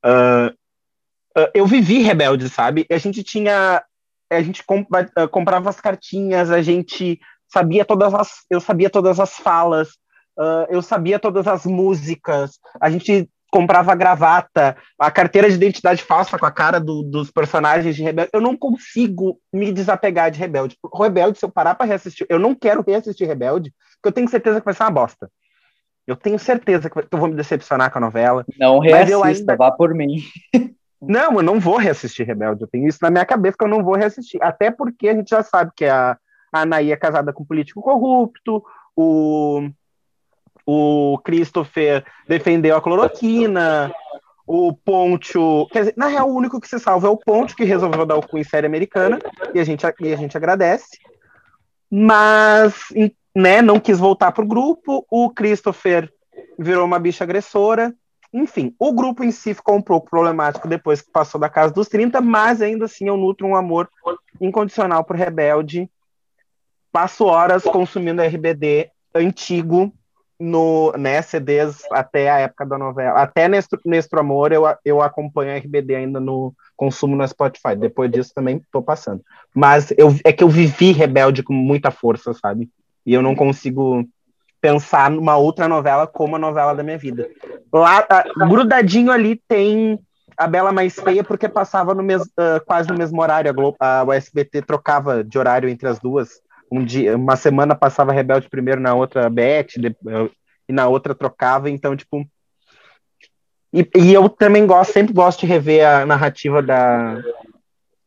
Uh, 0.04 0.48
uh, 1.38 1.50
eu 1.54 1.68
vivi 1.68 2.00
Rebelde, 2.00 2.50
sabe? 2.50 2.88
A 2.90 2.98
gente 2.98 3.22
tinha... 3.24 3.84
A 4.32 4.42
gente 4.42 4.64
comp 4.64 4.88
comprava 5.30 5.70
as 5.70 5.80
cartinhas, 5.80 6.50
a 6.50 6.62
gente 6.62 7.20
sabia 7.48 7.86
todas 7.86 8.14
as... 8.16 8.46
Eu 8.50 8.60
sabia 8.60 8.90
todas 8.90 9.20
as 9.20 9.36
falas, 9.36 9.90
Uh, 10.36 10.66
eu 10.68 10.82
sabia 10.82 11.20
todas 11.20 11.46
as 11.48 11.64
músicas, 11.64 12.58
a 12.82 12.90
gente 12.90 13.30
comprava 13.52 13.94
gravata, 13.94 14.76
a 14.98 15.12
carteira 15.12 15.48
de 15.48 15.54
identidade 15.54 16.02
falsa 16.02 16.40
com 16.40 16.46
a 16.48 16.52
cara 16.52 16.80
do, 16.80 17.04
dos 17.04 17.30
personagens 17.30 17.96
de 17.96 18.02
Rebelde. 18.02 18.32
Eu 18.34 18.42
não 18.42 18.58
consigo 18.58 19.40
me 19.54 19.72
desapegar 19.72 20.32
de 20.32 20.40
Rebelde. 20.40 20.76
Rebelde, 20.92 21.38
se 21.38 21.46
eu 21.46 21.52
parar 21.52 21.76
para 21.76 21.86
reassistir, 21.86 22.26
eu 22.28 22.40
não 22.40 22.56
quero 22.56 22.84
reassistir 22.86 23.28
Rebelde, 23.28 23.72
porque 24.02 24.08
eu 24.08 24.12
tenho 24.12 24.28
certeza 24.28 24.60
que 24.60 24.66
vai 24.66 24.74
ser 24.74 24.82
uma 24.82 24.90
bosta. 24.90 25.30
Eu 26.06 26.16
tenho 26.16 26.38
certeza 26.38 26.90
que 26.90 26.98
eu 26.98 27.20
vou 27.20 27.30
me 27.30 27.36
decepcionar 27.36 27.92
com 27.92 27.98
a 27.98 28.02
novela. 28.02 28.46
Não 28.60 28.80
reassista, 28.80 29.26
ainda... 29.26 29.56
vá 29.56 29.72
por 29.72 29.94
mim. 29.94 30.18
Não, 31.06 31.34
eu 31.34 31.44
não 31.44 31.60
vou 31.60 31.76
reassistir 31.76 32.26
Rebelde. 32.26 32.62
Eu 32.62 32.68
tenho 32.70 32.88
isso 32.88 33.00
na 33.02 33.10
minha 33.10 33.26
cabeça 33.26 33.58
que 33.58 33.66
eu 33.66 33.70
não 33.70 33.84
vou 33.84 33.96
reassistir. 33.96 34.42
Até 34.42 34.72
porque 34.72 35.10
a 35.10 35.14
gente 35.14 35.32
já 35.32 35.44
sabe 35.44 35.74
que 35.76 35.84
a, 35.84 36.18
a 36.50 36.62
Anaí 36.62 36.94
é 36.94 36.96
casada 36.96 37.34
com 37.34 37.44
um 37.44 37.46
político 37.46 37.82
corrupto, 37.82 38.64
o 38.96 39.68
o 40.66 41.20
Christopher 41.24 42.06
defendeu 42.28 42.78
a 42.78 42.82
cloroquina, 42.82 43.94
o 44.48 44.74
Poncho. 44.74 45.68
Quer 45.68 45.80
dizer, 45.80 45.94
na 45.98 46.08
real, 46.08 46.30
o 46.30 46.36
único 46.36 46.60
que 46.60 46.68
se 46.68 46.80
salva 46.80 47.08
é 47.08 47.10
o 47.10 47.18
Poncho, 47.18 47.56
que 47.56 47.64
resolveu 47.64 48.06
dar 48.06 48.16
o 48.16 48.28
cu 48.28 48.38
em 48.38 48.44
série 48.44 48.68
americana, 48.68 49.20
e 49.54 49.60
a 49.60 49.64
gente, 49.64 49.86
e 50.00 50.14
a 50.14 50.16
gente 50.16 50.38
agradece. 50.38 50.98
Mas, 51.90 52.74
né, 53.36 53.62
não 53.62 53.80
quis 53.80 54.00
voltar 54.00 54.32
pro 54.32 54.46
grupo, 54.46 55.06
o 55.10 55.30
Christopher 55.30 56.12
virou 56.58 56.86
uma 56.86 57.00
bicha 57.00 57.24
agressora. 57.24 57.94
Enfim, 58.32 58.76
o 58.80 58.92
grupo 58.94 59.24
em 59.24 59.32
si 59.32 59.54
ficou 59.54 59.76
um 59.76 59.82
pouco 59.82 60.10
problemático 60.10 60.68
depois 60.68 61.02
que 61.02 61.12
passou 61.12 61.40
da 61.40 61.50
casa 61.50 61.74
dos 61.74 61.88
30, 61.88 62.20
mas 62.20 62.62
ainda 62.62 62.86
assim 62.86 63.08
eu 63.08 63.18
nutro 63.18 63.46
um 63.46 63.56
amor 63.56 63.90
incondicional 64.42 65.04
por 65.04 65.16
Rebelde. 65.16 65.90
Passo 66.92 67.26
horas 67.26 67.64
consumindo 67.64 68.22
RBD 68.22 68.90
antigo, 69.14 69.94
no, 70.40 70.92
né, 70.98 71.22
CDs 71.22 71.84
até 71.92 72.30
a 72.30 72.40
época 72.40 72.66
da 72.66 72.78
novela. 72.78 73.22
Até 73.22 73.48
Nestro, 73.48 73.80
Nestro 73.86 74.20
Amor 74.20 74.52
eu, 74.52 74.64
eu 74.84 75.02
acompanho 75.02 75.52
a 75.52 75.58
RBD 75.58 75.96
ainda 75.96 76.20
no 76.20 76.54
consumo 76.76 77.16
no 77.16 77.28
Spotify. 77.28 77.76
Depois 77.78 78.12
disso 78.12 78.34
também 78.34 78.62
tô 78.72 78.82
passando. 78.82 79.24
Mas 79.54 79.94
eu, 79.98 80.14
é 80.26 80.34
que 80.34 80.44
eu 80.44 80.50
vivi 80.50 80.92
Rebelde 80.92 81.44
com 81.44 81.54
muita 81.54 81.92
força, 81.92 82.34
sabe? 82.34 82.70
E 83.06 83.14
eu 83.14 83.22
não 83.22 83.36
consigo 83.36 84.08
pensar 84.62 85.12
numa 85.12 85.36
outra 85.36 85.68
novela 85.68 86.08
como 86.08 86.38
a 86.38 86.40
novela 86.40 86.74
da 86.74 86.84
minha 86.84 86.98
vida. 86.98 87.30
Lá, 87.72 88.06
grudadinho 88.48 89.12
ali 89.12 89.42
tem 89.48 90.00
a 90.38 90.48
Bela 90.48 90.72
Mais 90.72 90.96
Feia, 90.96 91.24
porque 91.24 91.50
passava 91.50 91.94
no 91.94 92.02
mes, 92.02 92.22
uh, 92.22 92.64
quase 92.66 92.90
no 92.90 92.98
mesmo 92.98 93.22
horário. 93.22 93.50
A, 93.50 93.54
Globo, 93.54 93.78
a, 93.80 94.06
trocava 94.66 95.24
de 95.24 95.38
horário 95.38 95.70
entre 95.70 95.88
as 95.88 96.00
duas 96.00 96.42
um 96.72 96.84
dia, 96.84 97.16
uma 97.16 97.36
semana 97.36 97.76
passava 97.76 98.12
Rebelde 98.12 98.50
primeiro, 98.50 98.82
na 98.82 98.96
outra 98.96 99.30
Beth, 99.30 99.68
e 100.68 100.74
na 100.74 100.88
outra 100.88 101.14
trocava, 101.14 101.70
então, 101.70 101.96
tipo. 101.96 102.28
E, 103.72 103.88
e, 103.96 104.14
eu 104.14 104.28
também 104.30 104.66
gosto, 104.66 104.94
sempre 104.94 105.14
gosto 105.14 105.42
de 105.42 105.46
rever 105.48 105.88
a 105.88 106.06
narrativa 106.06 106.62
da, 106.62 107.22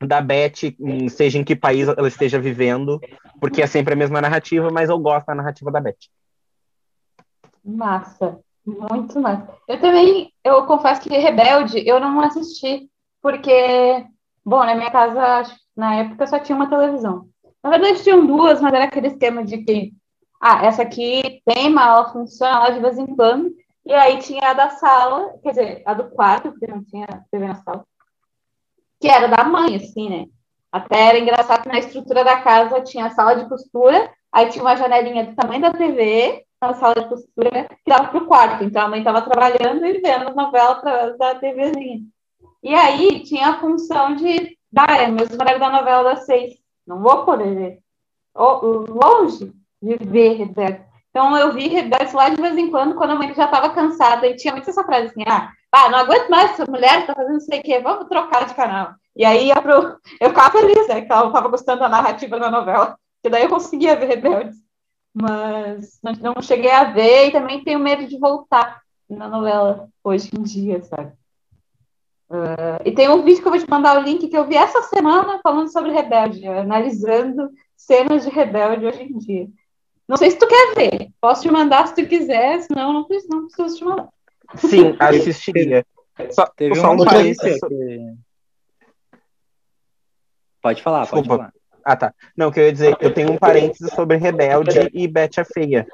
da 0.01 0.21
Beth, 0.21 0.75
seja 1.11 1.39
em 1.39 1.45
que 1.45 1.57
país 1.57 1.89
ela 1.89 2.09
esteja 2.09 2.39
vivendo, 2.39 3.01
porque 3.41 3.63
é 3.63 3.67
sempre 3.67 3.95
a 3.95 3.97
mesma 3.97 4.21
narrativa, 4.21 4.71
mas 4.71 4.91
eu 4.91 4.99
gosto 4.99 5.27
da 5.27 5.35
narrativa 5.35 5.71
da 5.71 5.81
Beth. 5.81 5.97
Massa, 7.65 8.39
muito 8.65 9.21
massa. 9.21 9.49
Eu 9.67 9.81
também, 9.81 10.33
eu 10.45 10.67
confesso 10.67 11.01
que 11.01 11.09
Rebelde 11.09 11.87
eu 11.87 11.99
não 11.99 12.21
assisti, 12.21 12.89
porque, 13.23 14.05
bom, 14.45 14.65
na 14.65 14.75
minha 14.75 14.91
casa, 14.91 15.55
na 15.77 15.97
época, 15.97 16.27
só 16.27 16.39
tinha 16.39 16.57
uma 16.57 16.69
televisão. 16.69 17.29
Na 17.63 17.71
verdade, 17.71 18.03
tinham 18.03 18.25
duas, 18.25 18.61
mas 18.61 18.73
era 18.73 18.85
aquele 18.85 19.09
esquema 19.09 19.45
de 19.45 19.59
que, 19.59 19.93
ah, 20.41 20.65
essa 20.65 20.83
aqui 20.83 21.43
tem 21.45 21.67
ela 21.67 22.13
funciona 22.13 22.61
lá 22.61 22.71
de 22.71 22.81
vez 22.81 22.99
em 22.99 23.07
quando. 23.07 23.53
E 23.85 23.93
aí 23.93 24.19
tinha 24.19 24.51
a 24.51 24.53
da 24.53 24.71
sala, 24.71 25.35
quer 25.43 25.51
dizer, 25.51 25.83
a 25.87 25.95
do 25.95 26.11
quarto, 26.11 26.51
porque 26.51 26.67
não 26.67 26.85
tinha 26.85 27.07
TV 27.31 27.47
na 27.47 27.55
sala, 27.57 27.85
que 29.07 29.13
era 29.13 29.29
da 29.29 29.45
mãe, 29.45 29.77
assim, 29.77 30.11
né? 30.11 30.27
Até 30.73 31.09
era 31.09 31.19
engraçado 31.19 31.63
que 31.63 31.69
na 31.69 31.79
estrutura 31.79 32.25
da 32.25 32.41
casa 32.41 32.81
tinha 32.81 33.07
a 33.07 33.11
sala 33.11 33.37
de 33.37 33.49
costura, 33.49 34.11
aí 34.33 34.49
tinha 34.49 34.65
uma 34.65 34.77
janelinha 34.77 35.25
do 35.25 35.37
tamanho 35.37 35.63
da 35.63 35.73
TV, 35.73 36.45
na 36.61 36.75
sala 36.75 36.95
de 36.95 37.09
costura, 37.09 37.69
que 37.69 37.89
dava 37.91 38.09
para 38.09 38.19
o 38.19 38.27
quarto. 38.27 38.65
Então 38.65 38.83
a 38.83 38.89
mãe 38.89 38.99
estava 38.99 39.23
trabalhando 39.23 39.87
e 39.87 40.01
vendo 40.01 40.29
as 40.29 40.35
novelas 40.35 40.83
da 41.17 41.35
TVzinha. 41.37 42.01
E 42.63 42.75
aí 42.75 43.23
tinha 43.23 43.51
a 43.51 43.61
função 43.61 44.17
de 44.17 44.59
dar, 44.73 45.01
é 45.01 45.07
mesmo 45.07 45.37
horário 45.41 45.61
da 45.61 45.71
novela 45.71 46.03
das 46.03 46.27
seis. 46.27 46.55
Não 46.85 47.01
vou 47.01 47.25
poder 47.25 47.55
ver. 47.55 47.79
Longe 48.35 49.53
de 49.81 49.97
ver 50.05 50.35
Rebelde. 50.35 50.85
Então, 51.17 51.35
eu 51.35 51.51
vi 51.51 51.67
Rebelde 51.67 52.15
lá 52.15 52.29
de 52.29 52.39
vez 52.39 52.59
em 52.59 52.71
quando, 52.71 52.95
quando 52.95 53.13
a 53.13 53.15
mãe 53.15 53.33
já 53.33 53.47
estava 53.47 53.71
cansada. 53.71 54.27
E 54.27 54.37
tinha 54.37 54.53
muito 54.53 54.69
essa 54.69 54.85
frase 54.85 55.07
assim: 55.07 55.23
ah, 55.27 55.51
ah 55.73 55.89
não 55.89 56.01
aguento 56.01 56.29
mais 56.29 56.51
essa 56.51 56.71
mulher, 56.71 57.01
está 57.01 57.15
fazendo 57.15 57.33
não 57.33 57.41
sei 57.41 57.61
o 57.61 57.63
quê, 57.63 57.81
vamos 57.81 58.07
trocar 58.07 58.45
de 58.45 58.55
canal. 58.55 58.93
E 59.17 59.25
aí 59.25 59.51
pro... 59.63 59.99
eu 60.21 60.29
ficava 60.29 60.51
feliz, 60.51 60.87
né, 60.89 61.01
que 61.01 61.11
ela 61.11 61.29
estava 61.29 61.49
gostando 61.49 61.81
da 61.81 61.89
narrativa 61.89 62.39
da 62.39 62.51
novela, 62.51 62.99
que 63.23 63.31
daí 63.31 63.45
eu 63.45 63.49
conseguia 63.49 63.97
ver 63.97 64.09
Rebelde. 64.09 64.59
Mas 65.15 65.99
não 66.03 66.35
cheguei 66.43 66.71
a 66.71 66.85
ver 66.85 67.29
e 67.29 67.33
também 67.33 67.65
tenho 67.65 67.79
medo 67.79 68.07
de 68.07 68.19
voltar 68.19 68.83
na 69.09 69.27
novela 69.27 69.89
hoje 70.05 70.29
em 70.39 70.43
dia, 70.43 70.83
sabe? 70.83 71.13
Uh, 72.29 72.83
e 72.85 72.93
tem 72.93 73.09
um 73.09 73.23
vídeo 73.23 73.41
que 73.41 73.49
eu 73.49 73.53
vou 73.53 73.61
te 73.61 73.71
mandar 73.71 73.99
o 73.99 74.03
link 74.03 74.29
que 74.29 74.37
eu 74.37 74.47
vi 74.47 74.57
essa 74.57 74.83
semana 74.83 75.41
falando 75.43 75.73
sobre 75.73 75.93
Rebelde, 75.93 76.47
analisando 76.47 77.49
cenas 77.75 78.25
de 78.25 78.29
Rebelde 78.29 78.85
hoje 78.85 79.03
em 79.03 79.17
dia. 79.17 79.49
Não 80.09 80.17
sei 80.17 80.31
se 80.31 80.39
tu 80.39 80.47
quer 80.47 80.75
ver. 80.75 81.11
Posso 81.21 81.43
te 81.43 81.51
mandar 81.51 81.89
se 81.89 81.95
tu 81.95 82.07
quiser, 82.09 82.61
senão 82.63 82.93
não 82.93 83.05
preciso, 83.05 83.29
não 83.31 83.47
preciso 83.47 83.77
te 83.77 83.85
mandar. 83.85 84.09
Sim, 84.57 84.97
assistiria. 85.01 85.87
Só, 86.31 86.47
Teve 86.47 86.75
só 86.77 86.93
um 86.93 87.05
parênteses. 87.05 87.61
Pode 90.63 90.83
falar, 90.83 91.03
Desculpa. 91.03 91.29
pode 91.29 91.39
falar. 91.39 91.53
Ah, 91.85 91.97
tá. 91.97 92.15
Não, 92.37 92.51
que 92.51 92.59
eu 92.59 92.65
ia 92.65 92.73
dizer, 92.73 92.97
eu 93.01 93.15
tenho 93.15 93.33
um 93.33 93.39
parênteses 93.39 93.93
sobre 93.93 94.17
Rebelde 94.17 94.91
e 94.93 95.07
Betty 95.07 95.41
a 95.41 95.45
Feia. 95.45 95.87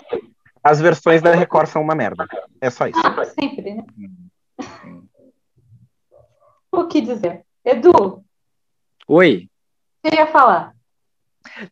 As 0.65 0.81
versões 0.81 1.21
da 1.21 1.35
Record 1.35 1.69
são 1.69 1.83
uma 1.83 1.95
merda. 1.95 2.27
É 2.61 2.71
só 2.71 2.87
isso. 2.87 3.01
Ah, 3.05 3.25
sempre, 3.25 3.75
né? 3.75 3.85
Hum 3.99 4.29
o 6.73 6.87
que 6.87 7.01
dizer. 7.01 7.45
Edu. 7.65 8.25
Oi. 9.07 9.49
Você 10.03 10.17
ia 10.17 10.27
falar? 10.27 10.72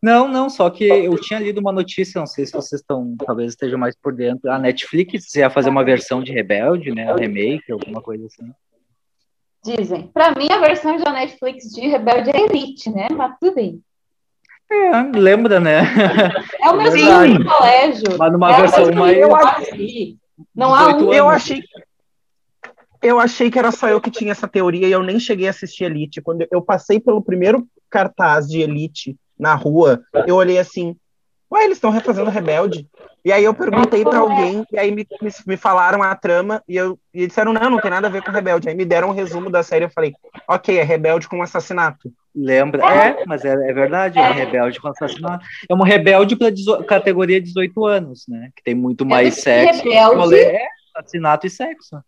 Não, 0.02 0.28
não, 0.28 0.48
só 0.50 0.68
que 0.70 0.84
eu 0.84 1.18
tinha 1.20 1.40
lido 1.40 1.60
uma 1.60 1.72
notícia, 1.72 2.18
não 2.18 2.26
sei 2.26 2.46
se 2.46 2.52
vocês 2.52 2.80
estão, 2.80 3.14
talvez 3.24 3.52
estejam 3.52 3.78
mais 3.78 3.94
por 3.96 4.14
dentro. 4.14 4.50
A 4.50 4.58
Netflix 4.58 5.34
ia 5.34 5.50
fazer 5.50 5.70
uma 5.70 5.84
versão 5.84 6.22
de 6.22 6.32
Rebelde, 6.32 6.92
né? 6.92 7.12
Um 7.12 7.16
remake, 7.16 7.72
alguma 7.72 8.00
coisa 8.00 8.26
assim. 8.26 8.52
Dizem. 9.64 10.08
Pra 10.08 10.32
mim, 10.32 10.48
a 10.50 10.58
versão 10.58 10.96
da 10.96 11.12
Netflix 11.12 11.64
de 11.70 11.82
Rebelde 11.82 12.30
é 12.30 12.44
Elite, 12.44 12.90
né? 12.90 13.08
Mas 13.12 13.36
tudo 13.38 13.54
bem. 13.54 13.82
É, 14.70 15.18
lembra, 15.18 15.58
né? 15.58 15.82
É 16.62 16.70
o 16.70 16.76
meu 16.76 16.92
sonho 16.92 17.38
de 17.38 17.44
colégio. 17.44 18.18
Mas 18.18 18.32
numa 18.32 18.52
é 18.52 18.60
versão 18.60 18.92
mais. 18.92 19.18
Eu 19.18 19.34
acho 19.34 19.70
Não 20.54 20.74
há 20.74 20.96
um. 20.96 21.12
Eu 21.12 21.28
achei. 21.28 21.60
Eu 23.02 23.18
achei 23.18 23.50
que 23.50 23.58
era 23.58 23.72
só 23.72 23.88
eu 23.88 24.00
que 24.00 24.10
tinha 24.10 24.30
essa 24.30 24.46
teoria 24.46 24.86
e 24.86 24.92
eu 24.92 25.02
nem 25.02 25.18
cheguei 25.18 25.48
a 25.48 25.50
assistir 25.50 25.84
Elite. 25.84 26.20
Quando 26.20 26.46
eu 26.50 26.62
passei 26.62 27.00
pelo 27.00 27.22
primeiro 27.22 27.66
cartaz 27.88 28.46
de 28.46 28.60
Elite 28.60 29.16
na 29.40 29.54
rua, 29.54 30.02
eu 30.26 30.36
olhei 30.36 30.58
assim, 30.58 30.94
ué, 31.50 31.64
eles 31.64 31.78
estão 31.78 31.90
refazendo 31.90 32.30
Rebelde? 32.30 32.86
E 33.24 33.32
aí 33.32 33.44
eu 33.44 33.52
perguntei 33.52 34.02
para 34.02 34.18
alguém, 34.18 34.64
e 34.72 34.78
aí 34.78 34.90
me, 34.90 35.06
me, 35.20 35.30
me, 35.46 35.56
falaram 35.56 36.02
a 36.02 36.14
trama, 36.14 36.62
e, 36.66 36.76
eu, 36.76 36.98
e 37.12 37.26
disseram, 37.26 37.52
não, 37.52 37.68
não 37.68 37.80
tem 37.80 37.90
nada 37.90 38.06
a 38.06 38.10
ver 38.10 38.22
com 38.22 38.30
Rebelde. 38.30 38.68
Aí 38.68 38.74
me 38.74 38.84
deram 38.84 39.08
um 39.08 39.14
resumo 39.14 39.50
da 39.50 39.62
série, 39.62 39.84
eu 39.84 39.90
falei, 39.90 40.14
ok, 40.48 40.78
é 40.78 40.82
Rebelde 40.82 41.28
com 41.28 41.42
assassinato. 41.42 42.10
Lembra? 42.34 42.82
É, 42.86 43.24
mas 43.26 43.44
é, 43.44 43.52
é 43.52 43.72
verdade, 43.72 44.18
é 44.18 44.32
Rebelde 44.32 44.80
com 44.80 44.88
assassinato. 44.88 45.44
É 45.68 45.74
uma 45.74 45.84
Rebelde 45.86 46.36
para 46.36 46.50
categoria 46.86 47.40
18 47.40 47.84
anos, 47.84 48.24
né? 48.26 48.50
Que 48.56 48.62
tem 48.62 48.74
muito 48.74 49.04
mais 49.04 49.34
sexo. 49.34 49.82
Rebelde... 49.82 50.36
É, 50.36 50.66
assassinato 50.94 51.46
e 51.46 51.50
sexo. 51.50 52.02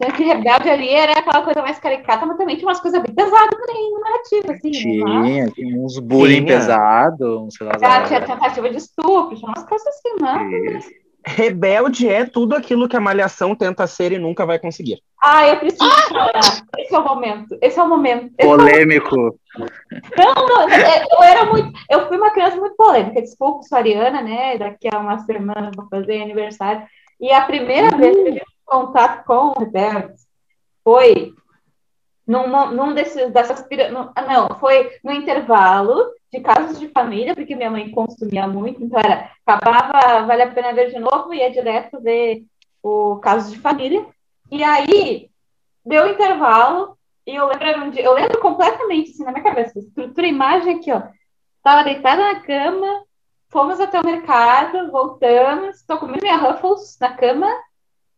Sendo 0.00 0.14
que 0.14 0.22
Rebelde 0.22 0.68
ali 0.68 0.88
era 0.88 1.12
aquela 1.12 1.42
coisa 1.42 1.62
mais 1.62 1.78
caricata, 1.78 2.26
mas 2.26 2.36
também 2.36 2.56
tinha 2.56 2.68
umas 2.68 2.80
coisas 2.80 3.02
bem 3.02 3.14
pesadas 3.14 3.58
também 3.66 3.90
no 3.90 4.00
narrativo, 4.00 4.52
assim. 4.52 4.70
Tinha, 4.70 5.04
né? 5.04 5.50
tinha 5.54 5.80
uns 5.80 5.98
bullying 5.98 6.44
pesados, 6.44 7.54
sei 7.54 7.66
lá. 7.66 8.02
Tinha 8.04 8.20
tentativa 8.20 8.70
de 8.70 8.76
estupro, 8.76 9.36
tinha 9.36 9.48
umas 9.48 9.64
coisas 9.64 9.86
assim, 9.86 10.16
não. 10.20 11.02
Rebelde 11.24 12.08
é 12.08 12.24
tudo 12.24 12.54
aquilo 12.54 12.88
que 12.88 12.96
a 12.96 13.00
malhação 13.00 13.54
tenta 13.54 13.86
ser 13.86 14.12
e 14.12 14.18
nunca 14.18 14.44
vai 14.44 14.58
conseguir. 14.58 15.00
Ah, 15.22 15.46
eu 15.46 15.56
preciso 15.56 15.84
ah! 15.84 16.08
falar. 16.08 16.62
Esse 16.78 16.94
é 16.94 16.98
o 16.98 17.04
momento. 17.04 17.58
Esse 17.62 17.78
é 17.78 17.82
o 17.82 17.88
momento. 17.88 18.32
Esse 18.36 18.48
polêmico. 18.48 19.38
É 20.18 20.22
o... 20.22 20.34
Não, 20.34 20.46
não, 20.48 20.68
é, 20.68 21.04
eu 21.10 21.22
era 21.22 21.44
muito. 21.44 21.72
Eu 21.88 22.08
fui 22.08 22.16
uma 22.16 22.32
criança 22.32 22.56
muito 22.56 22.74
polêmica. 22.74 23.22
Desculpa, 23.22 23.62
sou 23.62 23.78
Ariana, 23.78 24.20
né? 24.20 24.58
Daqui 24.58 24.88
a 24.92 24.98
uma 24.98 25.18
semana 25.20 25.70
vou 25.76 25.88
fazer 25.88 26.22
aniversário. 26.22 26.82
E 27.20 27.30
a 27.30 27.42
primeira 27.42 27.96
vez 27.96 28.16
que 28.16 28.28
eu 28.40 28.51
contato 28.72 29.24
com 29.26 29.48
o 29.48 29.58
Rebeldes 29.58 30.26
foi 30.82 31.34
num, 32.26 32.70
num 32.72 32.94
desses, 32.94 33.30
dessas. 33.30 33.66
Ah, 34.16 34.22
não, 34.22 34.58
foi 34.58 34.90
no 35.04 35.12
intervalo 35.12 36.10
de 36.32 36.40
casos 36.40 36.80
de 36.80 36.88
família, 36.88 37.34
porque 37.34 37.54
minha 37.54 37.70
mãe 37.70 37.90
consumia 37.90 38.48
muito, 38.48 38.82
então 38.82 38.98
era, 38.98 39.30
acabava, 39.46 40.26
vale 40.26 40.42
a 40.42 40.50
pena 40.50 40.72
ver 40.72 40.90
de 40.90 40.98
novo, 40.98 41.34
ia 41.34 41.50
direto 41.50 42.00
ver 42.00 42.42
o 42.82 43.16
caso 43.16 43.50
de 43.52 43.60
família. 43.60 44.06
E 44.50 44.64
aí, 44.64 45.28
deu 45.84 46.08
intervalo, 46.08 46.96
e 47.26 47.34
eu 47.34 47.46
lembro, 47.48 47.84
um 47.84 47.90
dia, 47.90 48.02
eu 48.02 48.14
lembro 48.14 48.40
completamente, 48.40 49.10
assim, 49.10 49.24
na 49.24 49.32
minha 49.32 49.44
cabeça, 49.44 49.78
estrutura 49.78 50.26
imagem 50.26 50.76
aqui, 50.76 50.90
ó. 50.90 51.02
Tava 51.62 51.84
deitada 51.84 52.22
na 52.22 52.40
cama, 52.40 53.04
fomos 53.50 53.78
até 53.78 54.00
o 54.00 54.04
mercado, 54.04 54.90
voltamos, 54.90 55.76
estou 55.76 55.98
comendo 55.98 56.22
minha 56.22 56.36
Ruffles 56.38 56.96
na 56.98 57.12
cama, 57.12 57.46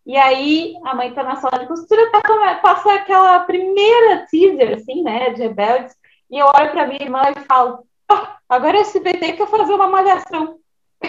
e 0.07 0.17
aí 0.17 0.75
a 0.85 0.95
mãe 0.95 1.13
tá 1.15 1.23
na 1.23 1.37
sala 1.37 1.59
de 1.59 1.67
costura, 1.67 2.11
tá, 2.11 2.21
passa 2.63 2.93
aquela 2.93 3.41
primeira 3.41 4.27
teaser, 4.27 4.77
assim, 4.77 5.03
né, 5.03 5.31
de 5.31 5.43
Rebeldes, 5.43 5.97
e 6.31 6.39
eu 6.39 6.47
olho 6.47 6.71
pra 6.73 6.87
minha 6.87 7.03
irmã 7.03 7.23
e 7.37 7.41
falo, 7.41 7.87
oh, 8.11 8.27
agora 8.49 8.79
esse 8.79 9.01
BT 9.01 9.33
quer 9.33 9.49
fazer 9.49 9.73
uma 9.73 9.89
malhação. 9.89 10.59
É. 11.03 11.09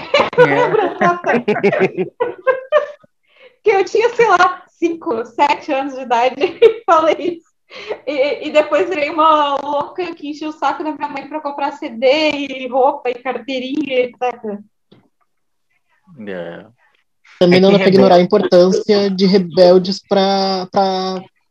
que 3.64 3.72
eu 3.72 3.84
tinha, 3.84 4.10
sei 4.10 4.28
lá, 4.28 4.64
5, 4.68 5.26
7 5.26 5.74
anos 5.74 5.96
de 5.96 6.02
idade 6.02 6.36
e 6.40 6.84
falei 6.86 7.40
isso. 7.40 7.56
E, 8.06 8.48
e, 8.48 8.52
depois 8.52 8.88
virei 8.88 9.10
uma 9.10 9.56
louca 9.56 10.14
que 10.14 10.30
encheu 10.30 10.50
o 10.50 10.54
saco 10.54 10.84
da 10.84 10.92
minha 10.92 11.10
mãe 11.10 11.28
para 11.28 11.42
comprar 11.42 11.72
CD 11.72 12.30
e 12.30 12.68
roupa 12.68 13.10
e 13.10 13.16
carteirinha, 13.16 14.02
etc. 14.02 14.60
É. 16.28 16.68
Também 17.40 17.58
é 17.58 17.62
não 17.62 17.72
dá 17.72 17.80
para 17.80 17.88
ignorar 17.88 18.16
a 18.16 18.22
importância 18.22 19.10
de 19.10 19.26
rebeldes 19.26 20.00
para 20.08 20.68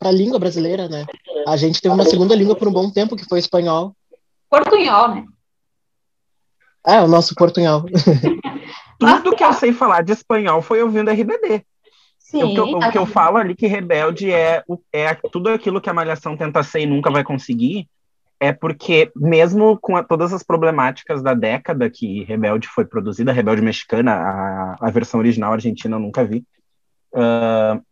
a 0.01 0.11
língua 0.11 0.39
brasileira, 0.39 0.89
né? 0.89 1.07
A 1.47 1.57
gente 1.57 1.81
teve 1.81 1.95
uma 1.95 2.05
segunda 2.05 2.35
língua 2.35 2.57
por 2.57 2.69
um 2.69 2.73
bom 2.73 2.91
tempo, 2.91 3.17
que 3.17 3.25
foi 3.25 3.39
o 3.39 3.41
espanhol. 3.41 3.95
Portunhol, 4.49 5.09
né? 5.09 5.25
É, 6.87 7.01
o 7.01 7.09
nosso 7.09 7.35
portunhol. 7.35 7.85
Tudo 8.99 9.35
que 9.35 9.45
eu 9.45 9.53
sei 9.53 9.73
falar 9.73 10.03
de 10.03 10.13
espanhol 10.13 10.63
foi 10.63 10.83
ouvindo 10.83 11.11
RBD. 11.11 11.65
Sim, 12.19 12.43
o 12.43 12.55
que, 12.55 12.61
eu, 12.61 12.65
o 12.65 12.91
que 12.91 12.99
eu 12.99 13.07
falo 13.07 13.37
ali 13.37 13.55
que 13.55 13.67
rebelde 13.67 14.33
é, 14.33 14.63
é 14.93 15.15
tudo 15.31 15.51
aquilo 15.51 15.81
que 15.81 15.91
a 15.91 15.95
Malhação 15.95 16.37
tenta 16.37 16.63
ser 16.63 16.81
e 16.81 16.87
nunca 16.87 17.11
vai 17.11 17.23
conseguir, 17.23 17.87
é 18.45 18.53
porque, 18.53 19.11
mesmo 19.17 19.79
com 19.81 19.97
a, 19.97 20.05
todas 20.05 20.31
as 20.31 20.43
problemáticas 20.43 21.23
da 21.23 21.33
década 21.33 21.89
que 21.89 22.25
Rebelde 22.25 22.69
foi 22.69 22.85
produzida, 22.85 23.33
Rebelde 23.33 23.63
Mexicana, 23.63 24.13
a, 24.13 24.77
a 24.81 24.91
versão 24.91 25.19
original 25.19 25.55
argentina 25.55 25.97
eu 25.97 26.01
nunca 26.01 26.23
vi, 26.23 26.45
uh, 27.15 27.83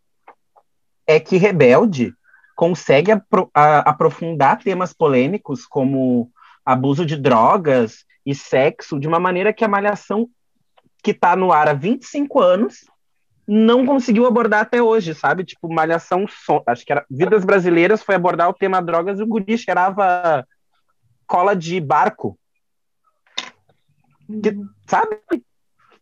é 1.07 1.19
que 1.19 1.37
Rebelde 1.37 2.13
consegue 2.55 3.11
apro 3.11 3.49
a, 3.51 3.79
aprofundar 3.79 4.59
temas 4.59 4.93
polêmicos 4.93 5.65
como 5.65 6.29
abuso 6.63 7.03
de 7.03 7.17
drogas 7.17 8.05
e 8.23 8.35
sexo 8.35 8.99
de 8.99 9.07
uma 9.07 9.19
maneira 9.19 9.51
que 9.51 9.65
a 9.65 9.67
Malhação, 9.67 10.29
que 11.03 11.11
está 11.11 11.35
no 11.35 11.51
ar 11.51 11.67
há 11.67 11.73
25 11.73 12.39
anos, 12.39 12.85
não 13.47 13.85
conseguiu 13.85 14.25
abordar 14.25 14.61
até 14.61 14.81
hoje, 14.81 15.13
sabe? 15.13 15.43
Tipo, 15.43 15.71
Malhação, 15.71 16.25
acho 16.65 16.85
que 16.85 16.91
era 16.91 17.05
Vidas 17.09 17.43
Brasileiras 17.43 18.01
foi 18.01 18.15
abordar 18.15 18.49
o 18.49 18.53
tema 18.53 18.81
drogas 18.81 19.19
e 19.19 19.23
o 19.23 19.27
guri 19.27 19.57
cheirava 19.57 20.45
cola 21.27 21.55
de 21.55 21.79
barco. 21.79 22.37
Que, 24.27 24.57
sabe? 24.87 25.19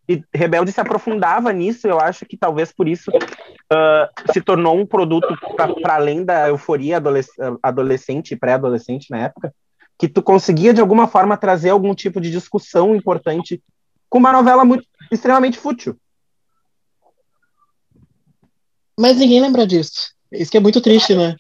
E 0.07 0.23
Rebelde 0.33 0.71
se 0.71 0.81
aprofundava 0.81 1.51
nisso, 1.53 1.87
eu 1.87 1.99
acho 1.99 2.25
que 2.25 2.37
talvez 2.37 2.71
por 2.71 2.87
isso 2.87 3.09
uh, 3.11 4.31
se 4.33 4.41
tornou 4.41 4.77
um 4.77 4.85
produto 4.85 5.33
para 5.55 5.95
além 5.95 6.25
da 6.25 6.49
euforia 6.49 6.97
adolesc 6.97 7.31
adolescente 7.63 8.31
e 8.31 8.37
pré-adolescente 8.37 9.09
na 9.09 9.19
época, 9.19 9.53
que 9.97 10.07
tu 10.07 10.21
conseguia 10.21 10.73
de 10.73 10.81
alguma 10.81 11.07
forma 11.07 11.37
trazer 11.37 11.69
algum 11.69 11.95
tipo 11.95 12.19
de 12.19 12.29
discussão 12.29 12.95
importante 12.95 13.63
com 14.09 14.17
uma 14.17 14.33
novela 14.33 14.65
muito 14.65 14.85
extremamente 15.11 15.57
fútil. 15.57 15.95
Mas 18.99 19.17
ninguém 19.17 19.41
lembra 19.41 19.65
disso. 19.65 20.13
Isso 20.31 20.51
que 20.51 20.57
é 20.57 20.61
muito 20.61 20.81
triste, 20.81 21.15
né? 21.15 21.35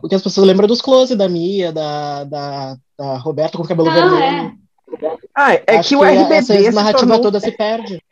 Porque 0.00 0.14
as 0.14 0.22
pessoas 0.22 0.46
lembram 0.46 0.68
dos 0.68 0.82
close 0.82 1.16
da 1.16 1.28
Mia, 1.28 1.72
da, 1.72 2.24
da, 2.24 2.76
da 2.96 3.16
Roberta 3.18 3.56
com 3.56 3.64
cabelo 3.64 3.90
Não, 3.90 3.94
vermelho. 3.94 4.58
É. 5.00 5.18
Ah, 5.34 5.54
é 5.54 5.76
Acho 5.78 5.90
que 5.90 5.96
o 5.96 6.00
que 6.00 6.06
RBD. 6.06 6.66
Essa 6.66 6.72
narrativa 6.72 7.06
tornou... 7.06 7.22
toda 7.22 7.40
se 7.40 7.50
perde. 7.52 8.02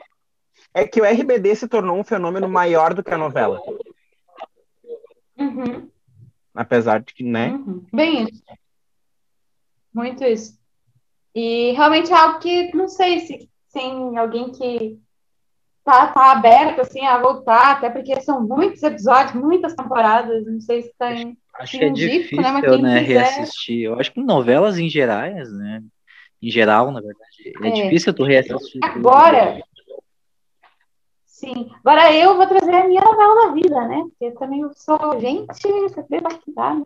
É 0.75 0.87
que 0.87 1.01
o 1.01 1.05
RBD 1.05 1.55
se 1.55 1.69
tornou 1.69 1.99
um 1.99 2.05
fenômeno 2.05 2.49
maior 2.49 2.95
do 2.95 3.05
que 3.05 3.13
a 3.13 3.19
novela. 3.19 3.61
Uhum. 5.39 5.89
Apesar 6.55 7.01
de 7.01 7.13
que, 7.13 7.23
né? 7.23 7.51
Uhum. 7.53 7.85
Bem 7.93 8.25
isso. 8.25 8.43
Muito 9.93 10.25
isso. 10.25 10.59
E 11.35 11.73
realmente 11.73 12.11
é 12.11 12.17
algo 12.17 12.39
que 12.39 12.75
não 12.75 12.89
sei 12.89 13.21
se 13.21 13.51
tem 13.73 14.17
alguém 14.19 14.51
que 14.51 14.99
tá, 15.85 16.07
tá 16.09 16.33
aberto 16.33 16.81
assim 16.81 17.05
a 17.05 17.19
voltar, 17.19 17.73
até 17.73 17.91
porque 17.91 18.21
são 18.21 18.41
muitos 18.41 18.83
episódios, 18.83 19.35
muitas 19.35 19.75
temporadas, 19.75 20.47
não 20.47 20.61
sei 20.61 20.83
se 20.83 20.93
tem. 20.99 21.37
Acho 21.55 21.79
que 21.79 21.85
é 21.85 21.91
difícil, 21.91 22.41
né, 22.41 22.79
né 22.79 22.99
reassistir. 23.01 23.83
Eu 23.83 23.99
acho 23.99 24.13
que 24.13 24.23
novelas 24.23 24.79
em 24.79 24.89
gerais, 24.89 25.53
né? 25.53 25.83
Em 26.41 26.51
geral, 26.51 26.91
na 26.91 27.01
verdade, 27.01 27.53
é, 27.63 27.69
é 27.69 27.71
difícil 27.71 28.15
tu 28.15 28.25
reassistir. 28.25 28.81
Agora, 28.83 29.63
sim. 31.25 31.71
Agora 31.85 32.13
eu 32.13 32.37
vou 32.37 32.47
trazer 32.47 32.75
a 32.75 32.89
minha 32.89 33.03
novela 33.03 33.47
da 33.47 33.53
vida, 33.53 33.87
né? 33.87 34.03
Porque 34.03 34.25
eu 34.25 34.35
também 34.35 34.63
sou 34.75 35.21
gente, 35.21 35.47
você 35.47 36.05
vê 36.09 36.21
batizar, 36.21 36.77
né? 36.77 36.85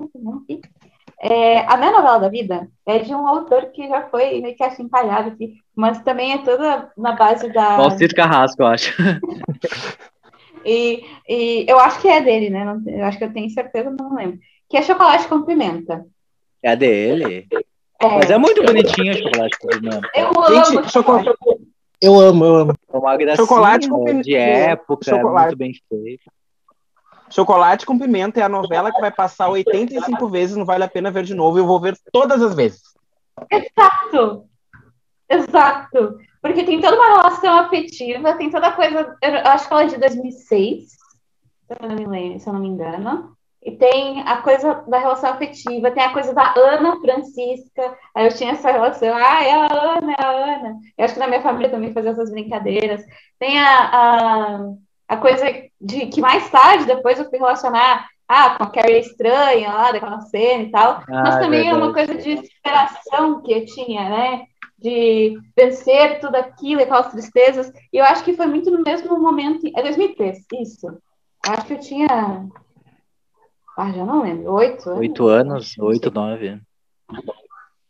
É, 1.21 1.61
a 1.61 1.77
minha 1.77 1.93
novela 1.93 2.19
da 2.19 2.29
vida 2.29 2.69
é 2.85 2.99
de 2.99 3.15
um 3.15 3.27
autor 3.27 3.71
que 3.71 3.89
já 3.89 4.09
foi 4.11 4.41
meio 4.41 4.55
que 4.55 4.63
assim 4.63 4.83
empalhado 4.83 5.29
aqui, 5.31 5.55
mas 5.77 6.01
também 6.03 6.33
é 6.33 6.39
toda 6.39 6.91
na 6.97 7.13
base 7.13 7.53
da. 7.53 7.77
Valcir 7.77 8.15
Carrasco, 8.15 8.63
eu 8.63 8.67
acho. 8.67 8.95
e, 10.65 11.05
e 11.29 11.67
eu 11.69 11.79
acho 11.79 12.01
que 12.01 12.09
é 12.09 12.21
dele, 12.21 12.49
né? 12.49 12.65
Não, 12.65 12.83
eu 12.87 13.05
acho 13.05 13.19
que 13.19 13.25
eu 13.25 13.33
tenho 13.33 13.51
certeza, 13.51 13.91
não 13.91 14.15
lembro. 14.15 14.39
Que 14.69 14.79
é 14.79 14.83
Chocolate 14.83 15.29
com 15.29 15.43
Pimenta. 15.43 16.07
É 16.63 16.75
dele? 16.75 17.47
É. 18.01 18.09
Mas 18.09 18.31
é 18.31 18.39
muito 18.39 18.63
bonitinho 18.65 19.13
o 19.13 19.17
chocolate 19.17 19.59
com 19.59 19.69
pimenta. 19.69 20.11
Eu 20.15 20.29
amo 20.29 20.89
chocolate. 20.89 21.31
Eu 22.01 22.21
amo, 22.21 22.45
eu 22.45 22.57
amo. 22.57 22.75
É 22.93 22.97
uma 22.97 23.17
gracinha 23.17 23.47
chocolate 23.47 23.89
com 23.89 24.05
pimenta. 24.05 24.25
de 24.25 24.35
época, 24.35 25.11
chocolate. 25.11 25.47
muito 25.47 25.59
bem 25.59 25.73
feito. 25.89 26.25
Chocolate 27.31 27.85
com 27.85 27.99
Pimenta 27.99 28.41
é 28.41 28.43
a 28.45 28.49
novela 28.49 28.93
que 28.93 29.01
vai 29.01 29.11
passar 29.11 29.49
85 29.49 30.29
vezes, 30.29 30.57
não 30.57 30.65
vale 30.65 30.85
a 30.85 30.89
pena 30.89 31.11
ver 31.11 31.25
de 31.25 31.35
novo, 31.35 31.59
e 31.59 31.61
eu 31.61 31.67
vou 31.67 31.81
ver 31.81 31.97
todas 32.13 32.41
as 32.41 32.55
vezes. 32.55 32.83
Exato! 33.51 34.45
Exato. 35.29 36.19
Porque 36.41 36.65
tem 36.65 36.81
toda 36.81 36.97
uma 36.97 37.09
relação 37.09 37.59
afetiva, 37.59 38.35
tem 38.35 38.51
toda 38.51 38.69
a 38.69 38.73
coisa. 38.73 39.17
Eu 39.21 39.35
acho 39.51 39.67
que 39.67 39.73
ela 39.73 39.83
é 39.83 39.87
de 39.87 39.99
2006, 39.99 40.85
se 40.85 40.97
eu 41.71 41.89
não 41.89 41.97
me 41.97 42.07
lembro, 42.07 42.39
se 42.39 42.49
eu 42.49 42.53
não 42.53 42.61
me 42.61 42.69
engano. 42.69 43.37
E 43.63 43.73
tem 43.73 44.23
a 44.23 44.37
coisa 44.37 44.85
da 44.87 44.99
relação 44.99 45.31
afetiva, 45.31 45.91
tem 45.91 46.05
a 46.05 46.13
coisa 46.13 46.33
da 46.33 46.55
Ana 46.57 47.01
Francisca. 47.01 47.99
Aí 48.15 48.27
eu 48.27 48.33
tinha 48.33 48.53
essa 48.53 48.71
relação, 48.71 49.13
ah, 49.17 49.43
é 49.43 49.53
a 49.55 49.67
Ana, 49.67 50.13
é 50.13 50.23
a 50.25 50.31
Ana. 50.31 50.77
Eu 50.97 51.05
acho 51.05 51.15
que 51.15 51.21
na 51.21 51.27
minha 51.27 51.43
família 51.43 51.69
também 51.69 51.93
fazia 51.93 52.13
essas 52.13 52.31
brincadeiras. 52.31 53.05
Tem 53.41 53.59
a, 53.59 53.91
a, 53.93 54.61
a 55.09 55.17
coisa 55.17 55.47
de 55.81 56.07
que 56.07 56.21
mais 56.21 56.49
tarde, 56.49 56.85
depois 56.87 57.19
eu 57.19 57.29
fui 57.29 57.41
relacionar 57.41 58.07
ah, 58.29 58.51
com 58.51 58.65
a 58.65 58.71
Carrie 58.71 59.01
estranha 59.01 59.73
lá, 59.73 59.91
daquela 59.91 60.21
cena 60.21 60.63
e 60.63 60.71
tal. 60.71 61.03
Ah, 61.09 61.23
mas 61.25 61.37
é 61.37 61.41
também 61.41 61.67
é, 61.67 61.71
é 61.71 61.75
uma 61.75 61.93
coisa 61.93 62.15
de 62.15 62.37
superação 62.37 63.43
que 63.43 63.53
eu 63.53 63.65
tinha, 63.67 64.09
né? 64.09 64.43
De 64.79 65.39
vencer 65.57 66.21
tudo 66.21 66.37
aquilo, 66.37 66.83
aquelas 66.83 67.11
tristezas. 67.11 67.73
E 67.93 67.99
eu 67.99 68.05
acho 68.05 68.23
que 68.25 68.37
foi 68.37 68.47
muito 68.47 68.71
no 68.71 68.83
mesmo 68.83 69.19
momento. 69.19 69.67
É 69.75 69.83
2003, 69.83 70.45
isso. 70.61 70.87
Eu 70.87 71.53
acho 71.53 71.67
que 71.67 71.75
eu 71.75 71.81
tinha 71.81 72.49
ah, 73.77 73.93
já 73.93 74.07
não 74.07 74.23
lembro. 74.23 74.51
Oito 74.55 74.89
anos? 74.89 75.01
Oito 75.01 75.29
anos, 75.29 75.79
oito, 75.79 76.11
nove. 76.11 76.59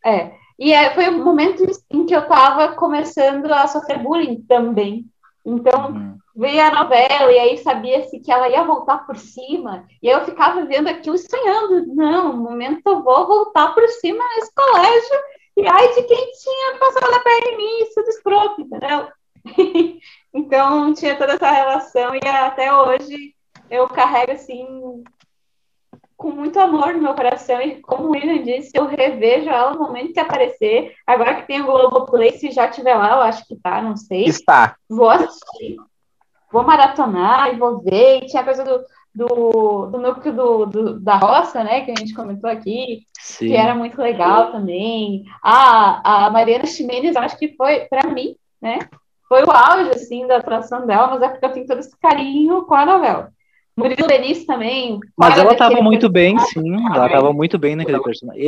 É. 0.04 0.32
E 0.58 0.72
é, 0.72 0.92
foi 0.94 1.08
o 1.08 1.24
momento 1.24 1.64
em 1.90 2.04
que 2.04 2.14
eu 2.14 2.22
estava 2.22 2.74
começando 2.74 3.46
a 3.52 3.68
sofrer 3.68 4.02
bullying 4.02 4.42
também. 4.42 5.06
Então, 5.44 5.90
uhum. 5.92 6.18
veio 6.34 6.60
a 6.60 6.72
novela 6.72 7.30
e 7.30 7.38
aí 7.38 7.58
sabia-se 7.58 8.18
que 8.18 8.32
ela 8.32 8.48
ia 8.48 8.64
voltar 8.64 9.06
por 9.06 9.16
cima. 9.16 9.86
E 10.02 10.08
eu 10.08 10.24
ficava 10.24 10.64
vendo 10.64 10.88
aquilo 10.88 11.16
sonhando. 11.18 11.86
Não, 11.94 12.32
no 12.32 12.42
momento 12.42 12.82
eu 12.84 13.04
vou 13.04 13.26
voltar 13.28 13.72
por 13.72 13.86
cima 13.88 14.24
nesse 14.34 14.52
colégio. 14.52 15.18
E 15.56 15.66
ai 15.66 15.94
de 15.94 16.02
quem 16.02 16.32
tinha 16.32 16.78
passado 16.78 17.14
a 17.14 17.20
perna 17.20 17.48
em 17.48 17.56
mim, 17.56 17.78
isso 17.82 18.00
escroto, 18.00 18.60
entendeu? 18.60 19.08
então, 20.34 20.92
tinha 20.92 21.16
toda 21.16 21.34
essa 21.34 21.50
relação 21.50 22.14
e 22.14 22.20
até 22.28 22.72
hoje 22.74 23.34
eu 23.70 23.88
carrego, 23.88 24.32
assim, 24.32 25.02
com 26.16 26.30
muito 26.30 26.58
amor 26.58 26.94
no 26.94 27.02
meu 27.02 27.14
coração 27.14 27.60
e 27.60 27.80
como 27.80 28.08
o 28.08 28.10
William 28.10 28.42
disse, 28.42 28.70
eu 28.74 28.86
revejo 28.86 29.48
ela 29.48 29.72
no 29.72 29.80
momento 29.80 30.12
que 30.12 30.20
aparecer. 30.20 30.94
Agora 31.06 31.34
que 31.36 31.46
tem 31.46 31.60
o 31.60 31.66
Globoplay, 31.66 32.32
se 32.32 32.50
já 32.50 32.68
tiver 32.68 32.94
lá, 32.94 33.12
eu 33.12 33.20
acho 33.22 33.46
que 33.46 33.56
tá, 33.56 33.82
não 33.82 33.96
sei. 33.96 34.24
Está. 34.24 34.76
Vou 34.88 35.08
assistir, 35.10 35.76
vou 36.50 36.62
maratonar 36.62 37.52
e 37.52 37.58
vou 37.58 37.80
ver. 37.80 38.22
E 38.22 38.26
tinha 38.26 38.42
a 38.42 38.44
coisa 38.44 38.64
do, 38.64 38.84
do, 39.16 39.86
do 39.86 39.98
núcleo 39.98 40.34
do, 40.34 40.66
do, 40.66 41.00
da 41.00 41.16
roça, 41.16 41.64
né, 41.64 41.80
que 41.80 41.90
a 41.90 41.94
gente 41.98 42.12
comentou 42.12 42.50
aqui, 42.50 43.02
Sim. 43.18 43.48
que 43.48 43.56
era 43.56 43.74
muito 43.74 43.98
legal 44.00 44.52
também. 44.52 45.24
Ah, 45.42 46.26
a 46.26 46.30
Mariana 46.30 46.66
Ximenes, 46.66 47.16
acho 47.16 47.38
que 47.38 47.54
foi, 47.56 47.80
para 47.86 48.10
mim, 48.10 48.36
né, 48.60 48.78
foi 49.26 49.42
o 49.42 49.50
auge, 49.50 49.90
assim, 49.90 50.26
da 50.26 50.36
atuação 50.36 50.86
dela, 50.86 51.08
mas 51.08 51.22
é 51.22 51.28
porque 51.30 51.46
eu 51.46 51.52
tenho 51.52 51.66
todo 51.66 51.78
esse 51.78 51.98
carinho 51.98 52.66
com 52.66 52.74
a 52.74 52.84
novela. 52.84 53.32
Murilo 53.74 54.06
Benício 54.06 54.46
também. 54.46 55.00
Mas 55.16 55.36
ela 55.38 55.52
estava 55.52 55.82
muito 55.82 56.08
bem, 56.08 56.38
sim. 56.38 56.74
Ela 56.94 57.06
estava 57.06 57.32
muito 57.32 57.58
bem 57.58 57.76
naquele 57.76 58.00
personagem. 58.00 58.42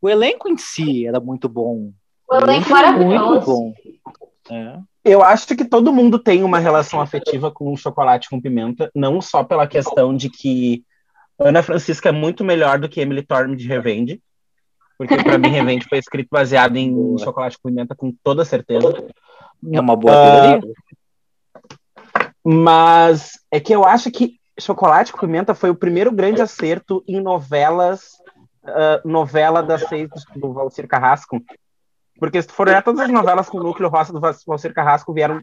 o 0.00 0.08
elenco 0.08 0.48
em 0.48 0.56
si 0.56 1.06
era 1.06 1.20
muito 1.20 1.48
bom. 1.48 1.92
O, 2.28 2.34
o 2.34 2.36
elenco 2.36 2.74
era 2.76 2.92
muito 2.92 3.40
bom. 3.40 3.72
É. 4.50 4.78
Eu 5.04 5.22
acho 5.22 5.46
que 5.56 5.64
todo 5.64 5.92
mundo 5.92 6.18
tem 6.18 6.42
uma 6.42 6.58
relação 6.58 7.00
afetiva 7.00 7.50
com 7.50 7.72
o 7.72 7.76
chocolate 7.76 8.28
com 8.28 8.40
pimenta, 8.40 8.90
não 8.94 9.20
só 9.20 9.42
pela 9.42 9.66
questão 9.66 10.14
de 10.14 10.28
que 10.28 10.84
Ana 11.38 11.62
Francisca 11.62 12.10
é 12.10 12.12
muito 12.12 12.44
melhor 12.44 12.78
do 12.78 12.88
que 12.88 13.00
Emily 13.00 13.22
Thorne 13.22 13.56
de 13.56 13.66
Revenge, 13.66 14.20
porque 14.98 15.16
para 15.16 15.38
mim 15.38 15.48
Revenge 15.48 15.88
foi 15.88 15.98
escrito 15.98 16.28
baseado 16.30 16.76
em 16.76 17.16
chocolate 17.18 17.56
com 17.58 17.70
pimenta 17.70 17.94
com 17.94 18.14
toda 18.22 18.44
certeza. 18.44 19.06
É 19.72 19.80
uma 19.80 19.96
boa 19.96 20.14
teoria. 20.14 20.58
Uh, 20.58 20.74
mas 22.44 23.38
é 23.50 23.60
que 23.60 23.74
eu 23.74 23.84
acho 23.84 24.10
que 24.10 24.40
Chocolate 24.60 25.12
com 25.12 25.18
Pimenta 25.18 25.54
foi 25.54 25.70
o 25.70 25.74
primeiro 25.74 26.12
grande 26.12 26.42
acerto 26.42 27.02
em 27.08 27.20
novelas, 27.20 28.18
uh, 28.64 29.08
novela 29.08 29.62
das 29.62 29.88
seis 29.88 30.08
do 30.36 30.52
Valcir 30.52 30.86
Carrasco. 30.86 31.42
Porque 32.20 32.40
se 32.40 32.46
tu 32.46 32.54
for 32.54 32.68
olhar 32.68 32.82
todas 32.82 33.00
as 33.00 33.10
novelas 33.10 33.48
com 33.48 33.58
núcleo 33.58 33.88
roça 33.88 34.12
do 34.12 34.20
Valcir 34.20 34.72
Carrasco 34.72 35.12
vieram 35.12 35.42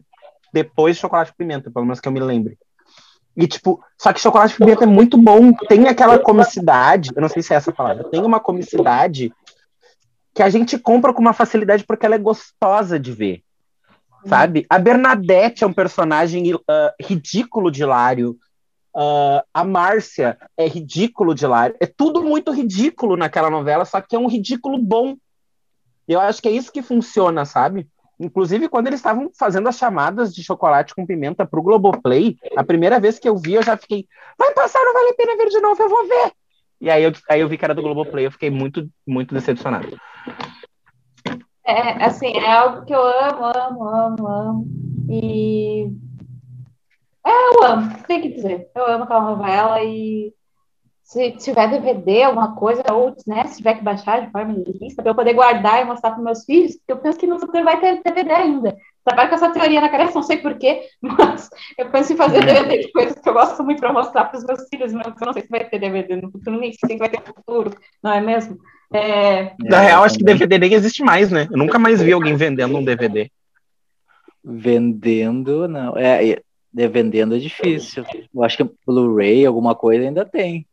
depois 0.52 0.96
de 0.96 1.02
Chocolate 1.02 1.32
com 1.32 1.36
Pimenta, 1.36 1.70
pelo 1.70 1.84
menos 1.84 2.00
que 2.00 2.08
eu 2.08 2.12
me 2.12 2.20
lembre. 2.20 2.56
E, 3.36 3.46
tipo, 3.46 3.80
só 3.96 4.12
que 4.12 4.20
chocolate 4.20 4.56
com 4.56 4.64
pimenta 4.64 4.82
é 4.82 4.86
muito 4.86 5.16
bom. 5.16 5.52
Tem 5.68 5.86
aquela 5.86 6.18
comicidade, 6.18 7.10
eu 7.14 7.22
não 7.22 7.28
sei 7.28 7.40
se 7.40 7.54
é 7.54 7.56
essa 7.56 7.70
a 7.70 7.74
palavra, 7.74 8.02
tem 8.02 8.20
uma 8.20 8.40
comicidade 8.40 9.32
que 10.34 10.42
a 10.42 10.48
gente 10.48 10.76
compra 10.76 11.14
com 11.14 11.20
uma 11.20 11.32
facilidade 11.32 11.84
porque 11.84 12.04
ela 12.04 12.16
é 12.16 12.18
gostosa 12.18 12.98
de 12.98 13.12
ver. 13.12 13.42
Sabe? 14.26 14.66
A 14.68 14.76
Bernadette 14.76 15.62
é 15.62 15.66
um 15.66 15.72
personagem 15.72 16.52
uh, 16.52 16.60
ridículo 17.00 17.70
de 17.70 17.82
hilário. 17.82 18.36
Uh, 18.92 19.40
a 19.54 19.62
Márcia 19.62 20.36
é 20.56 20.66
ridículo 20.66 21.32
de 21.32 21.46
lá. 21.46 21.68
É 21.80 21.86
tudo 21.86 22.24
muito 22.24 22.50
ridículo 22.50 23.16
naquela 23.16 23.48
novela, 23.48 23.84
só 23.84 24.00
que 24.00 24.16
é 24.16 24.18
um 24.18 24.28
ridículo 24.28 24.78
bom. 24.78 25.16
Eu 26.08 26.20
acho 26.20 26.40
que 26.40 26.48
é 26.48 26.52
isso 26.52 26.72
que 26.72 26.82
funciona, 26.82 27.44
sabe? 27.44 27.86
Inclusive, 28.18 28.68
quando 28.68 28.88
eles 28.88 28.98
estavam 28.98 29.30
fazendo 29.38 29.68
as 29.68 29.76
chamadas 29.76 30.34
de 30.34 30.42
chocolate 30.42 30.94
com 30.94 31.06
pimenta 31.06 31.46
pro 31.46 31.62
Globoplay, 31.62 32.36
a 32.56 32.64
primeira 32.64 32.98
vez 32.98 33.18
que 33.18 33.28
eu 33.28 33.36
vi, 33.36 33.54
eu 33.54 33.62
já 33.62 33.76
fiquei, 33.76 34.06
vai 34.36 34.52
passar, 34.54 34.82
não 34.84 34.92
vale 34.92 35.10
a 35.10 35.14
pena 35.14 35.36
ver 35.36 35.48
de 35.48 35.60
novo, 35.60 35.80
eu 35.80 35.88
vou 35.88 36.08
ver. 36.08 36.32
E 36.80 36.90
aí 36.90 37.04
eu, 37.04 37.12
aí 37.28 37.40
eu 37.40 37.48
vi 37.48 37.58
que 37.58 37.64
era 37.64 37.74
do 37.74 37.82
Globoplay, 37.82 38.26
eu 38.26 38.32
fiquei 38.32 38.50
muito, 38.50 38.88
muito 39.06 39.34
decepcionado. 39.34 39.96
É, 41.64 42.04
assim, 42.04 42.36
é 42.36 42.50
algo 42.50 42.84
que 42.86 42.94
eu 42.94 43.02
amo, 43.02 43.44
amo, 43.44 43.84
amo, 43.84 44.26
amo. 44.26 44.66
E 45.08 45.92
é, 47.24 47.30
eu 47.30 47.64
amo, 47.64 48.02
tem 48.06 48.22
que 48.22 48.30
dizer. 48.30 48.70
Eu 48.74 48.86
amo 48.86 49.04
aquela 49.04 49.20
novela 49.20 49.82
e 49.82 50.32
se 51.08 51.30
tiver 51.38 51.70
DVD, 51.70 52.24
alguma 52.24 52.54
coisa, 52.54 52.82
ou 52.92 53.16
né, 53.26 53.46
se 53.46 53.56
tiver 53.56 53.76
que 53.76 53.82
baixar 53.82 54.26
de 54.26 54.30
forma 54.30 54.54
lista, 54.78 55.02
para 55.02 55.12
eu 55.12 55.16
poder 55.16 55.32
guardar 55.32 55.80
e 55.80 55.84
mostrar 55.86 56.10
para 56.10 56.22
meus 56.22 56.44
filhos, 56.44 56.76
porque 56.76 56.92
eu 56.92 56.98
penso 56.98 57.18
que 57.18 57.26
no 57.26 57.40
futuro 57.40 57.64
vai 57.64 57.80
ter 57.80 58.02
DVD 58.02 58.30
ainda. 58.30 58.76
Trabalho 59.02 59.30
com 59.30 59.34
essa 59.36 59.50
teoria 59.50 59.80
na 59.80 59.88
cabeça, 59.88 60.16
não 60.16 60.22
sei 60.22 60.36
porquê, 60.36 60.82
mas 61.00 61.48
eu 61.78 61.88
penso 61.88 62.12
em 62.12 62.16
fazer 62.16 62.44
DVD 62.44 62.80
de 62.80 62.92
coisas 62.92 63.18
que 63.18 63.26
eu 63.26 63.32
gosto 63.32 63.64
muito 63.64 63.80
para 63.80 63.90
mostrar 63.90 64.26
para 64.26 64.36
os 64.36 64.44
meus 64.44 64.68
filhos, 64.68 64.92
mas 64.92 65.06
eu 65.06 65.26
não 65.26 65.32
sei 65.32 65.40
se 65.40 65.48
vai 65.48 65.64
ter 65.64 65.78
DVD 65.78 66.16
no 66.16 66.30
futuro, 66.30 66.60
nem 66.60 66.74
sei 66.74 66.90
se 66.90 66.98
vai 66.98 67.08
ter 67.08 67.22
futuro, 67.22 67.74
não 68.02 68.12
é 68.12 68.20
mesmo? 68.20 68.58
É... 68.92 69.54
Na 69.60 69.80
real, 69.80 70.04
acho 70.04 70.18
que 70.18 70.24
DVD 70.24 70.58
nem 70.58 70.74
existe 70.74 71.02
mais, 71.02 71.30
né? 71.30 71.48
Eu 71.50 71.56
nunca 71.56 71.78
mais 71.78 72.02
vi 72.02 72.12
alguém 72.12 72.36
vendendo 72.36 72.76
um 72.76 72.84
DVD. 72.84 73.30
Vendendo, 74.44 75.66
não. 75.66 75.96
É, 75.96 76.38
vendendo 76.74 77.34
é 77.34 77.38
difícil. 77.38 78.04
Eu 78.34 78.42
acho 78.44 78.58
que 78.58 78.70
Blu-ray, 78.86 79.46
alguma 79.46 79.74
coisa 79.74 80.04
ainda 80.04 80.26
tem. 80.26 80.66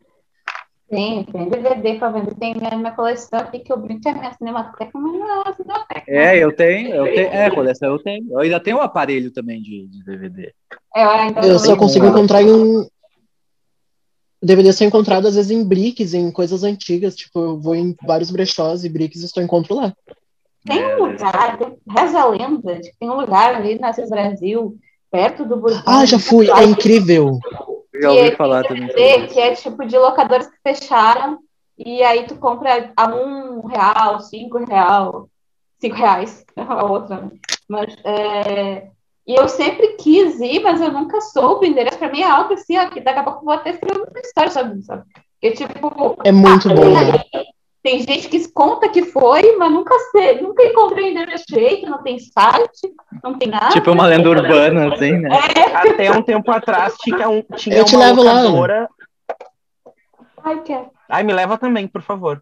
Tem, 0.96 1.24
tem 1.26 1.50
DVD 1.50 2.00
para 2.00 2.10
vender. 2.10 2.36
Tem 2.36 2.56
minha, 2.56 2.78
minha 2.78 2.92
coleção 2.92 3.40
aqui 3.40 3.60
que 3.60 3.72
eu 3.72 3.78
brinco 3.78 4.08
é 4.08 4.14
minha 4.14 4.34
cinemateca, 4.34 4.92
mas 4.94 5.14
não 5.14 5.42
é 5.42 5.54
cinemateca. 5.54 6.04
É, 6.08 6.38
eu 6.38 6.56
tenho, 6.56 6.96
eu 6.96 7.04
tenho, 7.04 7.28
é, 7.28 7.52
coleção 7.52 7.90
eu 7.92 8.00
tenho. 8.00 8.32
Eu 8.32 8.40
ainda 8.40 8.60
tenho 8.60 8.78
um 8.78 8.82
aparelho 8.82 9.32
também 9.32 9.62
de, 9.62 9.88
de 9.88 10.04
DVD. 10.06 10.54
É, 10.96 11.04
eu, 11.44 11.52
eu 11.52 11.60
só 11.60 11.76
consigo 11.76 12.06
encontrar 12.06 12.42
em 12.42 12.52
um. 12.52 12.88
DVD 14.42 14.72
ser 14.72 14.86
encontrado 14.86 15.28
às 15.28 15.36
vezes 15.36 15.52
em 15.52 15.64
bricks, 15.68 16.14
em 16.14 16.32
coisas 16.32 16.64
antigas. 16.64 17.16
Tipo, 17.16 17.40
eu 17.40 17.60
vou 17.60 17.76
em 17.76 17.94
vários 18.06 18.32
brechós 18.32 18.86
e 18.86 18.90
bricks 18.90 19.22
e 19.22 19.26
estou 19.26 19.44
encontro 19.44 19.76
lá. 19.76 19.94
Tem 20.66 20.84
um 20.96 21.06
lugar, 21.06 21.60
reza 21.90 22.20
a 22.20 22.26
lenda, 22.26 22.76
de 22.76 22.90
que 22.90 22.98
tem 22.98 23.10
um 23.10 23.16
lugar 23.16 23.56
ali 23.56 23.78
na 23.78 23.92
Brasil 23.92 24.78
perto 25.12 25.46
do 25.46 25.58
Burguinho. 25.58 25.84
Ah, 25.86 26.06
já 26.06 26.18
fui, 26.18 26.50
é 26.50 26.64
incrível. 26.64 27.40
Já 28.02 28.12
ouvi 28.12 28.36
falar 28.36 28.64
também. 28.64 28.88
Que 29.28 29.40
é 29.40 29.56
tipo 29.56 29.86
de 29.86 29.98
locadores 29.98 30.48
que 30.48 30.58
fecharam 30.64 31.40
e 31.78 32.02
aí 32.04 32.26
tu 32.26 32.36
compra 32.38 32.94
a 32.96 33.08
um 33.08 33.66
real, 33.66 34.20
cinco 34.22 34.64
real, 34.64 35.30
cinco 35.80 35.96
reais, 35.96 36.46
a 36.56 36.86
outra. 36.86 37.22
Né? 37.22 37.32
Mas 37.68 37.96
é, 38.04 38.88
e 39.28 39.36
eu 39.36 39.50
sempre 39.50 39.96
quis 39.98 40.40
ir, 40.40 40.62
mas 40.62 40.80
eu 40.80 40.92
nunca 40.92 41.20
soube 41.20 41.66
o 41.66 41.70
endereço. 41.70 41.98
Pra 41.98 42.12
mim 42.12 42.22
é 42.22 42.30
algo 42.30 42.54
assim, 42.54 42.78
ó, 42.78 42.90
que 42.90 43.02
daqui 43.02 43.20
a 43.20 43.24
pouco 43.24 43.40
eu 43.40 43.46
vou 43.46 43.54
até 43.54 43.72
escrever 43.72 44.02
uma 44.02 44.20
história 44.20 44.52
sobre 44.52 44.78
isso, 44.78 44.88
sabe? 44.88 45.04
Porque, 45.42 45.52
tipo, 45.52 46.18
é 46.24 46.32
muito 46.32 46.70
bom. 46.70 46.94
Né? 46.94 47.46
Tem 47.86 48.02
gente 48.02 48.28
que 48.30 48.52
conta 48.52 48.90
que 48.90 49.04
foi, 49.04 49.58
mas 49.58 49.72
nunca 49.72 49.94
sei, 50.12 50.42
nunca 50.42 50.64
encontrei 50.64 51.12
endereço 51.12 51.46
direito, 51.48 51.88
não 51.88 52.02
tem 52.02 52.18
site, 52.18 52.92
não 53.24 53.38
tem 53.38 53.48
nada. 53.48 53.70
Tipo 53.70 53.92
uma 53.92 54.08
lenda 54.08 54.28
urbana, 54.28 54.92
assim, 54.92 55.12
né? 55.12 55.30
É. 55.56 55.92
Até 55.92 56.12
um 56.12 56.24
tempo 56.24 56.50
atrás 56.50 56.96
tinha, 56.98 57.30
um, 57.30 57.44
tinha 57.56 57.78
Eu 57.78 57.86
te 57.86 57.96
uma 57.96 58.06
levo 58.06 58.24
locadora... 58.24 58.90
lá. 58.90 59.36
Ai, 60.46 60.62
quer. 60.64 60.90
Ai, 61.08 61.22
me 61.22 61.32
leva 61.32 61.60
também, 61.60 61.88
por 61.88 62.02
favor. 62.02 62.42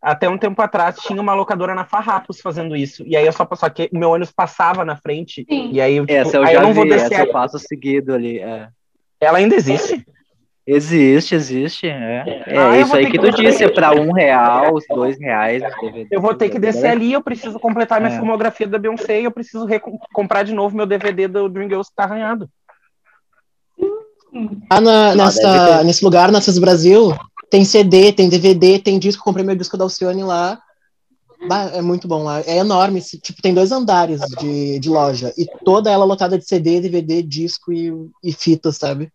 Até 0.00 0.26
um 0.26 0.38
tempo 0.38 0.62
atrás 0.62 0.96
tinha 0.96 1.20
uma 1.20 1.34
locadora 1.34 1.74
na 1.74 1.84
Farrapos 1.84 2.40
fazendo 2.40 2.74
isso. 2.74 3.04
E 3.06 3.14
aí 3.14 3.26
eu 3.26 3.32
só, 3.34 3.46
só 3.56 3.68
que 3.68 3.90
meu 3.92 4.08
ônibus 4.08 4.32
passava 4.32 4.86
na 4.86 4.96
frente. 4.96 5.44
Sim. 5.46 5.68
E 5.70 5.82
aí, 5.82 6.00
tipo, 6.00 6.10
essa 6.10 6.38
eu 6.38 6.44
aí 6.44 6.54
já 6.54 6.60
eu 6.60 6.62
não 6.62 6.70
vi, 6.70 6.76
vou 6.76 6.88
descer. 6.88 7.12
Essa 7.12 7.26
eu 7.26 7.30
passo 7.30 7.58
seguido 7.58 8.14
ali. 8.14 8.38
É. 8.38 8.70
Ela 9.20 9.36
ainda 9.36 9.54
existe? 9.54 10.02
Existe, 10.70 11.34
existe. 11.34 11.86
É, 11.88 12.42
é 12.46 12.58
Ah, 12.58 12.76
eu 12.76 12.82
isso 12.82 12.94
aí 12.94 13.06
que 13.06 13.12
que 13.12 13.18
tu 13.18 13.30
disse, 13.34 13.64
é 13.64 13.68
pra 13.70 13.90
um 13.98 14.12
real, 14.12 14.74
os 14.74 14.84
dois 14.86 15.18
reais. 15.18 15.62
Eu 16.10 16.20
vou 16.20 16.34
ter 16.34 16.50
que 16.50 16.58
descer 16.58 16.88
ali, 16.88 17.10
eu 17.14 17.22
preciso 17.22 17.58
completar 17.58 17.98
minha 18.02 18.12
É. 18.12 18.16
filmografia 18.18 18.66
da 18.68 18.76
Beyoncé 18.78 19.22
e 19.22 19.24
eu 19.24 19.30
preciso 19.30 19.66
comprar 20.12 20.42
de 20.42 20.52
novo 20.52 20.76
meu 20.76 20.84
DVD 20.84 21.26
do 21.26 21.48
Dreamgirls 21.48 21.88
que 21.88 21.96
tá 21.96 22.04
arranhado. 22.04 22.50
Lá 24.70 24.78
na- 24.80 25.10
Ah, 25.12 25.14
nessa, 25.14 25.40
deve 25.40 25.78
ter. 25.78 25.84
nesse 25.86 26.04
lugar, 26.04 26.30
na 26.30 26.40
Brasil, 26.60 27.14
tem 27.50 27.64
CD, 27.64 28.12
tem 28.12 28.28
DVD, 28.28 28.78
tem 28.78 28.98
disco. 28.98 29.24
Comprei 29.24 29.46
meu 29.46 29.56
disco 29.56 29.76
da 29.78 29.84
Alcione 29.84 30.22
lá. 30.22 30.60
É 31.72 31.80
muito 31.80 32.06
bom 32.06 32.22
lá. 32.24 32.40
É 32.40 32.58
enorme. 32.58 33.00
se- 33.00 33.18
Tipo, 33.18 33.40
tem 33.40 33.54
dois 33.54 33.72
andares 33.72 34.20
de, 34.38 34.78
de 34.78 34.88
loja. 34.90 35.32
E 35.38 35.46
toda 35.64 35.90
ela 35.90 36.04
lotada 36.04 36.36
de 36.38 36.44
CD, 36.46 36.78
DVD, 36.80 37.22
disco 37.22 37.72
e, 37.72 37.90
e 38.22 38.32
fitas, 38.32 38.76
sabe? 38.76 39.10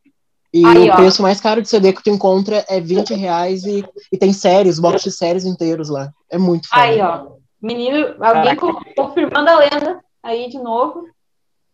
E 0.54 0.64
Aí, 0.66 0.88
o 0.90 0.94
ó. 0.94 0.96
preço 0.96 1.22
mais 1.22 1.42
caro 1.42 1.62
de 1.64 1.68
CD 1.70 1.92
que 1.94 2.04
tu 2.04 2.10
encontra 2.12 2.64
é 2.70 2.80
20 2.80 3.14
reais 3.16 3.64
e, 3.64 3.84
e 4.12 4.18
tem 4.18 4.32
séries, 4.32 4.78
box 4.78 5.02
de 5.04 5.12
séries 5.12 5.46
inteiros 5.46 5.90
lá. 5.90 6.12
É 6.30 6.38
muito 6.38 6.68
foda. 6.70 6.82
Aí, 6.84 7.02
ó. 7.02 7.32
Menino, 7.62 8.16
alguém 8.24 8.56
co- 8.56 8.80
confirmando 8.96 9.50
a 9.50 9.58
lenda 9.58 10.04
aí 10.22 10.50
de 10.50 10.60
novo. 10.60 11.08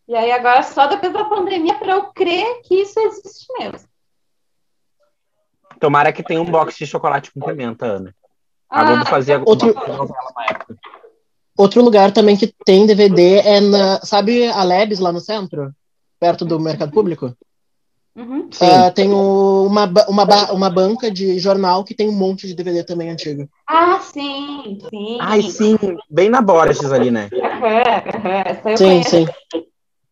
E 0.07 0.15
aí 0.15 0.31
agora 0.31 0.63
só 0.63 0.87
depois 0.87 1.11
da 1.11 1.25
pandemia 1.25 1.75
para 1.75 1.91
eu 1.93 2.03
crer 2.13 2.61
que 2.63 2.75
isso 2.75 2.99
existe 2.99 3.47
mesmo. 3.59 3.87
Tomara 5.79 6.11
que 6.11 6.23
tenha 6.23 6.41
um 6.41 6.45
box 6.49 6.77
de 6.77 6.85
chocolate 6.87 7.31
com 7.31 7.39
pimenta, 7.41 7.85
Ana. 7.85 8.15
A 8.69 8.81
Ah, 8.81 8.85
Globo 8.85 9.05
fazia 9.05 9.41
Outro- 9.45 9.71
uma 9.73 9.87
novela 9.97 10.31
na 10.35 10.45
época. 10.45 10.75
Outro 11.57 11.81
lugar 11.83 12.11
também 12.11 12.37
que 12.37 12.47
tem 12.65 12.85
DVD 12.85 13.39
é 13.39 13.59
na. 13.59 13.99
Sabe 14.01 14.47
a 14.47 14.63
Lebes 14.63 14.99
lá 14.99 15.11
no 15.11 15.19
centro? 15.19 15.73
Perto 16.19 16.45
do 16.45 16.59
mercado 16.59 16.91
público? 16.91 17.35
Uhum. 18.21 18.49
Ah, 18.61 18.91
tem 18.91 19.11
o- 19.13 19.65
uma, 19.67 19.85
uma, 20.07 20.51
uma 20.51 20.69
banca 20.69 21.09
de 21.11 21.37
jornal 21.39 21.83
que 21.83 21.93
tem 21.95 22.09
um 22.09 22.13
monte 22.17 22.47
de 22.47 22.53
DVD 22.55 22.83
também 22.83 23.09
antigo. 23.09 23.47
Ah, 23.67 23.99
sim, 23.99 24.79
sim. 24.89 25.17
Ai, 25.21 25.41
sim, 25.43 25.77
bem 26.09 26.29
na 26.29 26.41
Borges 26.41 26.91
ali, 26.91 27.11
né? 27.11 27.29
Essa 28.45 28.69
eu 28.71 28.77
Sim, 28.77 28.85
conheço. 28.85 29.09
sim. 29.09 29.25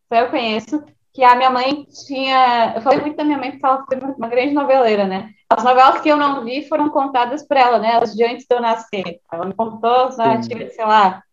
Essa 0.10 0.24
eu 0.24 0.30
conheço. 0.30 0.84
Que 1.14 1.24
a 1.24 1.36
minha 1.36 1.50
mãe 1.50 1.84
tinha. 2.06 2.74
Eu 2.76 2.82
falei 2.82 3.02
muito 3.02 3.18
da 3.18 3.24
minha 3.24 3.40
mãe 3.40 3.50
porque 3.52 3.66
ela 3.66 3.84
foi 3.88 3.98
uma 3.98 4.28
grande 4.28 4.54
noveleira, 4.54 5.06
né? 5.08 5.32
As 5.50 5.64
novelas 5.64 6.00
que 6.02 6.10
eu 6.10 6.16
não 6.18 6.44
vi 6.46 6.68
foram 6.68 6.90
contadas 6.90 7.46
por 7.48 7.58
ela, 7.58 7.80
né? 7.80 7.98
As 8.00 8.14
de 8.14 8.24
antes 8.24 8.46
de 8.48 8.56
eu 8.56 8.62
nascer. 8.62 9.20
Ela 9.32 9.46
me 9.46 9.54
contou 9.56 9.90
as 10.08 10.18
narrativas, 10.18 10.76
sei 10.76 10.86
lá. 10.86 11.24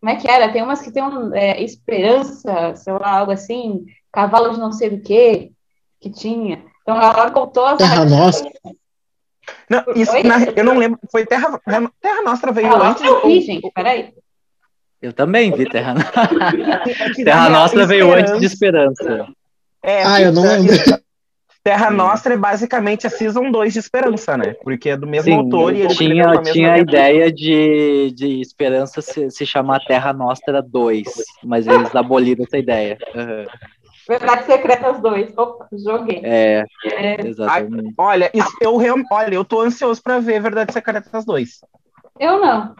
Como 0.00 0.10
é 0.10 0.16
que 0.16 0.30
era? 0.30 0.50
Tem 0.50 0.62
umas 0.62 0.80
que 0.80 0.90
tem 0.90 1.02
um, 1.02 1.34
é, 1.34 1.62
esperança, 1.62 2.74
sei 2.76 2.92
lá, 2.94 3.18
algo 3.18 3.32
assim, 3.32 3.84
cavalo 4.12 4.50
de 4.50 4.58
não 4.58 4.72
sei 4.72 4.88
do 4.90 5.02
que, 5.02 5.50
que 6.04 6.10
tinha. 6.10 6.62
Então 6.82 6.96
ela 7.00 7.30
contou 7.30 7.64
as 7.64 7.78
Terra. 7.78 8.04
Nossa. 8.04 8.44
Não, 9.68 9.82
isso, 9.96 10.12
na- 10.22 10.44
eu 10.54 10.64
não 10.64 10.76
lembro. 10.78 10.98
Foi 11.10 11.24
Terra, 11.24 11.58
Terra 12.00 12.22
Nostra 12.22 12.52
veio 12.52 12.66
Ela 12.68 12.90
antes. 12.90 13.02
eu 13.02 13.26
vi, 13.26 13.40
gente, 13.40 13.70
peraí. 13.74 14.12
Eu 15.00 15.12
também 15.12 15.50
vi 15.52 15.68
Terra 15.68 15.94
Nostra. 15.94 16.22
Terra 17.24 17.48
Nostra 17.48 17.86
veio 17.86 18.06
Esperança- 18.08 18.32
antes 18.34 18.40
de 18.40 18.46
Esperança. 18.46 19.26
É, 19.82 20.02
Ah, 20.04 20.20
eu 20.20 20.32
não 20.32 20.42
lembro. 20.42 20.74
Terra 21.62 21.90
Nostra 21.90 22.34
é 22.34 22.36
basicamente 22.36 23.06
a 23.06 23.10
Season 23.10 23.50
2 23.50 23.72
de 23.72 23.78
Esperança, 23.78 24.36
né? 24.36 24.54
Porque 24.62 24.90
é 24.90 24.96
do 24.98 25.06
mesmo 25.06 25.32
Sim, 25.32 25.38
autor 25.38 25.74
e 25.74 25.80
ele 25.80 25.94
tinha, 25.94 26.24
a 26.26 26.28
mesma 26.32 26.42
tinha 26.52 26.72
a 26.74 26.78
ideia 26.78 27.32
de, 27.32 28.12
de 28.14 28.40
Esperança 28.42 29.00
se, 29.00 29.30
se 29.30 29.46
chamar 29.46 29.80
Terra 29.86 30.12
Nostra 30.12 30.60
2, 30.62 31.04
mas 31.42 31.66
eles 31.66 31.94
aboliram 31.96 32.44
essa 32.44 32.58
ideia. 32.58 32.98
Verdade 34.08 34.44
Secretas 34.44 35.00
2. 35.00 35.32
Opa, 35.36 35.68
joguei. 35.72 36.20
É, 36.22 36.64
É, 36.84 37.26
exatamente. 37.26 37.94
Olha, 37.96 38.30
isso, 38.34 38.50
eu, 38.60 38.76
olha, 39.10 39.34
eu 39.34 39.44
tô 39.44 39.60
ansioso 39.62 40.02
pra 40.02 40.20
ver 40.20 40.40
Verdades 40.40 40.72
Secretas 40.72 41.24
2. 41.24 41.60
eu 42.20 42.40
não. 42.40 42.74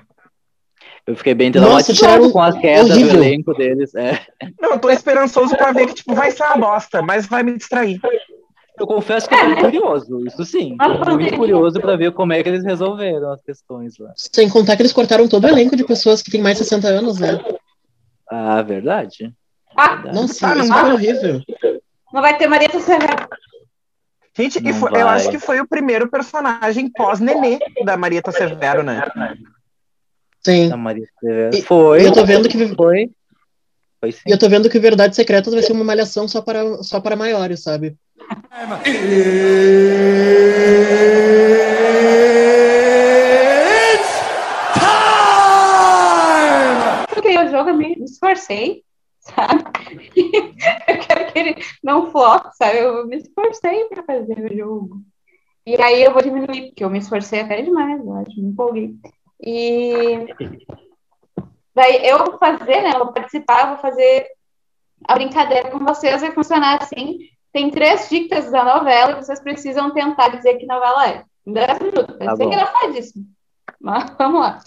Eu 1.07 1.15
fiquei 1.17 1.35
bem 1.35 1.53
traumatizado 1.53 1.99
tiraram 1.99 2.31
com 2.31 2.41
as 2.41 2.57
quedas 2.59 2.89
do 2.89 3.09
elenco 3.11 3.53
deles. 3.53 3.95
É. 3.95 4.21
Não, 4.59 4.73
eu 4.73 4.79
tô 4.79 4.89
esperançoso 4.89 5.55
pra 5.55 5.71
ver 5.71 5.87
que, 5.89 5.95
tipo, 5.95 6.15
vai 6.15 6.31
ser 6.31 6.45
uma 6.45 6.57
bosta, 6.57 7.03
mas 7.03 7.27
vai 7.27 7.43
me 7.43 7.57
distrair. 7.57 8.01
Eu 8.79 8.87
confesso 8.87 9.29
que 9.29 9.35
eu 9.35 9.55
tô 9.55 9.61
curioso, 9.61 10.27
isso 10.27 10.45
sim. 10.45 10.77
Tô 10.79 11.15
muito 11.17 11.37
curioso 11.37 11.79
pra 11.79 11.95
ver 11.95 12.11
como 12.13 12.33
é 12.33 12.43
que 12.43 12.49
eles 12.49 12.65
resolveram 12.65 13.33
as 13.33 13.43
questões 13.43 13.99
lá. 13.99 14.13
Sem 14.17 14.49
contar 14.49 14.77
que 14.77 14.83
eles 14.83 14.93
cortaram 14.93 15.29
todo 15.29 15.45
o 15.45 15.49
elenco 15.49 15.77
de 15.77 15.85
pessoas 15.85 16.23
que 16.23 16.31
têm 16.31 16.43
mais 16.43 16.57
de 16.59 16.65
60 16.65 16.89
anos, 16.89 17.19
né? 17.21 17.39
Ah, 18.29 18.63
verdade. 18.63 19.33
Ah, 19.77 19.97
não 20.13 20.25
isso 20.27 20.41
vai. 20.41 20.67
foi 20.67 20.93
horrível. 20.93 21.41
não 22.13 22.23
vai 22.23 22.37
ter 22.37 22.47
Marieta 22.47 22.81
Severo. 22.81 23.29
Gente, 24.37 24.59
e 24.69 24.73
foi- 24.73 24.91
eu 25.01 25.09
acho 25.09 25.31
que 25.31 25.39
foi 25.39 25.61
o 25.61 25.67
primeiro 25.69 26.09
personagem 26.11 26.91
pós-nenê 26.91 27.59
da 27.85 27.97
Marieta 27.97 28.33
Severo, 28.33 28.83
né? 28.83 29.03
Sim. 30.45 30.69
Da 30.69 30.77
Maria 30.77 31.07
Severo. 31.21 31.57
E- 31.57 31.63
Foi. 31.63 32.07
Eu 32.07 32.13
tô 32.13 32.25
vendo 32.25 32.49
que 32.49 32.75
Foi. 32.75 33.11
Foi 34.01 34.13
sim. 34.13 34.21
e 34.27 34.31
eu 34.33 34.39
tô 34.39 34.49
vendo 34.49 34.69
que 34.69 34.79
Verdades 34.79 35.17
Secretas 35.17 35.55
vai 35.55 35.63
ser 35.63 35.73
uma 35.73 35.85
malhação 35.85 36.29
só 36.29 36.43
para, 36.43 36.83
só 36.83 37.01
para 37.01 37.17
maiores, 37.17 37.63
sabe? 37.63 37.97
Porque 47.09 47.39
o 47.39 47.49
jogo 47.51 47.71
eu 47.71 47.77
me 47.77 47.95
esforcei, 48.05 48.83
sabe? 49.25 49.65
eu 50.89 50.99
quero 51.01 51.33
que 51.33 51.39
ele 51.39 51.57
não 51.83 52.11
flop, 52.11 52.53
sabe? 52.55 52.79
Eu 52.79 53.07
me 53.07 53.17
esforcei 53.17 53.87
para 53.87 54.03
fazer 54.03 54.39
o 54.39 54.57
jogo. 54.57 55.03
E 55.67 55.81
aí 55.81 56.03
eu 56.03 56.13
vou 56.13 56.23
diminuir, 56.23 56.69
porque 56.69 56.85
eu 56.85 56.91
me 56.91 56.99
esforcei 56.99 57.41
até 57.41 57.63
demais, 57.63 57.99
eu 57.99 58.13
acho, 58.15 58.41
me 58.41 58.49
empolguei. 58.49 58.95
E 59.41 60.27
daí 61.75 62.07
eu 62.07 62.19
vou 62.19 62.39
fazer, 62.39 62.83
né? 62.83 62.93
Eu 62.95 63.05
vou 63.05 63.13
participar, 63.13 63.69
vou 63.69 63.79
fazer 63.79 64.27
a 65.07 65.15
brincadeira 65.15 65.71
com 65.71 65.79
vocês, 65.79 66.21
vai 66.21 66.33
funcionar 66.33 66.83
assim. 66.83 67.19
Tem 67.53 67.71
três 67.71 68.09
dicas 68.09 68.51
da 68.51 68.65
novela 68.65 69.13
e 69.13 69.25
vocês 69.25 69.41
precisam 69.41 69.93
tentar 69.93 70.29
dizer 70.29 70.57
que 70.57 70.67
novela 70.67 71.09
é. 71.09 71.25
Em 71.47 71.53
10 71.53 71.79
minutos. 71.79 72.17
Eu 72.21 72.27
Tá 72.27 72.37
bom. 72.37 72.99
isso. 72.99 73.15
Mas 73.81 74.11
vamos 74.19 74.41
lá. 74.41 74.59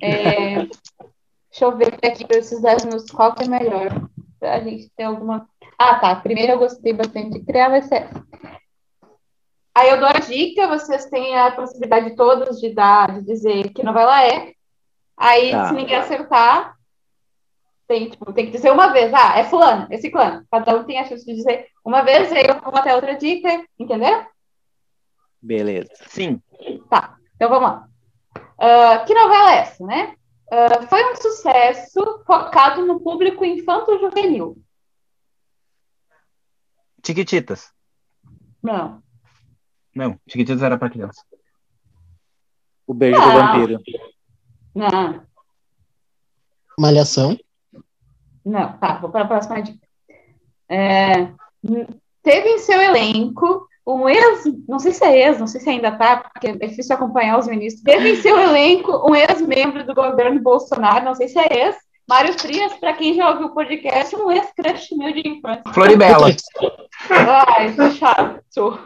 É, 0.00 0.66
deixa 1.58 1.64
eu 1.64 1.76
ver 1.76 1.98
aqui 2.04 2.24
para 2.24 2.38
esses 2.38 2.62
10 2.62 2.84
minutos 2.84 3.10
qual 3.10 3.34
que 3.34 3.42
é 3.44 3.48
melhor. 3.48 3.88
Pra 4.38 4.60
gente 4.60 4.88
ter 4.90 5.02
alguma. 5.02 5.48
Ah, 5.76 5.98
tá. 5.98 6.14
Primeiro 6.16 6.52
eu 6.52 6.58
gostei 6.58 6.92
bastante 6.92 7.38
de 7.38 7.44
criar, 7.44 7.70
vai 7.70 7.82
ser 7.82 8.02
essa. 8.02 8.26
Aí 9.74 9.90
eu 9.90 9.98
dou 9.98 10.08
a 10.08 10.12
dica, 10.12 10.68
vocês 10.68 11.06
têm 11.06 11.36
a 11.36 11.50
possibilidade 11.50 12.14
todos 12.16 12.60
de 12.60 12.72
dar, 12.72 13.12
de 13.18 13.26
dizer 13.26 13.72
que 13.72 13.82
novela 13.82 14.24
é. 14.24 14.52
Aí, 15.16 15.50
Tá. 15.50 15.68
se 15.68 15.74
ninguém 15.74 15.96
acertar, 15.96 16.76
tem, 17.86 18.08
tipo, 18.08 18.32
tem 18.32 18.46
que 18.46 18.52
dizer 18.52 18.70
uma 18.70 18.92
vez, 18.92 19.12
ah, 19.14 19.38
é 19.38 19.44
fulano, 19.44 19.86
é 19.90 19.96
ciclano. 19.96 20.44
Cada 20.50 20.76
um 20.76 20.84
tem 20.84 20.98
a 20.98 21.04
chance 21.04 21.24
de 21.24 21.34
dizer 21.34 21.66
uma 21.84 22.02
vez, 22.02 22.30
aí 22.32 22.44
eu 22.46 22.60
vou 22.60 22.76
até 22.76 22.94
outra 22.94 23.16
dica, 23.16 23.64
entendeu? 23.78 24.24
Beleza. 25.40 25.90
Sim. 26.06 26.40
Então 26.60 27.48
vamos 27.48 27.70
lá. 27.70 27.88
Ah, 28.58 29.04
que 29.04 29.14
novela 29.14 29.54
é 29.54 29.58
essa, 29.58 29.84
né? 29.84 30.17
Ah, 30.50 30.86
foi 30.88 31.12
um 31.12 31.16
sucesso 31.16 32.22
focado 32.26 32.84
no 32.86 33.00
público 33.00 33.44
infanto-juvenil. 33.44 34.56
Chiquititas. 37.04 37.70
Não. 38.62 39.02
Não, 39.94 40.18
Chiquititas 40.28 40.62
era 40.62 40.78
pra 40.78 40.90
criança. 40.90 41.22
O 42.86 42.94
beijo 42.94 43.20
do 43.20 43.26
Ah. 43.26 43.52
vampiro. 43.52 43.80
Não, 44.74 45.26
Malhação. 46.78 47.36
não. 48.44 48.78
Tá, 48.78 48.98
vou 48.98 49.10
para 49.10 49.24
a 49.24 49.28
próxima 49.28 49.60
dica. 49.62 49.86
É, 50.68 51.32
teve 52.22 52.48
em 52.50 52.58
seu 52.58 52.80
elenco 52.80 53.67
um 53.90 54.08
ex, 54.08 54.44
não 54.68 54.78
sei 54.78 54.92
se 54.92 55.04
é 55.04 55.28
ex, 55.28 55.38
não 55.38 55.46
sei 55.46 55.60
se 55.60 55.70
ainda 55.70 55.92
tá, 55.92 56.18
porque 56.18 56.48
é 56.48 56.66
difícil 56.66 56.94
acompanhar 56.94 57.38
os 57.38 57.46
ministros. 57.46 57.82
Teve 57.82 58.10
em 58.12 58.16
seu 58.16 58.38
elenco 58.38 58.92
um 59.10 59.14
ex-membro 59.14 59.84
do 59.86 59.94
governo 59.94 60.40
Bolsonaro, 60.40 61.04
não 61.04 61.14
sei 61.14 61.28
se 61.28 61.38
é 61.38 61.46
ex, 61.66 61.76
Mário 62.08 62.32
Frias, 62.38 62.72
para 62.74 62.94
quem 62.94 63.14
já 63.14 63.28
ouviu 63.30 63.48
o 63.48 63.54
podcast, 63.54 64.14
um 64.16 64.30
ex-crush 64.32 64.94
meu 64.96 65.12
de 65.12 65.28
infância. 65.28 65.62
Floribela. 65.74 66.28
Ai, 67.10 67.72
que 67.74 67.90
chato. 67.92 68.78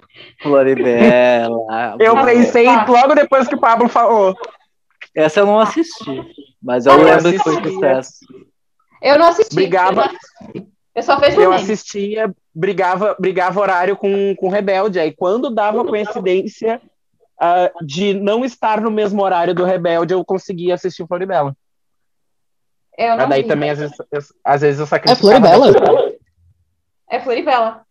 Floribela. 0.42 1.96
Eu 1.98 2.14
Tá. 2.14 2.24
pensei 2.24 2.66
logo 2.66 3.14
depois 3.14 3.48
que 3.48 3.54
o 3.54 3.60
Pablo 3.60 3.88
falou. 3.88 4.34
Essa 5.14 5.40
eu 5.40 5.46
não 5.46 5.58
assisti, 5.60 6.20
mas 6.62 6.86
eu 6.86 6.92
Eu 6.92 7.04
lembro 7.04 7.30
que 7.32 7.38
foi 7.38 7.52
assisti. 7.54 7.74
sucesso. 7.74 8.12
Eu 9.02 9.18
não 9.18 9.26
assisti. 9.28 9.54
Brigava. 9.54 9.90
Eu, 9.90 9.94
não 9.96 10.04
assisti. 10.04 10.68
Eu 10.94 11.02
só 11.02 11.16
vejo 11.16 11.40
Eu 11.40 11.52
assistia, 11.52 12.34
brigava, 12.54 13.16
brigava 13.18 13.60
horário 13.60 13.96
com, 13.96 14.34
com 14.36 14.48
Rebelde. 14.48 14.98
Aí 15.00 15.12
quando 15.12 15.50
dava 15.54 15.84
coincidência 15.84 16.80
ah, 17.40 17.70
de 17.84 18.14
não 18.14 18.44
estar 18.44 18.80
no 18.80 18.90
mesmo 18.90 19.22
horário 19.22 19.54
do 19.54 19.64
Rebelde, 19.64 20.14
eu 20.14 20.24
conseguia 20.24 20.74
assistir 20.74 21.06
Floribela. 21.06 21.56
Eu 22.96 23.10
não 23.10 23.16
Mas 23.16 23.28
daí 23.30 23.42
vi. 23.42 23.48
também, 23.48 23.70
às 23.70 23.78
vezes, 23.78 23.96
eu, 24.10 24.20
às 24.44 24.60
vezes 24.60 24.78
eu 24.78 24.84
É 24.84 24.88
sacrificava. 24.88 25.48
Floribela? 25.48 26.12
É 27.10 27.20
Floribela. 27.20 27.86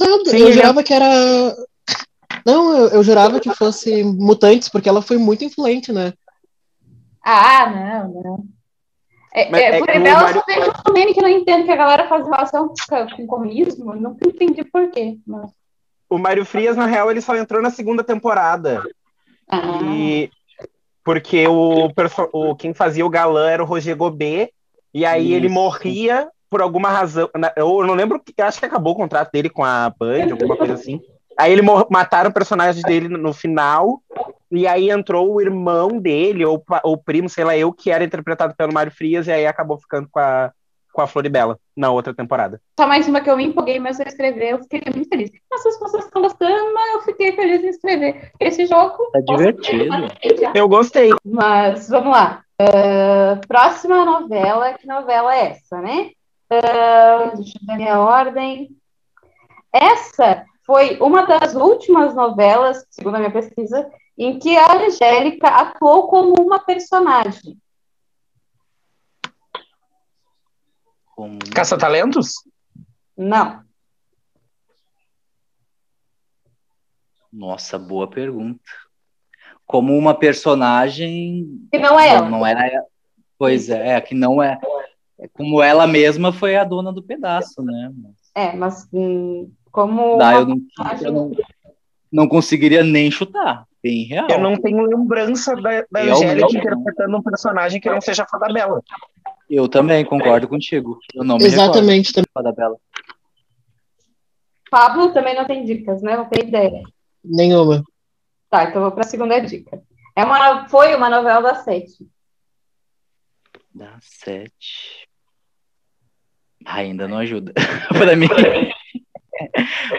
Não, 0.00 0.24
Sim, 0.24 0.38
eu 0.38 0.48
é- 0.48 0.52
jurava 0.52 0.82
que 0.82 0.94
era. 0.94 1.06
Não, 2.46 2.76
eu, 2.76 2.88
eu 2.88 3.02
jurava 3.02 3.40
que 3.40 3.54
fosse 3.54 4.02
Mutantes, 4.02 4.68
porque 4.68 4.88
ela 4.88 5.02
foi 5.02 5.18
muito 5.18 5.44
influente, 5.44 5.92
né? 5.92 6.12
Ah, 7.22 7.68
não, 7.68 8.22
não. 8.22 8.44
É, 9.32 9.42
é, 9.42 9.76
é 9.76 9.78
por 9.78 9.88
o 9.88 10.00
Mário- 10.00 10.36
eu 10.36 10.44
vejo 10.46 10.72
um 10.88 10.92
meme 10.92 11.14
que 11.14 11.22
não 11.22 11.28
entendo 11.28 11.64
que 11.64 11.70
a 11.70 11.76
galera 11.76 12.08
faz 12.08 12.24
relação 12.24 12.68
com 12.68 13.16
com 13.16 13.26
comunismo. 13.26 13.94
Nunca 13.94 14.28
entendi 14.28 14.64
por 14.64 14.90
quê. 14.90 15.16
Mas... 15.26 15.50
O 16.08 16.18
Mário 16.18 16.44
Frias, 16.44 16.76
na 16.76 16.86
real, 16.86 17.10
ele 17.10 17.20
só 17.20 17.36
entrou 17.36 17.62
na 17.62 17.70
segunda 17.70 18.02
temporada. 18.02 18.82
Ah, 19.48 19.78
E 19.84 20.30
porque 21.04 21.46
o, 21.46 21.90
o 22.32 22.54
quem 22.56 22.74
fazia 22.74 23.06
o 23.06 23.10
galã 23.10 23.48
era 23.48 23.62
o 23.62 23.66
Roger 23.66 23.96
Gobet, 23.96 24.52
e 24.92 25.04
aí 25.06 25.32
ele 25.32 25.46
Isso. 25.46 25.54
morria 25.54 26.28
por 26.48 26.60
alguma 26.60 26.90
razão. 26.90 27.28
Eu 27.56 27.84
não 27.84 27.94
lembro, 27.94 28.20
eu 28.36 28.44
acho 28.44 28.58
que 28.58 28.66
acabou 28.66 28.92
o 28.92 28.96
contrato 28.96 29.30
dele 29.32 29.48
com 29.48 29.64
a 29.64 29.88
Band, 29.98 30.32
alguma 30.32 30.56
coisa 30.56 30.74
assim. 30.74 31.00
Aí 31.38 31.52
ele 31.52 31.62
mataram 31.88 32.30
o 32.30 32.34
personagem 32.34 32.82
dele 32.82 33.08
no 33.08 33.32
final, 33.32 34.02
e 34.50 34.66
aí 34.66 34.90
entrou 34.90 35.32
o 35.32 35.40
irmão 35.40 35.98
dele, 35.98 36.44
ou 36.44 36.62
o 36.84 36.96
primo, 36.96 37.28
sei 37.28 37.44
lá 37.44 37.56
eu, 37.56 37.72
que 37.72 37.90
era 37.90 38.04
interpretado 38.04 38.54
pelo 38.56 38.72
Mário 38.72 38.92
Frias, 38.92 39.26
e 39.26 39.32
aí 39.32 39.46
acabou 39.46 39.78
ficando 39.78 40.08
com 40.10 40.18
a, 40.18 40.52
com 40.92 41.00
a 41.00 41.06
Floribela 41.06 41.58
na 41.76 41.90
outra 41.90 42.12
temporada. 42.12 42.60
Só 42.78 42.86
mais 42.86 43.06
uma 43.08 43.20
que 43.20 43.30
eu 43.30 43.36
me 43.36 43.44
empolguei 43.44 43.78
mesmo 43.78 44.04
a 44.04 44.08
escrever. 44.08 44.50
Eu 44.50 44.58
fiquei 44.62 44.82
muito 44.94 45.08
feliz. 45.08 45.30
Nossa, 45.50 45.68
as 45.68 45.78
pessoas 45.78 46.04
estão 46.04 46.22
gostando, 46.22 46.74
mas 46.74 46.94
eu 46.94 47.00
fiquei 47.02 47.32
feliz 47.32 47.62
em 47.62 47.68
escrever. 47.68 48.32
Esse 48.40 48.66
jogo. 48.66 49.10
Tá 49.12 49.20
divertido. 49.20 49.84
Eu 50.54 50.68
gostei. 50.68 51.10
Mas 51.24 51.88
vamos 51.88 52.12
lá. 52.12 52.42
Ah, 52.60 53.40
próxima 53.46 54.04
novela. 54.04 54.74
Que 54.74 54.86
novela 54.86 55.34
é 55.34 55.50
essa, 55.52 55.80
né? 55.80 56.10
Ah, 56.50 57.32
deixa 57.36 57.58
eu 57.68 57.76
ver 57.76 57.88
a 57.88 58.00
ordem. 58.00 58.70
Essa 59.72 60.44
foi 60.66 60.98
uma 61.00 61.26
das 61.26 61.54
últimas 61.54 62.14
novelas, 62.14 62.84
segundo 62.90 63.16
a 63.16 63.18
minha 63.18 63.30
pesquisa, 63.30 63.90
em 64.20 64.38
que 64.38 64.54
a 64.54 64.76
Angélica 64.76 65.48
atuou 65.48 66.06
como 66.06 66.34
uma 66.42 66.58
personagem. 66.58 67.56
Caça-talentos? 71.54 72.34
Não. 73.16 73.64
Nossa, 77.32 77.78
boa 77.78 78.06
pergunta. 78.10 78.60
Como 79.64 79.96
uma 79.96 80.14
personagem. 80.14 81.66
Que 81.72 81.78
não 81.78 81.98
é 81.98 82.10
ela. 82.10 82.22
Não, 82.28 82.38
não 82.40 82.46
era. 82.46 82.66
ela. 82.66 82.84
Pois 83.38 83.70
é, 83.70 83.96
é, 83.96 84.00
que 84.02 84.14
não 84.14 84.42
é. 84.42 84.60
é 85.18 85.28
Como 85.28 85.62
ela 85.62 85.86
mesma 85.86 86.30
foi 86.30 86.56
a 86.56 86.64
dona 86.64 86.92
do 86.92 87.02
pedaço, 87.02 87.62
né? 87.62 87.90
É, 88.34 88.52
mas 88.54 88.86
hum, 88.92 89.50
como. 89.72 90.16
Uma 90.16 90.34
eu 90.34 90.46
não, 90.46 90.60
eu 91.00 91.12
não, 91.12 91.32
não 92.12 92.28
conseguiria 92.28 92.84
nem 92.84 93.10
chutar. 93.10 93.66
Bem 93.82 94.04
real. 94.04 94.28
Eu 94.28 94.38
não 94.38 94.56
tenho 94.56 94.82
lembrança 94.82 95.54
da, 95.56 95.84
da 95.90 96.00
Angélica 96.02 96.58
interpretando 96.58 97.16
um 97.16 97.22
personagem 97.22 97.80
que 97.80 97.90
não 97.90 98.00
seja 98.00 98.24
a 98.24 98.28
Fada 98.28 98.52
Bela. 98.52 98.82
Eu 99.48 99.68
também 99.68 100.04
concordo 100.04 100.46
contigo. 100.46 100.98
Eu 101.14 101.24
não 101.24 101.38
me 101.38 101.44
Exatamente. 101.44 102.12
também. 102.12 102.26
recordo 102.26 102.44
da 102.44 102.52
Bela. 102.52 102.76
Pablo 104.70 105.12
também 105.12 105.34
não 105.34 105.46
tem 105.46 105.64
dicas, 105.64 106.02
né? 106.02 106.16
Não 106.16 106.26
tem 106.26 106.46
ideia. 106.46 106.82
Nenhuma. 107.24 107.82
Tá, 108.48 108.64
então 108.64 108.82
vou 108.82 108.92
para 108.92 109.02
a 109.02 109.08
segunda 109.08 109.38
dica. 109.40 109.82
É 110.14 110.24
uma, 110.24 110.68
foi 110.68 110.94
uma 110.94 111.08
novela 111.08 111.40
da 111.40 111.54
Sete. 111.56 112.08
Dá 113.74 113.98
sete. 114.00 115.08
Ainda 116.66 117.08
não 117.08 117.18
ajuda. 117.18 117.52
pra 117.88 118.16
mim. 118.16 118.26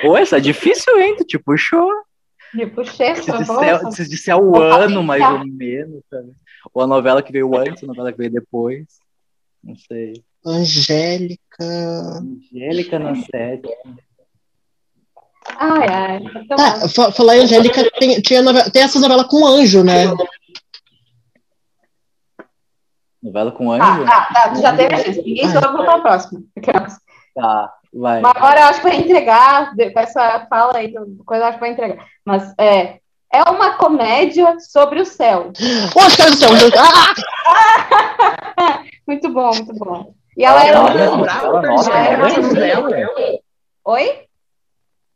Ô, 0.03 0.17
essa 0.17 0.37
é 0.37 0.41
difícil, 0.41 0.99
hein? 0.99 1.15
Tu 1.17 1.25
te 1.25 1.39
puxou. 1.39 1.89
Me 2.53 2.68
puxei, 2.68 3.15
Se 3.15 3.32
disser, 3.32 3.91
se 3.91 4.10
disser 4.10 4.36
o 4.38 4.61
ano, 4.61 5.02
mais 5.03 5.23
ou 5.23 5.40
menos, 5.48 6.03
sabe? 6.10 6.32
Ou 6.73 6.84
a 6.84 6.88
novela 6.88 7.22
que 7.23 7.32
veio 7.32 7.56
antes, 7.57 7.84
a 7.84 7.88
novela 7.88 8.11
que 8.11 8.18
veio 8.18 8.32
depois. 8.32 8.86
Não 9.64 9.76
sei. 9.76 10.22
Angélica. 10.45 11.40
Angélica 11.64 12.99
na 12.99 13.15
sete. 13.15 13.69
Ai, 15.57 15.88
ai. 15.88 16.18
Então, 16.18 16.57
Ah, 16.60 16.90
fa- 16.90 17.11
falar 17.11 17.38
em 17.38 17.41
Angélica, 17.41 17.90
tem, 17.99 18.22
tinha 18.22 18.41
novela, 18.41 18.69
tem 18.69 18.82
essa 18.84 18.99
novela 18.99 19.23
com 19.28 19.45
anjo, 19.48 19.84
né? 19.84 20.06
Novela 23.22 23.52
com 23.52 23.78
tá, 23.78 23.94
anjo? 23.94 24.06
tá, 24.06 24.26
tá, 24.34 24.49
tu 24.53 24.61
já 24.61 24.76
teve 24.76 24.94
a 24.95 24.98
chance. 24.98 25.22
Ninguém 25.22 25.49
soube 25.52 25.68
botar 25.78 25.95
o 25.98 26.02
próximo. 26.02 26.48
Aquelas. 26.57 26.98
Tá, 27.36 27.73
vai. 27.93 28.22
Mas 28.22 28.35
agora 28.35 28.59
eu 28.61 28.65
acho 28.65 28.81
que 28.81 28.89
vai 28.89 28.97
entregar, 28.97 29.73
com 29.76 29.99
essa 29.99 30.45
fala 30.49 30.77
aí, 30.77 30.91
do- 30.93 31.23
coisa 31.26 31.43
eu 31.43 31.47
acho 31.47 31.57
que 31.57 31.61
vai 31.61 31.72
entregar. 31.72 32.05
Mas 32.26 32.53
é, 32.59 32.99
é 33.34 33.43
uma 33.49 33.76
comédia 33.77 34.59
sobre 34.59 35.01
o 35.01 35.05
céu. 35.05 35.51
Oscar 35.95 36.30
do 36.30 36.35
céu! 36.38 36.49
Ah! 38.57 38.84
Muito 39.07 39.30
bom, 39.34 39.47
muito 39.53 39.73
bom. 39.73 40.13
E 40.38 40.45
ela 40.45 40.65
era 40.65 40.77
nova, 40.80 40.99
era 40.99 41.11
uma- 41.11 41.59
novela. 41.68 42.27
Oi? 43.85 44.19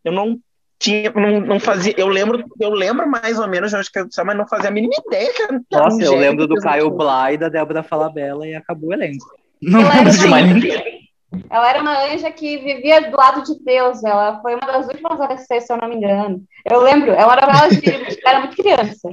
Eu 0.03 0.11
não 0.11 0.37
tinha, 0.79 1.11
não, 1.11 1.39
não 1.39 1.59
fazia. 1.59 1.93
Eu 1.97 2.07
lembro, 2.07 2.43
eu 2.59 2.71
lembro 2.71 3.07
mais 3.09 3.39
ou 3.39 3.47
menos 3.47 3.73
onde 3.73 3.89
que 3.89 3.99
eu 3.99 4.07
mas 4.25 4.37
não 4.37 4.47
fazia 4.47 4.69
a 4.69 4.73
mínima 4.73 4.93
ideia 5.07 5.31
Nossa, 5.71 6.03
eu 6.03 6.15
lembro 6.15 6.47
do 6.47 6.55
Caio. 6.55 6.91
Bla 6.91 7.31
e 7.31 7.37
da 7.37 7.47
Débora 7.47 7.83
Falabella 7.83 8.45
e 8.45 8.53
acabou 8.55 8.89
o 8.89 8.93
elenco. 8.93 9.25
Não 9.61 9.79
lembro 9.87 10.11
de 10.11 10.27
mais 10.27 10.45
ninguém. 10.45 10.94
Ela 11.49 11.69
era 11.69 11.81
uma 11.81 12.05
anja 12.05 12.31
que 12.31 12.57
vivia 12.57 13.09
do 13.09 13.15
lado 13.17 13.43
de 13.43 13.57
Deus. 13.63 14.03
Ela 14.03 14.39
foi 14.41 14.53
uma 14.55 14.65
das 14.67 14.87
últimas 14.87 15.19
a 15.21 15.27
descer, 15.27 15.61
se 15.61 15.71
eu 15.71 15.77
não 15.77 15.87
me 15.87 15.95
engano. 15.95 16.41
Eu 16.69 16.81
lembro, 16.81 17.11
é 17.11 17.25
uma 17.25 17.35
novela 17.35 17.69
de. 17.69 18.19
Era 18.27 18.39
muito 18.41 18.55
criança. 18.55 19.09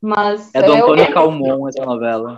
Mas. 0.00 0.54
É 0.54 0.62
do 0.62 0.66
eu 0.72 0.74
Antônio 0.76 0.94
lembro- 0.96 1.14
Calmon 1.14 1.68
essa 1.68 1.84
novela. 1.84 2.36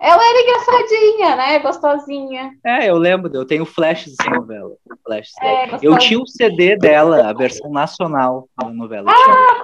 Ela 0.00 0.22
era 0.22 0.42
engraçadinha, 0.42 1.36
né? 1.36 1.58
Gostosinha. 1.60 2.50
É, 2.66 2.90
eu 2.90 2.96
lembro, 2.96 3.30
eu 3.34 3.46
tenho 3.46 3.64
flashes 3.64 4.14
dessa 4.16 4.30
novela. 4.30 4.74
Flashes. 5.02 5.32
É, 5.40 5.66
Eu 5.80 5.96
tinha 5.98 6.20
o 6.20 6.26
CD 6.26 6.76
dela, 6.76 7.30
a 7.30 7.32
versão 7.32 7.70
nacional 7.70 8.46
da 8.60 8.68
novela. 8.68 9.10
Ah, 9.10 9.62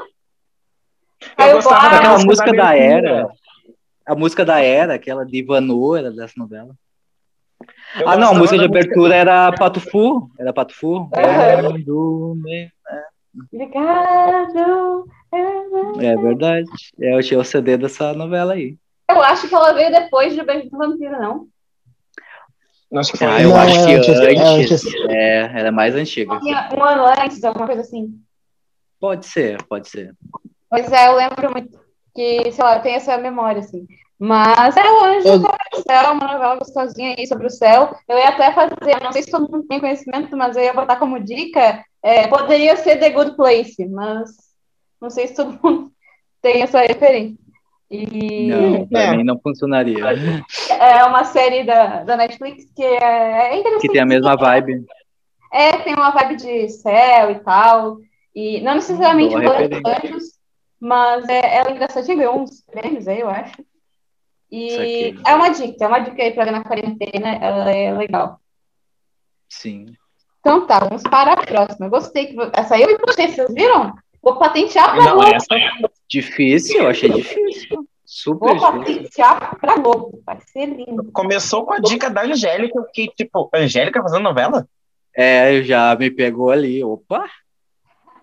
Eu. 1.21 1.31
Caio 1.37 1.55
gostava 1.57 1.89
Blá. 1.89 1.99
Aquela 1.99 2.19
música 2.25 2.53
da 2.53 2.65
da. 2.65 2.77
Era. 2.77 3.29
A 4.07 4.15
música 4.15 4.45
da 4.45 4.61
Era, 4.61 4.95
aquela 4.95 5.27
de 5.27 5.39
Ivanô, 5.39 5.95
era 5.95 6.11
dessa 6.11 6.33
novela. 6.39 6.75
Eu 7.99 8.09
ah, 8.09 8.17
não, 8.17 8.31
a 8.31 8.35
música 8.35 8.57
de 8.59 8.63
da 8.63 8.69
música- 8.69 8.79
abertura 8.79 9.15
era 9.17 9.53
Pato 9.53 9.81
Fu. 9.81 10.31
Era 10.39 10.53
Pato 10.53 10.75
Fu. 10.75 11.09
Do 11.85 12.35
me- 12.37 12.71
Obrigado. 13.53 15.05
É 15.33 16.17
verdade. 16.17 16.69
É, 17.01 17.15
Eu 17.15 17.23
tinha 17.23 17.41
o 17.41 17.45
CD 17.45 17.77
dessa 17.77 18.13
novela 18.13 18.55
aí. 18.55 18.77
Eu 19.11 19.21
acho 19.23 19.49
que 19.49 19.55
ela 19.55 19.73
veio 19.73 19.91
depois 19.91 20.35
de 20.35 20.41
O 20.41 20.47
Beijo 20.47 20.71
do 20.71 20.79
Vampiro, 20.79 21.19
não? 21.21 21.47
Acho 22.99 23.13
que 23.13 23.19
foi. 23.19 23.27
Ah, 23.27 23.41
eu 23.43 23.51
Não, 23.51 23.57
acho 23.57 23.79
é 23.79 23.85
que 23.87 23.93
antes, 23.95 24.09
é 24.09 24.31
antes. 24.31 24.85
antes. 24.85 24.95
É, 25.11 25.41
ela 25.59 25.69
é 25.69 25.71
mais 25.71 25.95
antiga. 25.95 26.41
Um 26.77 26.83
ano 26.83 27.05
antes, 27.07 27.43
alguma 27.45 27.67
coisa 27.67 27.83
assim. 27.83 28.21
Pode 29.01 29.27
ser, 29.27 29.63
pode 29.65 29.89
ser. 29.89 30.15
Pois 30.69 30.91
é, 30.93 31.09
eu 31.09 31.15
lembro 31.17 31.51
muito 31.53 31.79
que, 32.15 32.51
sei 32.53 32.65
lá, 32.65 32.77
eu 32.77 32.83
tenho 32.83 32.97
essa 32.97 33.17
memória, 33.17 33.61
assim. 33.61 33.87
Mas 34.21 34.77
é 34.77 34.83
o 34.83 35.03
Anjo 35.05 35.29
Eu- 35.29 35.39
do 35.39 35.83
Céu, 35.89 36.13
uma 36.13 36.33
novela 36.35 36.57
gostosinha 36.57 37.15
aí 37.17 37.27
sobre 37.27 37.47
o 37.47 37.51
céu. 37.51 37.97
Eu 38.07 38.19
ia 38.19 38.29
até 38.29 38.53
fazer, 38.53 39.03
não 39.03 39.13
sei 39.13 39.23
se 39.23 39.31
todo 39.31 39.51
mundo 39.51 39.67
tem 39.67 39.81
conhecimento, 39.81 40.37
mas 40.37 40.57
eu 40.57 40.63
ia 40.63 40.75
botar 40.75 40.97
como 40.97 41.19
dica, 41.19 41.83
é, 42.03 42.27
poderia 42.27 42.77
ser 42.77 42.99
The 42.99 43.09
Good 43.11 43.35
Place, 43.35 43.83
mas 43.89 44.31
não 45.01 45.09
sei 45.09 45.27
se 45.29 45.35
todo 45.37 45.59
mundo 45.65 45.91
tem 46.43 46.61
essa 46.63 46.81
referência. 46.81 47.39
E 47.91 48.47
Não, 48.47 48.87
pra 48.89 49.01
É. 49.05 49.17
mim 49.17 49.25
não 49.25 49.41
funcionaria. 49.41 50.05
é 50.69 51.03
uma 51.05 51.25
série 51.25 51.65
da, 51.65 52.05
da 52.05 52.17
Netflix 52.19 52.65
que 52.77 52.85
é, 52.85 53.55
é 53.55 53.59
interessante. 53.59 53.87
Que 53.87 53.93
tem 53.93 54.03
a 54.03 54.07
mesma 54.07 54.37
vibe. 54.37 54.85
É, 55.51 55.73
tem 55.79 55.95
uma 55.95 56.11
vibe 56.11 56.37
de 56.37 56.69
céu 56.69 57.31
e 57.31 57.39
tal. 57.41 57.97
E 58.35 58.61
não 58.61 58.75
necessariamente 58.75 59.35
Boa. 59.35 59.97
Anjos, 60.05 60.25
mas 60.79 61.29
é, 61.29 61.57
ela 61.57 61.71
é 61.71 61.73
engraçadinha, 61.73 62.17
ganhou 62.19 62.39
uns 62.41 62.61
prêmios 62.71 63.09
aí, 63.09 63.21
eu 63.21 63.29
acho. 63.31 63.55
E 64.51 64.71
Saquei. 64.71 65.19
é 65.27 65.35
uma 65.35 65.49
dica, 65.51 65.85
é 65.85 65.89
uma 65.89 65.99
dica 66.01 66.23
aí 66.23 66.33
pra 66.33 66.45
ver 66.45 66.51
na 66.51 66.65
quarentena, 66.65 67.29
ela 67.37 67.71
é 67.71 67.93
legal. 67.93 68.41
Sim. 69.49 69.87
Então 70.41 70.67
tá, 70.67 70.81
vamos 70.81 71.03
para 71.03 71.35
a 71.35 71.37
próxima. 71.47 71.87
Eu 71.87 71.91
gostei 71.91 72.27
que 72.27 72.37
essa 72.55 72.75
aí 72.75 72.83
eu 72.83 72.89
me 72.89 72.99
puxei, 72.99 73.29
vocês 73.29 73.53
viram? 73.53 73.95
Vou 74.23 74.39
patentear 74.39 74.95
pra 74.95 75.05
Não, 75.05 75.15
Globo. 75.17 75.35
essa 75.35 75.55
Difícil, 76.09 76.81
eu 76.83 76.89
achei 76.89 77.09
difícil. 77.11 77.87
Super 78.05 78.57
Vou 78.57 78.73
difícil. 78.73 78.79
patentear 79.03 79.59
pra 79.61 79.77
Globo. 79.77 80.23
Vai 80.27 80.41
ser 80.41 80.67
lindo. 80.67 81.11
começou 81.13 81.65
com 81.65 81.75
a 81.75 81.79
dica 81.79 82.11
da 82.11 82.23
Angélica, 82.23 82.77
eu 82.79 82.85
fiquei 82.87 83.07
tipo, 83.09 83.49
Angélica 83.55 84.03
fazendo 84.03 84.23
novela? 84.25 84.67
É, 85.15 85.63
já 85.63 85.95
me 85.97 86.11
pegou 86.11 86.51
ali. 86.51 86.83
Opa! 86.83 87.25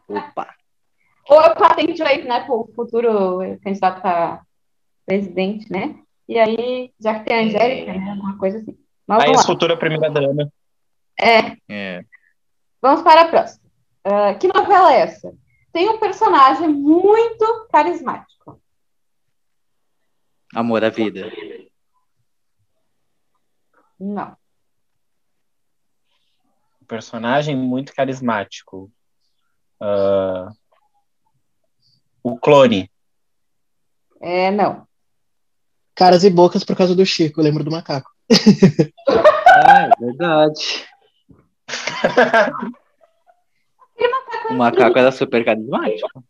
Opa! 0.07 0.53
Ou 1.29 1.41
eu 1.41 1.55
patenteo 1.55 2.05
aí, 2.05 2.23
né, 2.23 2.41
pro 2.45 2.69
futuro 2.75 3.39
candidato 3.63 4.05
a 4.05 4.41
presidente, 5.05 5.71
né? 5.71 5.95
E 6.27 6.37
aí, 6.37 6.93
já 6.99 7.19
que 7.19 7.25
tem 7.25 7.37
a 7.37 7.43
Angélica, 7.43 7.93
né, 7.93 8.11
alguma 8.11 8.37
coisa 8.37 8.57
assim. 8.57 8.77
Mas 9.07 9.23
Aí 9.23 9.27
vamos 9.27 9.43
a 9.43 9.47
futura 9.47 9.77
primeira 9.77 10.09
dama. 10.09 10.51
É, 11.19 11.57
É. 11.69 12.03
Vamos 12.81 13.01
para 13.01 13.21
a 13.21 13.27
próxima. 13.27 13.67
Ah, 14.03 14.35
que 14.35 14.47
novela 14.47 14.93
é 14.93 14.99
essa? 14.99 15.33
tem 15.77 15.87
um 15.89 15.99
personagem 15.99 16.69
muito 16.69 17.67
carismático. 17.71 18.59
Amor 20.55 20.83
à 20.83 20.89
vida. 20.89 21.31
Não. 23.99 24.35
Personagem 26.87 27.55
muito 27.55 27.93
carismático. 27.93 28.91
Ah, 29.79 30.49
o 32.23 32.39
clone. 32.39 32.89
É, 34.19 34.49
não. 34.49 34.86
Caras 35.97 36.23
e 36.23 36.29
bocas 36.29 36.63
por 36.63 36.75
causa 36.75 36.95
do 36.95 37.05
Chico, 37.05 37.39
eu 37.39 37.43
lembro 37.43 37.63
do 37.63 37.71
macaco. 37.71 38.11
Ah, 39.47 39.89
é 39.89 40.05
verdade. 40.05 40.85
O 44.49 44.53
macaco 44.53 44.97
era 44.97 45.11
super 45.11 45.43
carismático. 45.43 46.23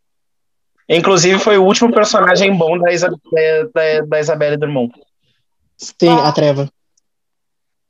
Inclusive, 0.88 1.38
foi 1.38 1.58
o 1.58 1.64
último 1.64 1.92
personagem 1.92 2.56
bom 2.56 2.78
da, 2.78 2.92
Isa, 2.92 3.08
da, 3.08 4.00
da 4.06 4.20
Isabelle 4.20 4.56
Drummond. 4.56 4.92
Sim, 5.76 6.08
a 6.08 6.32
treva. 6.32 6.68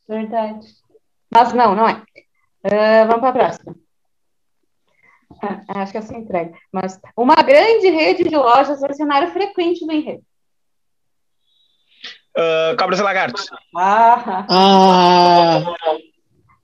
Verdade. 0.06 0.66
Mas 1.32 1.52
não, 1.52 1.74
não 1.74 1.88
é. 1.88 2.02
Ah, 2.64 3.05
vamos 3.06 3.20
para 3.20 3.28
a 3.28 3.32
próxima. 3.32 3.76
Ah, 5.40 5.82
acho 5.82 5.92
que 5.92 5.98
essa 5.98 6.16
entrega. 6.16 6.52
Mas 6.72 7.00
uma 7.16 7.36
grande 7.36 7.88
rede 7.88 8.24
de 8.24 8.36
lojas 8.36 8.82
é 8.82 8.92
cenário 8.92 9.30
frequente 9.30 9.86
do 9.86 9.92
enredo. 9.92 10.24
Ah, 12.39 12.77
Cobras 12.78 13.01
e 13.01 13.02
Lagartos. 13.02 13.47
Ah, 13.77 14.47
Ah, 14.48 15.62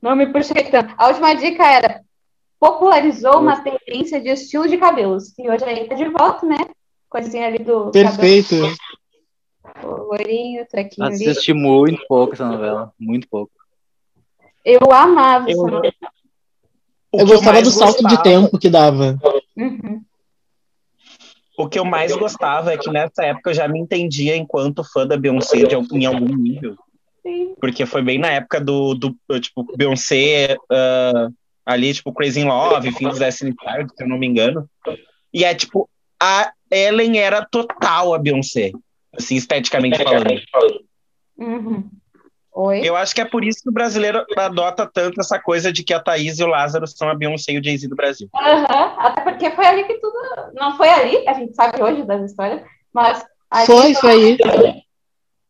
não 0.01 0.15
me 0.15 0.27
puxei 0.33 0.63
tanto. 0.71 0.95
A 0.97 1.09
última 1.09 1.35
dica 1.35 1.65
era 1.67 2.01
popularizou 2.61 3.41
uma 3.41 3.61
tendência 3.63 4.21
de 4.21 4.29
estilo 4.29 4.69
de 4.69 4.77
cabelos. 4.79 5.37
E 5.39 5.51
hoje 5.51 5.65
aí 5.65 5.89
tá 5.89 5.95
de 5.97 6.09
volta, 6.09 6.47
né? 6.47 6.57
Coisinha 7.11 7.47
ali 7.49 7.59
do 7.59 7.91
perfeito. 7.91 8.55
cabelo 9.63 10.05
loirinho, 10.09 10.67
trequinho 10.69 11.07
ali. 11.07 11.29
Assisti 11.29 11.53
muito 11.53 12.03
pouco 12.07 12.35
essa 12.35 12.47
novela. 12.47 12.93
Muito 12.99 13.27
pouco. 13.29 13.51
Eu 14.65 14.81
amava 14.93 15.51
Eu- 15.51 15.53
essa 15.53 15.63
novela. 15.71 15.93
Eu 17.13 17.27
que 17.27 17.33
gostava 17.33 17.63
do 17.63 17.71
salto 17.71 17.97
de 17.99 18.03
gostava- 18.03 18.23
tempo 18.23 18.59
que 18.59 18.69
dava. 18.69 19.17
O 21.57 21.69
que 21.69 21.79
eu 21.79 21.85
mais 21.85 22.15
gostava 22.17 22.73
é 22.73 22.79
que 22.79 22.91
nessa 22.91 23.25
época 23.25 23.51
eu 23.51 23.55
já 23.55 23.69
me 23.69 23.79
entendia 23.79 24.37
enquanto 24.37 24.85
fã 24.85 25.07
da 25.07 25.17
Beyoncé 25.17 25.65
de, 25.65 25.75
em 25.75 26.07
algum 26.07 26.35
nível. 26.37 26.77
Sim. 27.23 27.55
Porque 27.61 27.87
foi 27.87 28.03
bem 28.03 28.19
na 28.19 28.31
época 28.31 28.61
do, 28.61 28.95
do 28.95 29.17
tipo, 29.41 29.65
Beyoncé 29.77 30.57
ah, 30.71 31.29
ali, 31.65 31.95
tipo, 31.95 32.13
Crazy 32.13 32.41
in 32.41 32.45
Love, 32.45 32.93
fim 32.93 33.09
dos 33.09 33.19
Destiny 33.19 33.55
Child, 33.59 33.93
se 33.97 34.05
eu 34.05 34.09
não 34.09 34.19
me 34.19 34.27
engano. 34.27 34.69
E 35.33 35.45
é 35.45 35.55
tipo, 35.55 35.89
a 36.21 36.53
Ellen 36.71 37.19
era 37.19 37.45
total 37.45 38.15
a 38.15 38.19
Beyoncé, 38.19 38.73
assim, 39.17 39.37
esteticamente 39.37 40.03
falando. 40.03 40.41
Uhum. 41.37 41.89
Oi? 42.57 42.83
Eu 42.85 42.97
acho 42.97 43.13
que 43.13 43.21
é 43.21 43.25
por 43.25 43.45
isso 43.45 43.63
que 43.65 43.69
o 43.69 43.73
brasileiro 43.73 44.25
adota 44.37 44.87
tanto 44.87 45.21
essa 45.21 45.41
coisa 45.41 45.73
de 45.73 45.83
que 45.83 45.93
a 45.93 45.99
Thaís 45.99 46.39
e 46.39 46.45
o 46.45 46.47
Lázaro 46.47 46.87
são 46.87 47.09
a 47.09 47.15
Beyoncé 47.15 47.51
e 47.53 47.59
o 47.59 47.65
Jay-Z 47.65 47.89
do 47.89 47.97
Brasil. 47.97 48.29
Aham, 48.33 48.95
Até 48.97 49.23
porque 49.23 49.51
foi 49.51 49.67
ali 49.67 49.83
que 49.85 49.95
tudo. 49.95 50.15
Não 50.55 50.77
foi 50.77 50.89
ali, 50.89 51.29
a 51.29 51.35
gente 51.35 51.53
sabe 51.55 51.83
hoje 51.83 52.05
das 52.05 52.31
histórias, 52.31 52.63
mas. 52.93 53.25
Foi, 53.67 53.93
foi 53.95 54.11
aí. 54.11 54.39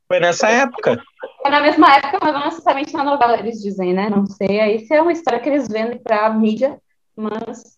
Foi 0.09 0.19
nessa 0.19 0.49
época. 0.49 0.99
Foi 1.43 1.51
na 1.51 1.61
mesma 1.61 1.95
época, 1.95 2.19
mas 2.23 2.33
não 2.33 2.45
necessariamente 2.47 2.95
na 2.95 3.05
novela, 3.05 3.39
eles 3.39 3.61
dizem, 3.61 3.93
né? 3.93 4.09
Não 4.09 4.27
sei. 4.27 4.61
Aí 4.61 4.87
se 4.87 4.95
é 4.95 5.03
uma 5.03 5.13
história 5.13 5.41
que 5.41 5.49
eles 5.49 5.69
vendem 5.69 5.99
pra 5.99 6.31
mídia, 6.31 6.79
mas. 7.15 7.74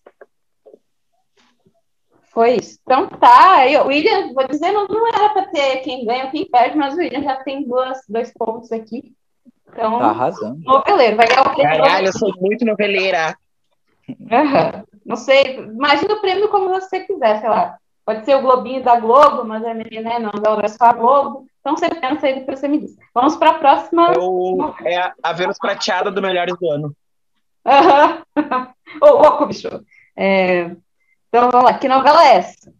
Foi 2.37 2.57
isso. 2.57 2.79
Então 2.83 3.09
tá, 3.09 3.61
aí 3.61 3.79
o 3.79 3.87
William, 3.87 4.35
vou 4.35 4.47
dizer, 4.47 4.71
não, 4.71 4.87
não 4.87 5.09
era 5.09 5.31
pra 5.31 5.47
ter 5.47 5.79
quem 5.79 6.05
ganha 6.05 6.27
ou 6.27 6.31
quem 6.31 6.45
perde, 6.45 6.77
mas 6.77 6.93
o 6.93 6.99
William 6.99 7.23
já 7.23 7.37
tem 7.37 7.67
duas, 7.67 7.99
dois 8.07 8.31
pontos 8.35 8.71
aqui. 8.71 9.15
Então, 9.73 9.99
Tá 9.99 10.11
arrasando. 10.11 10.61
noveleiro, 10.63 11.17
vai 11.17 11.27
ganhar 11.29 11.41
o 11.41 11.55
prêmio. 11.55 11.83
Caralho, 11.83 12.09
eu 12.09 12.13
sou 12.13 12.31
muito 12.39 12.63
noveleira. 12.63 13.35
Aham. 14.31 14.85
Não 15.07 15.17
sei, 15.17 15.61
imagina 15.61 16.13
o 16.13 16.21
prêmio 16.21 16.51
como 16.51 16.69
você 16.69 17.01
quiser, 17.01 17.41
sei 17.41 17.49
lá. 17.49 17.79
Pode 18.05 18.27
ser 18.27 18.35
o 18.37 18.43
Globinho 18.43 18.85
da 18.85 19.01
Globo, 19.01 19.43
mas 19.43 19.65
é 19.65 19.73
né, 19.73 20.19
não 20.19 20.61
é 20.61 20.69
só 20.69 20.85
a 20.85 20.93
Globo. 20.93 21.47
Então 21.61 21.75
você 21.75 21.89
pensa 21.89 22.27
aí, 22.27 22.35
depois 22.35 22.61
você 22.61 22.69
me 22.69 22.81
diz. 22.81 22.99
Vamos 23.15 23.35
para 23.37 23.53
a 23.53 23.59
próxima. 23.59 24.13
É, 24.13 24.19
o, 24.19 24.75
é 24.85 24.97
a, 24.99 25.15
a 25.23 25.33
Vênus 25.33 25.57
prateada 25.59 26.11
do 26.11 26.21
Melhores 26.21 26.55
do 26.59 26.71
Ano. 26.71 26.95
Aham. 27.65 28.23
Ô, 29.01 29.07
louco, 29.23 29.47
bicho. 29.47 29.69
É, 30.15 30.71
Então 31.29 31.51
vamos 31.51 31.71
lá, 31.71 31.79
que 31.79 31.89
novela 31.89 32.25
é 32.25 32.37
essa? 32.37 32.73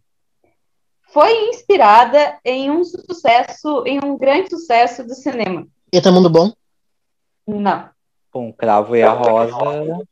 Foi 1.09 1.49
inspirada 1.49 2.39
em 2.43 2.69
um 2.69 2.83
sucesso, 2.83 3.83
em 3.85 3.99
um 4.03 4.17
grande 4.17 4.49
sucesso 4.49 5.03
do 5.05 5.13
cinema. 5.15 5.67
Eita, 5.91 6.11
mundo 6.11 6.29
bom? 6.29 6.51
Não. 7.45 7.89
Bom, 8.33 8.51
Cravo 8.51 8.95
e 8.95 9.03
a 9.03 9.11
Rosa 9.11 10.05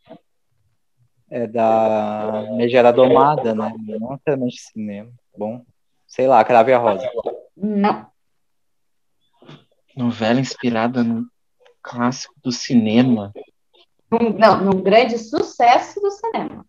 é 1.30 1.46
da 1.48 2.48
Megera 2.52 2.94
Domada, 2.94 3.54
né? 3.54 3.74
Não 3.78 4.12
necessariamente 4.12 4.62
cinema. 4.62 5.12
Bom, 5.38 5.64
sei 6.08 6.28
lá, 6.28 6.44
Cravo 6.44 6.70
e 6.70 6.74
a 6.74 6.78
Rosa. 6.78 7.10
Não. 7.56 8.08
Novela 9.96 10.40
inspirada 10.40 11.04
no 11.04 11.28
clássico 11.82 12.34
do 12.44 12.52
cinema. 12.52 13.34
Não, 14.10 14.62
num 14.62 14.82
grande 14.82 15.18
sucesso 15.18 16.00
do 16.00 16.10
cinema. 16.12 16.66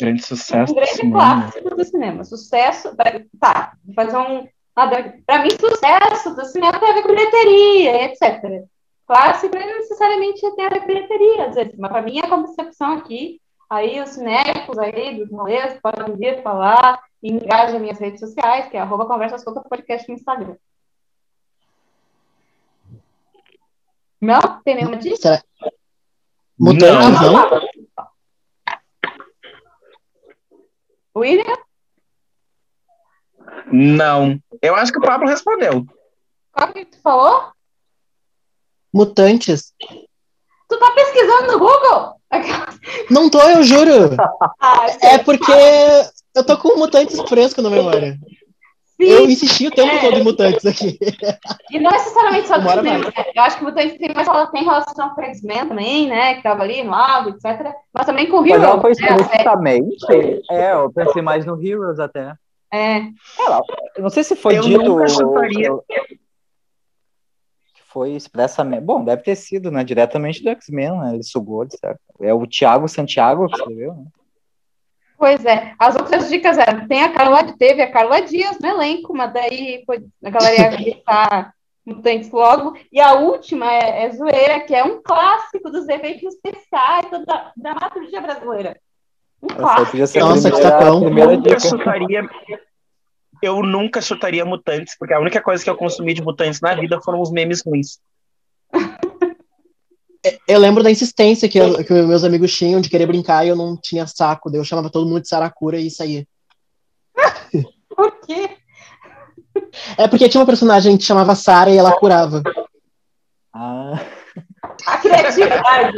Grande 0.00 0.22
sucesso 0.22 0.72
um 0.72 0.74
do 0.74 0.80
grande 0.80 0.90
cinema. 0.96 1.18
clássico 1.18 1.74
do 1.76 1.84
cinema. 1.84 2.24
Sucesso. 2.24 2.96
Tá, 3.40 3.76
vou 3.84 3.94
fazer 3.94 4.16
um. 4.16 4.48
Para 4.74 5.42
mim, 5.42 5.50
sucesso 5.50 6.34
do 6.34 6.44
cinema 6.46 6.80
tem 6.80 6.90
a 6.90 6.94
ver 6.94 7.02
com 7.02 7.08
bilheteria, 7.08 8.04
etc. 8.06 8.64
Clássico 9.06 9.54
não 9.56 9.66
necessariamente 9.66 10.40
tem 10.56 10.66
a 10.66 10.68
ver 10.68 10.80
com 10.80 10.86
bilheteria, 10.86 11.46
às 11.46 11.54
vezes, 11.54 11.74
mas 11.78 11.92
para 11.92 12.02
mim 12.02 12.18
é 12.18 12.24
a 12.24 12.28
concepção 12.28 12.94
aqui. 12.94 13.40
Aí 13.70 14.00
os 14.00 14.10
cinéficos 14.10 14.78
aí 14.78 15.16
dos 15.16 15.30
moleques 15.30 15.80
podem 15.80 16.16
vir 16.16 16.42
falar 16.42 17.00
e 17.22 17.30
engajem 17.32 17.80
minhas 17.80 17.98
redes 17.98 18.20
sociais, 18.20 18.68
que 18.68 18.76
é 18.76 18.80
arroba 18.80 19.06
conversa 19.06 19.38
solta 19.38 19.60
podcast 19.62 20.08
no 20.08 20.14
Instagram. 20.14 20.56
Não? 24.20 24.40
Tem 24.64 24.74
nenhuma 24.76 24.96
dica? 24.96 25.16
Será? 25.16 25.42
Mutantes, 26.58 27.20
Não. 27.20 27.32
não? 27.32 27.83
William? 31.16 31.56
Não. 33.72 34.38
Eu 34.62 34.74
acho 34.74 34.92
que 34.92 34.98
o 34.98 35.02
Pablo 35.02 35.28
respondeu. 35.28 35.84
Qual 36.52 36.72
que 36.72 36.84
tu 36.84 36.98
falou? 37.02 37.50
Mutantes. 38.92 39.72
Tu 40.68 40.78
tá 40.78 40.90
pesquisando 40.92 41.52
no 41.52 41.58
Google? 41.58 42.14
Não 43.10 43.28
tô, 43.30 43.40
eu 43.40 43.62
juro. 43.62 44.16
Ah, 44.60 44.86
É 45.02 45.18
porque 45.18 45.52
eu 46.34 46.44
tô 46.44 46.56
com 46.58 46.76
mutantes 46.78 47.20
fresco 47.28 47.60
na 47.62 47.70
memória. 47.70 48.18
Eu 49.08 49.24
insisti 49.26 49.66
o 49.66 49.70
tempo 49.70 49.92
É. 49.92 50.00
todo 50.00 50.16
em 50.18 50.24
mutantes 50.24 50.64
aqui. 50.66 50.98
E 51.70 51.78
não 51.78 51.90
necessariamente 51.90 52.48
só 52.48 52.56
do 52.58 52.64
Bora 52.64 52.82
cinema, 52.82 53.04
né? 53.04 53.12
Eu 53.34 53.42
acho 53.42 53.56
que 53.58 53.62
o 53.64 53.66
Mutantes 53.66 53.98
tem, 53.98 54.10
mas 54.14 54.28
ela 54.28 54.46
tem 54.48 54.64
relação 54.64 55.10
com 55.14 55.20
o 55.20 55.24
X-Men 55.24 55.68
também, 55.68 56.08
né? 56.08 56.34
Que 56.34 56.42
tava 56.42 56.62
ali 56.62 56.82
no 56.82 56.94
etc. 57.30 57.72
Mas 57.92 58.06
também 58.06 58.28
com 58.30 58.38
o 58.38 58.40
Mas 58.42 58.50
Hero. 58.52 58.62
ela 58.64 58.80
foi 58.80 58.90
né? 58.92 59.16
Explicitamente. 59.16 60.06
É, 60.50 60.72
eu 60.72 60.92
pensei 60.92 61.22
mais 61.22 61.44
no 61.46 61.60
Heroes 61.64 61.98
até. 61.98 62.34
É. 62.72 63.02
Ela, 63.38 63.60
eu 63.96 64.02
não 64.02 64.10
sei 64.10 64.24
se 64.24 64.34
foi 64.34 64.58
Eu 64.58 64.62
dito. 64.62 64.82
nunca 64.82 65.06
chutaria. 65.08 65.70
que 67.74 67.82
Foi 67.86 68.10
expressamente. 68.12 68.82
Bom, 68.82 69.04
deve 69.04 69.22
ter 69.22 69.36
sido, 69.36 69.70
né? 69.70 69.84
Diretamente 69.84 70.42
do 70.42 70.48
X-Men, 70.50 70.98
né? 70.98 71.14
Ele 71.14 71.22
sugou, 71.22 71.64
certo? 71.70 72.00
É 72.20 72.34
o 72.34 72.46
Thiago 72.46 72.88
Santiago 72.88 73.46
que 73.48 73.56
escreveu, 73.56 73.94
né? 73.94 74.04
Pois 75.24 75.42
é. 75.46 75.72
As 75.78 75.96
outras 75.96 76.28
dicas 76.28 76.58
eram: 76.58 76.86
tem 76.86 77.02
a 77.02 77.10
Carla, 77.10 77.56
teve 77.56 77.80
a 77.80 77.90
Carla 77.90 78.20
Dias 78.20 78.58
no 78.60 78.68
elenco, 78.68 79.16
mas 79.16 79.32
daí 79.32 79.82
foi, 79.86 80.04
a 80.22 80.28
galera 80.28 80.54
ia 80.54 80.76
gritar 80.76 81.54
Mutantes 81.86 82.30
logo. 82.30 82.76
E 82.92 83.00
a 83.00 83.14
última 83.14 83.72
é, 83.72 84.04
é 84.04 84.10
Zoeira, 84.12 84.60
que 84.60 84.74
é 84.74 84.84
um 84.84 85.00
clássico 85.02 85.70
dos 85.70 85.88
efeitos 85.88 86.34
especiais 86.34 87.06
da 87.26 87.52
dramaturgia 87.56 88.20
brasileira. 88.20 88.78
Um 89.42 89.48
clássico. 89.48 89.96
Nossa, 90.18 90.50
que 90.50 90.60
tapão. 90.60 91.00
nunca 91.00 91.58
chutaria. 91.58 92.28
Eu 93.40 93.62
nunca 93.62 94.02
chutaria 94.02 94.44
mutantes, 94.44 94.94
porque 94.98 95.14
a 95.14 95.20
única 95.20 95.40
coisa 95.40 95.64
que 95.64 95.70
eu 95.70 95.76
consumi 95.76 96.12
de 96.12 96.20
mutantes 96.20 96.60
na 96.60 96.74
vida 96.74 97.00
foram 97.00 97.22
os 97.22 97.32
memes 97.32 97.62
ruins. 97.64 97.98
Eu 100.48 100.58
lembro 100.58 100.82
da 100.82 100.90
insistência 100.90 101.48
que, 101.48 101.58
eu- 101.58 101.84
que 101.84 101.92
meus 101.92 102.24
amigos 102.24 102.54
tinham 102.56 102.80
de 102.80 102.88
querer 102.88 103.06
brincar 103.06 103.44
e 103.44 103.48
eu 103.48 103.56
não 103.56 103.76
tinha 103.76 104.06
saco. 104.06 104.50
Daí 104.50 104.58
eu 104.60 104.64
chamava 104.64 104.90
todo 104.90 105.06
mundo 105.06 105.20
de 105.20 105.28
Saracura 105.28 105.78
e 105.78 105.86
isso 105.88 106.02
aí. 106.02 106.26
Por 107.94 108.20
quê? 108.26 108.56
É 109.96 110.08
porque 110.08 110.28
tinha 110.28 110.40
uma 110.40 110.46
personagem 110.46 110.96
que 110.96 111.04
chamava 111.04 111.34
Sara 111.34 111.70
e 111.70 111.76
ela 111.76 111.92
curava. 111.96 112.42
Ah, 113.52 114.00
A 114.86 114.98
criatividade. 114.98 115.94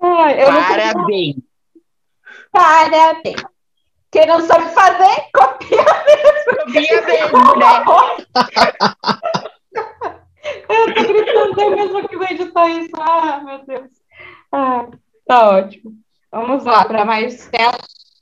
Ai, 0.00 0.42
eu 0.42 0.52
não 0.52 0.62
Parabéns. 0.62 1.36
Parabéns. 2.52 3.42
Quem 4.12 4.26
não 4.26 4.46
sabe 4.46 4.72
fazer, 4.72 5.22
copia 5.34 5.84
Copia 5.84 7.02
mesmo, 7.02 7.56
né? 7.56 7.84
Eu 10.68 10.94
tô 10.94 11.12
gritando 11.12 11.60
eu 11.60 11.70
mesmo 11.70 12.08
que 12.08 12.16
vou 12.16 12.26
editar 12.26 12.68
isso. 12.68 12.90
Ah, 12.98 13.40
meu 13.44 13.64
Deus. 13.66 13.90
Ah, 14.52 14.86
tá 15.26 15.50
ótimo. 15.50 15.92
Vamos 16.30 16.64
lá, 16.64 16.84
para 16.84 17.04
mais 17.04 17.46
telas. 17.48 17.76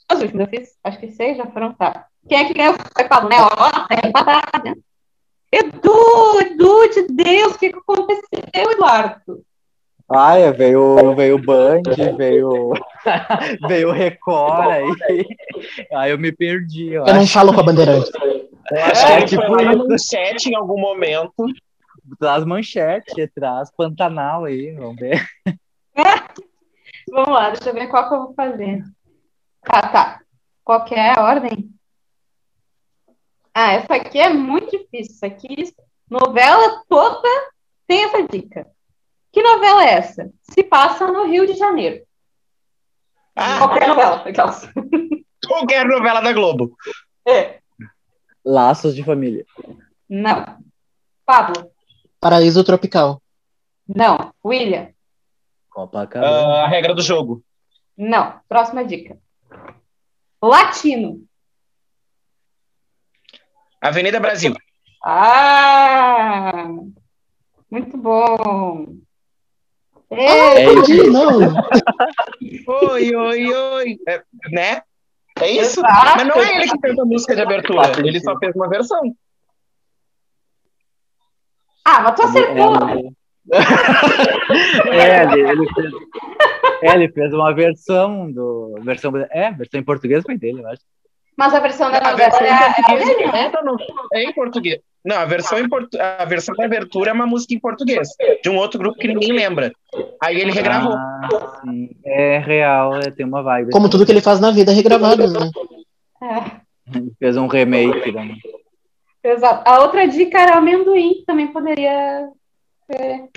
As 0.08 0.20
últimas, 0.20 0.46
eu 0.46 0.58
fiz, 0.58 0.78
acho 0.84 0.98
que 0.98 1.10
seis 1.10 1.36
já 1.36 1.46
foram, 1.46 1.72
tá. 1.72 2.06
Quem 2.28 2.38
é 2.38 2.44
que 2.44 2.54
ganhou? 2.54 2.74
Foi 2.94 3.04
Paulo, 3.08 3.28
né? 3.28 3.36
Ó, 3.40 3.70
tá 3.70 4.08
empatado, 4.08 4.64
né? 4.64 4.74
Edu, 5.50 6.40
Edu, 6.40 6.88
de 6.88 7.06
Deus, 7.08 7.54
o 7.54 7.58
que, 7.58 7.70
que 7.70 7.78
aconteceu, 7.78 8.70
Eduardo? 8.72 9.42
Ai, 10.10 10.50
veio, 10.52 11.14
veio 11.14 11.36
o 11.36 11.42
Band, 11.42 11.82
veio, 12.16 12.72
veio 13.66 13.88
o 13.88 13.92
Record 13.92 14.66
aí. 15.02 15.26
Aí 15.94 16.10
eu 16.10 16.18
me 16.18 16.32
perdi. 16.32 16.92
Eu, 16.92 17.06
Eu 17.06 17.14
não 17.14 17.26
falo 17.26 17.54
com 17.54 17.60
a 17.60 17.62
Bandeirante. 17.62 18.10
Eu 18.73 18.85
acho 18.85 19.07
É, 19.07 19.07
que 19.07 19.12
ele 19.12 19.27
tipo 19.27 19.43
foi 19.47 19.65
lá 19.65 19.99
chat 19.99 20.47
em 20.47 20.55
algum 20.57 20.81
momento. 20.81 21.44
Traz 22.19 22.44
manchete, 22.44 23.28
traz 23.35 23.70
Pantanal 23.77 24.44
aí, 24.44 24.73
vamos 24.73 24.97
ver. 24.97 25.24
Vamos 27.11 27.28
lá, 27.28 27.51
deixa 27.51 27.69
eu 27.69 27.74
ver 27.74 27.89
qual 27.89 28.09
que 28.09 28.15
eu 28.15 28.19
vou 28.27 28.35
fazer. 28.35 28.82
Tá, 29.62 29.82
tá. 29.82 30.20
Qual 30.65 30.85
que 30.85 30.94
é 30.94 31.12
a 31.19 31.23
ordem? 31.23 31.69
Ah, 33.55 33.73
essa 33.73 33.94
aqui 33.94 34.19
é 34.19 34.31
muito 34.31 34.70
difícil. 34.70 35.15
Essa 35.16 35.27
aqui, 35.27 35.74
novela 36.09 36.82
toda 36.89 37.28
tem 37.86 38.05
essa 38.05 38.23
dica. 38.27 38.66
Que 39.32 39.43
novela 39.43 39.85
é 39.85 39.94
essa? 39.94 40.31
Se 40.43 40.62
passa 40.62 41.07
no 41.07 41.27
Rio 41.27 41.47
de 41.47 41.55
Janeiro. 41.55 42.03
Ah, 43.36 43.59
Qualquer 43.59 43.89
novela. 43.89 44.16
aquelas. 44.27 44.69
qualquer 45.47 45.86
novela 45.86 46.20
da 46.20 46.32
Globo. 46.32 46.74
É. 47.27 47.61
Laços 48.44 48.94
de 48.94 49.05
família. 49.05 49.44
Não. 50.09 50.59
Pablo. 51.24 51.70
Paraíso 52.20 52.64
Tropical. 52.64 53.23
Não. 53.89 54.32
William. 54.44 54.89
Copacabana. 55.70 56.31
Ah, 56.31 56.64
a 56.64 56.69
regra 56.69 56.94
do 56.94 57.02
jogo. 57.02 57.43
Não. 57.97 58.40
Próxima 58.48 58.85
dica. 58.85 59.19
Latino. 60.43 61.24
Avenida 63.81 64.20
Brasil. 64.20 64.55
Ah! 65.05 66.69
Muito 67.70 67.97
bom. 67.97 68.97
Ah, 70.10 70.14
É, 70.14 70.64
não. 71.10 71.39
Oi, 72.90 73.14
oi, 73.16 73.55
oi. 73.55 73.98
É, 74.06 74.23
né? 74.51 74.82
É 75.43 75.51
isso? 75.51 75.81
Exato. 75.81 76.12
Mas 76.16 76.27
não 76.28 76.36
é 76.43 76.56
ele 76.56 76.69
que 76.70 76.78
fez 76.81 76.98
a 76.98 77.05
música 77.05 77.35
de 77.35 77.43
abertura. 77.43 77.93
Ele 77.98 78.20
só 78.20 78.39
fez 78.39 78.55
uma 78.55 78.69
versão. 78.69 79.01
Ah, 81.85 82.01
mas 82.02 82.14
tu 82.14 82.23
acertou. 82.23 83.14
É, 84.93 85.23
ele, 85.24 85.40
ele 85.51 85.66
fez, 85.74 85.93
é, 86.82 86.94
ele 86.94 87.09
fez 87.12 87.35
uma 87.35 87.52
versão 87.52 88.31
do. 88.31 88.74
Versão, 88.82 89.12
é, 89.31 89.51
versão 89.51 89.81
em 89.81 89.85
português 89.85 90.23
foi 90.24 90.39
dele, 90.39 90.60
eu 90.62 90.69
acho. 90.69 90.82
Mas 91.36 91.52
a 91.55 91.60
versão 91.60 91.90
da 91.90 92.01
novela 92.01 92.36
é 92.40 92.48
é 92.48 93.32
né? 93.32 93.52
no- 93.64 93.77
é 94.12 94.23
em 94.24 94.32
português. 94.32 94.81
Não, 95.04 95.16
a 95.16 95.24
versão, 95.24 95.58
em 95.58 95.68
portu... 95.68 95.98
a 96.00 96.24
versão 96.24 96.54
da 96.54 96.64
abertura 96.64 97.10
é 97.10 97.12
uma 97.12 97.26
música 97.26 97.52
em 97.54 97.58
português, 97.58 98.08
de 98.42 98.48
um 98.48 98.56
outro 98.56 98.78
grupo 98.78 98.98
que 98.98 99.08
ninguém 99.08 99.32
lembra. 99.32 99.72
Aí 100.22 100.40
ele 100.40 100.52
regravou. 100.52 100.92
Ah, 100.94 101.60
sim. 101.64 101.90
É 102.04 102.38
real, 102.38 102.96
é, 102.96 103.10
tem 103.10 103.26
uma 103.26 103.42
vibe. 103.42 103.72
Como 103.72 103.88
tudo 103.90 104.06
que 104.06 104.12
ele 104.12 104.20
faz 104.20 104.38
na 104.38 104.52
vida 104.52 104.70
é 104.70 104.74
regravado, 104.74 105.26
né? 105.30 105.50
É, 106.22 106.96
Ele 106.98 107.12
fez 107.18 107.36
um 107.36 107.48
remake. 107.48 108.12
Da... 108.12 108.22
exato. 109.24 109.68
A 109.68 109.80
outra 109.80 110.06
dica 110.06 110.38
era 110.38 110.56
amendoim, 110.56 111.14
que 111.14 111.24
também 111.26 111.48
poderia. 111.48 112.28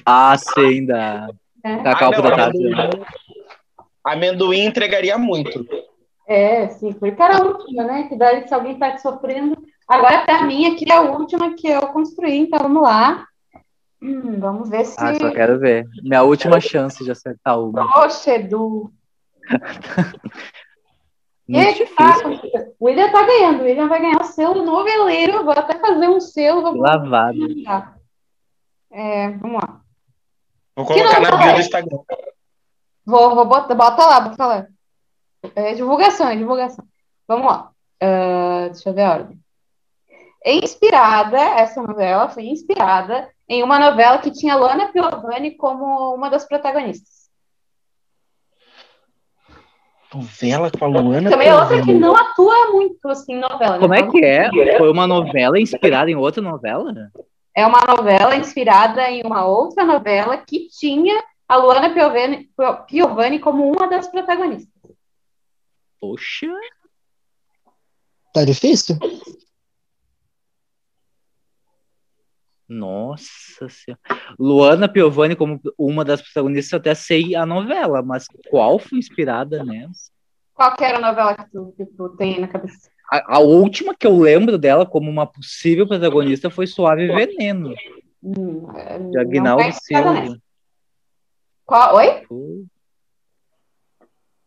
Ah, 0.05 0.35
sim, 0.37 0.85
da 0.85 1.27
É, 1.63 1.77
Cacau 1.77 2.11
Ah, 2.13 2.17
não, 2.17 2.21
da 2.23 2.35
tarde. 2.35 2.59
né? 2.59 2.69
amendoim, 2.69 3.05
amendoim 4.03 4.65
entregaria 4.65 5.17
muito. 5.17 5.65
é 6.27 6.67
sim, 6.69 6.93
porque 6.93 7.19
era 7.19 7.37
a 7.37 7.43
última, 7.43 7.83
né? 7.85 8.03
Que 8.07 8.15
daí 8.15 8.47
se 8.47 8.53
alguém 8.53 8.77
tá 8.77 8.97
sofrendo. 8.99 9.57
Agora, 9.87 10.25
pra 10.25 10.43
mim, 10.43 10.65
aqui 10.65 10.91
é 10.91 10.95
a 10.95 11.01
última 11.01 11.53
que 11.53 11.67
eu 11.67 11.87
construí, 11.87 12.39
então 12.39 12.59
vamos 12.59 12.81
lá. 12.81 13.27
Hum, 14.01 14.39
vamos 14.39 14.69
ver 14.69 14.85
se. 14.85 14.95
Ah, 14.99 15.13
só 15.15 15.31
quero 15.31 15.59
ver. 15.59 15.87
Minha 16.03 16.23
última 16.23 16.59
chance 16.59 17.03
de 17.03 17.11
acertar 17.11 17.59
uma. 17.59 17.91
Poxa, 17.91 18.35
Edu. 18.35 18.91
E 21.47 21.57
aí, 21.57 21.75
Muito 21.75 21.95
tá? 21.95 22.11
difícil. 22.11 22.75
O 22.79 22.85
William 22.85 23.11
tá 23.11 23.25
ganhando. 23.25 23.61
O 23.61 23.63
William 23.63 23.87
vai 23.87 24.01
ganhar 24.01 24.21
o 24.21 24.25
selo 24.25 24.63
noveleiro. 24.63 25.43
Vou 25.43 25.53
até 25.53 25.77
fazer 25.79 26.09
um 26.09 26.19
selo. 26.19 26.61
Vou 26.61 26.77
Lavado. 26.77 27.37
É, 28.91 29.29
vamos 29.31 29.61
lá. 29.61 29.81
Vou 30.75 30.85
colocar 30.85 31.19
na 31.19 31.31
não 31.31 31.37
bio 31.37 31.53
do 31.53 31.59
Instagram. 31.59 31.97
Vou, 33.05 33.35
vou 33.35 33.45
botar, 33.45 33.75
bota 33.75 34.05
lá, 34.05 34.19
bota 34.19 34.45
lá. 34.45 34.67
É 35.55 35.73
divulgação, 35.73 36.27
é 36.27 36.35
divulgação. 36.35 36.83
Vamos 37.27 37.45
lá. 37.45 37.71
Ah, 38.01 38.67
deixa 38.71 38.89
eu 38.89 38.93
ver 38.93 39.03
a 39.03 39.11
ordem. 39.11 39.44
É 40.45 40.53
inspirada, 40.53 41.39
essa 41.39 41.81
novela 41.81 42.29
foi 42.29 42.43
inspirada 42.45 43.27
em 43.49 43.63
uma 43.63 43.79
novela 43.79 44.19
que 44.19 44.29
tinha 44.29 44.55
Luana 44.55 44.91
Piovani 44.91 45.57
como 45.57 46.13
uma 46.13 46.29
das 46.29 46.47
protagonistas. 46.47 47.31
Novela 50.13 50.69
com 50.69 50.85
a 50.85 50.87
Luana. 50.87 51.31
Também 51.31 51.47
é 51.47 51.55
outra 51.55 51.81
que 51.81 51.91
não 51.91 52.15
atua 52.15 52.71
muito 52.71 53.09
assim 53.09 53.35
novela. 53.35 53.73
né? 53.73 53.79
Como 53.79 53.93
é 53.95 54.07
que 54.07 54.23
é? 54.23 54.77
Foi 54.77 54.91
uma 54.91 55.07
novela 55.07 55.59
inspirada 55.59 56.11
em 56.11 56.15
outra 56.15 56.43
novela? 56.43 56.93
É 57.55 57.65
uma 57.65 57.81
novela 57.81 58.35
inspirada 58.35 59.09
em 59.09 59.23
uma 59.25 59.47
outra 59.47 59.83
novela 59.83 60.37
que 60.37 60.67
tinha 60.67 61.23
a 61.49 61.55
Luana 61.55 61.91
Piovani, 61.91 62.51
Piovani 62.87 63.39
como 63.39 63.67
uma 63.67 63.87
das 63.87 64.07
protagonistas. 64.07 64.71
Poxa. 65.99 66.51
Tá 68.31 68.45
difícil? 68.45 68.95
Nossa 72.67 73.69
senhora. 73.69 73.99
Luana 74.39 74.87
Piovani 74.89 75.35
como 75.35 75.59
uma 75.77 76.03
das 76.03 76.21
protagonistas, 76.21 76.71
eu 76.73 76.79
até 76.79 76.95
sei 76.95 77.35
a 77.35 77.45
novela, 77.45 78.01
mas 78.01 78.25
qual 78.49 78.79
foi 78.79 78.97
inspirada 78.97 79.63
nessa? 79.63 80.09
Qual 80.53 80.75
que 80.75 80.83
era 80.83 80.97
a 80.97 81.01
novela 81.01 81.35
que 81.35 81.51
tu, 81.51 81.73
que 81.77 81.85
tu 81.85 82.09
tem 82.17 82.39
na 82.39 82.47
cabeça? 82.47 82.89
A, 83.11 83.35
a 83.35 83.39
última 83.39 83.93
que 83.93 84.07
eu 84.07 84.17
lembro 84.17 84.57
dela 84.57 84.85
como 84.85 85.09
uma 85.11 85.27
possível 85.27 85.87
protagonista 85.87 86.49
foi 86.49 86.65
Suave 86.65 87.07
Veneno, 87.07 87.73
Hum, 88.23 88.65
de 89.11 89.19
Agnaldo. 89.19 89.71
Silva. 89.73 90.37
Qual? 91.63 91.95
Oi? 91.97 92.25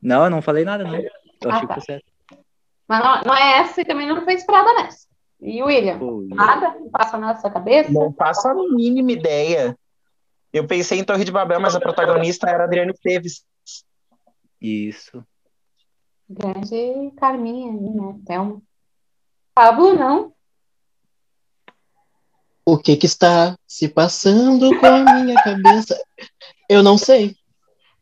Não, 0.03 0.25
eu 0.25 0.31
não 0.31 0.43
falei 0.43 0.65
nada, 0.65 0.83
não. 0.83 0.97
Eu 0.97 1.11
Ah, 1.45 1.55
achei 1.55 1.69
tá. 1.69 1.75
que 1.75 1.75
foi 1.75 1.83
certo. 1.83 2.05
Mas 2.89 3.05
não, 3.05 3.23
não 3.23 3.35
é 3.37 3.59
essa 3.59 3.81
e 3.81 3.85
também 3.85 4.09
não 4.09 4.25
foi 4.25 4.35
inspirada 4.35 4.73
nessa. 4.75 5.07
E 5.41 5.63
o 5.63 5.67
William? 5.67 5.99
Nada? 6.29 6.79
Não 6.79 6.91
passa 6.91 7.17
nada 7.17 7.35
na 7.35 7.41
sua 7.41 7.51
cabeça? 7.51 7.91
Não 7.93 8.13
faço 8.13 8.49
a 8.49 8.55
mínima 8.55 9.13
ideia. 9.13 9.79
Eu 10.53 10.67
pensei 10.67 10.99
em 10.99 11.05
Torre 11.05 11.25
de 11.25 11.31
Babel, 11.31 11.61
mas 11.61 11.77
a 11.77 11.81
protagonista 11.81 12.49
era 12.49 12.65
a 12.65 12.67
Adriane 12.67 12.93
Teves. 12.95 13.45
Isso. 14.61 15.25
Grande 16.29 17.13
Carminha 17.17 17.71
ali, 17.71 17.91
né? 17.91 18.19
Thelma. 18.27 18.61
Pablo, 19.55 19.95
não. 19.95 20.33
O 22.65 22.77
que 22.77 22.97
que 22.97 23.07
está 23.07 23.57
se 23.67 23.89
passando 23.89 24.79
com 24.79 24.87
a 24.87 25.15
minha 25.15 25.43
cabeça? 25.43 25.99
Eu 26.69 26.83
não 26.83 26.99
sei. 26.99 27.35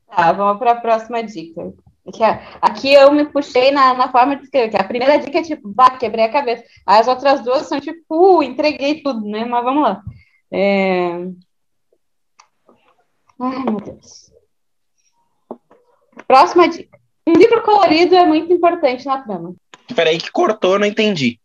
Tá, 0.09 0.33
vamos 0.33 0.59
para 0.59 0.73
a 0.73 0.81
próxima 0.81 1.23
dica. 1.23 1.73
Que 2.15 2.23
é- 2.23 2.41
Aqui 2.63 2.93
eu 2.93 3.13
me 3.13 3.25
puxei 3.27 3.71
na, 3.73 3.95
na 3.95 4.11
forma 4.11 4.37
de 4.37 4.45
escrever, 4.45 4.71
que 4.71 4.77
a 4.77 4.85
primeira 4.85 5.19
dica 5.19 5.39
é 5.39 5.43
tipo, 5.43 5.69
bah, 5.69 5.97
quebrei 5.99 6.25
a 6.25 6.33
cabeça. 6.33 6.65
As 6.87 7.09
outras 7.09 7.43
duas 7.43 7.67
são 7.67 7.81
tipo, 7.81 8.39
uh, 8.39 8.43
entreguei 8.43 9.03
tudo, 9.03 9.21
né? 9.27 9.45
Mas 9.45 9.65
vamos 9.65 9.83
lá. 9.83 10.01
É... 10.53 11.27
Ai, 13.41 13.59
meu 13.65 13.81
Deus. 13.81 14.33
Próxima 16.27 16.69
dica. 16.69 16.97
Um 17.27 17.33
livro 17.33 17.63
colorido 17.63 18.15
é 18.15 18.25
muito 18.25 18.53
importante 18.53 19.05
na 19.07 19.23
trama. 19.23 19.55
Peraí, 19.95 20.19
que 20.19 20.31
cortou, 20.31 20.79
não 20.79 20.87
entendi. 20.87 21.39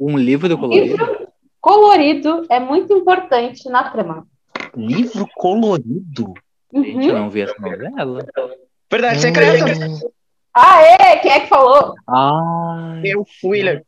Um 0.00 0.16
livro 0.16 0.56
colorido. 0.58 0.84
Livro 0.96 1.28
colorido 1.60 2.46
é 2.50 2.58
muito 2.60 2.92
importante 2.92 3.68
na 3.68 3.90
trama. 3.90 4.26
Livro 4.74 5.26
colorido? 5.36 6.34
Gente, 6.72 7.06
eu 7.06 7.14
Uhum. 7.14 7.20
não 7.20 7.30
vi 7.30 7.42
essa 7.42 7.54
novela. 7.60 8.26
Verdade 8.96 9.20
secreta. 9.20 9.64
Hum, 9.86 10.00
Aê, 10.54 11.18
quem 11.18 11.30
é 11.30 11.40
que 11.40 11.48
falou? 11.48 11.92
Ai, 12.08 13.02
Eu 13.04 13.26
fui, 13.40 13.58
William. 13.58 13.82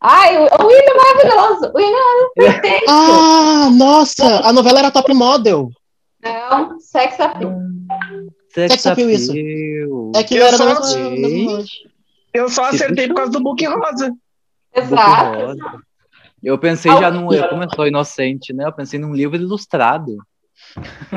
Ai, 0.00 0.38
o 0.38 0.42
o 0.42 0.66
William 0.66 0.92
é 0.92 0.94
maravilhoso. 0.96 1.72
O 1.74 1.76
William 1.76 1.98
é 2.38 2.52
perfeito. 2.52 2.84
Ah, 2.88 3.70
nossa! 3.72 4.46
A 4.46 4.52
novela 4.52 4.78
era 4.78 4.90
Top 4.92 5.12
Model. 5.12 5.68
Não, 6.22 6.78
sex 6.78 7.18
appeal. 7.18 7.54
Sex 8.54 8.72
Sex 8.72 8.86
appeal, 8.86 9.10
isso. 9.10 9.32
É 10.14 10.22
que 10.22 10.36
Eu 10.36 10.46
era 10.46 10.56
só 10.56 10.74
da 10.74 10.96
mesma. 11.10 11.64
Eu 12.32 12.48
só 12.48 12.64
acertei 12.66 13.08
por 13.08 13.16
causa 13.16 13.32
do 13.32 13.42
book 13.42 13.64
rosa. 13.66 14.10
Book 14.10 14.18
Exato. 14.74 15.38
rosa. 15.40 15.82
Eu 16.42 16.56
pensei 16.56 16.92
já 16.92 17.10
num. 17.10 17.32
Eu, 17.32 17.48
como 17.48 17.64
eu 17.64 17.70
sou 17.74 17.86
inocente, 17.86 18.52
né? 18.52 18.64
Eu 18.64 18.72
pensei 18.72 18.98
num 18.98 19.12
livro 19.12 19.36
ilustrado. 19.36 20.16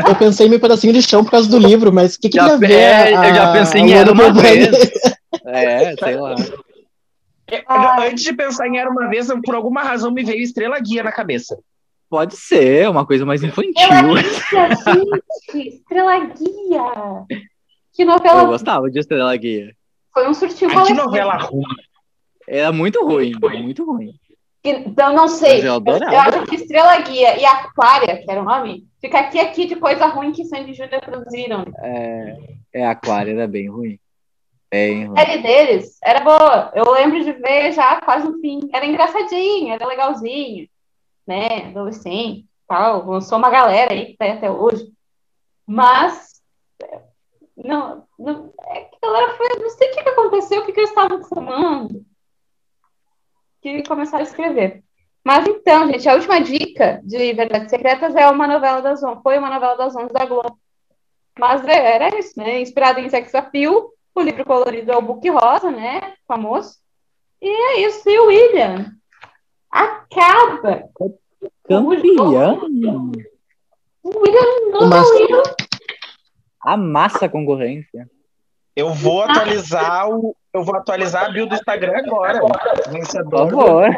Eu 0.07 0.15
pensei 0.15 0.47
em 0.47 0.49
meu 0.49 0.59
pedacinho 0.59 0.93
de 0.93 1.01
chão 1.01 1.23
por 1.23 1.31
causa 1.31 1.49
do 1.49 1.57
livro, 1.59 1.91
mas 1.93 2.15
o 2.15 2.19
que, 2.19 2.29
que 2.29 2.37
Já 2.37 2.47
ia 2.47 2.57
ver? 2.57 2.67
pe- 2.67 2.75
a- 3.15 3.29
eu 3.29 3.35
já 3.35 3.53
pensei 3.53 3.81
em 3.81 3.93
Era 3.93 4.11
uma 4.11 4.31
vez. 4.33 4.69
É, 5.45 5.95
sei 5.97 6.15
lá. 6.15 6.35
Eu- 7.51 7.61
Ah. 7.67 8.01
Antes 8.05 8.23
de 8.23 8.33
pensar 8.33 8.67
em 8.67 8.77
Era 8.79 8.89
Uma 8.89 9.07
Vez, 9.09 9.29
eu, 9.29 9.41
por 9.41 9.53
alguma 9.55 9.83
razão 9.83 10.09
me 10.11 10.23
veio 10.23 10.41
Estrela 10.41 10.79
Guia 10.79 11.03
na 11.03 11.11
cabeça. 11.11 11.57
Pode 12.09 12.35
ser, 12.37 12.89
uma 12.89 13.05
coisa 13.05 13.25
mais 13.25 13.43
infantil. 13.43 13.73
Estrela 13.75 14.21
Guia, 14.21 14.69
gente! 15.53 15.67
Estrela 15.75 16.19
Guia! 16.19 17.41
Que 17.93 18.03
Eu 18.03 18.07
novela 18.07 18.43
gostava 18.45 18.89
de 18.89 18.99
Estrela 18.99 19.35
Guia. 19.35 19.75
foi 20.13 20.27
um 20.29 20.33
surtinho 20.33 20.71
Ai, 20.77 20.85
que 20.85 20.93
novela 20.93 21.35
ruim. 21.37 21.63
Era 22.47 22.71
muito 22.71 23.03
ruim, 23.05 23.33
muito 23.41 23.83
ruim. 23.85 24.13
Então, 24.63 25.13
não 25.13 25.27
sei. 25.27 25.55
Mas 25.55 25.63
eu 25.65 25.71
Eu, 25.71 25.75
adorava. 25.75 26.13
eu 26.13 26.19
acho 26.19 26.43
que 26.45 26.55
Estrela 26.55 26.97
Guia 27.01 27.37
e 27.39 27.45
Aquária, 27.45 28.17
que 28.23 28.31
era 28.31 28.41
o 28.41 28.45
nome, 28.45 28.85
fica 29.03 29.19
aqui 29.19 29.37
aqui 29.37 29.65
de 29.65 29.75
coisa 29.75 30.05
ruim 30.05 30.31
que 30.31 30.45
Sandy 30.45 30.71
e 30.71 30.73
Júlia 30.73 31.01
produziram. 31.01 31.65
É, 31.79 32.37
é 32.71 32.87
Aquário 32.87 33.33
era 33.33 33.45
bem 33.45 33.69
ruim. 33.69 33.99
Bem 34.71 35.07
ruim. 35.07 35.19
A 35.19 35.25
série 35.25 35.41
deles 35.41 35.97
era 36.01 36.21
boa. 36.21 36.71
Eu 36.73 36.89
lembro 36.89 37.21
de 37.21 37.33
ver 37.33 37.73
já 37.73 37.99
quase 37.99 38.25
no 38.25 38.39
fim. 38.39 38.61
Era 38.73 38.85
engraçadinho, 38.85 39.73
era 39.73 39.85
legalzinho. 39.85 40.69
Né? 41.27 41.67
Adolescente, 41.67 42.47
tal. 42.65 43.05
Lançou 43.05 43.37
uma 43.37 43.49
galera 43.49 43.93
aí 43.93 44.05
que 44.05 44.17
tá 44.17 44.23
aí 44.23 44.31
até 44.31 44.49
hoje. 44.49 44.89
Mas. 45.67 46.41
Não, 47.57 48.07
não, 48.17 48.53
é 48.67 48.85
que 48.85 48.97
a 49.01 49.05
galera 49.05 49.33
foi. 49.35 49.49
Não 49.59 49.69
sei 49.69 49.89
o 49.89 49.93
que, 49.93 49.99
aconteceu, 49.99 50.61
o 50.61 50.65
que, 50.65 50.71
que 50.71 50.79
eles 50.79 50.89
estavam 50.89 51.21
fumando. 51.25 52.05
Que 53.61 53.83
começaram 53.83 54.23
a 54.23 54.27
escrever. 54.27 54.81
Mas 55.23 55.47
então, 55.47 55.87
gente, 55.87 56.07
a 56.09 56.15
última 56.15 56.41
dica 56.41 57.01
de 57.03 57.33
Verdades 57.33 57.69
Secretas 57.69 58.15
é 58.15 58.29
uma 58.29 58.45
novela 58.45 58.81
das 58.81 59.01
11. 59.01 59.21
Foi 59.23 59.37
uma 59.37 59.49
novela 59.49 59.75
das 59.75 59.95
11 59.95 60.11
da 60.11 60.25
Globo. 60.25 60.59
Mas 61.39 61.65
é, 61.65 61.95
era 61.95 62.19
isso, 62.19 62.37
né? 62.37 62.61
Inspirado 62.61 62.99
em 62.99 63.09
Sex 63.09 63.33
Appeal. 63.33 63.89
O 64.13 64.21
livro 64.21 64.45
colorido 64.45 64.91
é 64.91 64.97
o 64.97 65.01
Book 65.01 65.27
Rosa, 65.29 65.71
né? 65.71 66.13
Famoso. 66.27 66.75
E 67.41 67.47
é 67.47 67.87
isso. 67.87 68.07
E 68.09 68.19
o 68.19 68.27
William 68.27 68.93
acaba. 69.71 70.89
Campeão! 71.63 73.11
O 74.03 74.19
William 74.19 74.69
não 74.71 74.93
é 74.93 75.01
William. 75.01 75.43
Amassa 76.61 77.25
a 77.25 77.29
concorrência. 77.29 78.09
Eu 78.75 78.93
vou 78.93 79.23
atualizar 79.23 80.09
o. 80.09 80.35
Eu 80.53 80.63
vou 80.63 80.75
atualizar 80.75 81.25
a 81.25 81.29
bio 81.29 81.47
do 81.47 81.55
Instagram 81.55 81.97
agora. 81.97 82.39
Por 82.39 82.91
Vencedor 82.91 83.47
do 83.47 83.57
favor. 83.57 83.89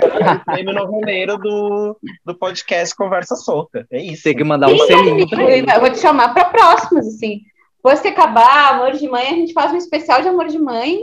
prêmio 0.45 0.73
noveleiro 0.73 1.37
do, 1.37 1.99
do 2.23 2.33
podcast 2.33 2.95
Conversa 2.95 3.35
Solta. 3.35 3.85
É 3.91 4.01
isso. 4.01 4.23
Tem 4.23 4.37
que 4.37 4.43
mandar 4.43 4.69
um 4.69 4.77
selinho 4.79 5.29
pra 5.29 5.43
ele. 5.43 5.69
Eu 5.69 5.81
vou 5.81 5.91
te 5.91 5.99
chamar 5.99 6.33
para 6.33 6.45
próximas, 6.45 7.07
assim. 7.07 7.41
Depois 7.75 7.99
que 7.99 8.07
acabar 8.07 8.73
Amor 8.73 8.93
de 8.93 9.05
Mãe, 9.09 9.27
a 9.27 9.33
gente 9.33 9.51
faz 9.51 9.73
um 9.73 9.77
especial 9.77 10.21
de 10.21 10.29
Amor 10.29 10.47
de 10.47 10.57
Mãe, 10.57 11.01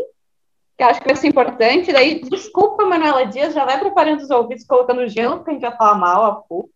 que 0.79 0.83
eu 0.83 0.89
acho 0.89 1.01
que 1.01 1.07
vai 1.07 1.17
ser 1.17 1.29
importante. 1.29 1.93
Daí, 1.93 2.23
desculpa, 2.23 2.87
Manuela 2.87 3.27
Dias, 3.27 3.53
já 3.53 3.67
vai 3.67 3.79
preparando 3.79 4.23
os 4.23 4.31
ouvidos, 4.31 4.65
colocando 4.65 5.07
gelo, 5.07 5.37
porque 5.37 5.51
a 5.51 5.53
gente 5.53 5.63
vai 5.63 5.77
falar 5.77 5.97
mal 5.97 6.25
a 6.25 6.35
pouco, 6.37 6.71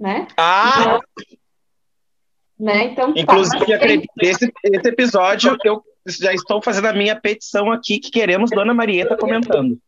né? 0.00 0.26
Ah, 0.34 0.98
né? 2.58 2.84
Então, 2.84 3.12
tá. 3.12 3.20
inclusive, 3.20 3.72
acredito, 3.72 4.10
esse, 4.18 4.50
esse 4.64 4.88
episódio 4.88 5.56
eu 5.62 5.82
já 6.08 6.32
estou 6.32 6.62
fazendo 6.62 6.86
a 6.86 6.92
minha 6.92 7.18
petição 7.18 7.70
aqui 7.70 7.98
que 7.98 8.10
queremos 8.10 8.50
Dona 8.50 8.74
Marieta 8.74 9.16
comentando. 9.16 9.78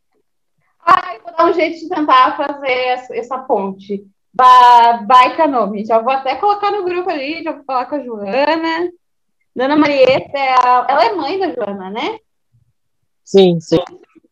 Ah, 0.85 1.15
eu 1.15 1.23
vou 1.23 1.33
dar 1.37 1.47
um 1.47 1.53
jeito 1.53 1.79
de 1.81 1.89
tentar 1.89 2.37
fazer 2.37 2.71
essa, 2.71 3.15
essa 3.15 3.39
ponte. 3.39 4.05
Ba 4.33 5.03
baita 5.07 5.47
nome. 5.47 5.85
Já 5.85 5.99
vou 5.99 6.13
até 6.13 6.37
colocar 6.37 6.71
no 6.71 6.85
grupo 6.85 7.11
ali, 7.11 7.43
já 7.43 7.53
vou 7.53 7.65
falar 7.65 7.87
com 7.87 7.97
a 7.97 8.05
Joana. 8.05 8.91
Dona 9.55 9.77
Marieta, 9.77 10.39
é 10.39 10.55
a... 10.55 10.87
ela 10.89 11.05
é 11.05 11.15
mãe 11.15 11.39
da 11.39 11.53
Joana, 11.53 11.91
né? 11.91 12.19
Sim, 13.25 13.61
sim. 13.61 13.83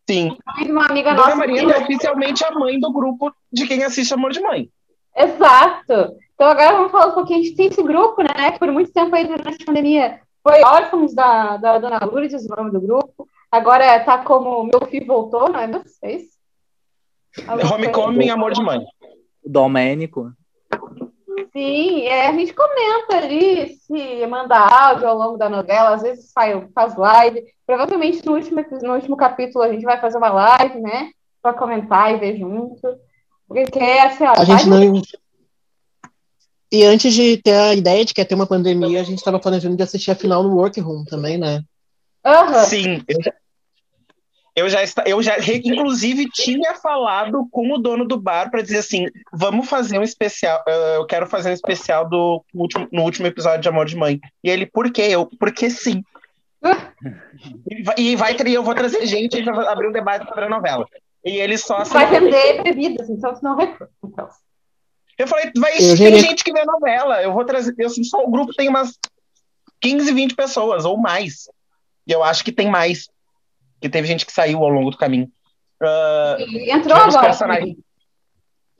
Sim. 0.08 0.36
Mãe 0.46 0.64
de 0.64 0.72
uma 0.72 0.86
amiga 0.86 1.10
Dona 1.10 1.24
nossa. 1.24 1.36
Marieta 1.36 1.72
é 1.72 1.82
oficialmente 1.82 2.44
a 2.44 2.50
mãe 2.52 2.80
do 2.80 2.92
grupo 2.92 3.32
de 3.52 3.66
quem 3.66 3.84
assiste 3.84 4.14
Amor 4.14 4.32
de 4.32 4.40
Mãe. 4.40 4.70
Exato. 5.14 6.16
Então 6.34 6.48
agora 6.48 6.76
vamos 6.76 6.92
falar 6.92 7.08
um 7.08 7.14
pouquinho. 7.14 7.40
A 7.40 7.42
gente 7.42 7.56
tem 7.56 7.66
esse 7.66 7.82
grupo, 7.82 8.22
né? 8.22 8.52
Que 8.52 8.58
por 8.58 8.70
muito 8.70 8.92
tempo 8.92 9.14
aí 9.14 9.26
durante 9.26 9.62
a 9.62 9.66
pandemia 9.66 10.20
foi 10.48 10.62
órfãos 10.62 11.14
da, 11.14 11.58
da 11.58 11.78
Dona 11.78 11.98
Lourdes, 12.02 12.46
o 12.46 12.56
nome 12.56 12.70
do 12.70 12.80
grupo. 12.80 13.28
Agora 13.52 14.00
tá 14.00 14.18
como 14.18 14.64
Meu 14.64 14.80
Filho 14.88 15.06
Voltou, 15.06 15.48
não 15.50 15.60
é 15.60 15.66
de 15.66 15.78
vocês? 15.78 16.22
Homecoming, 17.72 18.30
Amor 18.30 18.52
de 18.52 18.62
Mãe. 18.62 18.78
O 19.44 19.50
Domênico. 19.50 20.32
Sim, 21.52 22.02
é, 22.02 22.28
a 22.28 22.32
gente 22.32 22.54
comenta 22.54 23.16
ali, 23.16 23.74
se 23.76 24.26
manda 24.26 24.56
áudio 24.56 25.08
ao 25.08 25.16
longo 25.16 25.36
da 25.36 25.48
novela, 25.48 25.94
às 25.94 26.02
vezes 26.02 26.32
faz, 26.32 26.66
faz 26.74 26.96
live. 26.96 27.44
Provavelmente 27.66 28.24
no 28.24 28.32
último, 28.34 28.64
no 28.82 28.94
último 28.94 29.16
capítulo 29.16 29.64
a 29.64 29.68
gente 29.70 29.84
vai 29.84 30.00
fazer 30.00 30.16
uma 30.16 30.30
live, 30.30 30.80
né? 30.80 31.10
Pra 31.42 31.52
comentar 31.52 32.14
e 32.14 32.18
ver 32.18 32.38
junto. 32.38 32.80
Porque, 33.46 33.78
assim, 33.78 34.24
ó, 34.24 34.32
A 34.32 34.44
gente 34.44 34.68
vai- 34.68 34.86
não. 34.88 35.02
E 36.70 36.84
antes 36.84 37.14
de 37.14 37.38
ter 37.38 37.54
a 37.54 37.74
ideia 37.74 38.04
de 38.04 38.12
que 38.12 38.20
ia 38.20 38.24
ter 38.24 38.34
uma 38.34 38.46
pandemia, 38.46 39.00
a 39.00 39.04
gente 39.04 39.18
estava 39.18 39.38
planejando 39.38 39.76
de 39.76 39.82
assistir 39.82 40.10
a 40.10 40.14
final 40.14 40.42
no 40.42 40.54
Workroom 40.56 41.04
também, 41.04 41.38
né? 41.38 41.62
Aham. 42.24 42.64
Sim, 42.64 43.02
eu 44.58 44.68
já, 44.68 44.80
eu 45.06 45.22
já, 45.22 45.36
inclusive 45.38 46.28
tinha 46.32 46.74
falado 46.74 47.46
com 47.50 47.72
o 47.72 47.78
dono 47.78 48.04
do 48.04 48.20
bar 48.20 48.50
para 48.50 48.60
dizer 48.60 48.78
assim, 48.78 49.06
vamos 49.32 49.68
fazer 49.68 50.00
um 50.00 50.02
especial, 50.02 50.60
eh, 50.66 50.96
eu 50.96 51.06
quero 51.06 51.28
fazer 51.28 51.50
um 51.50 51.52
especial 51.52 52.08
do 52.08 52.44
último, 52.52 52.88
no 52.92 53.02
último 53.02 53.28
episódio 53.28 53.60
de 53.60 53.68
Amor 53.68 53.86
de 53.86 53.96
Mãe. 53.96 54.18
E 54.42 54.50
ele, 54.50 54.66
por 54.66 54.90
quê? 54.90 55.02
Eu, 55.02 55.26
porque 55.38 55.70
sim. 55.70 56.02
e 57.96 58.16
vai, 58.16 58.34
ter- 58.34 58.48
eu 58.48 58.64
vou 58.64 58.74
trazer 58.74 59.06
gente, 59.06 59.36
a 59.36 59.38
gente 59.38 59.50
vai 59.50 59.64
abrir 59.68 59.88
um 59.88 59.92
debate 59.92 60.26
sobre 60.26 60.46
a 60.46 60.48
novela. 60.48 60.84
E 61.24 61.36
ele 61.36 61.56
só 61.56 61.84
Vai 61.84 62.10
vender 62.10 62.60
bebidas, 62.62 63.08
então 63.08 63.36
se 63.36 63.42
não. 63.44 63.56
Então. 64.04 64.28
Eu 65.18 65.26
falei, 65.26 65.50
vai 65.56 65.72
Eu 65.74 65.78
tem 65.78 65.96
gerei- 65.96 66.20
gente 66.20 66.44
que 66.44 66.52
vê 66.52 66.64
novela, 66.64 67.20
eu 67.22 67.32
vou 67.32 67.44
trazer, 67.44 67.74
eu, 67.76 67.86
assim, 67.88 68.04
só 68.04 68.24
o 68.24 68.30
grupo 68.30 68.52
tem 68.54 68.68
umas 68.68 68.96
15, 69.80 70.12
20 70.12 70.34
pessoas, 70.34 70.84
ou 70.84 70.96
mais. 70.96 71.48
E 72.06 72.12
eu 72.12 72.22
acho 72.22 72.44
que 72.44 72.52
tem 72.52 72.70
mais. 72.70 73.08
Que 73.80 73.88
teve 73.88 74.06
gente 74.08 74.24
que 74.24 74.32
saiu 74.32 74.62
ao 74.62 74.68
longo 74.70 74.90
do 74.90 74.96
caminho. 74.96 75.30
E 76.38 76.70
entrou 76.70 76.96
agora. 76.96 77.26
personagens- 77.26 77.76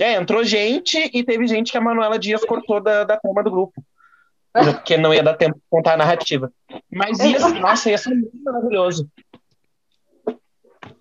É, 0.01 0.15
entrou 0.15 0.44
gente 0.44 1.10
e 1.12 1.24
teve 1.24 1.47
gente 1.48 1.73
que 1.73 1.78
a 1.78 1.81
Manuela 1.81 2.19
Dias 2.19 2.44
cortou 2.44 2.81
da, 2.81 3.02
da 3.05 3.16
turma 3.19 3.43
do 3.43 3.51
grupo. 3.51 3.82
Porque 4.52 4.97
não 4.97 5.12
ia 5.12 5.23
dar 5.23 5.35
tempo 5.35 5.56
de 5.56 5.62
contar 5.69 5.94
a 5.94 5.97
narrativa. 5.97 6.52
Mas 6.90 7.19
ia, 7.20 7.39
nossa, 7.60 7.90
ia 7.90 7.98
ser 7.98 8.10
muito 8.15 8.36
maravilhoso. 8.44 9.09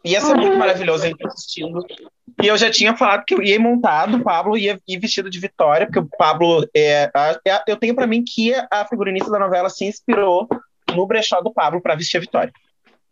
Ia 0.03 0.21
ser 0.21 0.35
muito 0.35 0.57
maravilhoso 0.57 1.05
ele 1.05 1.15
assistindo. 1.25 1.85
E 2.41 2.47
eu 2.47 2.57
já 2.57 2.69
tinha 2.69 2.95
falado 2.95 3.25
que 3.25 3.33
eu 3.33 3.41
ia 3.41 3.55
ir 3.55 3.59
montado, 3.59 4.17
o 4.17 4.23
Pablo 4.23 4.57
ia 4.57 4.79
ir 4.87 4.99
vestido 4.99 5.29
de 5.29 5.39
Vitória, 5.39 5.85
porque 5.87 5.99
o 5.99 6.07
Pablo 6.17 6.67
é. 6.75 7.09
a- 7.13 7.39
é- 7.45 7.63
eu 7.67 7.75
tenho 7.77 7.95
pra 7.95 8.07
mim 8.07 8.23
que 8.23 8.53
a 8.71 8.85
figurinista 8.85 9.29
da 9.31 9.39
novela 9.39 9.69
se 9.69 9.85
inspirou 9.85 10.47
no 10.95 11.05
brechó 11.07 11.41
do 11.41 11.51
Pablo 11.51 11.81
pra 11.81 11.95
vestir 11.95 12.17
a 12.17 12.21
Vitória. 12.21 12.51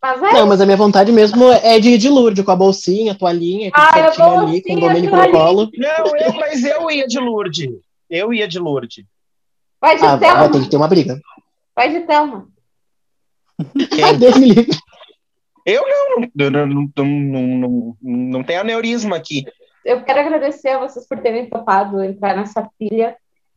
Mas 0.00 0.22
é, 0.22 0.32
Não, 0.34 0.46
mas 0.46 0.60
a 0.60 0.64
minha 0.64 0.76
vontade 0.76 1.10
mesmo 1.10 1.50
é 1.50 1.80
de 1.80 1.90
ir 1.90 1.98
de 1.98 2.08
Lourdes, 2.08 2.44
com 2.44 2.50
a 2.50 2.56
bolsinha, 2.56 3.12
a 3.12 3.14
toalhinha, 3.14 3.70
tudo 3.72 3.82
Ah, 3.82 3.88
a 3.90 3.92
certinho 3.94 4.26
ali, 4.40 4.62
com 4.62 4.72
o 4.74 4.80
bolsinha, 4.80 5.10
toalhinha. 5.10 5.26
no 5.26 5.30
colo. 5.32 5.70
Não, 5.76 6.16
eu, 6.16 6.32
mas 6.34 6.64
eu 6.64 6.90
ia 6.90 7.06
de 7.06 7.18
Lourdes. 7.18 7.68
Eu 8.08 8.32
ia 8.32 8.46
de 8.46 8.58
Lourdes. 8.58 9.04
vai 9.80 9.96
de 9.98 10.04
Ah, 10.04 10.16
vai 10.16 10.18
Thelma. 10.30 10.50
ter 10.50 10.60
que 10.62 10.70
ter 10.70 10.76
uma 10.76 10.86
briga. 10.88 11.20
Vai 11.74 11.90
de 11.90 12.00
Thelma. 12.06 12.46
Ah, 13.58 14.12
Deus 14.12 14.36
me 14.36 14.46
livre. 14.46 14.76
Eu 15.66 15.82
não, 15.82 16.28
não, 16.32 16.66
não, 16.66 17.46
não, 17.58 17.96
não, 18.00 18.44
tem 18.44 18.56
aneurisma 18.56 19.16
aqui. 19.16 19.44
Eu 19.84 20.04
quero 20.04 20.20
agradecer 20.20 20.68
a 20.68 20.78
vocês 20.78 21.08
por 21.08 21.18
terem 21.18 21.50
topado 21.50 22.04
entrar 22.04 22.36
nessa 22.36 22.70
pilha. 22.78 23.16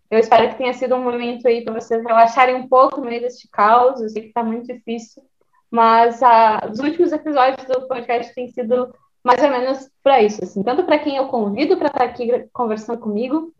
Eu 0.09 0.17
espero 0.17 0.49
que 0.49 0.55
tenha 0.55 0.73
sido 0.73 0.95
um 0.95 1.03
momento 1.03 1.47
aí 1.47 1.63
para 1.63 1.79
vocês 1.79 2.03
relaxarem 2.03 2.55
um 2.55 2.67
pouco 2.67 2.99
no 2.99 3.05
meio 3.05 3.21
deste 3.21 3.47
caos. 3.47 4.01
Eu 4.01 4.09
sei 4.09 4.23
que 4.23 4.27
está 4.29 4.43
muito 4.43 4.65
difícil, 4.65 5.21
mas 5.69 6.23
ah, 6.23 6.67
os 6.71 6.79
últimos 6.79 7.11
episódios 7.11 7.67
do 7.67 7.87
podcast 7.87 8.33
têm 8.33 8.47
sido 8.47 8.91
mais 9.23 9.43
ou 9.43 9.49
menos 9.51 9.87
para 10.01 10.23
isso, 10.23 10.43
assim, 10.43 10.63
tanto 10.63 10.85
para 10.85 10.97
quem 10.97 11.17
eu 11.17 11.27
convido 11.27 11.77
para 11.77 11.87
estar 11.87 12.03
aqui 12.05 12.47
conversando 12.51 12.99
comigo, 12.99 13.53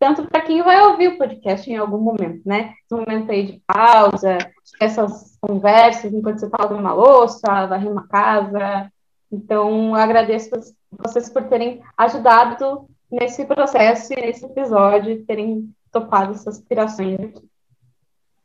tanto 0.00 0.26
para 0.26 0.40
quem 0.40 0.62
vai 0.62 0.80
ouvir 0.80 1.08
o 1.08 1.18
podcast 1.18 1.70
em 1.70 1.76
algum 1.76 1.98
momento, 1.98 2.40
né? 2.46 2.72
Esse 2.82 2.94
momento 2.94 3.30
aí 3.30 3.44
de 3.44 3.62
pausa, 3.66 4.38
essas 4.80 5.36
conversas 5.38 6.10
enquanto 6.14 6.38
você 6.38 6.46
está 6.46 6.62
lavando 6.62 6.80
uma 6.80 6.94
louça, 6.94 7.66
varrendo 7.66 7.92
uma 7.92 8.08
casa. 8.08 8.90
Então, 9.30 9.90
eu 9.90 9.94
agradeço 9.96 10.48
vocês 10.90 11.28
por 11.28 11.44
terem 11.44 11.82
ajudado 11.98 12.88
nesse 13.12 13.44
processo 13.44 14.14
e 14.14 14.16
nesse 14.16 14.46
episódio, 14.46 15.22
terem 15.26 15.70
topado 15.92 16.32
essas 16.32 16.56
aspirações 16.56 17.20
aqui. 17.20 17.48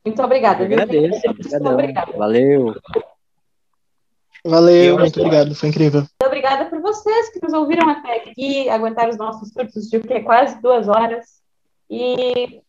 Muito 0.05 0.21
obrigada. 0.21 0.61
Eu 0.61 0.65
agradeço. 0.65 1.21
Muito 1.25 1.69
obrigada. 1.69 2.11
Valeu. 2.17 2.75
Valeu, 4.43 4.99
muito 4.99 5.19
obrigado, 5.19 5.55
foi 5.55 5.69
incrível. 5.69 6.01
Muito 6.01 6.25
obrigada 6.25 6.65
por 6.65 6.79
vocês 6.79 7.29
que 7.29 7.39
nos 7.41 7.53
ouviram 7.53 7.89
até 7.89 8.17
aqui, 8.17 8.69
aguentaram 8.69 9.09
os 9.09 9.17
nossos 9.17 9.49
surtos 9.49 9.89
de 9.89 9.99
quase 10.21 10.61
duas 10.61 10.87
horas. 10.87 11.44
E 11.89 12.61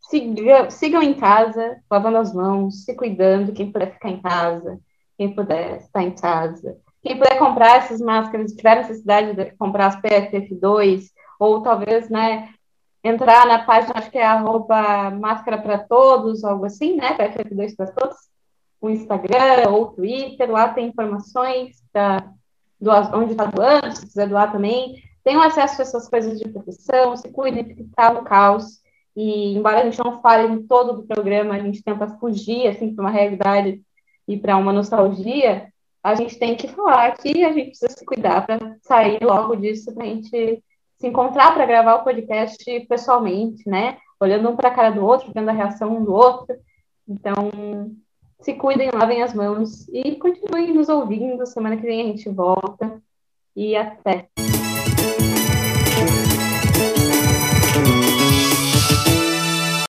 sigam, 0.00 0.70
sigam 0.70 1.02
em 1.02 1.14
casa, 1.14 1.78
lavando 1.90 2.18
as 2.18 2.34
mãos, 2.34 2.84
se 2.84 2.94
cuidando, 2.94 3.52
quem 3.52 3.70
puder 3.70 3.92
ficar 3.92 4.10
em 4.10 4.20
casa, 4.20 4.78
quem 5.16 5.34
puder 5.34 5.78
estar 5.78 6.02
em 6.02 6.12
casa. 6.12 6.76
Quem 7.02 7.18
puder 7.18 7.38
comprar 7.38 7.76
essas 7.76 8.00
máscaras, 8.00 8.50
se 8.50 8.56
tiver 8.56 8.76
necessidade 8.76 9.34
de 9.34 9.50
comprar 9.56 9.86
as 9.88 10.00
PFF2, 10.00 11.04
ou 11.38 11.62
talvez, 11.62 12.08
né, 12.08 12.48
entrar 13.02 13.46
na 13.46 13.58
página, 13.58 13.92
acho 13.96 14.10
que 14.10 14.16
é 14.16 14.24
arroba 14.24 15.10
máscara 15.10 15.58
para 15.58 15.78
todos, 15.78 16.42
algo 16.42 16.64
assim, 16.64 16.96
né, 16.96 17.16
PFF2 17.16 17.76
para 17.76 17.86
todos, 17.92 18.16
o 18.80 18.88
Instagram 18.88 19.68
ou 19.70 19.82
o 19.82 19.86
Twitter, 19.92 20.50
lá 20.50 20.68
tem 20.68 20.88
informações 20.88 21.82
da, 21.92 22.20
do, 22.80 22.90
onde 23.14 23.32
está 23.32 23.44
doando, 23.46 23.94
se 23.94 24.06
quiser 24.06 24.28
doar 24.28 24.50
também. 24.50 24.94
Tenham 25.24 25.42
acesso 25.42 25.80
a 25.80 25.84
essas 25.84 26.08
coisas 26.08 26.38
de 26.38 26.48
proteção, 26.48 27.16
se 27.16 27.30
cuidem, 27.30 27.64
porque 27.64 27.82
está 27.82 28.12
um 28.12 28.22
caos. 28.22 28.82
E, 29.16 29.56
embora 29.56 29.80
a 29.80 29.84
gente 29.84 29.98
não 29.98 30.20
fale 30.20 30.52
em 30.52 30.62
todo 30.66 31.00
o 31.00 31.06
programa, 31.06 31.54
a 31.54 31.58
gente 31.58 31.82
tenta 31.82 32.06
fugir, 32.18 32.68
assim, 32.68 32.94
para 32.94 33.04
uma 33.04 33.10
realidade 33.10 33.80
e 34.28 34.36
para 34.36 34.56
uma 34.56 34.72
nostalgia, 34.72 35.68
a 36.02 36.14
gente 36.14 36.38
tem 36.38 36.54
que 36.54 36.68
falar 36.68 37.16
que 37.16 37.42
a 37.42 37.52
gente 37.52 37.70
precisa 37.70 37.90
se 37.90 38.04
cuidar 38.04 38.44
para 38.44 38.76
sair 38.82 39.18
logo 39.22 39.56
disso, 39.56 39.94
para 39.94 40.04
a 40.04 40.06
gente 40.06 40.62
se 40.98 41.06
encontrar 41.06 41.54
para 41.54 41.64
gravar 41.64 41.94
o 41.96 42.04
podcast 42.04 42.80
pessoalmente, 42.86 43.68
né? 43.68 43.96
Olhando 44.20 44.50
um 44.50 44.56
para 44.56 44.68
a 44.68 44.74
cara 44.74 44.90
do 44.90 45.04
outro, 45.04 45.32
vendo 45.34 45.48
a 45.48 45.52
reação 45.52 45.96
um 45.96 46.04
do 46.04 46.12
outro. 46.12 46.54
Então, 47.08 47.50
se 48.40 48.52
cuidem, 48.54 48.90
lavem 48.90 49.22
as 49.22 49.32
mãos 49.32 49.88
e 49.88 50.16
continuem 50.16 50.74
nos 50.74 50.90
ouvindo. 50.90 51.46
Semana 51.46 51.76
que 51.76 51.82
vem 51.82 52.02
a 52.02 52.04
gente 52.04 52.28
volta. 52.28 53.02
E 53.56 53.74
até. 53.74 54.28